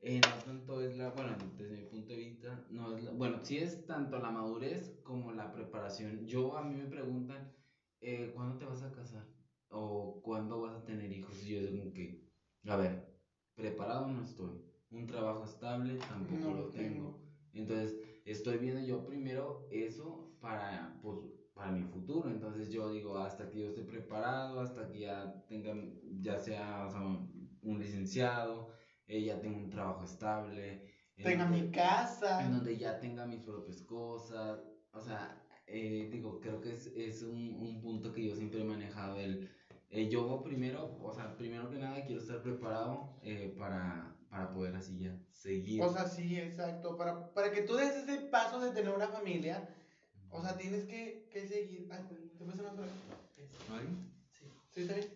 eh, 0.00 0.22
no 0.22 0.42
tanto 0.42 0.80
es 0.80 0.96
la, 0.96 1.10
bueno, 1.10 1.36
desde 1.54 1.76
mi 1.76 1.84
punto 1.90 2.14
de 2.14 2.18
vista, 2.20 2.64
no 2.70 2.96
es 2.96 3.04
la, 3.04 3.10
bueno, 3.10 3.40
sí 3.44 3.58
es 3.58 3.84
tanto 3.84 4.18
la 4.20 4.30
madurez 4.30 4.98
como 5.02 5.32
la 5.32 5.52
preparación. 5.52 6.26
Yo, 6.26 6.56
a 6.56 6.62
mí 6.62 6.74
me 6.76 6.86
preguntan, 6.86 7.54
eh, 8.00 8.30
¿cuándo 8.34 8.56
te 8.56 8.64
vas 8.64 8.82
a 8.82 8.90
casar? 8.90 9.26
¿O 9.68 10.22
cuándo 10.22 10.62
vas 10.62 10.76
a 10.76 10.84
tener 10.86 11.12
hijos? 11.12 11.44
Y 11.44 11.56
yo 11.56 11.70
digo 11.70 11.92
que, 11.92 12.32
a 12.66 12.76
ver, 12.76 13.12
preparado 13.54 14.06
no 14.08 14.22
estoy, 14.22 14.64
un 14.88 15.06
trabajo 15.06 15.44
estable 15.44 15.98
tampoco 15.98 16.34
No 16.36 16.52
lo 16.52 16.56
lo 16.62 16.70
tengo. 16.70 16.94
tengo. 16.94 17.28
Entonces, 17.52 17.98
estoy 18.24 18.56
viendo 18.56 18.80
yo 18.80 19.04
primero 19.04 19.68
eso 19.70 20.27
para, 20.40 20.98
pues, 21.02 21.18
para 21.54 21.72
mi 21.72 21.82
futuro. 21.82 22.28
Entonces, 22.30 22.70
yo 22.70 22.90
digo, 22.90 23.18
hasta 23.18 23.48
que 23.48 23.60
yo 23.60 23.66
esté 23.68 23.82
preparado, 23.82 24.60
hasta 24.60 24.88
que 24.88 25.00
ya 25.00 25.44
tenga, 25.48 25.74
ya 26.20 26.38
sea, 26.38 26.86
o 26.86 26.90
sea, 26.90 27.00
un 27.62 27.78
licenciado, 27.78 28.70
eh, 29.06 29.24
ya 29.24 29.40
tenga 29.40 29.58
un 29.58 29.70
trabajo 29.70 30.04
estable. 30.04 30.84
en 31.16 31.24
Tenga 31.24 31.44
donde- 31.44 31.62
mi 31.62 31.70
casa. 31.72 32.44
En 32.44 32.52
donde 32.52 32.76
ya 32.78 33.00
tenga 33.00 33.26
mis 33.26 33.40
propias 33.40 33.82
cosas. 33.82 34.60
O 34.92 35.00
sea, 35.00 35.42
eh, 35.66 36.08
digo, 36.12 36.40
creo 36.40 36.60
que 36.60 36.72
es, 36.72 36.86
es 36.96 37.22
un, 37.22 37.54
un 37.60 37.80
punto 37.80 38.12
que 38.12 38.24
yo 38.28 38.34
siempre 38.36 38.60
he 38.60 38.64
manejado. 38.64 39.18
El, 39.18 39.50
eh, 39.90 40.08
yo 40.08 40.42
primero, 40.44 40.96
o 41.02 41.12
sea, 41.12 41.36
primero 41.36 41.68
que 41.70 41.78
nada 41.78 42.04
quiero 42.04 42.20
estar 42.20 42.40
preparado 42.42 43.18
eh, 43.22 43.54
para, 43.58 44.16
para 44.30 44.52
poder 44.52 44.76
así 44.76 44.98
ya 45.00 45.18
seguir. 45.30 45.82
O 45.82 45.92
sea, 45.92 46.06
sí, 46.06 46.38
exacto. 46.38 46.96
Para, 46.96 47.32
para 47.34 47.50
que 47.50 47.62
tú 47.62 47.74
des 47.74 47.96
ese 47.96 48.20
paso 48.28 48.60
de 48.60 48.70
tener 48.70 48.94
una 48.94 49.08
familia, 49.08 49.68
o 50.30 50.40
sea, 50.42 50.56
tienes 50.56 50.84
que, 50.84 51.28
que 51.30 51.46
seguir. 51.46 51.88
Ay, 51.90 52.04
pues, 52.08 52.36
¿te 52.36 52.44
más 52.44 52.56
por 52.56 52.84
aquí? 52.84 52.92
¿Vale? 53.68 53.88
¿Sí 54.70 54.80
está 54.82 54.94
bien? 54.94 55.08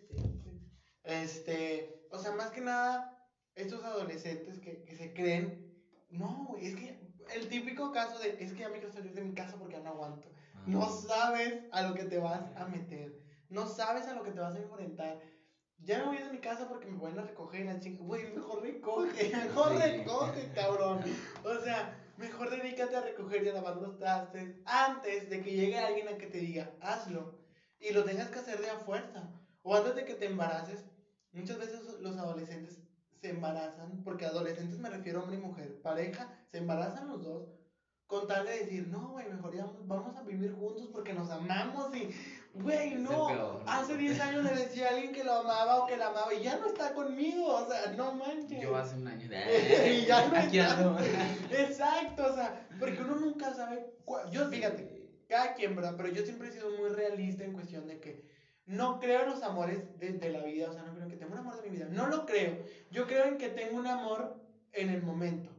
Sí. 0.43 0.59
Este, 1.03 2.07
o 2.11 2.17
sea, 2.19 2.31
más 2.31 2.51
que 2.51 2.61
nada, 2.61 3.27
estos 3.55 3.83
adolescentes 3.83 4.59
que, 4.59 4.83
que 4.83 4.95
se 4.95 5.13
creen, 5.13 5.73
no, 6.09 6.45
güey, 6.49 6.67
es 6.67 6.75
que 6.75 6.99
el 7.33 7.47
típico 7.47 7.91
caso 7.91 8.19
de, 8.19 8.37
es 8.43 8.53
que 8.53 8.59
ya 8.61 8.69
me 8.69 8.75
quiero 8.79 8.91
salir 8.91 9.13
de 9.13 9.21
mi 9.21 9.33
casa 9.33 9.57
porque 9.57 9.75
ya 9.75 9.81
no 9.81 9.89
aguanto. 9.91 10.29
Ah. 10.55 10.63
No 10.67 10.89
sabes 10.89 11.63
a 11.71 11.81
lo 11.83 11.93
que 11.93 12.03
te 12.03 12.17
vas 12.19 12.43
a 12.55 12.65
meter. 12.65 13.21
No 13.49 13.67
sabes 13.67 14.07
a 14.07 14.13
lo 14.13 14.23
que 14.23 14.31
te 14.31 14.39
vas 14.39 14.55
a 14.55 14.59
enfrentar. 14.61 15.19
Ya 15.79 15.99
me 15.99 16.05
voy 16.05 16.17
de 16.17 16.31
mi 16.31 16.39
casa 16.39 16.67
porque 16.69 16.87
me 16.87 16.97
van 16.97 17.19
a 17.19 17.23
recoger 17.23 17.61
y 17.61 17.63
la 17.65 17.79
chica. 17.79 18.01
Güey, 18.03 18.33
mejor 18.33 18.61
recoge, 18.61 19.29
mejor 19.35 19.71
Sí. 19.73 19.77
recoge, 19.81 20.51
cabrón. 20.53 21.01
O 21.43 21.59
sea, 21.63 21.97
mejor 22.17 22.49
dedícate 22.49 22.95
a 22.95 23.01
recoger 23.01 23.43
y 23.43 23.49
a 23.49 23.53
lavar 23.53 23.77
los 23.77 23.97
trastes 23.97 24.55
antes 24.65 25.29
de 25.29 25.41
que 25.41 25.51
llegue 25.51 25.77
alguien 25.77 26.07
a 26.07 26.17
que 26.17 26.27
te 26.27 26.39
diga, 26.39 26.71
hazlo. 26.81 27.39
Y 27.79 27.91
lo 27.91 28.03
tengas 28.03 28.29
que 28.29 28.39
hacer 28.39 28.59
de 28.59 28.69
a 28.69 28.77
fuerza. 28.79 29.29
O 29.61 29.75
antes 29.75 29.95
de 29.95 30.05
que 30.05 30.15
te 30.15 30.25
embaraces. 30.25 30.85
Muchas 31.31 31.57
veces 31.57 31.81
los 31.99 32.17
adolescentes 32.17 32.79
se 33.21 33.29
embarazan, 33.29 34.03
porque 34.03 34.25
adolescentes 34.25 34.77
me 34.77 34.89
refiero 34.89 35.19
a 35.19 35.23
hombre 35.23 35.37
y 35.37 35.41
mujer, 35.41 35.81
pareja, 35.81 36.29
se 36.51 36.59
embarazan 36.59 37.07
los 37.07 37.23
dos 37.23 37.49
con 38.13 38.27
tal 38.27 38.45
de 38.45 38.59
decir, 38.59 38.87
no, 38.89 39.09
güey, 39.09 39.27
mejor 39.27 39.55
ya 39.55 39.65
vamos 39.85 40.15
a 40.15 40.21
vivir 40.21 40.53
juntos 40.53 40.87
porque 40.93 41.13
nos 41.13 41.29
amamos 41.31 41.95
y, 41.95 42.09
güey, 42.53 42.93
no. 42.95 43.59
Hace 43.65 43.97
10 43.97 44.19
años 44.19 44.43
le 44.43 44.51
decía 44.55 44.87
a 44.87 44.89
alguien 44.91 45.13
que 45.13 45.23
lo 45.23 45.33
amaba 45.33 45.79
o 45.83 45.87
que 45.87 45.97
la 45.97 46.07
amaba 46.07 46.31
y 46.33 46.43
ya 46.43 46.57
no 46.57 46.67
está 46.67 46.93
conmigo, 46.93 47.47
o 47.47 47.65
sea, 47.67 47.91
no 47.97 48.13
manches. 48.13 48.61
Yo 48.61 48.75
hace 48.77 48.95
un 48.97 49.07
año. 49.07 49.27
Y 49.91 50.05
ya 50.05 50.27
no 50.27 50.37
Aquí 50.37 50.59
está. 50.59 50.77
ando. 50.77 50.97
Exacto, 51.51 52.27
o 52.31 52.35
sea, 52.35 52.67
porque 52.79 53.01
uno 53.01 53.15
nunca 53.15 53.53
sabe. 53.53 53.85
cua- 54.05 54.29
Yo, 54.29 54.47
fíjate, 54.49 55.09
cada 55.27 55.53
quien, 55.55 55.75
¿verdad? 55.75 55.95
Pero 55.97 56.09
yo 56.09 56.23
siempre 56.23 56.49
he 56.49 56.51
sido 56.51 56.69
muy 56.77 56.89
realista 56.89 57.43
en 57.43 57.53
cuestión 57.53 57.87
de 57.87 57.99
que 57.99 58.23
no 58.65 58.99
creo 58.99 59.23
en 59.23 59.29
los 59.31 59.41
amores 59.43 59.97
de, 59.99 60.11
de 60.13 60.29
la 60.29 60.43
vida, 60.43 60.69
o 60.69 60.73
sea, 60.73 60.83
no 60.83 60.93
creo 60.93 61.07
que 61.07 61.15
tengo 61.17 61.33
un 61.33 61.39
amor 61.39 61.55
de 61.61 61.69
mi 61.69 61.75
vida. 61.77 61.87
No 61.89 62.07
lo 62.07 62.25
creo. 62.25 62.57
Yo 62.91 63.07
creo 63.07 63.25
en 63.25 63.37
que 63.37 63.49
tengo 63.49 63.77
un 63.77 63.87
amor 63.87 64.35
en 64.71 64.89
el 64.89 65.01
momento. 65.01 65.49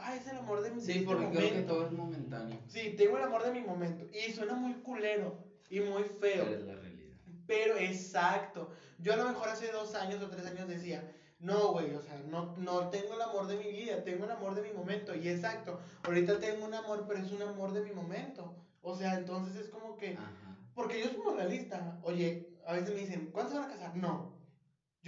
Ah, 0.00 0.14
es 0.14 0.26
el 0.28 0.38
amor 0.38 0.62
de 0.62 0.70
mi 0.70 0.80
Sí, 0.80 0.92
este 0.92 1.04
porque 1.04 1.28
creo 1.28 1.50
que 1.50 1.62
todo 1.62 1.86
es 1.86 1.92
momentáneo. 1.92 2.58
Sí, 2.68 2.94
tengo 2.96 3.18
el 3.18 3.24
amor 3.24 3.42
de 3.44 3.52
mi 3.52 3.60
momento. 3.60 4.06
Y 4.16 4.32
suena 4.32 4.54
muy 4.54 4.74
culero 4.74 5.36
y 5.68 5.80
muy 5.80 6.04
feo. 6.04 6.44
Pero 6.44 6.56
es 6.56 6.64
la 6.64 6.74
realidad. 6.76 7.16
Pero 7.46 7.76
exacto. 7.76 8.70
Yo 8.98 9.12
a 9.12 9.16
lo 9.16 9.24
mejor 9.28 9.48
hace 9.48 9.70
dos 9.72 9.94
años 9.94 10.22
o 10.22 10.28
tres 10.28 10.46
años 10.46 10.68
decía, 10.68 11.12
no, 11.40 11.72
güey, 11.72 11.94
o 11.94 12.02
sea, 12.02 12.20
no, 12.28 12.54
no 12.56 12.88
tengo 12.90 13.14
el 13.14 13.22
amor 13.22 13.46
de 13.48 13.56
mi 13.56 13.70
vida, 13.70 14.02
tengo 14.04 14.24
el 14.24 14.30
amor 14.30 14.54
de 14.54 14.62
mi 14.62 14.72
momento. 14.72 15.14
Y 15.14 15.28
exacto, 15.28 15.80
ahorita 16.04 16.38
tengo 16.38 16.64
un 16.64 16.74
amor, 16.74 17.04
pero 17.06 17.20
es 17.20 17.30
un 17.32 17.42
amor 17.42 17.72
de 17.72 17.82
mi 17.82 17.92
momento. 17.92 18.54
O 18.82 18.96
sea, 18.96 19.14
entonces 19.14 19.56
es 19.56 19.68
como 19.68 19.96
que, 19.96 20.12
Ajá. 20.14 20.56
porque 20.74 21.00
yo 21.00 21.06
soy 21.10 21.18
muy 21.18 21.34
realista. 21.34 21.98
Oye, 22.02 22.56
a 22.66 22.72
veces 22.74 22.94
me 22.94 23.00
dicen, 23.00 23.30
¿cuándo 23.32 23.52
se 23.52 23.58
van 23.58 23.70
a 23.70 23.72
casar? 23.72 23.96
No. 23.96 24.37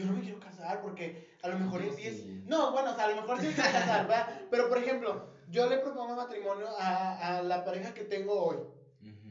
Yo 0.01 0.07
no 0.07 0.12
me 0.12 0.20
quiero 0.22 0.40
casar 0.40 0.80
porque 0.80 1.36
a 1.42 1.48
lo 1.48 1.57
mejor 1.57 1.80
Yo 1.82 1.90
en 1.90 1.96
10... 1.96 2.14
sí. 2.16 2.42
No, 2.46 2.70
bueno, 2.72 2.90
o 2.90 2.94
sea, 2.94 3.05
a 3.05 3.09
lo 3.09 3.14
mejor 3.14 3.38
sí 3.38 3.46
me 3.46 3.55
quiero 3.55 3.70
casar, 3.70 4.07
¿verdad? 4.07 4.46
Pero, 4.51 4.68
por 4.68 4.78
ejemplo, 4.78 5.22
yo 5.46 5.66
le 5.66 5.76
propongo 5.76 6.14
matrimonio 6.14 6.66
a, 6.76 7.36
a 7.36 7.40
la 7.42 7.62
pareja 7.62 7.92
que 7.92 8.03
tengo 8.03 8.34
hoy. 8.42 8.59
Ujú, 9.01 9.30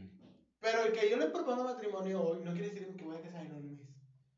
Pero 0.60 0.82
el 0.84 0.92
que 0.92 1.08
yo 1.10 1.18
le 1.18 1.28
propongo 1.28 1.64
matrimonio 1.64 2.22
hoy 2.22 2.40
no 2.42 2.52
quiere 2.52 2.68
decir 2.68 2.96
que 2.96 3.04
voy 3.04 3.16
a 3.18 3.22
casar 3.22 3.42
en 3.42 3.52
un 3.54 3.66
mes. 3.66 3.80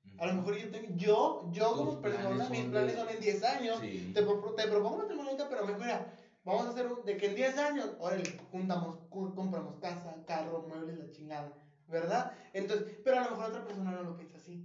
ujú. 0.05 0.15
A 0.17 0.25
lo 0.27 0.33
mejor 0.33 0.55
yo 0.55 0.69
tengo, 0.69 0.93
yo, 0.97 1.39
yo 1.51 1.75
como 1.75 1.99
persona, 1.99 2.47
mis 2.47 2.63
planes 2.65 2.95
son 2.95 3.09
en 3.09 3.19
10 3.19 3.41
años. 3.43 3.79
Sí. 3.79 4.11
Te, 4.13 4.21
pro- 4.21 4.53
te 4.55 4.67
propongo 4.67 4.97
matrimonio 4.97 5.31
ahorita, 5.31 5.49
pero 5.49 5.63
mejor, 5.63 5.81
mira, 5.81 6.13
vamos 6.43 6.65
a 6.65 6.69
hacer 6.69 6.85
un, 6.87 7.03
de 7.05 7.17
que 7.17 7.25
en 7.25 7.35
10 7.35 7.57
años, 7.57 7.89
órale, 7.97 8.23
juntamos, 8.51 8.95
compramos 9.09 9.77
casa, 9.79 10.23
carro, 10.25 10.61
muebles, 10.61 10.97
la 10.97 11.09
chingada, 11.09 11.57
¿verdad? 11.87 12.31
Entonces, 12.53 12.85
pero 13.03 13.17
a 13.17 13.21
lo 13.21 13.29
mejor 13.29 13.45
otra 13.45 13.63
persona 13.63 13.91
no 13.91 14.03
lo 14.03 14.15
piensa 14.15 14.37
así. 14.37 14.61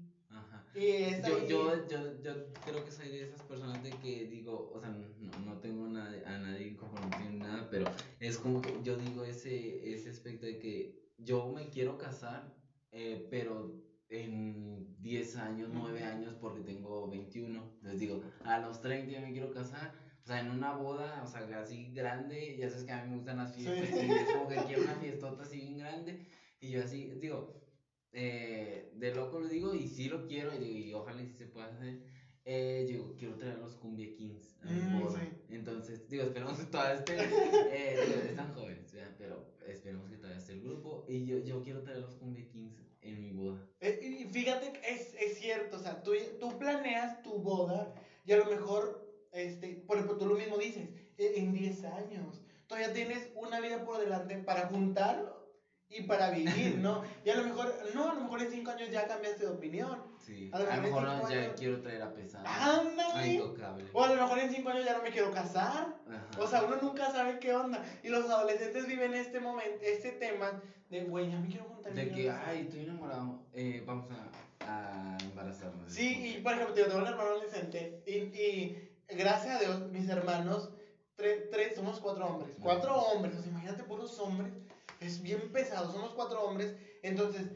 Y 0.77 1.23
Yo, 1.27 1.47
yo, 1.47 1.89
yo, 1.89 2.23
yo 2.23 2.53
creo 2.65 2.85
que 2.85 2.91
soy 2.93 3.09
de 3.09 3.23
esas 3.23 3.41
personas 3.43 3.83
de 3.83 3.91
que 3.91 4.27
digo, 4.27 4.71
o 4.75 4.79
sea, 4.79 4.91
no, 4.91 5.07
no 5.45 5.59
tengo 5.59 5.89
nada, 5.89 6.13
a 6.27 6.39
nadie 6.39 6.77
compromiso 6.77 7.31
ni 7.31 7.39
nada, 7.39 7.67
pero 7.71 7.87
es 8.21 8.37
como 8.37 8.61
que 8.61 8.75
yo 8.83 8.97
digo 8.97 9.25
ese, 9.25 9.91
ese 9.91 10.11
aspecto 10.11 10.45
de 10.45 10.59
que 10.59 11.13
yo 11.17 11.49
me 11.49 11.71
quiero 11.71 11.97
casar, 11.97 12.55
eh, 12.93 13.27
pero 13.31 13.73
en 14.11 15.01
10 15.01 15.37
años, 15.37 15.71
9 15.73 16.03
años, 16.05 16.35
porque 16.39 16.61
tengo 16.61 17.09
21, 17.09 17.79
les 17.81 17.99
digo, 17.99 18.21
a 18.45 18.59
los 18.59 18.81
30 18.83 19.13
ya 19.13 19.21
me 19.21 19.33
quiero 19.33 19.51
casar, 19.51 19.95
o 20.23 20.27
sea, 20.27 20.41
en 20.41 20.51
una 20.51 20.75
boda, 20.75 21.23
o 21.25 21.27
sea, 21.27 21.41
así 21.59 21.91
grande, 21.95 22.57
ya 22.59 22.69
sabes 22.69 22.85
que 22.85 22.93
a 22.93 23.03
mí 23.03 23.11
me 23.11 23.17
gustan 23.17 23.39
las 23.39 23.55
fiestas, 23.55 23.89
Sí. 23.89 24.07
y 24.07 24.11
es 24.13 24.31
como 24.31 24.49
que 24.49 24.57
quiero 24.57 24.83
una 24.83 24.95
fiestota 25.01 25.43
así 25.43 25.57
bien 25.57 25.79
grande, 25.79 26.27
y 26.61 26.71
yo 26.71 26.83
así, 26.83 27.13
digo, 27.19 27.66
eh, 28.17 28.91
de 28.95 29.15
loco 29.15 29.39
lo 29.39 29.47
digo 29.49 29.75
y 29.75 29.87
sí 29.89 30.09
lo 30.09 30.27
quiero 30.27 30.55
y, 30.55 30.59
digo, 30.59 30.79
y 30.79 30.93
ojalá 30.95 31.23
y 31.23 31.27
sí 31.27 31.35
se 31.35 31.47
pueda 31.47 31.67
hacer. 31.69 32.01
Eh, 32.49 32.87
yo 32.89 33.15
quiero 33.17 33.35
traer 33.37 33.59
los 33.59 33.75
Cumbia 33.77 34.13
Kings 34.15 34.57
a 34.63 34.67
mi 34.67 34.81
Mm, 34.81 35.01
boda. 35.01 35.21
sí. 35.21 35.33
Entonces, 35.51 36.09
digo, 36.09 36.23
esperemos 36.25 36.59
que 36.59 36.65
todavía 36.67 36.95
esté. 36.95 37.17
Eh, 37.73 37.97
digo, 38.07 38.21
están 38.21 38.53
jóvenes, 38.55 38.93
¿verdad? 38.93 39.15
pero 39.19 39.45
esperemos 39.67 40.09
que 40.09 40.17
todavía 40.17 40.39
esté 40.39 40.53
el 40.53 40.61
grupo. 40.63 41.05
Y 41.09 41.27
yo, 41.27 41.39
yo 41.39 41.63
quiero 41.63 41.83
traer 41.83 41.99
los 42.01 42.15
Cumbia 42.15 42.47
Kings 42.49 42.81
en 43.03 43.21
mi 43.21 43.33
boda. 43.33 43.61
Eh, 43.81 43.99
y 44.03 44.25
fíjate, 44.27 44.73
es, 44.85 45.15
es 45.15 45.39
cierto, 45.39 45.77
o 45.77 45.81
sea, 45.81 46.03
tú, 46.03 46.13
tú 46.41 46.57
planeas 46.59 47.23
tu 47.23 47.39
boda 47.39 47.95
y 48.25 48.33
a 48.33 48.37
lo 48.39 48.47
mejor, 48.47 49.05
este, 49.33 49.85
por 49.87 49.97
ejemplo, 49.99 50.17
tú 50.19 50.27
lo 50.27 50.37
mismo 50.37 50.57
dices, 50.57 50.89
eh, 51.19 51.35
en 51.37 51.53
10 51.53 51.85
años, 51.85 52.43
todavía 52.69 52.93
tienes 52.93 53.31
una 53.35 53.61
vida 53.61 53.85
por 53.85 53.99
delante 54.01 54.39
para 54.39 54.69
juntar 54.69 55.35
y 55.89 56.03
para 56.03 56.31
vivir, 56.31 56.79
¿no? 56.83 57.03
Y 57.25 57.31
a 57.31 57.37
lo 57.37 57.45
mejor, 57.45 57.73
no, 57.95 58.11
a 58.11 58.15
lo 58.15 58.21
mejor 58.23 58.43
en 58.43 58.51
5 58.51 58.71
años 58.71 58.91
ya 58.91 59.07
cambiaste 59.07 59.45
de 59.47 59.51
opinión. 59.53 60.03
Sí. 60.19 60.51
A 60.53 60.57
A 60.57 60.61
lo 60.61 60.65
lo 60.67 60.83
mejor 60.83 60.83
mejor 60.83 61.05
en 61.05 61.11
cinco 61.15 61.23
no, 61.29 61.31
ya 61.35 61.41
años- 61.43 61.55
quiero 61.59 61.81
traer 61.81 62.03
a 62.03 62.13
pesar. 62.13 62.45
¡Ándale! 62.47 63.21
A 63.21 63.27
intocable. 63.27 63.85
O 63.93 64.03
a 64.05 64.09
lo 64.09 64.15
mejor 64.23 64.39
en 64.41 64.51
5 64.53 64.69
años 64.71 64.85
ya 64.85 64.97
no 64.97 65.03
me 65.03 65.11
quiero 65.11 65.31
casar. 65.33 65.97
Ajá. 66.09 66.41
O 66.43 66.47
sea, 66.49 66.63
uno 66.65 66.77
nunca 66.83 67.11
sabe 67.13 67.39
qué 67.39 67.55
onda. 67.55 67.85
Y 68.03 68.09
los 68.09 68.29
adolescentes 68.29 68.87
viven 68.87 69.15
este 69.15 69.39
momento, 69.41 69.79
este 69.83 70.13
tema 70.13 70.61
de, 70.91 71.05
güey, 71.05 71.31
ya 71.31 71.39
me 71.39 71.49
quiero 71.49 71.65
juntar. 71.65 71.93
de 71.95 72.11
que, 72.11 72.27
casar". 72.27 72.45
ay, 72.49 72.61
estoy 72.63 72.81
enamorado, 72.81 73.41
eh, 73.55 73.83
vamos 73.87 74.09
a, 74.11 75.15
a 75.15 75.19
embarazarnos. 75.23 75.93
Sí, 75.93 76.35
y 76.37 76.41
por 76.41 76.53
ejemplo, 76.55 76.75
yo 76.75 76.87
tengo 76.87 76.99
un 76.99 77.07
hermano 77.07 77.31
adolescente 77.31 78.03
y, 78.07 78.13
y 78.37 78.91
gracias 79.09 79.57
a 79.57 79.59
Dios, 79.61 79.91
mis 79.93 80.09
hermanos, 80.09 80.71
tres, 81.15 81.49
tres, 81.51 81.77
somos 81.77 82.01
cuatro 82.01 82.27
hombres, 82.27 82.57
cuatro 82.61 82.95
hombres, 82.97 83.37
o 83.37 83.43
sea, 83.43 83.51
imagínate 83.51 83.85
puros 83.85 84.19
hombres, 84.19 84.53
es 85.01 85.23
bien 85.23 85.51
pesado, 85.53 85.93
somos 85.93 86.13
cuatro 86.15 86.43
hombres, 86.45 86.75
entonces, 87.03 87.47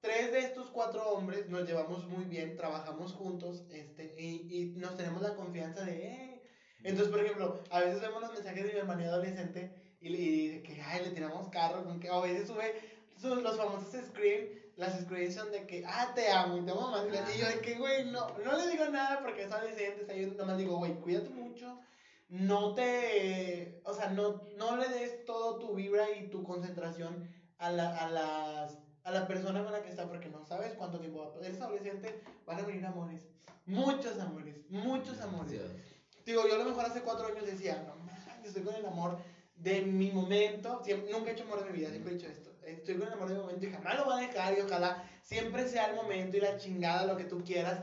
tres 0.00 0.32
de 0.32 0.40
estos 0.40 0.70
cuatro 0.70 1.08
hombres 1.10 1.48
nos 1.48 1.66
llevamos 1.66 2.06
muy 2.06 2.24
bien, 2.24 2.56
trabajamos 2.56 3.12
juntos, 3.12 3.64
este, 3.70 4.14
y, 4.18 4.46
y 4.50 4.64
nos 4.76 4.96
tenemos 4.96 5.22
la 5.22 5.34
confianza 5.34 5.84
de, 5.84 6.06
eh. 6.06 6.42
Entonces, 6.84 7.08
por 7.08 7.20
ejemplo, 7.20 7.60
a 7.70 7.80
veces 7.80 8.00
vemos 8.00 8.20
los 8.20 8.32
mensajes 8.32 8.64
de 8.64 8.72
mi 8.72 8.78
hermano 8.78 9.02
adolescente 9.04 9.96
y, 10.00 10.14
y 10.14 10.62
que, 10.62 10.80
ay, 10.80 11.02
le 11.02 11.10
tiramos 11.10 11.48
carro, 11.48 11.84
con 11.84 11.98
que, 11.98 12.08
a 12.08 12.20
veces 12.20 12.46
sube 12.46 12.72
su- 13.16 13.34
los 13.40 13.56
famosos 13.56 13.88
screen, 14.06 14.48
las 14.76 15.00
screens 15.02 15.34
son 15.34 15.50
de 15.50 15.66
que, 15.66 15.82
ah, 15.84 16.12
te 16.14 16.30
amo 16.30 16.56
y 16.56 16.64
te 16.64 16.70
amo 16.70 16.88
más. 16.88 17.04
Y 17.34 17.38
yo 17.40 17.48
de 17.48 17.60
que, 17.60 17.74
güey, 17.74 18.04
no, 18.04 18.28
no 18.44 18.56
le 18.56 18.68
digo 18.68 18.86
nada 18.86 19.20
porque 19.20 19.42
es 19.42 19.50
adolescente, 19.50 20.04
sea, 20.06 20.14
yo 20.14 20.28
nomás 20.34 20.56
digo, 20.56 20.76
güey, 20.76 20.94
cuídate 21.00 21.30
mucho, 21.30 21.80
no 22.28 22.74
te, 22.74 23.80
o 23.84 23.94
sea, 23.94 24.10
no, 24.10 24.42
no 24.56 24.76
le 24.76 24.88
des 24.88 25.24
todo 25.24 25.58
tu 25.58 25.74
vibra 25.74 26.10
y 26.10 26.28
tu 26.28 26.44
concentración 26.44 27.28
a, 27.58 27.70
la, 27.70 27.96
a 27.96 28.10
las, 28.10 28.78
a 29.04 29.10
la 29.10 29.26
persona 29.26 29.64
con 29.64 29.72
la 29.72 29.82
que 29.82 29.88
está, 29.88 30.06
porque 30.08 30.28
no 30.28 30.44
sabes 30.44 30.74
cuánto 30.74 31.00
tiempo 31.00 31.20
va 31.20 31.26
a 31.26 31.28
pasar. 31.32 31.46
Eres 31.46 31.60
adolescente, 31.60 32.22
van 32.46 32.58
a 32.58 32.62
venir 32.62 32.84
amores, 32.84 33.26
muchos 33.66 34.18
amores, 34.20 34.56
muchos 34.68 35.20
amores. 35.20 35.52
Demasiado. 35.52 35.88
Digo, 36.26 36.46
yo 36.46 36.56
a 36.56 36.58
lo 36.58 36.64
mejor 36.66 36.84
hace 36.84 37.00
cuatro 37.00 37.26
años 37.26 37.46
decía, 37.46 37.82
no 37.86 37.96
mames, 38.04 38.44
estoy 38.44 38.62
con 38.62 38.74
el 38.74 38.84
amor 38.84 39.18
de 39.56 39.80
mi 39.80 40.10
momento. 40.12 40.82
Siempre, 40.84 41.10
nunca 41.10 41.30
he 41.30 41.32
hecho 41.32 41.44
amor 41.44 41.64
de 41.64 41.70
mi 41.70 41.78
vida, 41.78 41.88
siempre 41.88 42.12
he 42.12 42.16
dicho 42.16 42.28
esto. 42.28 42.50
Estoy 42.62 42.98
con 42.98 43.06
el 43.06 43.14
amor 43.14 43.28
de 43.28 43.34
mi 43.36 43.40
momento 43.40 43.66
y 43.66 43.72
jamás 43.72 43.96
lo 43.96 44.04
voy 44.04 44.22
a 44.22 44.26
dejar 44.26 44.58
y 44.58 44.60
ojalá 44.60 45.02
siempre 45.22 45.66
sea 45.66 45.86
el 45.86 45.96
momento 45.96 46.36
y 46.36 46.40
la 46.40 46.58
chingada, 46.58 47.06
lo 47.06 47.16
que 47.16 47.24
tú 47.24 47.42
quieras. 47.42 47.82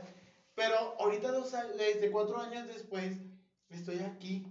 Pero 0.54 0.76
ahorita, 1.00 1.32
dos 1.32 1.52
años, 1.54 1.76
desde 1.76 2.12
cuatro 2.12 2.38
años 2.38 2.68
después, 2.68 3.18
estoy 3.76 4.00
aquí. 4.00 4.46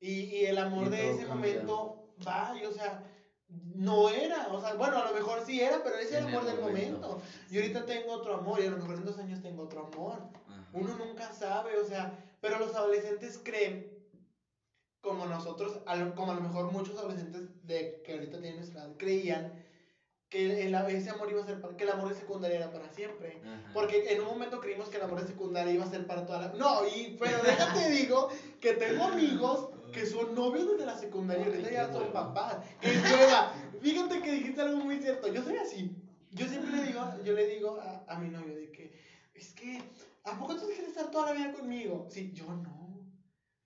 Y, 0.00 0.10
y 0.38 0.44
el 0.46 0.58
amor 0.58 0.86
Y 0.86 0.90
de 0.90 1.10
ese 1.10 1.26
momento 1.26 2.12
va, 2.26 2.54
y 2.60 2.64
o 2.66 2.72
sea, 2.72 3.02
no 3.48 4.08
era. 4.10 4.48
O 4.52 4.60
sea, 4.60 4.74
bueno, 4.74 4.98
a 4.98 5.04
lo 5.04 5.12
mejor 5.14 5.42
sí 5.44 5.60
era, 5.60 5.82
pero 5.82 5.96
ese 5.96 6.18
es 6.18 6.22
el 6.24 6.28
amor 6.28 6.44
del 6.44 6.58
momento. 6.60 7.00
momento. 7.08 7.22
Y 7.50 7.56
ahorita 7.56 7.86
tengo 7.86 8.12
otro 8.12 8.34
amor, 8.34 8.60
y 8.60 8.66
a 8.66 8.70
lo 8.70 8.76
mejor 8.78 8.96
en 8.96 9.04
dos 9.04 9.18
años 9.18 9.40
tengo 9.40 9.62
otro 9.62 9.86
amor. 9.86 10.18
Ajá. 10.46 10.68
Uno 10.72 10.94
nunca 10.96 11.32
sabe, 11.32 11.78
o 11.78 11.84
sea, 11.84 12.36
pero 12.40 12.58
los 12.58 12.74
adolescentes 12.74 13.38
creen, 13.42 13.94
como 15.00 15.26
nosotros, 15.26 15.78
a 15.86 15.94
lo- 15.96 16.14
como 16.14 16.32
a 16.32 16.34
lo 16.34 16.40
mejor 16.42 16.66
muchos 16.70 16.98
adolescentes 16.98 17.42
de 17.64 18.02
que 18.04 18.12
ahorita 18.14 18.38
tienen 18.40 18.56
nuestra 18.56 18.82
edad, 18.82 18.96
creían 18.98 19.52
que 20.28 20.66
el, 20.66 20.74
ese 20.74 21.10
amor 21.10 21.30
iba 21.30 21.42
a 21.42 21.46
ser, 21.46 21.60
para, 21.60 21.76
que 21.76 21.84
el 21.84 21.90
amor 21.90 22.08
de 22.08 22.16
secundaria 22.16 22.56
era 22.56 22.72
para 22.72 22.88
siempre. 22.90 23.40
Ajá. 23.44 23.70
Porque 23.72 24.12
en 24.12 24.20
un 24.20 24.26
momento 24.26 24.60
creímos 24.60 24.88
que 24.88 24.96
el 24.96 25.04
amor 25.04 25.20
de 25.20 25.28
secundaria 25.28 25.72
iba 25.72 25.84
a 25.84 25.90
ser 25.90 26.06
para 26.06 26.26
toda 26.26 26.40
la... 26.40 26.48
No, 26.54 26.86
y, 26.86 27.16
pero 27.18 27.42
déjate 27.42 27.90
digo 27.90 28.28
que 28.60 28.72
tengo 28.72 29.04
amigos 29.04 29.68
que 29.92 30.04
son 30.04 30.34
novios 30.34 30.68
desde 30.72 30.86
la 30.86 30.98
secundaria 30.98 31.46
y 31.46 31.50
ahorita 31.50 31.70
ya 31.70 31.92
son 31.92 32.12
papás. 32.12 32.56
¡Qué 32.80 32.88
hueva! 32.88 33.54
Fíjate 33.80 34.20
que 34.20 34.32
dijiste 34.32 34.60
algo 34.60 34.78
muy 34.78 34.98
cierto. 34.98 35.32
Yo 35.32 35.42
soy 35.42 35.56
así. 35.56 35.96
Yo 36.32 36.46
siempre 36.46 36.72
le 36.72 36.82
digo, 36.82 37.02
yo 37.24 37.32
le 37.32 37.46
digo 37.46 37.80
a, 37.80 38.04
a 38.12 38.18
mi 38.18 38.28
novio 38.28 38.54
de 38.54 38.70
que, 38.70 38.92
es 39.34 39.54
que, 39.54 39.80
¿a 40.24 40.38
poco 40.38 40.56
tú 40.56 40.66
quieres 40.66 40.88
estar 40.88 41.10
toda 41.10 41.26
la 41.26 41.32
vida 41.32 41.52
conmigo? 41.52 42.06
Sí, 42.10 42.32
yo 42.34 42.44
no. 42.46 42.85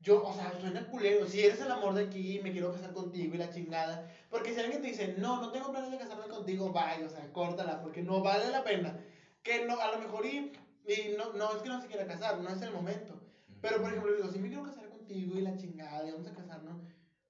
Yo, 0.01 0.23
o 0.25 0.33
sea, 0.33 0.59
suena 0.59 0.87
culero. 0.87 1.27
Si 1.27 1.41
eres 1.43 1.61
el 1.61 1.71
amor 1.71 1.95
de 1.95 2.03
aquí, 2.03 2.41
me 2.43 2.53
quiero 2.53 2.73
casar 2.73 2.93
contigo 2.93 3.35
y 3.35 3.39
la 3.39 3.51
chingada. 3.51 4.01
Porque 4.31 4.53
si 4.55 4.61
alguien 4.61 4.81
te 4.81 4.89
dice, 4.89 5.09
no, 5.19 5.39
no 5.41 5.51
tengo 5.51 5.71
planes 5.71 5.91
de 5.91 5.99
casarme 5.99 6.27
contigo, 6.29 6.71
vaya, 6.73 7.07
o 7.07 7.11
sea, 7.11 7.31
córtala, 7.33 7.81
porque 7.81 8.03
no 8.03 8.21
vale 8.23 8.51
la 8.51 8.65
pena. 8.65 8.97
Que 9.43 9.61
no, 9.61 9.79
a 9.79 9.89
lo 9.89 9.99
mejor 9.99 10.25
y, 10.27 10.51
y 10.85 11.09
no, 11.17 11.33
no 11.35 11.53
es 11.53 11.63
que 11.63 11.69
no 11.69 11.81
se 11.81 11.89
quiera 11.89 12.07
casar, 12.07 12.39
no 12.41 12.51
es 12.51 12.63
el 12.63 12.73
momento. 12.73 13.23
Pero, 13.61 13.81
por 13.81 13.91
ejemplo, 13.91 14.13
digo, 14.13 14.29
si 14.29 14.39
me 14.39 14.49
quiero 14.49 14.63
casar 14.63 14.89
contigo 14.89 15.37
y 15.37 15.43
la 15.43 15.55
chingada, 15.55 16.07
y 16.07 16.11
vamos 16.13 16.27
a 16.27 16.33
casarnos, 16.33 16.81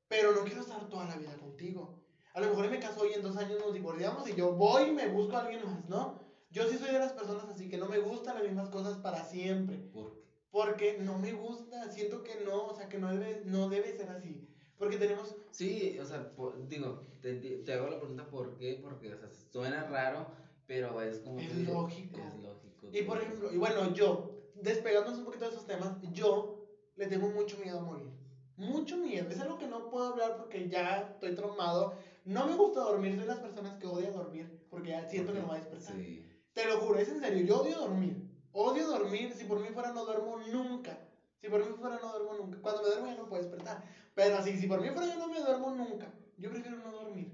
pero 0.08 0.32
no 0.32 0.44
quiero 0.44 0.60
estar 0.62 0.88
toda 0.88 1.06
la 1.06 1.16
vida 1.16 1.36
contigo. 1.38 1.96
A 2.34 2.40
lo 2.40 2.48
mejor 2.48 2.66
y 2.66 2.68
me 2.68 2.78
caso 2.80 3.04
y 3.06 3.14
en 3.14 3.22
dos 3.22 3.36
años 3.36 3.58
nos 3.58 3.72
divorciamos 3.72 4.28
y 4.28 4.34
yo 4.34 4.52
voy 4.52 4.84
y 4.84 4.92
me 4.92 5.06
busco 5.08 5.36
a 5.36 5.40
alguien 5.40 5.64
más, 5.64 5.86
¿no? 5.88 6.20
Yo 6.48 6.68
sí 6.68 6.78
soy 6.78 6.92
de 6.92 6.98
las 7.00 7.12
personas 7.12 7.48
así 7.48 7.68
que 7.68 7.78
no 7.78 7.86
me 7.88 7.98
gustan 7.98 8.36
las 8.36 8.44
mismas 8.44 8.68
cosas 8.68 8.98
para 8.98 9.24
siempre. 9.24 9.78
¿Por 9.78 10.12
qué? 10.14 10.19
Porque 10.50 10.96
no 10.98 11.16
me 11.18 11.32
gusta, 11.32 11.90
siento 11.90 12.22
que 12.22 12.36
no, 12.44 12.66
o 12.66 12.74
sea, 12.74 12.88
que 12.88 12.98
no 12.98 13.08
debe, 13.10 13.42
no 13.44 13.68
debe 13.68 13.92
ser 13.96 14.10
así. 14.10 14.46
Porque 14.76 14.96
tenemos, 14.96 15.36
Sí, 15.50 15.96
o 16.00 16.04
sea, 16.06 16.30
por- 16.30 16.66
digo, 16.66 17.06
te, 17.20 17.34
te- 17.34 17.72
hago 17.72 17.88
la 17.88 17.98
pregunta 17.98 18.28
por 18.28 18.56
qué, 18.56 18.78
porque, 18.82 19.12
o 19.12 19.18
sea, 19.18 19.28
suena 19.52 19.84
raro, 19.84 20.30
pero 20.66 21.00
es 21.02 21.18
como... 21.20 21.38
Es 21.38 21.54
lógico. 21.54 22.18
Es 22.18 22.42
lógico. 22.42 22.88
y 22.90 23.02
por 23.02 23.20
ejemplo, 23.20 23.52
y 23.52 23.56
bueno, 23.58 23.92
yo, 23.94 24.40
despegándonos 24.54 25.18
un 25.18 25.24
poquito 25.26 25.44
de 25.44 25.50
esos 25.50 25.66
temas, 25.66 25.92
yo 26.12 26.66
le 26.96 27.06
tengo 27.06 27.28
mucho 27.28 27.58
miedo 27.58 27.78
a 27.78 27.82
morir. 27.82 28.10
Mucho 28.56 28.96
miedo. 28.96 29.28
Es 29.30 29.38
algo 29.40 29.58
que 29.58 29.66
no 29.66 29.88
puedo 29.88 30.06
hablar 30.06 30.36
porque 30.36 30.68
ya 30.68 30.98
estoy 31.12 31.34
traumado. 31.34 31.94
No 32.24 32.46
me 32.46 32.54
gusta 32.56 32.80
dormir, 32.80 33.12
soy 33.12 33.20
de 33.20 33.26
las 33.26 33.38
personas 33.40 33.78
que 33.78 33.86
odia 33.86 34.10
dormir 34.10 34.66
porque 34.68 34.90
ya 34.90 35.08
siento 35.08 35.32
que 35.32 35.40
me 35.40 35.46
voy 35.46 35.56
a 35.56 35.60
despertar. 35.60 35.96
Sí. 35.96 36.26
Te 36.52 36.66
lo 36.66 36.78
juro, 36.78 36.98
es 36.98 37.08
en 37.08 37.20
serio, 37.20 37.44
yo 37.44 37.60
odio 37.62 37.78
dormir. 37.78 38.29
Odio 38.52 38.86
dormir, 38.88 39.34
si 39.36 39.44
por 39.44 39.60
mí 39.60 39.68
fuera 39.72 39.92
no 39.92 40.04
duermo 40.04 40.38
nunca. 40.38 40.98
Si 41.40 41.48
por 41.48 41.64
mí 41.64 41.76
fuera 41.78 41.98
no 41.98 42.08
duermo 42.08 42.34
nunca. 42.34 42.58
Cuando 42.60 42.82
me 42.82 42.88
duermo 42.88 43.06
ya 43.06 43.16
no 43.16 43.28
puedo 43.28 43.42
despertar. 43.42 43.82
Pero 44.14 44.36
así, 44.36 44.58
si 44.58 44.66
por 44.66 44.80
mí 44.80 44.88
fuera 44.90 45.12
yo 45.12 45.18
no 45.18 45.28
me 45.28 45.40
duermo 45.40 45.70
nunca. 45.70 46.12
Yo 46.36 46.50
prefiero 46.50 46.78
no 46.78 46.92
dormir. 46.92 47.28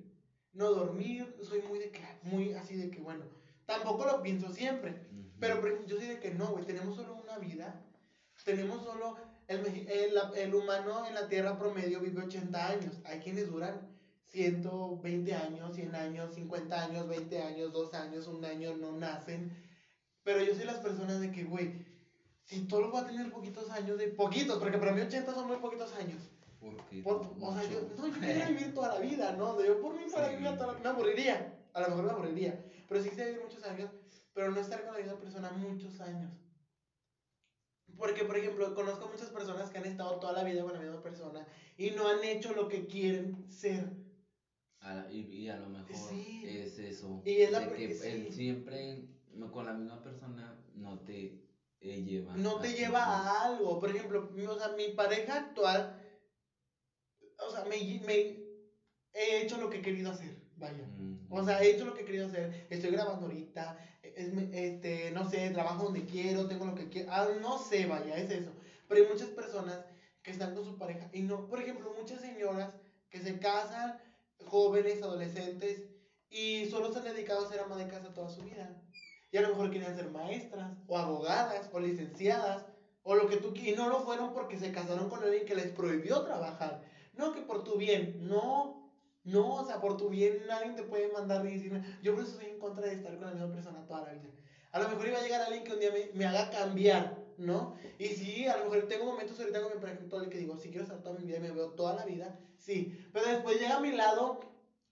No 0.53 0.71
dormir, 0.71 1.37
soy 1.43 1.61
muy 1.63 1.79
de 1.79 1.91
que, 1.91 2.01
muy 2.23 2.53
así 2.55 2.77
de 2.77 2.91
que, 2.91 3.01
bueno, 3.01 3.25
tampoco 3.67 4.05
lo 4.05 4.23
pienso 4.23 4.51
siempre. 4.53 4.93
Ujú. 5.11 5.41
Pero 5.41 5.61
por 5.61 5.69
ejemplo, 5.69 5.89
yo 5.89 5.97
soy 5.99 6.07
de 6.07 6.19
que 6.19 6.31
no, 6.31 6.51
güey, 6.51 6.65
tenemos 6.65 6.97
solo 6.97 7.15
una 7.15 7.39
vida. 7.39 7.79
Tenemos 8.45 8.83
solo, 8.83 9.17
el, 9.49 9.67
el, 9.89 10.19
el 10.35 10.55
humano 10.55 11.07
en 11.07 11.15
la 11.15 11.29
Tierra 11.29 11.57
promedio 11.59 12.01
vive 12.01 12.23
80 12.23 12.69
años. 12.69 13.01
Hay 13.05 13.19
quienes 13.19 13.49
duran 13.49 13.87
120 14.27 15.35
años, 15.35 15.75
100 15.75 15.95
años, 15.95 16.35
50 16.35 16.83
años, 16.83 17.09
20 17.09 17.43
años, 17.43 17.73
2 17.73 17.95
años, 17.95 18.27
un 18.27 18.45
año, 18.45 18.75
no 18.75 18.93
nacen. 18.93 19.66
Pero 20.27 20.41
yo 20.41 20.53
soy 20.57 20.65
las 20.65 20.81
personas 20.81 21.21
de 21.21 21.31
que, 21.31 21.45
güey, 21.45 21.71
si 22.43 22.67
solo 22.69 22.91
voy 22.91 23.01
a 23.01 23.07
tener 23.07 23.31
poquitos 23.31 23.71
años, 23.71 23.97
de 23.97 24.09
poquitos, 24.09 24.59
porque 24.59 24.77
para 24.77 24.91
mí 24.91 25.01
80 25.01 25.33
son 25.33 25.47
muy 25.47 25.59
poquitos 25.59 25.93
años. 25.93 26.21
Porque 26.59 27.01
Por- 27.01 27.31
o 27.41 27.53
sea, 27.55 27.63
yo, 27.63 27.81
no, 27.97 28.09
yo 28.09 28.13
quisiera 28.13 28.49
vivir 28.49 28.75
toda 28.75 28.89
la 28.89 28.99
vida, 28.99 29.31
¿no? 29.31 29.63
Yo 29.65 29.79
por 29.79 29.95
mí 29.95 30.03
fuera 30.09 30.27
Sí. 30.27 30.35
vivir 30.35 30.57
toda 30.57 30.73
la 30.73 30.81
Me 30.81 30.89
aburriría. 30.89 31.55
A 31.73 31.81
lo 31.81 31.89
mejor 31.91 32.05
me 32.07 32.11
aburriría. 32.11 32.61
Pero 32.89 33.01
sí 33.01 33.09
quisiera 33.09 33.31
vivir 33.31 33.45
muchos 33.45 33.63
años, 33.63 33.89
pero 34.33 34.51
no 34.51 34.59
estar 34.59 34.83
con 34.83 34.95
la 34.95 34.99
misma 34.99 35.17
persona 35.17 35.49
muchos 35.53 36.01
años. 36.01 36.33
Porque, 37.97 38.25
por 38.25 38.37
ejemplo, 38.37 38.75
conozco 38.75 39.07
muchas 39.07 39.31
personas 39.31 39.71
que 39.71 39.79
han 39.79 39.85
estado 39.87 40.19
toda 40.19 40.33
la 40.33 40.43
vida 40.43 40.65
con 40.65 40.73
la 40.73 40.81
misma 40.81 41.01
persona 41.01 41.47
y 41.77 41.93
no 41.93 42.09
han 42.09 42.25
hecho 42.25 42.53
lo 42.53 42.67
que 42.67 42.89
quieren 42.89 43.47
ser. 43.49 43.93
y, 45.09 45.47
a 45.47 45.57
lo 45.57 45.69
mejor 45.69 46.13
es 46.43 46.79
eso. 46.81 47.23
Y 47.25 47.43
es 47.43 47.53
la 47.53 47.61
de 47.61 47.69
que 47.69 47.85
él 48.11 48.33
siempre 48.33 49.07
con 49.53 49.67
la 49.67 49.73
misma 49.73 50.03
persona 50.03 50.59
no 50.75 50.99
te 51.01 51.47
eh, 51.81 52.03
lleva. 52.03 52.37
No 52.37 52.59
te 52.59 52.73
lleva 52.73 53.05
a 53.05 53.45
algo. 53.45 53.79
Por 53.79 53.91
ejemplo, 53.91 54.31
mi, 54.33 54.47
o 54.47 54.59
sea, 54.59 54.69
mi 54.69 54.89
pareja 54.89 55.37
actual, 55.37 56.03
o 57.39 57.51
sea, 57.51 57.65
me, 57.65 57.77
me 58.07 58.47
he 59.13 59.43
hecho 59.43 59.59
lo 59.59 59.71
que 59.71 59.79
he 59.79 59.83
querido 59.83 60.11
hacer. 60.11 60.37
Vaya. 60.57 60.89
O 61.29 61.45
sea, 61.45 61.63
he 61.63 61.75
hecho 61.75 61.85
lo 61.85 61.95
que 61.95 62.03
he 62.03 62.07
querido 62.07 62.27
hacer. 62.27 62.67
Estoy 62.71 62.91
grabando 62.91 63.27
ahorita. 63.27 63.79
Es, 64.03 64.33
este, 64.53 65.11
no 65.13 65.29
sé, 65.29 65.51
trabajo 65.51 65.85
donde 65.85 66.07
quiero, 66.07 66.47
tengo 66.47 66.65
lo 66.65 66.75
que 66.75 66.89
quiero. 66.89 67.13
Ah, 67.13 67.29
no 67.41 67.59
sé, 67.59 67.87
vaya, 67.87 68.17
es 68.17 68.31
eso. 68.31 68.53
Pero 68.89 69.03
hay 69.03 69.09
muchas 69.13 69.29
personas 69.31 69.85
que 70.23 70.31
están 70.31 70.55
con 70.55 70.65
su 70.65 70.79
pareja 70.79 71.11
y 71.13 71.23
no. 71.23 71.47
Por 71.49 71.61
ejemplo, 71.61 71.95
muchas 71.99 72.21
señoras 72.21 72.73
que 73.11 73.21
se 73.21 73.39
casan, 73.39 74.01
jóvenes, 74.45 75.03
adolescentes, 75.03 75.83
y 76.31 76.67
solo 76.67 76.93
se 76.93 76.99
han 76.99 77.05
dedicado 77.05 77.45
a 77.45 77.49
ser 77.49 77.61
ama 77.61 77.77
de 77.77 77.89
casa 77.89 78.15
toda 78.15 78.31
su 78.31 78.43
vida. 78.43 78.83
Y 79.31 79.37
a 79.37 79.43
lo 79.43 79.49
mejor 79.51 79.71
querían 79.71 79.97
ser 79.97 80.11
maestras, 80.11 80.73
o 80.87 80.99
abogadas, 80.99 81.69
o 81.73 81.81
licenciadas, 81.81 82.67
o 83.03 83.15
lo 83.15 83.29
que 83.29 83.37
tú 83.37 83.53
Y 83.55 83.73
no 83.73 83.89
lo 83.89 84.01
fueron 84.01 84.33
porque 84.33 84.59
se 84.59 84.73
casaron 84.73 85.09
con 85.09 85.23
alguien 85.23 85.45
que 85.45 85.55
les 85.55 85.73
prohibió 85.73 86.23
trabajar. 86.23 86.83
No 87.13 87.33
que 87.33 87.41
por 87.43 87.65
tu 87.65 87.77
bien, 87.77 88.27
no 88.27 88.87
no, 89.27 89.55
o 89.55 89.67
sea, 89.67 89.81
por 89.81 89.97
tu 89.97 90.09
bien 90.09 90.45
nadie 90.47 90.71
te 90.71 90.85
puede 90.85 91.09
mandar 91.09 91.45
y 91.45 91.55
decirme, 91.55 91.83
yo 92.01 92.15
por 92.15 92.23
eso 92.23 92.35
estoy 92.35 92.49
en 92.49 92.61
contra 92.61 92.87
de 92.87 92.95
estar 92.95 93.13
con 93.17 93.27
la 93.27 93.33
misma 93.33 93.53
persona 93.53 93.85
toda 93.85 94.03
la 94.03 94.13
vida. 94.13 94.31
A 94.71 94.79
lo 94.79 94.89
mejor 94.89 95.09
iba 95.09 95.19
a 95.19 95.23
llegar 95.23 95.43
alguien 95.43 95.65
que 95.65 95.73
un 95.73 95.81
día 95.81 95.91
me, 95.91 96.11
me 96.15 96.27
haga 96.27 96.49
cambiar, 96.49 97.19
¿no? 97.37 97.77
Y 97.99 98.07
sí, 98.07 98.47
a 98.47 98.57
lo 98.57 98.65
mejor 98.67 98.87
tengo 98.87 99.07
momentos 99.07 99.41
ahorita 99.41 99.63
con 99.63 99.75
mi 99.75 99.81
pareja 99.81 100.03
actual 100.03 100.29
que 100.29 100.39
digo, 100.39 100.57
si 100.57 100.69
quiero 100.69 100.85
estar 100.85 101.03
toda 101.03 101.19
mi 101.19 101.27
vida 101.27 101.39
y 101.39 101.41
me 101.41 101.51
veo 101.51 101.71
toda 101.71 101.97
la 101.97 102.05
vida, 102.05 102.39
sí. 102.57 102.97
Pero 103.13 103.27
después 103.27 103.59
llega 103.59 103.79
a 103.79 103.81
mi 103.81 103.91
lado 103.91 104.39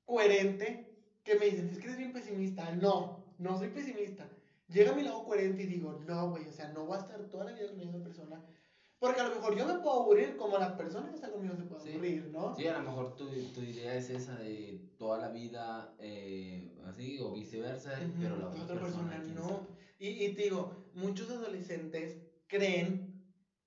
coherente 0.04 0.92
que 1.22 1.36
me 1.36 1.44
dicen, 1.46 1.68
es 1.70 1.78
que 1.78 1.84
eres 1.84 1.98
bien 1.98 2.12
pesimista. 2.12 2.72
No, 2.72 3.23
no 3.38 3.58
soy 3.58 3.68
pesimista. 3.68 4.28
Llega 4.68 4.92
a 4.92 4.94
mi 4.94 5.02
lado 5.02 5.24
coherente 5.24 5.62
y 5.62 5.66
digo, 5.66 6.00
no, 6.06 6.30
güey, 6.30 6.48
o 6.48 6.52
sea, 6.52 6.68
no 6.68 6.86
voy 6.86 6.96
a 6.96 7.00
estar 7.00 7.20
toda 7.28 7.44
la 7.44 7.52
vida 7.52 7.68
con 7.68 7.78
la 7.78 7.84
misma 7.84 8.02
persona 8.02 8.44
porque 9.04 9.20
a 9.20 9.28
lo 9.28 9.34
mejor 9.34 9.54
yo 9.54 9.66
me 9.66 9.74
puedo 9.80 10.00
aburrir 10.00 10.36
como 10.38 10.56
la 10.56 10.78
persona 10.78 11.10
que 11.10 11.16
está 11.16 11.30
conmigo 11.30 11.54
se 11.54 11.64
puede 11.64 11.92
aburrir, 11.92 12.24
¿no? 12.32 12.56
Sí, 12.56 12.66
a 12.66 12.78
lo 12.78 12.84
mejor 12.84 13.14
tu, 13.16 13.28
tu 13.28 13.60
idea 13.60 13.94
es 13.96 14.08
esa 14.08 14.34
de 14.36 14.80
toda 14.96 15.18
la 15.18 15.28
vida 15.28 15.94
eh, 15.98 16.74
así 16.86 17.20
o 17.20 17.32
viceversa, 17.32 17.90
pero 18.18 18.38
la 18.38 18.48
otra, 18.48 18.80
persona, 18.80 19.22
no. 19.34 19.66
Y, 19.98 20.24
y, 20.24 20.32
te 20.32 20.44
digo, 20.44 20.72
muchos 20.94 21.28
adolescentes 21.28 22.16
creen 22.46 23.22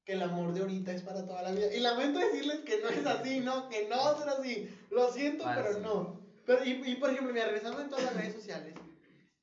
que 0.05 0.13
el 0.13 0.24
amor 0.24 0.55
de 0.55 0.61
ahorita 0.61 0.91
es 0.91 1.03
para 1.03 1.24
toda 1.24 1.43
la 1.43 1.51
vida. 1.51 1.72
Y 1.72 1.82
lamento 1.82 2.18
decirles 2.18 2.61
que 2.61 2.80
no 2.80 2.89
es 2.89 3.05
así, 3.05 3.39
¿no? 3.39 3.70
Que 3.70 3.88
no 3.88 4.18
es 4.18 4.26
así. 4.26 4.70
Lo 4.89 5.11
siento, 5.11 5.45
pero 5.53 5.80
no. 5.82 6.20
Pero, 6.47 6.65
y, 6.65 6.82
y 6.84 6.95
por 6.95 7.11
ejemplo, 7.11 7.32
mira, 7.32 7.45
regresando 7.45 7.80
en 7.80 7.89
todas 7.89 8.05
las 8.05 8.15
redes 8.15 8.34
sociales, 8.34 8.74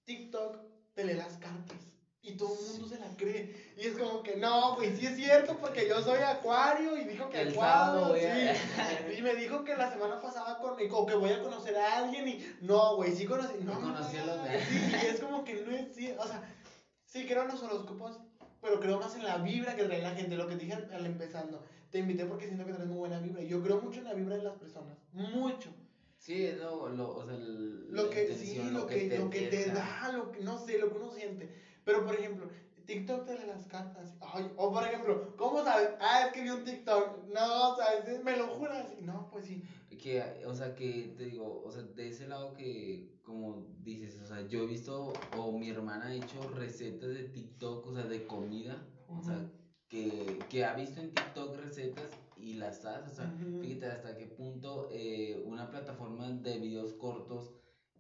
TikTok 0.04 0.58
te 0.94 1.04
lee 1.04 1.14
las 1.14 1.36
cartas. 1.38 1.78
Y 2.22 2.32
todo 2.32 2.56
el 2.58 2.70
mundo 2.70 2.88
se 2.88 2.98
la 2.98 3.14
cree. 3.18 3.74
Y 3.76 3.86
es 3.86 3.98
como 3.98 4.22
que 4.22 4.36
no, 4.36 4.76
güey, 4.76 4.96
sí 4.96 5.04
es 5.04 5.14
cierto, 5.14 5.58
porque 5.58 5.86
yo 5.86 6.00
soy 6.00 6.20
acuario 6.20 6.96
y 6.96 7.04
dijo 7.04 7.28
que 7.28 7.42
el 7.42 7.50
acuario. 7.50 8.14
Sí. 8.16 9.14
Y 9.18 9.22
me 9.22 9.34
dijo 9.34 9.62
que 9.62 9.76
la 9.76 9.90
semana 9.90 10.20
pasada 10.22 10.58
con, 10.58 10.72
o 10.72 11.06
que 11.06 11.14
voy 11.14 11.30
a 11.30 11.42
conocer 11.42 11.76
a 11.76 11.98
alguien 11.98 12.26
y 12.26 12.46
no, 12.62 12.96
güey, 12.96 13.14
sí 13.14 13.26
conocí. 13.26 13.58
No, 13.62 13.74
conocí 13.74 14.16
a 14.16 14.24
los 14.24 14.42
de. 14.42 14.58
Sí, 14.64 14.92
y 15.02 15.06
es 15.06 15.20
como 15.20 15.44
que 15.44 15.54
no 15.54 15.70
es 15.70 15.94
sí, 15.94 16.14
o 16.18 16.26
sea, 16.26 16.42
sí 17.04 17.26
creo 17.26 17.42
en 17.42 17.48
los 17.48 17.62
horóscopos, 17.62 18.18
pero 18.62 18.80
creo 18.80 18.98
más 18.98 19.14
en 19.16 19.24
la 19.24 19.36
vibra 19.38 19.76
que 19.76 19.84
trae 19.84 20.00
la 20.00 20.14
gente, 20.14 20.34
lo 20.36 20.48
que 20.48 20.56
dije 20.56 20.72
al 20.72 21.04
empezando. 21.04 21.62
Te 21.90 21.98
invité 21.98 22.24
porque 22.24 22.46
siento 22.46 22.64
que 22.64 22.72
traes 22.72 22.88
muy 22.88 22.98
buena 22.98 23.20
vibra. 23.20 23.42
Yo 23.42 23.62
creo 23.62 23.82
mucho 23.82 23.98
en 23.98 24.04
la 24.04 24.14
vibra 24.14 24.36
de 24.36 24.42
las 24.44 24.56
personas, 24.56 24.96
mucho. 25.12 25.70
Sí, 26.24 26.48
no, 26.58 26.88
lo, 26.88 27.16
o 27.16 27.26
sea, 27.26 27.34
el, 27.34 27.92
lo 27.92 28.08
que, 28.08 28.34
sí, 28.34 28.58
lo, 28.72 28.86
que, 28.86 28.96
te, 29.08 29.18
lo 29.18 29.28
que 29.28 29.42
te 29.42 29.66
da, 29.66 30.10
lo 30.10 30.32
que, 30.32 30.40
no 30.40 30.56
sé, 30.56 30.78
lo 30.78 30.88
que 30.90 30.96
uno 30.96 31.12
siente. 31.12 31.54
Pero, 31.84 32.02
por 32.02 32.14
ejemplo, 32.14 32.48
TikTok 32.86 33.26
te 33.26 33.38
lee 33.38 33.46
las 33.46 33.66
cartas. 33.66 34.16
Ay, 34.22 34.50
o, 34.56 34.72
por 34.72 34.86
ejemplo, 34.86 35.36
¿cómo 35.36 35.62
sabes? 35.62 35.90
Ah, 36.00 36.22
es 36.22 36.32
que 36.32 36.40
vi 36.40 36.48
un 36.48 36.64
TikTok. 36.64 37.26
No, 37.26 37.76
¿sabes? 37.76 38.24
Me 38.24 38.38
lo 38.38 38.46
juras. 38.48 38.86
No, 39.02 39.28
pues 39.30 39.44
sí. 39.44 39.62
Que, 39.98 40.46
o 40.46 40.54
sea, 40.54 40.74
que 40.74 41.12
te 41.14 41.24
digo, 41.24 41.60
o 41.62 41.70
sea, 41.70 41.82
de 41.82 42.08
ese 42.08 42.26
lado 42.26 42.54
que, 42.54 43.18
como 43.22 43.62
dices, 43.82 44.18
o 44.22 44.26
sea, 44.26 44.48
yo 44.48 44.62
he 44.62 44.66
visto, 44.66 45.12
o 45.36 45.52
mi 45.52 45.68
hermana 45.68 46.06
ha 46.06 46.14
hecho 46.14 46.40
recetas 46.54 47.10
de 47.10 47.24
TikTok, 47.24 47.86
o 47.86 47.92
sea, 47.92 48.04
de 48.04 48.26
comida. 48.26 48.82
O 49.08 49.22
sea, 49.22 49.46
que, 49.88 50.38
que 50.48 50.64
ha 50.64 50.72
visto 50.72 51.00
en 51.00 51.12
TikTok 51.12 51.58
recetas 51.58 52.08
y 52.36 52.54
las 52.54 52.84
hace. 52.84 53.10
O 53.10 53.14
sea, 53.14 53.32
fíjate 53.60 53.86
hasta 53.86 54.16
qué 54.16 54.26
punto 54.26 54.88
eh, 54.92 55.42
una 55.46 55.68
plataforma 55.70 56.30
de 56.30 56.58
videos 56.58 56.92
cortos 56.94 57.54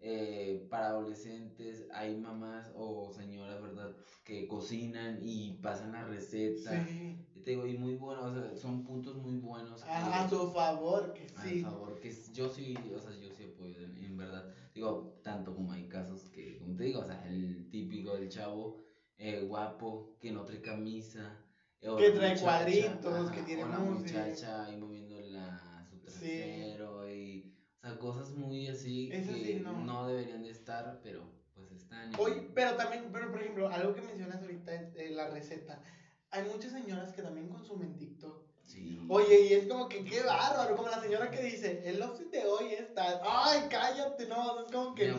eh, 0.06 0.66
para 0.68 0.88
adolescentes, 0.88 1.86
hay 1.90 2.14
mamás 2.18 2.70
o 2.74 3.10
señoras, 3.10 3.62
¿verdad? 3.62 3.96
Que 4.22 4.46
cocinan 4.46 5.18
y 5.22 5.52
pasan 5.62 5.92
la 5.92 6.04
receta. 6.04 6.84
Sí. 6.84 7.16
Te 7.42 7.52
digo, 7.52 7.66
y 7.66 7.78
muy 7.78 7.94
bueno, 7.96 8.24
o 8.24 8.30
sea, 8.30 8.54
son 8.54 8.84
puntos 8.84 9.16
muy 9.16 9.36
buenos. 9.36 9.82
A, 9.82 10.28
su 10.28 10.50
favor, 10.50 11.14
que 11.14 11.26
sí. 11.28 11.62
A 11.62 11.70
favor, 11.70 11.98
que 12.00 12.14
yo 12.34 12.50
sí, 12.50 12.74
o 12.94 12.98
sea, 12.98 13.16
yo 13.16 13.30
sí 13.30 13.44
apoyo, 13.44 13.78
en, 13.80 14.14
verdad. 14.18 14.46
Digo, 14.74 15.20
tanto 15.22 15.54
como 15.54 15.72
hay 15.72 15.88
casos 15.88 16.28
que, 16.28 16.58
como 16.58 16.76
te 16.76 16.84
digo, 16.84 17.00
o 17.00 17.06
sea, 17.06 17.26
el 17.26 17.70
típico 17.70 18.14
del 18.14 18.28
chavo 18.28 18.76
eh, 19.16 19.40
guapo, 19.48 20.16
que 20.20 20.32
no 20.32 20.44
trae 20.44 20.60
camisa. 20.60 21.43
Eh, 21.84 21.96
que 21.98 22.10
trae 22.12 22.40
cuadritos, 22.40 23.30
que 23.30 23.42
tiene 23.42 23.64
una 23.64 23.78
muchacha 23.78 24.64
ahí 24.64 24.76
moviendo 24.78 25.20
la, 25.20 25.86
su 25.90 25.98
trasero 25.98 27.06
y 27.10 27.52
o 27.76 27.86
sea, 27.86 27.98
cosas 27.98 28.30
muy 28.30 28.68
así 28.68 29.10
que 29.10 29.62
no. 29.62 30.08
deberían 30.08 30.42
de 30.42 30.50
estar, 30.50 31.00
pero 31.02 31.30
pues 31.54 31.70
están. 31.72 32.10
Oye, 32.18 32.48
pero 32.54 32.74
también, 32.76 33.10
pero 33.12 33.30
por 33.30 33.40
ejemplo, 33.42 33.68
algo 33.68 33.94
que 33.94 34.00
mencionas 34.00 34.40
ahorita 34.40 34.74
es 34.94 35.10
la 35.10 35.28
receta. 35.28 35.82
Hay 36.30 36.44
muchas 36.44 36.72
señoras 36.72 37.12
que 37.12 37.20
también 37.20 37.50
consumen 37.50 37.98
TikTok. 37.98 38.42
Sí. 38.64 38.98
Oye, 39.10 39.48
y 39.48 39.52
es 39.52 39.66
como 39.66 39.86
que 39.90 40.04
qué 40.04 40.22
bárbaro, 40.22 40.74
como 40.74 40.88
la 40.88 41.02
señora 41.02 41.30
que 41.30 41.42
dice, 41.42 41.82
el 41.84 42.02
outfit 42.02 42.30
de 42.30 42.46
hoy 42.46 42.72
está, 42.72 43.20
ay, 43.22 43.68
cállate, 43.68 44.26
no, 44.26 44.64
es 44.64 44.72
como 44.72 44.94
que... 44.94 45.14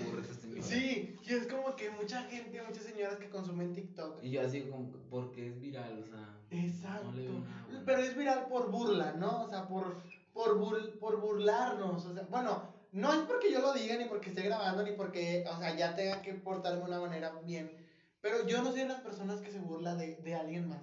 Sí, 0.62 1.16
y 1.24 1.32
es 1.32 1.46
como 1.46 1.76
que 1.76 1.92
mucha 1.92 2.24
gente, 2.24 2.60
muchas 2.64 2.86
señoras 2.86 3.18
que 3.18 3.30
consumen 3.30 3.74
TikTok. 3.74 4.24
Y 4.24 4.32
yo 4.32 4.42
así 4.42 4.62
como, 4.64 4.92
porque 5.12 5.50
es 5.50 5.62
viral, 5.62 6.02
o 6.02 6.06
sea... 6.08 6.36
Exacto. 6.56 7.10
Pero 7.86 8.02
es 8.02 8.16
viral 8.16 8.48
por 8.48 8.72
burla, 8.72 9.14
¿no? 9.14 9.44
O 9.44 9.50
sea, 9.50 9.68
por, 9.68 10.02
por, 10.34 11.00
por 11.00 11.22
burlarnos. 11.22 12.06
O 12.06 12.14
sea, 12.14 12.24
bueno, 12.30 12.64
no 12.92 13.14
es 13.14 13.20
porque 13.20 13.52
yo 13.52 13.60
lo 13.60 13.74
diga, 13.74 13.98
ni 13.98 14.06
porque 14.06 14.30
esté 14.30 14.44
grabando, 14.44 14.84
ni 14.84 14.92
porque, 14.94 15.46
o 15.52 15.58
sea, 15.58 15.76
ya 15.76 15.96
tenga 15.96 16.22
que 16.22 16.34
portarme 16.34 16.80
de 16.80 16.86
una 16.86 17.00
manera 17.00 17.32
bien. 17.44 17.76
Pero 18.22 18.48
yo 18.48 18.62
no 18.62 18.72
soy 18.72 18.82
de 18.82 18.88
las 18.88 19.02
personas 19.02 19.42
que 19.42 19.52
se 19.52 19.60
burla 19.60 19.96
de, 19.96 20.16
de 20.16 20.36
alguien 20.36 20.68
más. 20.68 20.82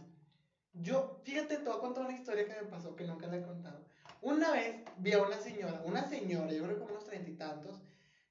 Yo, 0.75 1.21
fíjate, 1.25 1.59
te 1.59 1.69
voy 1.69 1.77
a 1.77 1.81
contar 1.81 2.05
una 2.05 2.17
historia 2.17 2.47
que 2.47 2.55
me 2.55 2.69
pasó 2.69 2.95
que 2.95 3.05
nunca 3.05 3.27
la 3.27 3.37
he 3.37 3.43
contado. 3.43 3.85
Una 4.21 4.53
vez 4.53 4.77
vi 4.99 5.13
a 5.13 5.23
una 5.23 5.39
señora, 5.39 5.83
una 5.85 6.09
señora, 6.09 6.53
yo 6.53 6.63
creo 6.63 6.75
que 6.77 6.81
como 6.81 6.93
unos 6.93 7.05
treinta 7.05 7.29
y 7.29 7.35
tantos, 7.35 7.81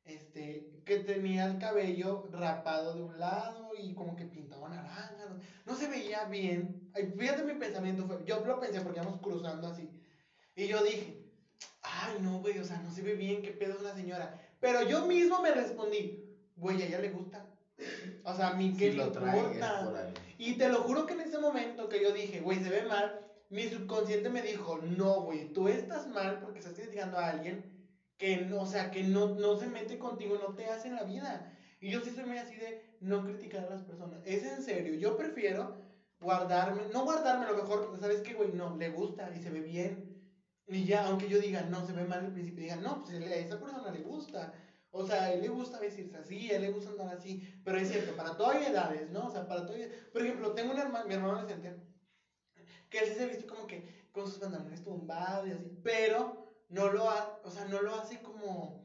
este, 0.03 0.81
que 0.85 0.97
tenía 0.97 1.45
el 1.45 1.57
cabello 1.57 2.27
rapado 2.31 2.95
de 2.95 3.01
un 3.03 3.19
lado 3.19 3.71
y 3.77 3.93
como 3.93 4.15
que 4.15 4.25
pintaba 4.25 4.69
naranja, 4.69 5.25
no, 5.27 5.39
no 5.65 5.75
se 5.75 5.87
veía 5.87 6.25
bien. 6.25 6.89
Fíjate 7.17 7.43
mi 7.43 7.53
pensamiento 7.53 8.05
fue, 8.05 8.23
yo 8.25 8.43
lo 8.45 8.59
pensé 8.59 8.81
porque 8.81 8.99
íbamos 8.99 9.19
cruzando 9.19 9.67
así. 9.67 9.89
Y 10.55 10.67
yo 10.67 10.83
dije, 10.83 11.23
ay, 11.81 12.19
no, 12.21 12.39
güey, 12.39 12.57
o 12.59 12.63
sea, 12.65 12.79
no 12.79 12.91
se 12.91 13.01
ve 13.01 13.13
bien, 13.13 13.41
qué 13.41 13.51
pedo 13.51 13.75
es 13.75 13.81
una 13.81 13.93
señora. 13.95 14.37
Pero 14.59 14.81
yo 14.81 15.05
mismo 15.05 15.41
me 15.41 15.51
respondí, 15.51 16.25
güey, 16.55 16.81
a 16.81 16.85
ella 16.85 16.99
le 16.99 17.09
gusta. 17.09 17.47
O 18.23 18.35
sea, 18.35 18.49
a 18.49 18.53
mí 18.55 18.75
qué 18.77 18.91
le 18.91 19.03
importa. 19.03 19.81
Y 20.37 20.53
te 20.53 20.69
lo 20.69 20.81
juro 20.81 21.05
que 21.07 21.13
en 21.13 21.21
ese 21.21 21.39
momento 21.39 21.89
que 21.89 21.99
yo 21.99 22.11
dije, 22.11 22.39
güey, 22.39 22.59
se 22.61 22.69
ve 22.69 22.83
mal, 22.83 23.19
mi 23.49 23.67
subconsciente 23.67 24.29
me 24.29 24.41
dijo, 24.43 24.77
no, 24.77 25.21
güey, 25.21 25.51
tú 25.51 25.67
estás 25.67 26.07
mal 26.07 26.39
porque 26.39 26.59
estás 26.59 26.75
criticando 26.75 27.17
a 27.17 27.27
alguien 27.27 27.80
que, 28.21 28.53
o 28.53 28.67
sea, 28.67 28.91
que 28.91 29.01
no, 29.01 29.33
no 29.33 29.57
se 29.57 29.65
mete 29.65 29.97
contigo, 29.97 30.37
no 30.37 30.53
te 30.53 30.67
hace 30.67 30.89
en 30.89 30.95
la 30.95 31.03
vida. 31.03 31.51
Y 31.79 31.89
yo 31.89 32.01
sí 32.01 32.11
soy 32.11 32.25
muy 32.25 32.37
así 32.37 32.55
de 32.55 32.95
no 32.99 33.25
criticar 33.25 33.63
a 33.63 33.69
las 33.71 33.81
personas. 33.81 34.21
Es 34.25 34.43
en 34.43 34.61
serio, 34.61 34.93
yo 34.93 35.17
prefiero 35.17 35.75
guardarme, 36.19 36.83
no 36.93 37.03
guardarme, 37.03 37.45
a 37.45 37.51
lo 37.51 37.57
mejor, 37.57 37.97
¿sabes 37.99 38.21
qué, 38.21 38.35
güey? 38.35 38.51
No, 38.51 38.75
le 38.77 38.89
gusta 38.89 39.33
y 39.35 39.41
se 39.41 39.49
ve 39.49 39.61
bien 39.61 40.11
y 40.67 40.85
ya, 40.85 41.07
aunque 41.07 41.27
yo 41.27 41.39
diga, 41.39 41.63
no, 41.63 41.83
se 41.83 41.93
ve 41.93 42.05
mal 42.05 42.19
al 42.19 42.31
principio, 42.31 42.61
digan, 42.61 42.83
no, 42.83 42.99
pues 42.99 43.19
a 43.19 43.35
esa 43.35 43.59
persona 43.59 43.89
le 43.91 44.01
gusta. 44.01 44.53
O 44.91 45.03
sea, 45.03 45.23
a 45.23 45.31
él 45.31 45.41
le 45.41 45.49
gusta 45.49 45.79
vestirse 45.79 46.15
así, 46.17 46.51
a 46.51 46.57
él 46.57 46.61
le 46.61 46.71
gusta 46.71 46.91
andar 46.91 47.09
así. 47.09 47.41
Pero 47.63 47.79
es 47.79 47.89
cierto, 47.89 48.15
para 48.15 48.37
todas 48.37 48.67
edades, 48.67 49.09
¿no? 49.09 49.25
O 49.25 49.31
sea, 49.31 49.47
para 49.47 49.65
todas 49.65 49.81
Por 50.13 50.21
ejemplo, 50.21 50.53
tengo 50.53 50.73
un 50.73 50.77
hermano, 50.79 51.07
mi 51.07 51.15
hermano 51.15 51.39
adolescente, 51.39 51.75
que 52.87 52.99
él 52.99 53.05
sí 53.07 53.15
se 53.15 53.25
viste 53.25 53.47
como 53.47 53.65
que 53.65 54.07
con 54.11 54.27
sus 54.27 54.37
pantalones 54.37 54.83
tumbados 54.83 55.47
y 55.47 55.51
así, 55.51 55.79
pero 55.83 56.40
no 56.71 56.91
lo, 56.91 57.09
ha, 57.09 57.39
o 57.43 57.51
sea, 57.51 57.65
no 57.65 57.81
lo 57.81 57.93
hace 57.95 58.21
como, 58.21 58.81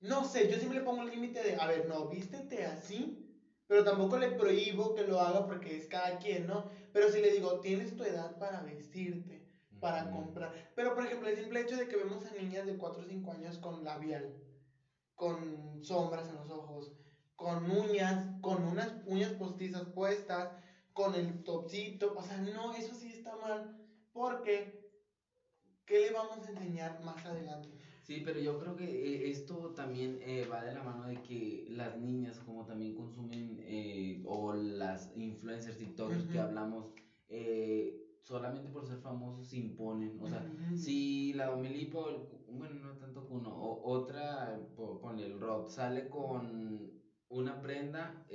no 0.00 0.24
sé, 0.24 0.50
yo 0.50 0.56
siempre 0.58 0.80
le 0.80 0.84
pongo 0.84 1.02
el 1.02 1.10
límite 1.10 1.42
de, 1.42 1.56
a 1.56 1.66
ver, 1.66 1.86
no, 1.86 2.08
vístete 2.08 2.66
así, 2.66 3.20
pero 3.68 3.84
tampoco 3.84 4.18
le 4.18 4.32
prohíbo 4.32 4.94
que 4.94 5.04
lo 5.04 5.20
haga 5.20 5.46
porque 5.46 5.76
es 5.76 5.86
cada 5.86 6.18
quien, 6.18 6.46
¿no? 6.46 6.68
Pero 6.92 7.08
si 7.08 7.20
le 7.20 7.30
digo, 7.30 7.60
tienes 7.60 7.96
tu 7.96 8.04
edad 8.04 8.36
para 8.38 8.60
vestirte, 8.62 9.48
para 9.80 10.10
comprar. 10.10 10.72
Pero, 10.74 10.94
por 10.94 11.06
ejemplo, 11.06 11.28
el 11.28 11.36
simple 11.36 11.60
hecho 11.60 11.76
de 11.76 11.88
que 11.88 11.96
vemos 11.96 12.26
a 12.26 12.32
niñas 12.32 12.66
de 12.66 12.76
4 12.76 13.02
o 13.02 13.06
5 13.06 13.30
años 13.30 13.58
con 13.58 13.84
labial, 13.84 14.36
con 15.14 15.82
sombras 15.84 16.28
en 16.28 16.34
los 16.34 16.50
ojos, 16.50 16.92
con 17.36 17.70
uñas, 17.70 18.26
con 18.40 18.64
unas 18.64 18.92
uñas 19.06 19.32
postizas 19.32 19.86
puestas, 19.86 20.52
con 20.92 21.14
el 21.14 21.44
topcito, 21.44 22.12
o 22.16 22.22
sea, 22.22 22.38
no, 22.38 22.74
eso 22.74 22.94
sí 22.94 23.12
está 23.12 23.36
mal, 23.36 23.76
porque 24.12 24.83
¿qué 25.86 25.98
le 25.98 26.10
vamos 26.10 26.46
a 26.46 26.50
enseñar 26.50 27.02
más 27.02 27.24
adelante? 27.24 27.68
Sí, 28.04 28.20
pero 28.22 28.38
yo 28.38 28.58
creo 28.58 28.76
que 28.76 28.84
eh, 28.84 29.30
esto 29.30 29.72
también 29.74 30.18
eh, 30.20 30.46
va 30.50 30.62
de 30.62 30.74
la 30.74 30.82
mano 30.82 31.04
de 31.06 31.22
que 31.22 31.66
las 31.70 31.96
niñas, 31.96 32.38
como 32.40 32.64
también 32.66 32.94
consumen, 32.94 33.58
eh, 33.62 34.22
o 34.26 34.52
las 34.52 35.10
influencers 35.16 35.80
y 35.80 35.86
todos 35.86 36.24
que 36.24 36.38
hablamos, 36.38 36.92
solamente 38.20 38.68
por 38.68 38.86
ser 38.86 38.98
famosos 38.98 39.46
se 39.48 39.56
imponen. 39.56 40.20
O 40.20 40.28
sea, 40.28 40.44
si 40.74 41.32
la 41.32 41.46
Domelipa, 41.46 41.98
bueno, 42.46 42.74
no 42.74 42.98
tanto 42.98 43.26
que 43.26 43.32
uno, 43.32 43.50
o 43.50 43.90
otra, 43.90 44.60
ponle 45.00 45.24
el 45.24 45.40
rock, 45.40 45.68
sale 45.68 46.08
con 46.08 46.90
una 47.28 47.60
prenda, 47.62 48.26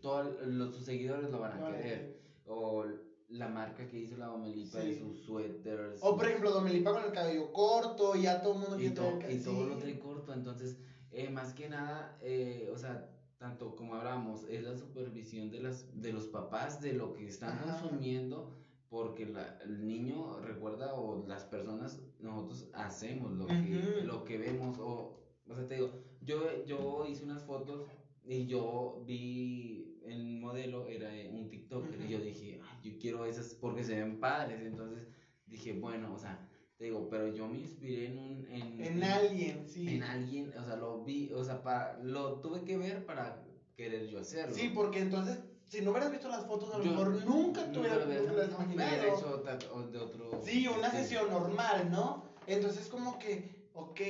todos 0.00 0.48
los, 0.48 0.74
sus 0.74 0.84
seguidores 0.84 1.30
lo 1.30 1.38
van 1.38 1.62
a 1.62 1.66
querer. 1.66 2.18
O 2.44 2.84
la 3.30 3.48
marca 3.48 3.86
que 3.88 3.98
hizo 3.98 4.16
la 4.16 4.26
Domelipa 4.26 4.78
de 4.78 4.98
sus 4.98 5.20
suéteres. 5.20 6.00
O 6.02 6.16
por 6.16 6.26
ejemplo, 6.26 6.50
Domelipa 6.50 6.92
con 6.92 7.04
el 7.04 7.12
cabello 7.12 7.52
corto 7.52 8.16
y 8.16 8.22
ya 8.22 8.40
todo 8.40 8.54
el 8.54 8.58
mundo 8.60 8.80
y, 8.80 8.86
y 8.86 9.40
todo 9.40 9.66
lo 9.66 9.76
trae 9.78 9.98
corto. 9.98 10.32
Entonces, 10.32 10.76
eh, 11.12 11.30
más 11.30 11.54
que 11.54 11.68
nada, 11.68 12.18
eh, 12.20 12.70
o 12.72 12.76
sea, 12.76 13.08
tanto 13.38 13.74
como 13.76 13.94
hablamos, 13.94 14.44
es 14.48 14.62
la 14.62 14.76
supervisión 14.76 15.50
de, 15.50 15.60
las, 15.60 15.86
de 16.00 16.12
los 16.12 16.26
papás 16.26 16.80
de 16.80 16.92
lo 16.92 17.14
que 17.14 17.26
están 17.26 17.58
consumiendo, 17.58 18.56
porque 18.88 19.26
la, 19.26 19.58
el 19.64 19.86
niño 19.86 20.40
recuerda 20.40 20.94
o 20.94 21.26
las 21.26 21.44
personas, 21.44 22.02
nosotros 22.18 22.68
hacemos 22.74 23.32
lo, 23.32 23.46
que, 23.46 24.02
lo 24.04 24.24
que 24.24 24.38
vemos. 24.38 24.78
O, 24.78 25.20
o 25.48 25.54
sea, 25.54 25.66
te 25.66 25.76
digo, 25.76 25.90
yo, 26.20 26.64
yo 26.66 27.06
hice 27.06 27.24
unas 27.24 27.44
fotos 27.44 27.86
y 28.24 28.46
yo 28.46 29.02
vi 29.06 29.89
el 30.10 30.38
modelo, 30.40 30.86
era 30.88 31.10
un 31.30 31.48
TikToker, 31.48 32.00
y 32.00 32.08
yo 32.08 32.18
dije, 32.18 32.60
Ay, 32.62 32.90
yo 32.90 32.98
quiero 32.98 33.24
esas 33.24 33.54
porque 33.54 33.84
se 33.84 33.96
ven 33.96 34.20
padres. 34.20 34.60
Entonces 34.62 35.08
dije, 35.46 35.72
bueno, 35.72 36.12
o 36.14 36.18
sea, 36.18 36.46
te 36.76 36.84
digo, 36.84 37.08
pero 37.10 37.28
yo 37.28 37.48
me 37.48 37.58
inspiré 37.58 38.06
en 38.06 38.18
un. 38.18 38.46
En, 38.50 38.84
en, 38.84 39.04
alguien, 39.04 39.68
sí. 39.68 39.88
En 39.88 40.02
alguien, 40.02 40.52
o 40.58 40.64
sea, 40.64 40.76
lo 40.76 41.04
vi, 41.04 41.32
o 41.32 41.44
sea, 41.44 41.62
para, 41.62 41.98
lo 42.02 42.40
tuve 42.40 42.64
que 42.64 42.76
ver 42.76 43.04
para 43.04 43.44
querer 43.76 44.08
yo 44.08 44.20
hacerlo. 44.20 44.54
Sí, 44.54 44.70
porque 44.74 45.00
entonces, 45.00 45.38
si 45.68 45.82
no 45.82 45.90
hubieras 45.90 46.10
visto 46.10 46.28
las 46.28 46.46
fotos, 46.46 46.74
a 46.74 46.78
lo 46.78 46.84
mejor 46.84 47.24
nunca 47.24 47.70
te 47.70 47.78
hubieras 47.78 48.06
imaginado. 48.06 49.02
hecho 49.02 49.44
de 49.90 49.98
otro. 49.98 50.42
Sí, 50.44 50.66
una 50.68 50.90
sesión 50.90 51.30
normal, 51.30 51.90
¿no? 51.90 52.24
Entonces, 52.46 52.88
como 52.88 53.18
que, 53.18 53.68
ok 53.74 54.00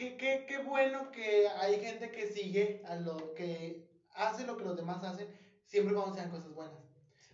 qué, 0.00 0.16
qué, 0.16 0.46
qué 0.48 0.58
bueno 0.62 1.10
que 1.10 1.46
hay 1.60 1.78
gente 1.78 2.10
que 2.10 2.26
sigue 2.28 2.82
a 2.86 2.96
lo 2.96 3.34
que 3.34 3.89
hace 4.20 4.46
lo 4.46 4.56
que 4.56 4.64
los 4.64 4.76
demás 4.76 5.02
hacen, 5.02 5.28
siempre 5.64 5.94
cuando 5.94 6.14
sean 6.14 6.30
cosas 6.30 6.52
buenas. 6.54 6.78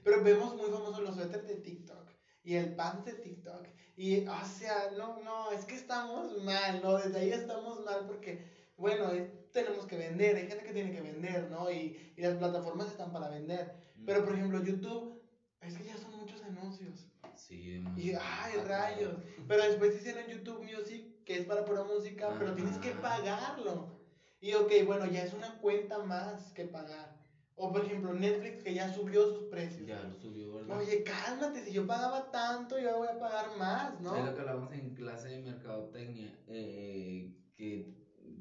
Pero 0.03 0.23
vemos 0.23 0.55
muy 0.57 0.71
famosos 0.71 1.01
los 1.01 1.15
suéteres 1.15 1.49
de 1.49 1.57
TikTok 1.57 2.11
y 2.45 2.55
el 2.55 2.75
pants 2.75 3.05
de 3.05 3.15
TikTok. 3.15 3.67
Y, 3.97 4.27
o 4.27 4.45
sea, 4.45 4.91
no, 4.97 5.21
no, 5.23 5.51
es 5.51 5.65
que 5.65 5.75
estamos 5.75 6.43
mal, 6.45 6.81
¿no? 6.83 6.97
Desde 6.99 7.19
ahí 7.19 7.31
estamos 7.31 7.85
mal 7.85 8.07
porque, 8.07 8.45
bueno, 8.77 9.11
tenemos 9.53 9.87
que 9.87 9.97
vender, 9.97 10.37
hay 10.37 10.47
gente 10.47 10.65
que 10.65 10.73
tiene 10.73 10.93
que 10.93 11.01
vender, 11.01 11.51
¿no? 11.51 11.71
Y, 11.71 12.13
y 12.17 12.21
las 12.21 12.37
plataformas 12.37 12.89
están 12.89 13.13
para 13.13 13.29
vender. 13.31 13.75
Pero, 14.05 14.25
por 14.25 14.35
ejemplo, 14.35 14.63
YouTube, 14.63 15.21
es 15.63 15.77
que 15.77 15.85
ya 15.85 15.97
son 15.97 16.17
muchos 16.19 16.43
anuncios. 16.43 17.09
Sí, 17.35 17.83
y, 17.97 18.13
ay, 18.13 18.57
rayos. 18.67 19.15
Pero 19.49 19.63
después 19.65 19.97
hicieron 19.97 20.27
YouTube 20.27 20.63
Music 20.63 21.25
que 21.27 21.41
es 21.41 21.45
para 21.45 21.65
pura 21.65 21.83
música, 21.83 22.33
pero 22.39 22.55
tienes 22.55 22.79
que 22.79 22.93
pagarlo. 22.93 23.96
Y 24.41 24.55
ok, 24.55 24.71
bueno, 24.87 25.07
ya 25.07 25.23
es 25.23 25.33
una 25.33 25.59
cuenta 25.59 25.99
más 26.01 26.53
que 26.53 26.65
pagar. 26.65 27.17
O 27.59 27.73
por 27.73 27.85
ejemplo, 27.85 28.13
Netflix 28.13 28.63
que 28.63 28.75
ya 28.75 28.93
subió 28.93 29.27
sus 29.33 29.45
precios. 29.45 29.87
Ya 29.87 30.03
lo 30.03 30.13
subió, 30.13 30.53
¿verdad? 30.53 30.79
Oye, 30.79 31.03
cálmate, 31.03 31.65
si 31.65 31.73
yo 31.73 31.87
pagaba 31.87 32.31
tanto, 32.31 32.79
yo 32.79 32.99
voy 32.99 33.09
a 33.09 33.19
pagar 33.19 33.57
más, 33.57 33.99
¿no? 34.01 34.15
Es 34.15 34.25
lo 34.27 34.35
que 34.35 34.41
hablamos 34.43 34.73
en 34.73 34.95
clase 34.95 35.29
de 35.29 35.39
mercadotecnia, 35.39 36.39
eh, 36.49 37.35
que, 37.57 37.95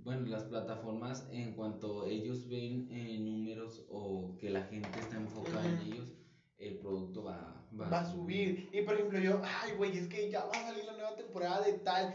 bueno, 0.04 0.28
las 0.28 0.44
plataformas, 0.44 1.26
en 1.32 1.54
cuanto 1.54 2.06
ellos 2.06 2.50
ven 2.50 2.90
eh, 2.92 3.18
números 3.20 3.86
o 3.90 4.36
que 4.38 4.50
la 4.50 4.64
gente 4.64 5.00
está 5.00 5.16
enfocada 5.16 5.66
en 5.66 5.80
ellos, 5.80 6.12
el 6.58 6.78
producto 6.80 7.24
va, 7.24 7.66
va, 7.80 7.88
va 7.88 8.00
a 8.02 8.12
subir. 8.12 8.70
Y 8.74 8.82
por 8.82 8.96
ejemplo, 8.96 9.20
yo, 9.20 9.42
ay, 9.44 9.72
güey, 9.78 9.98
es 9.98 10.10
que 10.10 10.30
ya 10.30 10.44
va 10.44 10.52
a 10.52 10.68
salir 10.68 10.84
la 10.84 10.94
nueva 10.94 11.16
temporada 11.16 11.62
de 11.62 11.74
tal 11.74 12.14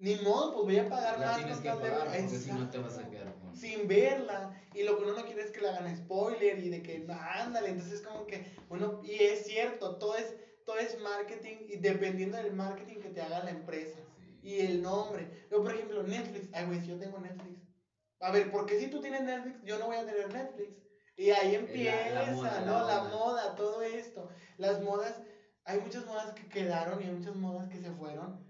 ni 0.00 0.16
modo, 0.16 0.54
pues 0.54 0.64
voy 0.64 0.78
a 0.78 0.88
pagar 0.88 1.20
la 1.20 1.26
más. 1.26 1.60
Que 1.60 1.68
pagar 1.68 2.06
porque 2.06 2.28
si 2.28 2.50
no 2.52 2.70
te 2.70 2.78
vas 2.78 2.96
a 2.96 3.08
quedar 3.10 3.34
con... 3.34 3.54
Sin 3.54 3.86
verla. 3.86 4.58
Y 4.74 4.82
lo 4.82 4.96
que 4.96 5.04
uno 5.04 5.12
no 5.12 5.26
quiere 5.26 5.42
es 5.42 5.50
que 5.50 5.60
le 5.60 5.68
hagan 5.68 5.94
spoiler 5.94 6.58
y 6.58 6.70
de 6.70 6.82
que, 6.82 7.00
no, 7.00 7.12
ándale. 7.12 7.68
Entonces 7.68 8.00
es 8.00 8.06
como 8.06 8.26
que, 8.26 8.50
bueno, 8.70 9.02
y 9.04 9.22
es 9.22 9.44
cierto, 9.44 9.96
todo 9.98 10.16
es, 10.16 10.34
todo 10.64 10.78
es 10.78 10.98
marketing 11.00 11.56
y 11.68 11.76
dependiendo 11.76 12.38
del 12.38 12.54
marketing 12.54 13.00
que 13.00 13.10
te 13.10 13.20
haga 13.20 13.44
la 13.44 13.50
empresa. 13.50 13.98
Y 14.42 14.60
el 14.60 14.80
nombre. 14.80 15.46
Yo, 15.50 15.62
por 15.62 15.74
ejemplo, 15.74 16.02
Netflix. 16.02 16.48
Ay, 16.54 16.64
güey, 16.64 16.80
si 16.80 16.86
yo 16.86 16.98
tengo 16.98 17.18
Netflix. 17.18 17.60
A 18.20 18.32
ver, 18.32 18.50
¿por 18.50 18.64
qué 18.64 18.80
si 18.80 18.86
tú 18.86 19.02
tienes 19.02 19.22
Netflix, 19.22 19.62
yo 19.64 19.78
no 19.78 19.86
voy 19.86 19.96
a 19.96 20.06
tener 20.06 20.32
Netflix? 20.32 20.70
Y 21.18 21.30
ahí 21.30 21.56
empieza, 21.56 22.62
¿no? 22.64 22.86
La 22.86 23.04
moda, 23.04 23.54
todo 23.54 23.82
esto. 23.82 24.30
Las 24.56 24.80
modas, 24.80 25.20
hay 25.64 25.78
muchas 25.80 26.06
modas 26.06 26.32
que 26.32 26.48
quedaron 26.48 27.02
y 27.02 27.04
hay 27.04 27.12
muchas 27.12 27.36
modas 27.36 27.68
que 27.68 27.78
se 27.78 27.90
fueron 27.90 28.49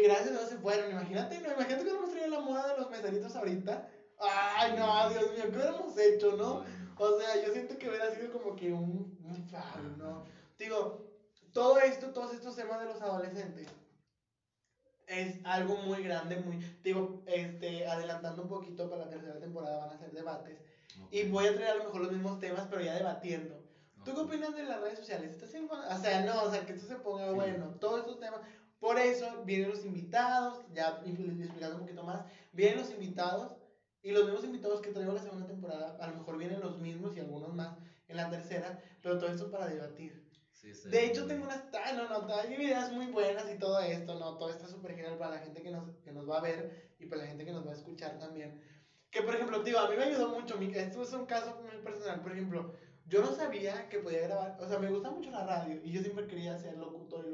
que 0.00 0.08
gracias 0.08 0.28
a 0.28 0.38
Dios 0.38 0.48
se 0.48 0.56
fueron. 0.56 0.90
Imagínate, 0.90 1.38
no, 1.40 1.52
imagínate 1.52 1.76
que 1.76 1.82
hubiéramos 1.82 2.10
traído 2.10 2.28
la 2.28 2.40
moda 2.40 2.68
de 2.68 2.80
los 2.80 2.90
meseritos 2.90 3.36
ahorita. 3.36 3.88
Ay, 4.18 4.74
no, 4.78 5.10
Dios 5.10 5.32
mío, 5.32 5.44
¿qué 5.50 5.56
hubiéramos 5.56 5.98
hecho, 5.98 6.36
no? 6.36 6.64
O 6.96 7.18
sea, 7.18 7.44
yo 7.44 7.52
siento 7.52 7.76
que 7.78 7.88
hubiera 7.88 8.14
sido 8.14 8.32
como 8.32 8.54
que 8.54 8.72
un, 8.72 9.18
un 9.24 9.44
faro, 9.50 9.96
¿no? 9.96 10.24
Digo, 10.58 11.10
todo 11.52 11.78
esto, 11.80 12.10
todos 12.10 12.32
estos 12.32 12.54
temas 12.56 12.80
de 12.80 12.86
los 12.86 13.02
adolescentes 13.02 13.68
es 15.06 15.44
algo 15.44 15.76
muy 15.76 16.02
grande, 16.02 16.36
muy, 16.36 16.56
digo, 16.82 17.22
este, 17.26 17.86
adelantando 17.86 18.42
un 18.42 18.48
poquito 18.48 18.88
para 18.88 19.04
la 19.04 19.10
tercera 19.10 19.38
temporada 19.38 19.86
van 19.86 19.96
a 19.96 19.98
ser 19.98 20.12
debates 20.12 20.58
y 21.10 21.24
voy 21.24 21.46
a 21.46 21.54
traer 21.54 21.72
a 21.72 21.74
lo 21.76 21.84
mejor 21.84 22.00
los 22.02 22.12
mismos 22.12 22.40
temas, 22.40 22.66
pero 22.70 22.82
ya 22.82 22.94
debatiendo. 22.94 23.62
¿Tú 24.04 24.14
qué 24.14 24.20
opinas 24.20 24.54
de 24.54 24.64
las 24.64 24.80
redes 24.80 24.98
sociales? 24.98 25.32
¿Estás 25.32 25.54
en, 25.54 25.70
o 25.70 25.98
sea, 26.00 26.22
no, 26.22 26.42
o 26.42 26.50
sea, 26.50 26.66
que 26.66 26.72
esto 26.72 26.88
se 26.88 26.96
ponga 26.96 27.30
bueno, 27.32 27.76
todos 27.78 28.00
estos 28.00 28.18
temas, 28.18 28.40
por 28.82 28.98
eso 28.98 29.44
vienen 29.44 29.70
los 29.70 29.84
invitados, 29.84 30.60
ya 30.74 31.00
explicando 31.06 31.76
un 31.76 31.82
poquito 31.82 32.02
más, 32.02 32.24
vienen 32.50 32.78
los 32.78 32.90
invitados 32.90 33.52
y 34.02 34.10
los 34.10 34.24
mismos 34.24 34.42
invitados 34.42 34.80
que 34.80 34.90
traigo 34.90 35.12
la 35.12 35.22
segunda 35.22 35.46
temporada, 35.46 35.96
a 36.00 36.08
lo 36.08 36.16
mejor 36.16 36.36
vienen 36.36 36.58
los 36.58 36.80
mismos 36.80 37.16
y 37.16 37.20
algunos 37.20 37.54
más 37.54 37.78
en 38.08 38.16
la 38.16 38.28
tercera, 38.28 38.82
pero 39.00 39.18
todo 39.20 39.30
esto 39.30 39.52
para 39.52 39.68
debatir. 39.68 40.28
de 40.62 41.06
hecho, 41.06 41.28
tengo 41.28 41.44
unas, 41.44 41.62
no, 41.94 42.26
no, 42.26 42.34
hay 42.34 42.54
ideas 42.54 42.90
muy 42.90 43.06
buenas 43.06 43.48
y 43.54 43.56
todo 43.56 43.78
esto, 43.78 44.18
no, 44.18 44.36
todo 44.36 44.50
esto 44.50 44.64
es 44.64 44.72
súper 44.72 44.96
genial 44.96 45.16
para 45.16 45.36
la 45.36 45.42
gente 45.42 45.62
que 45.62 45.70
nos, 45.70 45.88
que 45.98 46.10
nos 46.10 46.28
va 46.28 46.38
a 46.38 46.42
ver 46.42 46.92
y 46.98 47.06
para 47.06 47.22
la 47.22 47.28
gente 47.28 47.44
que 47.44 47.52
nos 47.52 47.64
va 47.64 47.70
a 47.70 47.76
escuchar 47.76 48.18
también. 48.18 48.60
Que, 49.12 49.22
por 49.22 49.36
ejemplo, 49.36 49.62
tío, 49.62 49.78
a 49.78 49.88
mí 49.88 49.96
me 49.96 50.06
ayudó 50.06 50.30
mucho, 50.30 50.58
esto 50.60 51.02
es 51.04 51.12
un 51.12 51.26
caso 51.26 51.62
muy 51.62 51.80
personal, 51.84 52.20
por 52.20 52.32
ejemplo, 52.32 52.74
yo 53.06 53.22
no 53.22 53.32
sabía 53.32 53.88
que 53.88 53.98
podía 53.98 54.22
grabar, 54.22 54.56
o 54.60 54.66
sea, 54.66 54.80
me 54.80 54.90
gusta 54.90 55.08
mucho 55.12 55.30
la 55.30 55.46
radio 55.46 55.80
y 55.84 55.92
yo 55.92 56.02
siempre 56.02 56.26
quería 56.26 56.58
ser 56.58 56.76
locutor. 56.78 57.31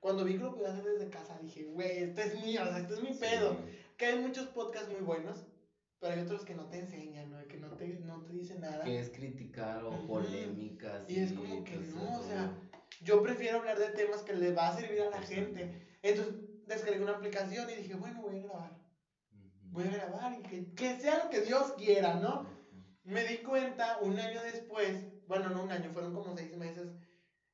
Cuando 0.00 0.24
vi 0.24 0.34
que 0.34 0.44
lo 0.44 0.54
podía 0.54 0.72
hacer 0.72 0.84
desde 0.84 1.10
casa, 1.10 1.38
dije, 1.42 1.64
güey, 1.64 2.04
este 2.04 2.22
es 2.22 2.44
mío, 2.44 2.62
o 2.62 2.66
sea, 2.66 2.78
este 2.78 2.94
es 2.94 3.02
mi 3.02 3.14
pedo. 3.14 3.56
Que 3.96 4.06
hay 4.06 4.18
muchos 4.20 4.46
podcasts 4.48 4.90
muy 4.90 5.00
buenos, 5.00 5.44
pero 5.98 6.14
hay 6.14 6.20
otros 6.20 6.44
que 6.44 6.54
no 6.54 6.66
te 6.66 6.78
enseñan, 6.78 7.32
¿no? 7.32 7.44
que 7.48 7.56
no 7.56 7.68
te, 7.76 7.88
no 8.00 8.22
te 8.22 8.32
dicen 8.32 8.60
nada. 8.60 8.84
Que 8.84 9.00
es 9.00 9.10
criticar 9.10 9.82
o 9.84 10.06
polémicas. 10.06 11.04
Y, 11.08 11.18
es 11.18 11.32
como 11.32 11.64
que 11.64 11.76
no, 11.76 12.20
o 12.20 12.22
sea, 12.22 12.52
yo 13.02 13.22
prefiero 13.22 13.58
hablar 13.58 13.78
de 13.78 13.88
temas 13.88 14.22
que 14.22 14.34
le 14.34 14.52
va 14.52 14.68
a 14.68 14.76
servir 14.76 15.02
a 15.02 15.10
la 15.10 15.20
gente. 15.22 15.98
Entonces 16.02 16.34
descargué 16.66 17.02
una 17.02 17.16
aplicación 17.16 17.68
y 17.70 17.74
dije, 17.74 17.94
bueno, 17.94 18.22
voy 18.22 18.38
a 18.38 18.42
grabar. 18.42 18.78
Voy 19.70 19.84
a 19.84 19.90
grabar 19.90 20.38
y 20.38 20.42
que, 20.42 20.74
que 20.74 21.00
sea 21.00 21.24
lo 21.24 21.30
que 21.30 21.40
Dios 21.40 21.72
quiera, 21.76 22.14
¿no? 22.14 22.46
Me 23.02 23.24
di 23.24 23.38
cuenta 23.38 23.98
un 24.02 24.18
año 24.18 24.42
después, 24.42 25.26
bueno, 25.26 25.48
no 25.48 25.62
un 25.62 25.72
año, 25.72 25.90
fueron 25.90 26.14
como 26.14 26.36
seis 26.36 26.56
meses, 26.56 26.88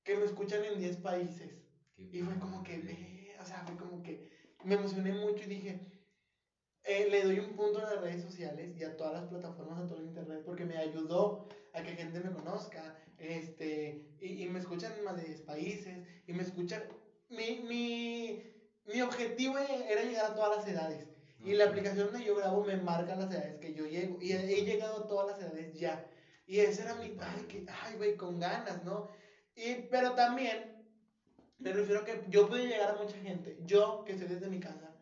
que 0.03 0.16
me 0.16 0.25
escuchan 0.25 0.65
en 0.65 0.79
10 0.79 0.97
países. 0.99 1.64
Y 1.97 2.23
fue 2.23 2.39
como 2.39 2.62
que, 2.62 3.35
o 3.41 3.45
sea, 3.45 3.62
fue 3.65 3.77
como 3.77 4.03
que 4.03 4.29
me 4.65 4.75
emocioné 4.75 5.12
mucho 5.12 5.45
y 5.45 5.47
dije, 5.47 5.81
eh, 6.85 7.07
le 7.09 7.23
doy 7.23 7.39
un 7.39 7.55
punto 7.55 7.79
a 7.79 7.83
las 7.83 8.01
redes 8.01 8.23
sociales 8.23 8.77
y 8.77 8.85
a 8.85 8.97
todas 8.97 9.12
las 9.12 9.25
plataformas, 9.25 9.81
a 9.81 9.87
todo 9.87 9.99
el 9.99 10.07
internet, 10.07 10.43
porque 10.45 10.65
me 10.65 10.77
ayudó 10.77 11.49
a 11.73 11.83
que 11.83 11.95
gente 11.95 12.21
me 12.21 12.31
conozca, 12.31 12.95
este, 13.19 14.16
y, 14.21 14.43
y 14.43 14.49
me 14.49 14.59
escuchan 14.59 14.93
en 14.93 15.05
más 15.05 15.16
de 15.16 15.25
10 15.25 15.43
países, 15.43 15.99
y 16.27 16.33
me 16.33 16.43
escuchan, 16.43 16.83
mi, 17.29 17.57
mi, 17.57 18.43
mi 18.85 19.01
objetivo 19.01 19.59
era 19.59 20.03
llegar 20.03 20.27
a 20.27 20.35
todas 20.35 20.57
las 20.59 20.66
edades. 20.66 21.09
Y 21.45 21.55
la 21.55 21.65
aplicación 21.65 22.11
donde 22.11 22.25
yo 22.25 22.35
grabo 22.37 22.65
me 22.65 22.77
marca 22.77 23.15
las 23.16 23.31
edades 23.31 23.57
que 23.59 23.75
yo 23.75 23.87
llego. 23.87 24.19
Y 24.21 24.33
he 24.33 24.65
llegado 24.65 25.05
a 25.05 25.07
todas 25.07 25.27
las 25.27 25.39
edades 25.41 25.75
ya. 25.75 26.03
Y 26.47 26.61
ese 26.61 26.83
era 26.83 26.95
mi, 26.95 27.12
ay, 27.21 27.45
que, 27.49 27.65
ay, 27.69 27.97
güey, 27.97 28.16
con 28.16 28.39
ganas, 28.39 28.83
¿no? 28.83 29.09
Y, 29.55 29.75
pero 29.91 30.12
también, 30.15 30.74
me 31.59 31.72
refiero 31.72 32.01
a 32.01 32.05
que 32.05 32.24
yo 32.28 32.48
pude 32.48 32.66
llegar 32.66 32.90
a 32.90 33.02
mucha 33.02 33.16
gente, 33.18 33.56
yo 33.64 34.05
que 34.05 34.12
estoy 34.12 34.28
desde 34.28 34.48
mi 34.48 34.60
casa, 34.60 34.93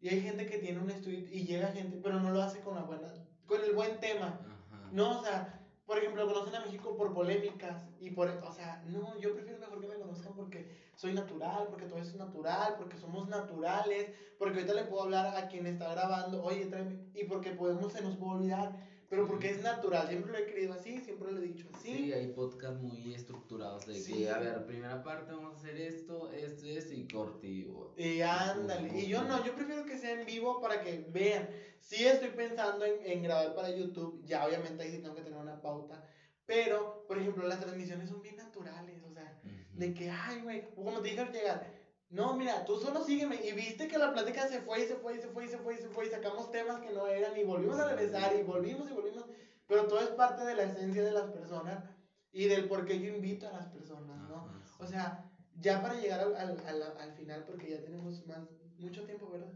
y 0.00 0.08
hay 0.08 0.20
gente 0.20 0.46
que 0.46 0.58
tiene 0.58 0.80
un 0.80 0.90
estudio 0.90 1.20
y 1.30 1.44
llega 1.44 1.68
gente, 1.68 1.98
pero 2.02 2.18
no 2.18 2.30
lo 2.30 2.42
hace 2.42 2.60
con 2.60 2.74
la 2.74 2.82
buena, 2.82 3.08
con 3.46 3.62
el 3.62 3.72
buen 3.72 4.00
tema, 4.00 4.38
Ajá. 4.70 4.88
no, 4.90 5.20
o 5.20 5.22
sea, 5.22 5.62
por 5.86 5.98
ejemplo, 5.98 6.26
conocen 6.26 6.54
a 6.54 6.60
México 6.60 6.96
por 6.96 7.12
polémicas 7.12 7.88
y 7.98 8.10
por, 8.10 8.28
o 8.28 8.52
sea, 8.52 8.82
no, 8.86 9.18
yo 9.18 9.32
prefiero 9.34 9.58
mejor 9.58 9.80
que 9.80 9.88
me 9.88 9.96
conozcan 9.96 10.34
porque 10.34 10.90
soy 10.96 11.12
natural, 11.12 11.66
porque 11.68 11.86
todo 11.86 11.98
eso 11.98 12.10
es 12.10 12.16
natural, 12.16 12.74
porque 12.76 12.96
somos 12.96 13.28
naturales, 13.28 14.12
porque 14.38 14.58
ahorita 14.58 14.74
le 14.74 14.84
puedo 14.84 15.02
hablar 15.02 15.36
a 15.36 15.48
quien 15.48 15.66
está 15.66 15.90
grabando, 15.90 16.42
oye, 16.42 16.66
tráeme, 16.66 17.10
y 17.14 17.24
porque 17.24 17.50
podemos, 17.50 17.92
se 17.92 18.00
nos 18.00 18.16
puede 18.16 18.32
olvidar, 18.32 18.76
pero 19.12 19.26
porque 19.26 19.50
es 19.50 19.62
natural, 19.62 20.08
siempre 20.08 20.32
lo 20.32 20.38
he 20.38 20.46
querido 20.46 20.72
así, 20.72 20.96
siempre 21.00 21.30
lo 21.32 21.38
he 21.38 21.42
dicho 21.42 21.68
así. 21.74 21.92
Sí, 22.06 22.12
hay 22.14 22.28
podcasts 22.28 22.80
muy 22.80 23.12
estructurados 23.14 23.84
de 23.84 23.96
Sí. 23.96 24.14
que, 24.14 24.30
a 24.30 24.38
ver, 24.38 24.64
primera 24.64 25.02
parte 25.02 25.32
vamos 25.32 25.52
a 25.54 25.58
hacer 25.58 25.76
esto, 25.76 26.32
esto, 26.32 26.64
esto 26.64 26.94
y 26.94 27.06
corte. 27.08 27.46
y- 27.46 27.70
Y 27.98 28.22
ándale, 28.22 28.88
y 28.98 29.06
yo 29.08 29.22
no, 29.24 29.44
yo 29.44 29.54
prefiero 29.54 29.84
que 29.84 29.98
sea 29.98 30.18
en 30.18 30.24
vivo 30.24 30.62
para 30.62 30.80
que 30.80 31.06
vean. 31.12 31.46
Sí 31.78 32.06
estoy 32.06 32.30
pensando 32.30 32.86
en, 32.86 33.04
en 33.04 33.22
grabar 33.22 33.54
para 33.54 33.68
YouTube, 33.68 34.24
ya 34.24 34.46
obviamente 34.46 34.82
ahí 34.82 34.90
sí 34.92 35.02
tengo 35.02 35.14
que 35.14 35.20
tener 35.20 35.38
una 35.38 35.60
pauta, 35.60 36.02
pero, 36.46 37.04
por 37.06 37.18
ejemplo, 37.18 37.46
las 37.46 37.60
transmisiones 37.60 38.08
son 38.08 38.22
bien 38.22 38.38
naturales, 38.38 39.02
o 39.04 39.10
sea, 39.12 39.38
Ujú. 39.44 39.78
de 39.78 39.92
que, 39.92 40.08
ay, 40.08 40.40
güey, 40.40 40.62
como 40.74 41.00
te 41.02 41.08
dije 41.10 41.20
al 41.20 41.32
llegar, 41.32 41.70
no, 42.12 42.34
mira, 42.34 42.64
tú 42.64 42.76
solo 42.76 43.02
sígueme, 43.02 43.36
y 43.42 43.52
viste 43.52 43.88
que 43.88 43.98
la 43.98 44.12
plática 44.12 44.46
se 44.46 44.60
fue 44.60 44.80
y 44.82 44.86
se 44.86 44.96
fue 44.96 45.16
y 45.16 45.18
se 45.18 45.28
fue 45.28 45.44
y 45.46 45.48
se 45.48 45.58
fue 45.58 45.74
y 45.74 45.78
se 45.78 45.88
fue, 45.88 46.06
y 46.06 46.10
sacamos 46.10 46.50
temas 46.50 46.80
que 46.80 46.92
no 46.92 47.06
eran, 47.06 47.36
y 47.36 47.42
volvimos 47.42 47.78
a 47.78 47.88
regresar, 47.88 48.36
y 48.38 48.42
volvimos 48.42 48.90
y 48.90 48.92
volvimos, 48.92 49.24
pero 49.66 49.86
todo 49.86 50.00
es 50.00 50.10
parte 50.10 50.44
de 50.44 50.54
la 50.54 50.64
esencia 50.64 51.02
de 51.02 51.12
las 51.12 51.30
personas 51.30 51.82
y 52.30 52.46
del 52.46 52.68
por 52.68 52.84
qué 52.84 53.00
yo 53.00 53.08
invito 53.08 53.48
a 53.48 53.52
las 53.52 53.66
personas, 53.68 54.16
¿no? 54.28 54.46
O 54.78 54.86
sea, 54.86 55.24
ya 55.60 55.80
para 55.82 55.94
llegar 56.00 56.20
al, 56.20 56.36
al, 56.36 56.60
al, 56.66 56.82
al 56.98 57.12
final, 57.14 57.44
porque 57.44 57.70
ya 57.70 57.80
tenemos 57.80 58.24
más, 58.26 58.40
mucho 58.78 59.04
tiempo, 59.04 59.30
¿verdad? 59.30 59.48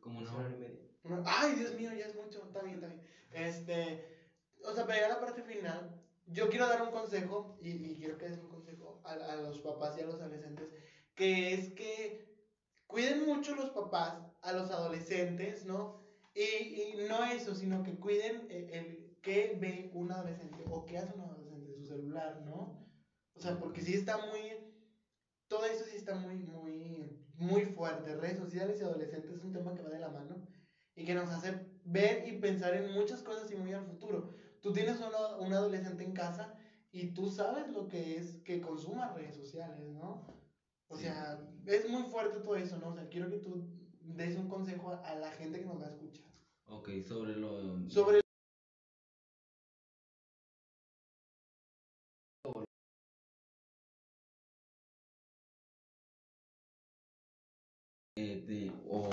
como 0.00 0.18
una 0.18 0.34
hora 0.36 0.50
y 0.50 0.56
media. 0.58 0.80
Ay, 1.24 1.54
Dios 1.54 1.72
mío, 1.74 1.90
ya 1.94 2.06
es 2.06 2.14
mucho, 2.14 2.42
está 2.44 2.60
bien, 2.60 2.74
está 2.74 2.88
bien. 2.88 3.00
Este, 3.32 4.04
o 4.62 4.72
sea, 4.74 4.84
para 4.84 4.96
llegar 4.96 5.12
a 5.12 5.14
la 5.14 5.20
parte 5.20 5.42
final, 5.42 5.98
yo 6.26 6.50
quiero 6.50 6.68
dar 6.68 6.82
un 6.82 6.90
consejo, 6.90 7.56
y, 7.62 7.70
y 7.70 7.96
quiero 7.96 8.18
que 8.18 8.28
des 8.28 8.38
un 8.38 8.48
consejo 8.50 9.00
a, 9.04 9.12
a 9.12 9.36
los 9.36 9.58
papás 9.60 9.96
y 9.96 10.02
a 10.02 10.06
los 10.06 10.20
adolescentes, 10.20 10.68
que 11.14 11.52
es 11.52 11.68
que 11.70 12.16
cuiden 12.86 13.24
mucho 13.24 13.54
los 13.54 13.70
papás 13.70 14.22
a 14.40 14.52
los 14.52 14.70
adolescentes, 14.70 15.64
¿no? 15.64 15.92
Y, 16.34 16.94
no 16.96 17.22
eso, 17.24 17.54
sino 17.54 17.82
que 17.82 17.96
cuiden 17.96 18.44
el, 18.48 18.64
el 18.68 19.06
qué 19.20 19.50
ve 19.54 19.88
un 19.92 20.10
adolescente 20.10 20.64
o 20.68 20.84
qué 20.84 20.98
hace 20.98 21.12
un 21.12 21.20
adolescente 21.20 21.70
en 21.70 21.76
su 21.76 21.84
celular, 21.84 22.38
¿no? 22.38 22.72
O 23.34 23.40
sea, 23.40 23.56
porque 23.58 23.82
sí 23.82 23.94
está 23.94 24.16
muy, 24.16 24.58
todo 25.48 25.64
eso 25.66 25.84
sí 25.84 25.96
está 25.96 26.14
muy, 26.14 26.36
muy, 26.42 27.14
muy 27.36 27.64
fuerte. 27.64 28.14
Redes 28.14 28.36
sociales 28.36 28.80
y 28.80 28.82
adolescentes 28.82 29.36
es 29.36 29.42
un 29.42 29.52
tema 29.52 29.74
que 29.74 29.82
va 29.82 29.90
de 29.90 29.98
la 29.98 30.08
mano 30.10 30.40
y 30.94 31.04
que 31.04 31.14
nos 31.14 31.30
hace 31.30 31.54
ver 31.82 32.20
y 32.24 32.32
pensar 32.32 32.74
en 32.74 32.86
muchas 32.92 33.22
cosas 33.22 33.50
y 33.50 33.54
muy 33.56 33.72
al 33.72 33.84
futuro. 33.84 34.26
Tú 34.60 34.72
tienes 34.72 35.00
uno- 35.00 35.36
un 35.38 35.52
adolescente 35.52 36.02
en 36.02 36.12
casa 36.12 36.52
y 36.90 37.06
tú 37.06 37.28
sabes 37.28 37.68
lo 37.68 37.88
que 37.88 38.16
es 38.18 38.36
que 38.44 38.60
consuma 38.60 39.08
redes 39.08 39.34
sociales, 39.34 39.92
¿no? 39.92 40.24
O 40.88 40.96
Sí. 40.96 41.04
sea, 41.04 41.38
es 41.66 41.88
muy 41.88 42.02
fuerte 42.04 42.40
todo 42.40 42.56
eso, 42.56 42.78
¿no? 42.78 42.88
O 42.88 42.94
sea, 42.94 43.08
quiero 43.08 43.30
que 43.30 43.38
tú 43.38 43.64
des 44.02 44.36
un 44.36 44.48
consejo 44.48 44.90
a, 44.90 44.96
a 44.98 45.14
la 45.16 45.30
gente 45.32 45.60
que 45.60 45.66
nos 45.66 45.80
va 45.80 45.86
a 45.86 45.90
escuchar. 45.90 46.26
Ok, 46.66 46.88
sobre 47.06 47.36
lo... 47.36 47.88
Sobre 47.90 48.20
eh, 58.16 58.44
de- 58.46 58.72
o, 58.88 59.10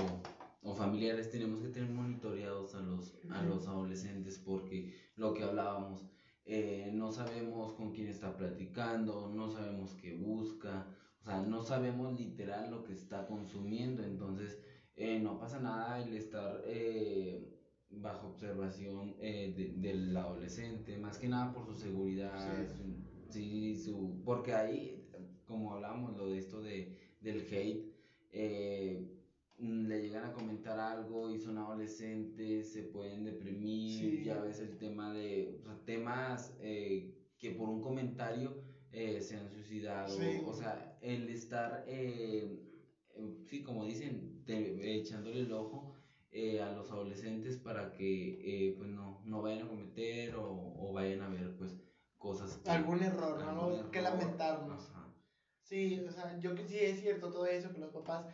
o 0.63 0.75
familiares 0.75 1.31
tenemos 1.31 1.61
que 1.61 1.69
tener 1.69 1.89
monitoreados 1.89 2.75
a 2.75 2.81
los, 2.81 3.15
a 3.31 3.41
los 3.43 3.67
adolescentes 3.67 4.37
porque 4.37 4.93
lo 5.15 5.33
que 5.33 5.43
hablábamos, 5.43 6.05
eh, 6.45 6.91
no 6.93 7.11
sabemos 7.11 7.73
con 7.73 7.91
quién 7.93 8.07
está 8.07 8.35
platicando, 8.35 9.29
no 9.33 9.49
sabemos 9.49 9.95
qué 9.95 10.13
busca, 10.15 10.87
o 11.21 11.23
sea, 11.23 11.39
no 11.41 11.61
sabemos 11.61 12.17
literal 12.17 12.71
lo 12.71 12.83
que 12.83 12.93
está 12.93 13.27
consumiendo, 13.27 14.03
entonces 14.03 14.59
eh, 14.95 15.19
no 15.19 15.37
pasa 15.37 15.59
nada 15.59 16.01
el 16.01 16.13
estar 16.15 16.61
eh, 16.65 17.47
bajo 17.89 18.27
observación 18.27 19.15
eh, 19.19 19.53
de- 19.55 19.73
del 19.89 20.15
adolescente, 20.17 20.97
más 20.97 21.17
que 21.19 21.27
nada 21.29 21.51
por 21.53 21.65
su 21.65 21.73
seguridad, 21.75 22.65
Sí. 22.67 22.73
su- 22.75 23.31
sí, 23.31 23.75
su, 23.75 24.21
porque 24.25 24.53
ahí, 24.53 25.07
como 25.45 25.73
hablamos, 25.73 26.15
lo 26.15 26.27
de 26.27 26.37
esto 26.39 26.59
de, 26.61 26.97
del 27.21 27.41
hate, 27.51 27.93
eh, 28.31 29.07
mm, 29.59 29.85
le 29.87 30.01
llegan 30.01 30.23
a 30.25 30.31
comentar 30.33 30.79
algo 30.79 31.29
y 31.29 31.37
son 31.37 31.57
adolescentes, 31.57 32.71
se 32.73 32.83
pueden 32.83 33.23
deprimir, 33.23 34.17
Sí. 34.19 34.23
ya 34.23 34.39
ves 34.41 34.59
el 34.59 34.77
tema 34.77 35.11
de 35.13 35.55
o 35.59 35.63
sea, 35.63 35.75
temas 35.85 36.55
eh, 36.59 37.13
que 37.37 37.51
por 37.51 37.69
un 37.69 37.81
comentario 37.81 38.70
eh, 38.91 39.21
se 39.21 39.35
han 39.35 39.49
suicidado, 39.49 40.15
Sí. 40.15 40.41
o 40.43 40.53
sea, 40.53 40.97
el 41.01 41.29
estar, 41.29 41.81
eh, 41.85 42.45
eh, 43.15 43.29
sí, 43.45 43.61
como 43.61 43.83
dicen, 43.83 44.43
te- 44.45 44.93
echándole 44.93 45.41
el 45.41 45.51
ojo 45.51 45.87
eh, 46.31 46.59
a 46.61 46.69
los 46.69 46.89
adolescentes 46.91 47.57
para 47.57 47.91
que 47.91 48.37
eh, 48.39 48.73
pues 48.77 48.89
no, 48.89 49.19
no 49.23 49.41
vayan 49.41 49.61
a 49.61 49.67
cometer 49.67 50.35
o, 50.35 50.71
o 50.75 50.91
vayan 50.91 51.21
a 51.21 51.27
ver 51.27 51.53
pues 51.55 51.77
cosas 52.17 52.57
que- 52.57 52.69
algún 52.71 53.01
error, 53.03 53.37
¿no? 53.43 53.49
algún 53.65 53.77
Algo 53.79 53.91
que 53.91 53.99
lamentarnos. 54.01 54.83
Ajá. 54.89 55.07
Sí, 55.63 55.99
o 56.07 56.11
sea, 56.11 56.37
yo 56.39 56.53
que 56.55 56.63
sí 56.63 56.77
es 56.79 56.99
cierto 56.99 57.29
todo 57.29 57.45
eso, 57.45 57.71
que 57.71 57.79
los 57.79 57.91
papás 57.91 58.25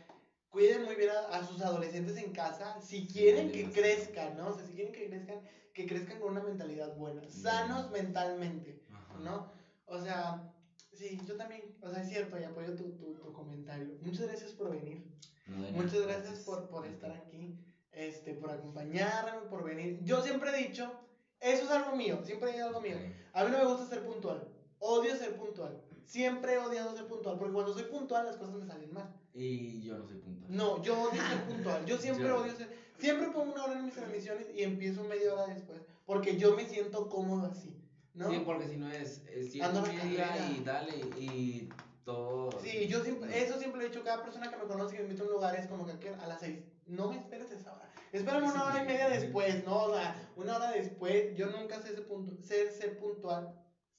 cuiden 0.50 0.84
muy 0.84 0.96
bien 0.96 1.10
a, 1.10 1.20
a 1.26 1.44
sus 1.44 1.62
adolescentes 1.62 2.16
en 2.18 2.32
casa, 2.32 2.80
si 2.80 3.08
quieren 3.08 3.52
que 3.52 3.64
crezcan, 3.70 4.36
¿no? 4.36 4.48
O 4.50 4.54
sea, 4.54 4.64
si 4.64 4.74
quieren 4.74 4.92
que 4.94 5.08
crezcan, 5.08 5.42
que 5.74 5.86
crezcan 5.86 6.20
con 6.20 6.32
una 6.32 6.40
mentalidad 6.42 6.96
buena, 6.96 7.22
sanos 7.30 7.90
mentalmente, 7.92 8.80
Ajá. 8.90 9.18
¿no? 9.20 9.57
O 9.88 10.00
sea, 10.02 10.54
sí, 10.94 11.20
yo 11.26 11.36
también, 11.36 11.76
o 11.82 11.90
sea, 11.90 12.02
es 12.04 12.10
cierto 12.10 12.40
y 12.40 12.44
apoyo 12.44 12.76
tu, 12.76 12.92
tu, 12.98 13.14
tu 13.16 13.34
comentario. 13.34 13.98
Muchas 14.02 14.28
gracias 14.28 14.52
por 14.52 14.70
venir, 14.72 15.04
No, 15.48 15.58
muchas 15.72 16.02
gracias 16.02 16.40
por, 16.40 16.70
por 16.70 16.86
estar 16.86 17.12
aquí, 17.12 17.58
este, 17.92 18.34
por 18.36 18.52
acompañarme, 18.52 19.48
por 19.50 19.64
venir. 19.64 20.00
Yo 20.04 20.22
siempre 20.22 20.50
he 20.52 20.68
dicho, 20.68 20.92
eso 21.40 21.64
es 21.64 21.72
algo 21.72 21.96
mío, 21.96 22.22
siempre 22.24 22.52
es 22.56 22.62
algo 22.62 22.82
mío. 22.82 22.98
A 23.34 23.44
mí 23.44 23.52
no 23.52 23.58
me 23.58 23.66
gusta 23.66 23.88
ser 23.88 24.06
puntual. 24.06 24.48
Odio 24.80 25.16
ser 25.16 25.36
puntual. 25.38 25.82
Siempre 26.06 26.54
he 26.54 26.58
odiado 26.58 26.96
ser 26.96 27.08
puntual. 27.08 27.38
Porque 27.38 27.54
cuando 27.54 27.74
soy 27.74 27.84
puntual 27.84 28.26
las 28.26 28.38
cosas 28.38 28.56
me 28.56 28.66
salen 28.66 28.94
mal. 28.94 29.14
Y 29.34 29.82
yo 29.82 29.98
no 29.98 30.08
soy 30.08 30.18
puntual. 30.18 30.56
No, 30.56 30.82
yo 30.84 31.02
odio 31.02 31.22
ser 31.22 31.44
puntual. 31.48 31.86
Yo 31.86 31.98
siempre 31.98 32.28
Yo- 32.28 32.42
odio 32.42 32.56
ser. 32.56 32.70
Siempre 33.00 33.28
pongo 33.30 33.54
una 33.54 33.66
hora 33.66 33.78
en 33.78 33.86
mis 33.86 33.94
transmisiones 33.94 34.48
y 34.56 34.64
empiezo 34.64 35.04
media 35.04 35.34
hora 35.34 35.54
después. 35.54 35.80
Porque 36.06 36.38
yo 36.38 36.56
me 36.56 36.66
siento 36.68 37.10
cómodo 37.10 37.48
así. 37.48 37.76
¿No? 38.18 38.30
Sí, 38.30 38.40
porque 38.44 38.68
si 38.68 38.78
no 38.78 38.90
es, 38.92 39.22
es 39.28 39.62
Ando 39.62 39.86
y 39.86 39.90
en 39.92 39.98
la 39.98 40.04
media 40.04 40.28
carrera. 40.28 40.50
y 40.50 40.64
dale 40.64 40.98
y 41.18 41.70
todo. 42.04 42.60
Sí, 42.62 42.88
yo 42.88 43.04
siempre, 43.04 43.42
eso 43.42 43.58
siempre 43.60 43.80
lo 43.80 43.86
he 43.86 43.90
dicho. 43.90 44.04
Cada 44.04 44.24
persona 44.24 44.50
que 44.50 44.58
me 44.58 44.64
conoce 44.64 44.96
y 44.96 44.98
me 44.98 45.04
invita 45.04 45.24
a 45.24 45.26
un 45.28 45.32
lugar 45.34 45.56
es 45.56 45.68
como 45.68 45.86
que 45.86 46.10
a 46.10 46.28
las 46.28 46.40
seis. 46.40 46.60
No 46.86 47.10
me 47.10 47.18
esperes 47.18 47.52
esa 47.52 47.74
hora. 47.74 47.90
Espérame 48.12 48.50
una 48.50 48.64
hora 48.64 48.82
y 48.82 48.86
media 48.88 49.10
después, 49.10 49.64
¿no? 49.66 49.84
O 49.84 49.94
sea, 49.94 50.32
una 50.36 50.56
hora 50.56 50.72
después. 50.72 51.36
Yo 51.36 51.48
nunca 51.48 51.80
sé, 51.82 51.92
ese 51.92 52.02
punto, 52.02 52.34
sé 52.42 52.72
ser 52.72 52.98
puntual. 52.98 53.54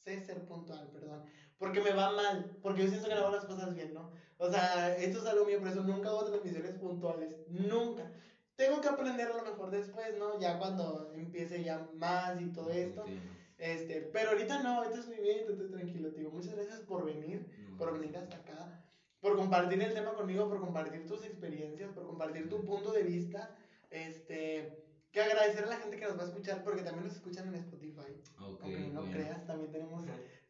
Sé 0.04 0.20
ser 0.24 0.44
puntual, 0.46 0.88
perdón. 0.90 1.24
Porque 1.58 1.80
me 1.80 1.92
va 1.92 2.10
mal. 2.12 2.56
Porque 2.62 2.82
yo 2.82 2.88
siento 2.88 3.08
que 3.08 3.14
no 3.14 3.20
hago 3.20 3.36
las 3.36 3.44
cosas 3.44 3.74
bien, 3.74 3.92
¿no? 3.94 4.10
O 4.38 4.50
sea, 4.50 4.96
esto 4.96 5.18
es 5.18 5.26
algo 5.26 5.44
mío, 5.44 5.58
por 5.58 5.68
eso 5.68 5.82
nunca 5.82 6.08
hago 6.08 6.24
transmisiones 6.24 6.74
puntuales. 6.76 7.36
Nunca. 7.48 8.10
Tengo 8.56 8.80
que 8.80 8.88
aprender 8.88 9.30
a 9.30 9.36
lo 9.36 9.42
mejor 9.42 9.70
después, 9.70 10.16
¿no? 10.16 10.40
Ya 10.40 10.58
cuando 10.58 11.12
empiece 11.14 11.62
ya 11.62 11.86
más 11.94 12.40
y 12.40 12.46
todo 12.46 12.70
esto. 12.70 13.02
Entiendo. 13.02 13.37
Este, 13.58 14.00
pero 14.12 14.30
ahorita 14.30 14.62
no, 14.62 14.78
ahorita 14.78 15.00
estoy 15.00 15.20
bien, 15.20 15.38
estoy 15.50 15.68
tranquilo, 15.70 16.10
te 16.10 16.18
digo. 16.18 16.30
Muchas 16.30 16.54
gracias 16.54 16.80
por 16.80 17.04
venir 17.04 17.46
No, 17.68 17.76
por 17.76 17.92
venir 17.98 18.16
hasta 18.16 18.36
acá, 18.36 18.84
por 19.20 19.36
compartir 19.36 19.82
el 19.82 19.92
tema 19.94 20.14
conmigo, 20.14 20.48
por 20.48 20.60
compartir 20.60 21.06
tus 21.06 21.24
experiencias, 21.24 21.90
por 21.92 22.06
compartir 22.06 22.48
tu 22.48 22.64
punto 22.64 22.92
de 22.92 23.02
vista. 23.02 23.56
Este, 23.90 24.84
que 25.10 25.20
agradecer 25.20 25.64
a 25.64 25.68
la 25.68 25.76
gente 25.76 25.96
que 25.96 26.04
nos 26.04 26.18
va 26.18 26.22
a 26.24 26.26
escuchar, 26.26 26.62
porque 26.62 26.82
también 26.82 27.06
nos 27.06 27.16
escuchan 27.16 27.48
en 27.48 27.54
Spotify. 27.56 28.12
Ok, 28.40 28.60
Aunque 28.62 28.78
no 28.92 29.00
bueno. 29.00 29.12
creas, 29.12 29.46
también 29.46 29.72
tenemos 29.72 30.04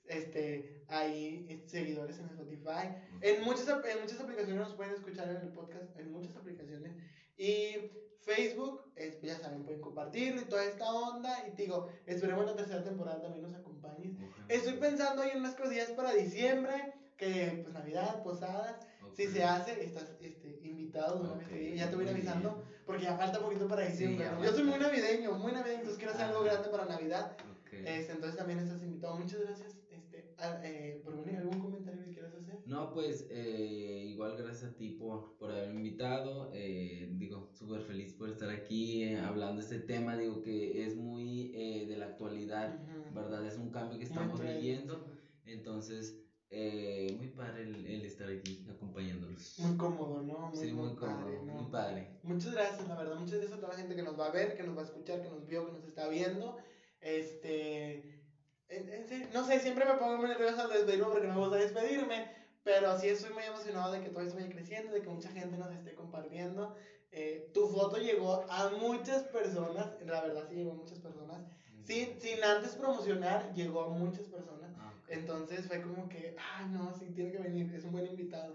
este, 0.05 0.85
ahí 0.89 1.47
eh, 1.49 1.63
seguidores 1.67 2.19
en 2.19 2.27
Spotify. 2.27 2.89
En 3.21 3.43
muchas, 3.45 3.69
en 3.69 4.01
muchas 4.01 4.21
aplicaciones 4.21 4.57
nos 4.61 4.75
pueden 4.75 4.95
escuchar 4.95 5.29
en 5.31 5.37
el 5.37 5.53
podcast, 5.53 5.97
en 5.99 6.11
muchas 6.11 6.37
aplicaciones. 6.37 6.93
Y 7.37 7.77
Facebook, 8.21 8.83
es- 8.97 9.21
ya 9.23 9.39
saben, 9.39 9.65
pueden 9.65 9.81
compartirlo 9.81 10.41
y 10.41 10.45
toda 10.45 10.65
esta 10.65 10.93
onda. 10.93 11.47
Y 11.47 11.53
te 11.53 11.63
digo, 11.63 11.89
esperemos 12.07 12.45
la 12.47 12.57
tercera 12.57 12.83
temporada 12.83 13.23
también 13.23 13.43
nos 13.43 13.55
acompañes. 13.55 14.15
Estoy 14.49 14.75
pensando 14.75 15.23
ahí 15.23 15.31
en 15.31 15.39
unas 15.41 15.55
cosillas 15.55 15.91
para 15.93 16.13
diciembre, 16.13 16.95
que 17.17 17.61
pues 17.63 17.75
Navidad, 17.75 18.23
posadas, 18.23 18.77
si 19.17 19.27
se 19.27 19.43
hace, 19.43 19.83
estás 19.83 20.15
este, 20.21 20.61
invitado 20.63 21.17
de 21.17 21.21
una 21.25 21.33
vez 21.35 21.47
Ok, 21.47 21.53
que 21.53 21.59
llegue. 21.59 21.77
ya 21.77 21.91
te 21.91 21.97
voy 21.97 22.05
a 22.05 22.09
ir 22.09 22.15
avisando, 22.15 22.63
porque 22.87 23.03
ya 23.05 23.17
falta 23.17 23.41
poquito 23.41 23.67
para 23.67 23.83
diciembre. 23.89 24.29
Yo 24.43 24.53
soy 24.53 24.63
muy 24.65 24.79
navideño, 24.79 25.33
muy 25.33 25.53
navideño, 25.53 25.79
entonces 25.81 25.99
quiero 25.99 26.13
hacer 26.15 26.27
algo 26.27 26.41
Ajá. 26.43 26.51
grande 26.51 26.69
para 26.69 26.85
Navidad. 26.87 27.37
Este, 27.73 28.13
entonces 28.13 28.37
también 28.37 28.61
estás 28.61 28.81
invitado. 28.83 29.17
Muchas 29.17 29.41
gracias 29.41 29.77
este, 29.91 30.33
eh, 30.63 31.01
por 31.05 31.17
venir. 31.25 31.39
¿Algún 31.41 31.59
comentario 31.61 32.05
que 32.05 32.11
quieras 32.13 32.33
hacer? 32.35 32.59
No, 32.79 32.93
pues 32.95 33.27
eh, 33.31 34.05
igual 34.09 34.37
gracias 34.37 34.71
a 34.71 34.77
ti 34.77 34.91
por, 34.91 35.37
por 35.37 35.51
haberme 35.51 35.79
invitado. 35.79 36.53
Eh, 36.55 37.09
digo, 37.15 37.51
súper 37.53 37.83
feliz 37.83 38.15
por 38.15 38.29
estar 38.29 38.51
aquí 38.51 39.15
hablando 39.15 39.57
de 39.57 39.63
este 39.63 39.81
tema. 39.81 40.17
Digo 40.17 40.43
que 40.43 40.87
es 40.87 40.95
muy 40.95 41.49
de 41.89 41.97
la 41.97 42.07
actualidad, 42.07 42.79
¿verdad? 43.13 43.45
Es 43.45 43.57
un 43.57 43.71
cambio 43.71 43.99
que 43.99 44.05
estamos 44.05 44.41
viviendo. 44.41 45.05
Entonces, 45.45 46.23
eh, 46.51 47.15
muy 47.19 47.29
padre 47.29 47.65
el, 47.65 47.85
el, 47.85 48.05
estar 48.05 48.29
aquí 48.29 48.65
acompañándolos. 48.71 49.59
Muy 49.59 49.77
cómodo, 49.77 50.23
¿no? 50.23 50.51
Muy, 50.51 50.57
sí, 50.57 50.73
muy, 50.73 50.95
cómodo, 50.95 51.43
muy 51.43 51.71
padre. 51.73 52.21
Muchas 52.23 52.53
gracias, 52.53 52.87
la 52.87 52.95
verdad. 52.95 53.17
Muchas 53.17 53.39
gracias 53.39 53.59
a 53.59 53.61
toda 53.61 53.73
la 53.73 53.79
gente 53.79 53.97
que 53.97 54.03
nos 54.05 54.19
va 54.19 54.27
a 54.27 54.31
ver, 54.31 54.57
que 54.57 54.63
nos 54.63 54.77
va 54.77 54.83
a 54.83 54.85
escuchar, 54.85 55.21
que 55.21 55.31
nos 55.31 55.45
vio, 55.47 55.67
que 55.67 55.73
nos 55.73 55.85
está 55.85 56.09
viendo. 56.09 56.57
Este. 57.01 58.23
no 59.35 59.45
sé, 59.45 59.59
siempre 59.59 59.85
me 59.85 59.95
pongo 59.95 60.19
muy 60.19 60.29
nervioso 60.29 60.61
al 60.61 60.71
despedirme 60.71 61.07
porque 61.07 61.27
no 61.27 61.35
me 61.35 61.41
gusta 61.41 61.57
despedirme. 61.57 62.38
Pero 62.65 62.99
sí 62.99 63.09
estoy 63.09 63.33
muy 63.33 63.45
emocionado 63.45 63.93
de 63.93 64.01
que 64.01 64.11
todo 64.11 64.23
esto 64.23 64.37
vaya 64.37 64.51
creciendo, 64.51 64.93
de 64.93 65.03
que 65.03 65.09
mucha 65.09 65.31
gente 65.31 65.57
nos 65.57 65.73
esté 65.73 65.95
compartiendo. 65.95 66.77
Eh, 67.11 67.51
tu 67.55 67.69
foto 67.69 67.97
llegó 67.97 68.45
a 68.51 68.71
muchas 68.71 69.23
personas, 69.25 69.89
la 70.05 70.21
verdad 70.21 70.45
sí 70.49 70.57
llegó 70.57 70.73
a 70.73 70.77
muchas 70.77 70.99
personas. 70.99 71.41
Sin, 71.85 72.21
sin 72.21 72.45
antes 72.45 72.75
promocionar, 72.75 73.55
llegó 73.55 73.83
a 73.85 73.89
muchas 73.89 74.27
personas. 74.27 74.59
Entonces 75.09 75.67
fue 75.67 75.81
como 75.81 76.07
que, 76.09 76.37
ay, 76.39 76.67
no, 76.69 76.93
sí, 76.99 77.07
tiene 77.15 77.33
que 77.33 77.39
venir, 77.39 77.75
es 77.75 77.85
un 77.85 77.93
buen 77.93 78.07
invitado. 78.07 78.53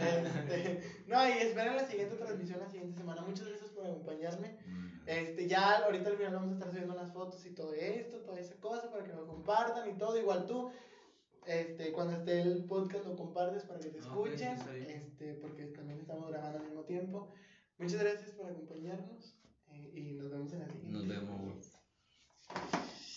Este, 0.00 0.82
no, 1.06 1.28
y 1.28 1.32
esperen 1.32 1.76
la 1.76 1.86
siguiente 1.86 2.16
transmisión 2.16 2.58
la 2.58 2.68
siguiente 2.68 2.98
semana. 2.98 3.22
Muchas 3.22 3.46
gracias 3.46 3.70
por 3.70 3.86
acompañarme. 3.86 4.58
Este, 5.06 5.46
ya 5.46 5.78
ahorita 5.78 6.10
al 6.10 6.16
final 6.16 6.34
vamos 6.34 6.50
a 6.50 6.54
estar 6.54 6.70
subiendo 6.70 6.94
las 6.94 7.12
fotos 7.12 7.44
y 7.46 7.50
todo 7.50 7.72
esto, 7.74 8.18
toda 8.18 8.40
esa 8.40 8.54
cosa 8.56 8.90
para 8.90 9.04
que 9.04 9.12
lo 9.12 9.26
compartan 9.26 9.88
y 9.88 9.94
todo. 9.94 10.18
Igual 10.18 10.46
tú, 10.46 10.72
este, 11.46 11.92
cuando 11.92 12.14
esté 12.14 12.40
el 12.40 12.64
podcast 12.64 13.06
lo 13.06 13.16
compartes 13.16 13.64
para 13.64 13.80
que 13.80 13.88
te 13.90 13.98
escuchen, 13.98 14.58
este, 14.88 15.34
porque 15.34 15.66
también 15.66 15.98
estamos 16.00 16.28
grabando 16.30 16.58
al 16.58 16.64
mismo 16.64 16.84
tiempo. 16.84 17.32
Muchas 17.78 18.00
gracias 18.00 18.30
por 18.32 18.46
acompañarnos 18.46 19.36
eh, 19.68 19.92
y 19.94 20.12
nos 20.14 20.30
vemos 20.30 20.52
en 20.52 20.60
la 20.60 20.68
siguiente. 20.68 20.92
Nos 20.92 21.08
vemos. 21.08 21.71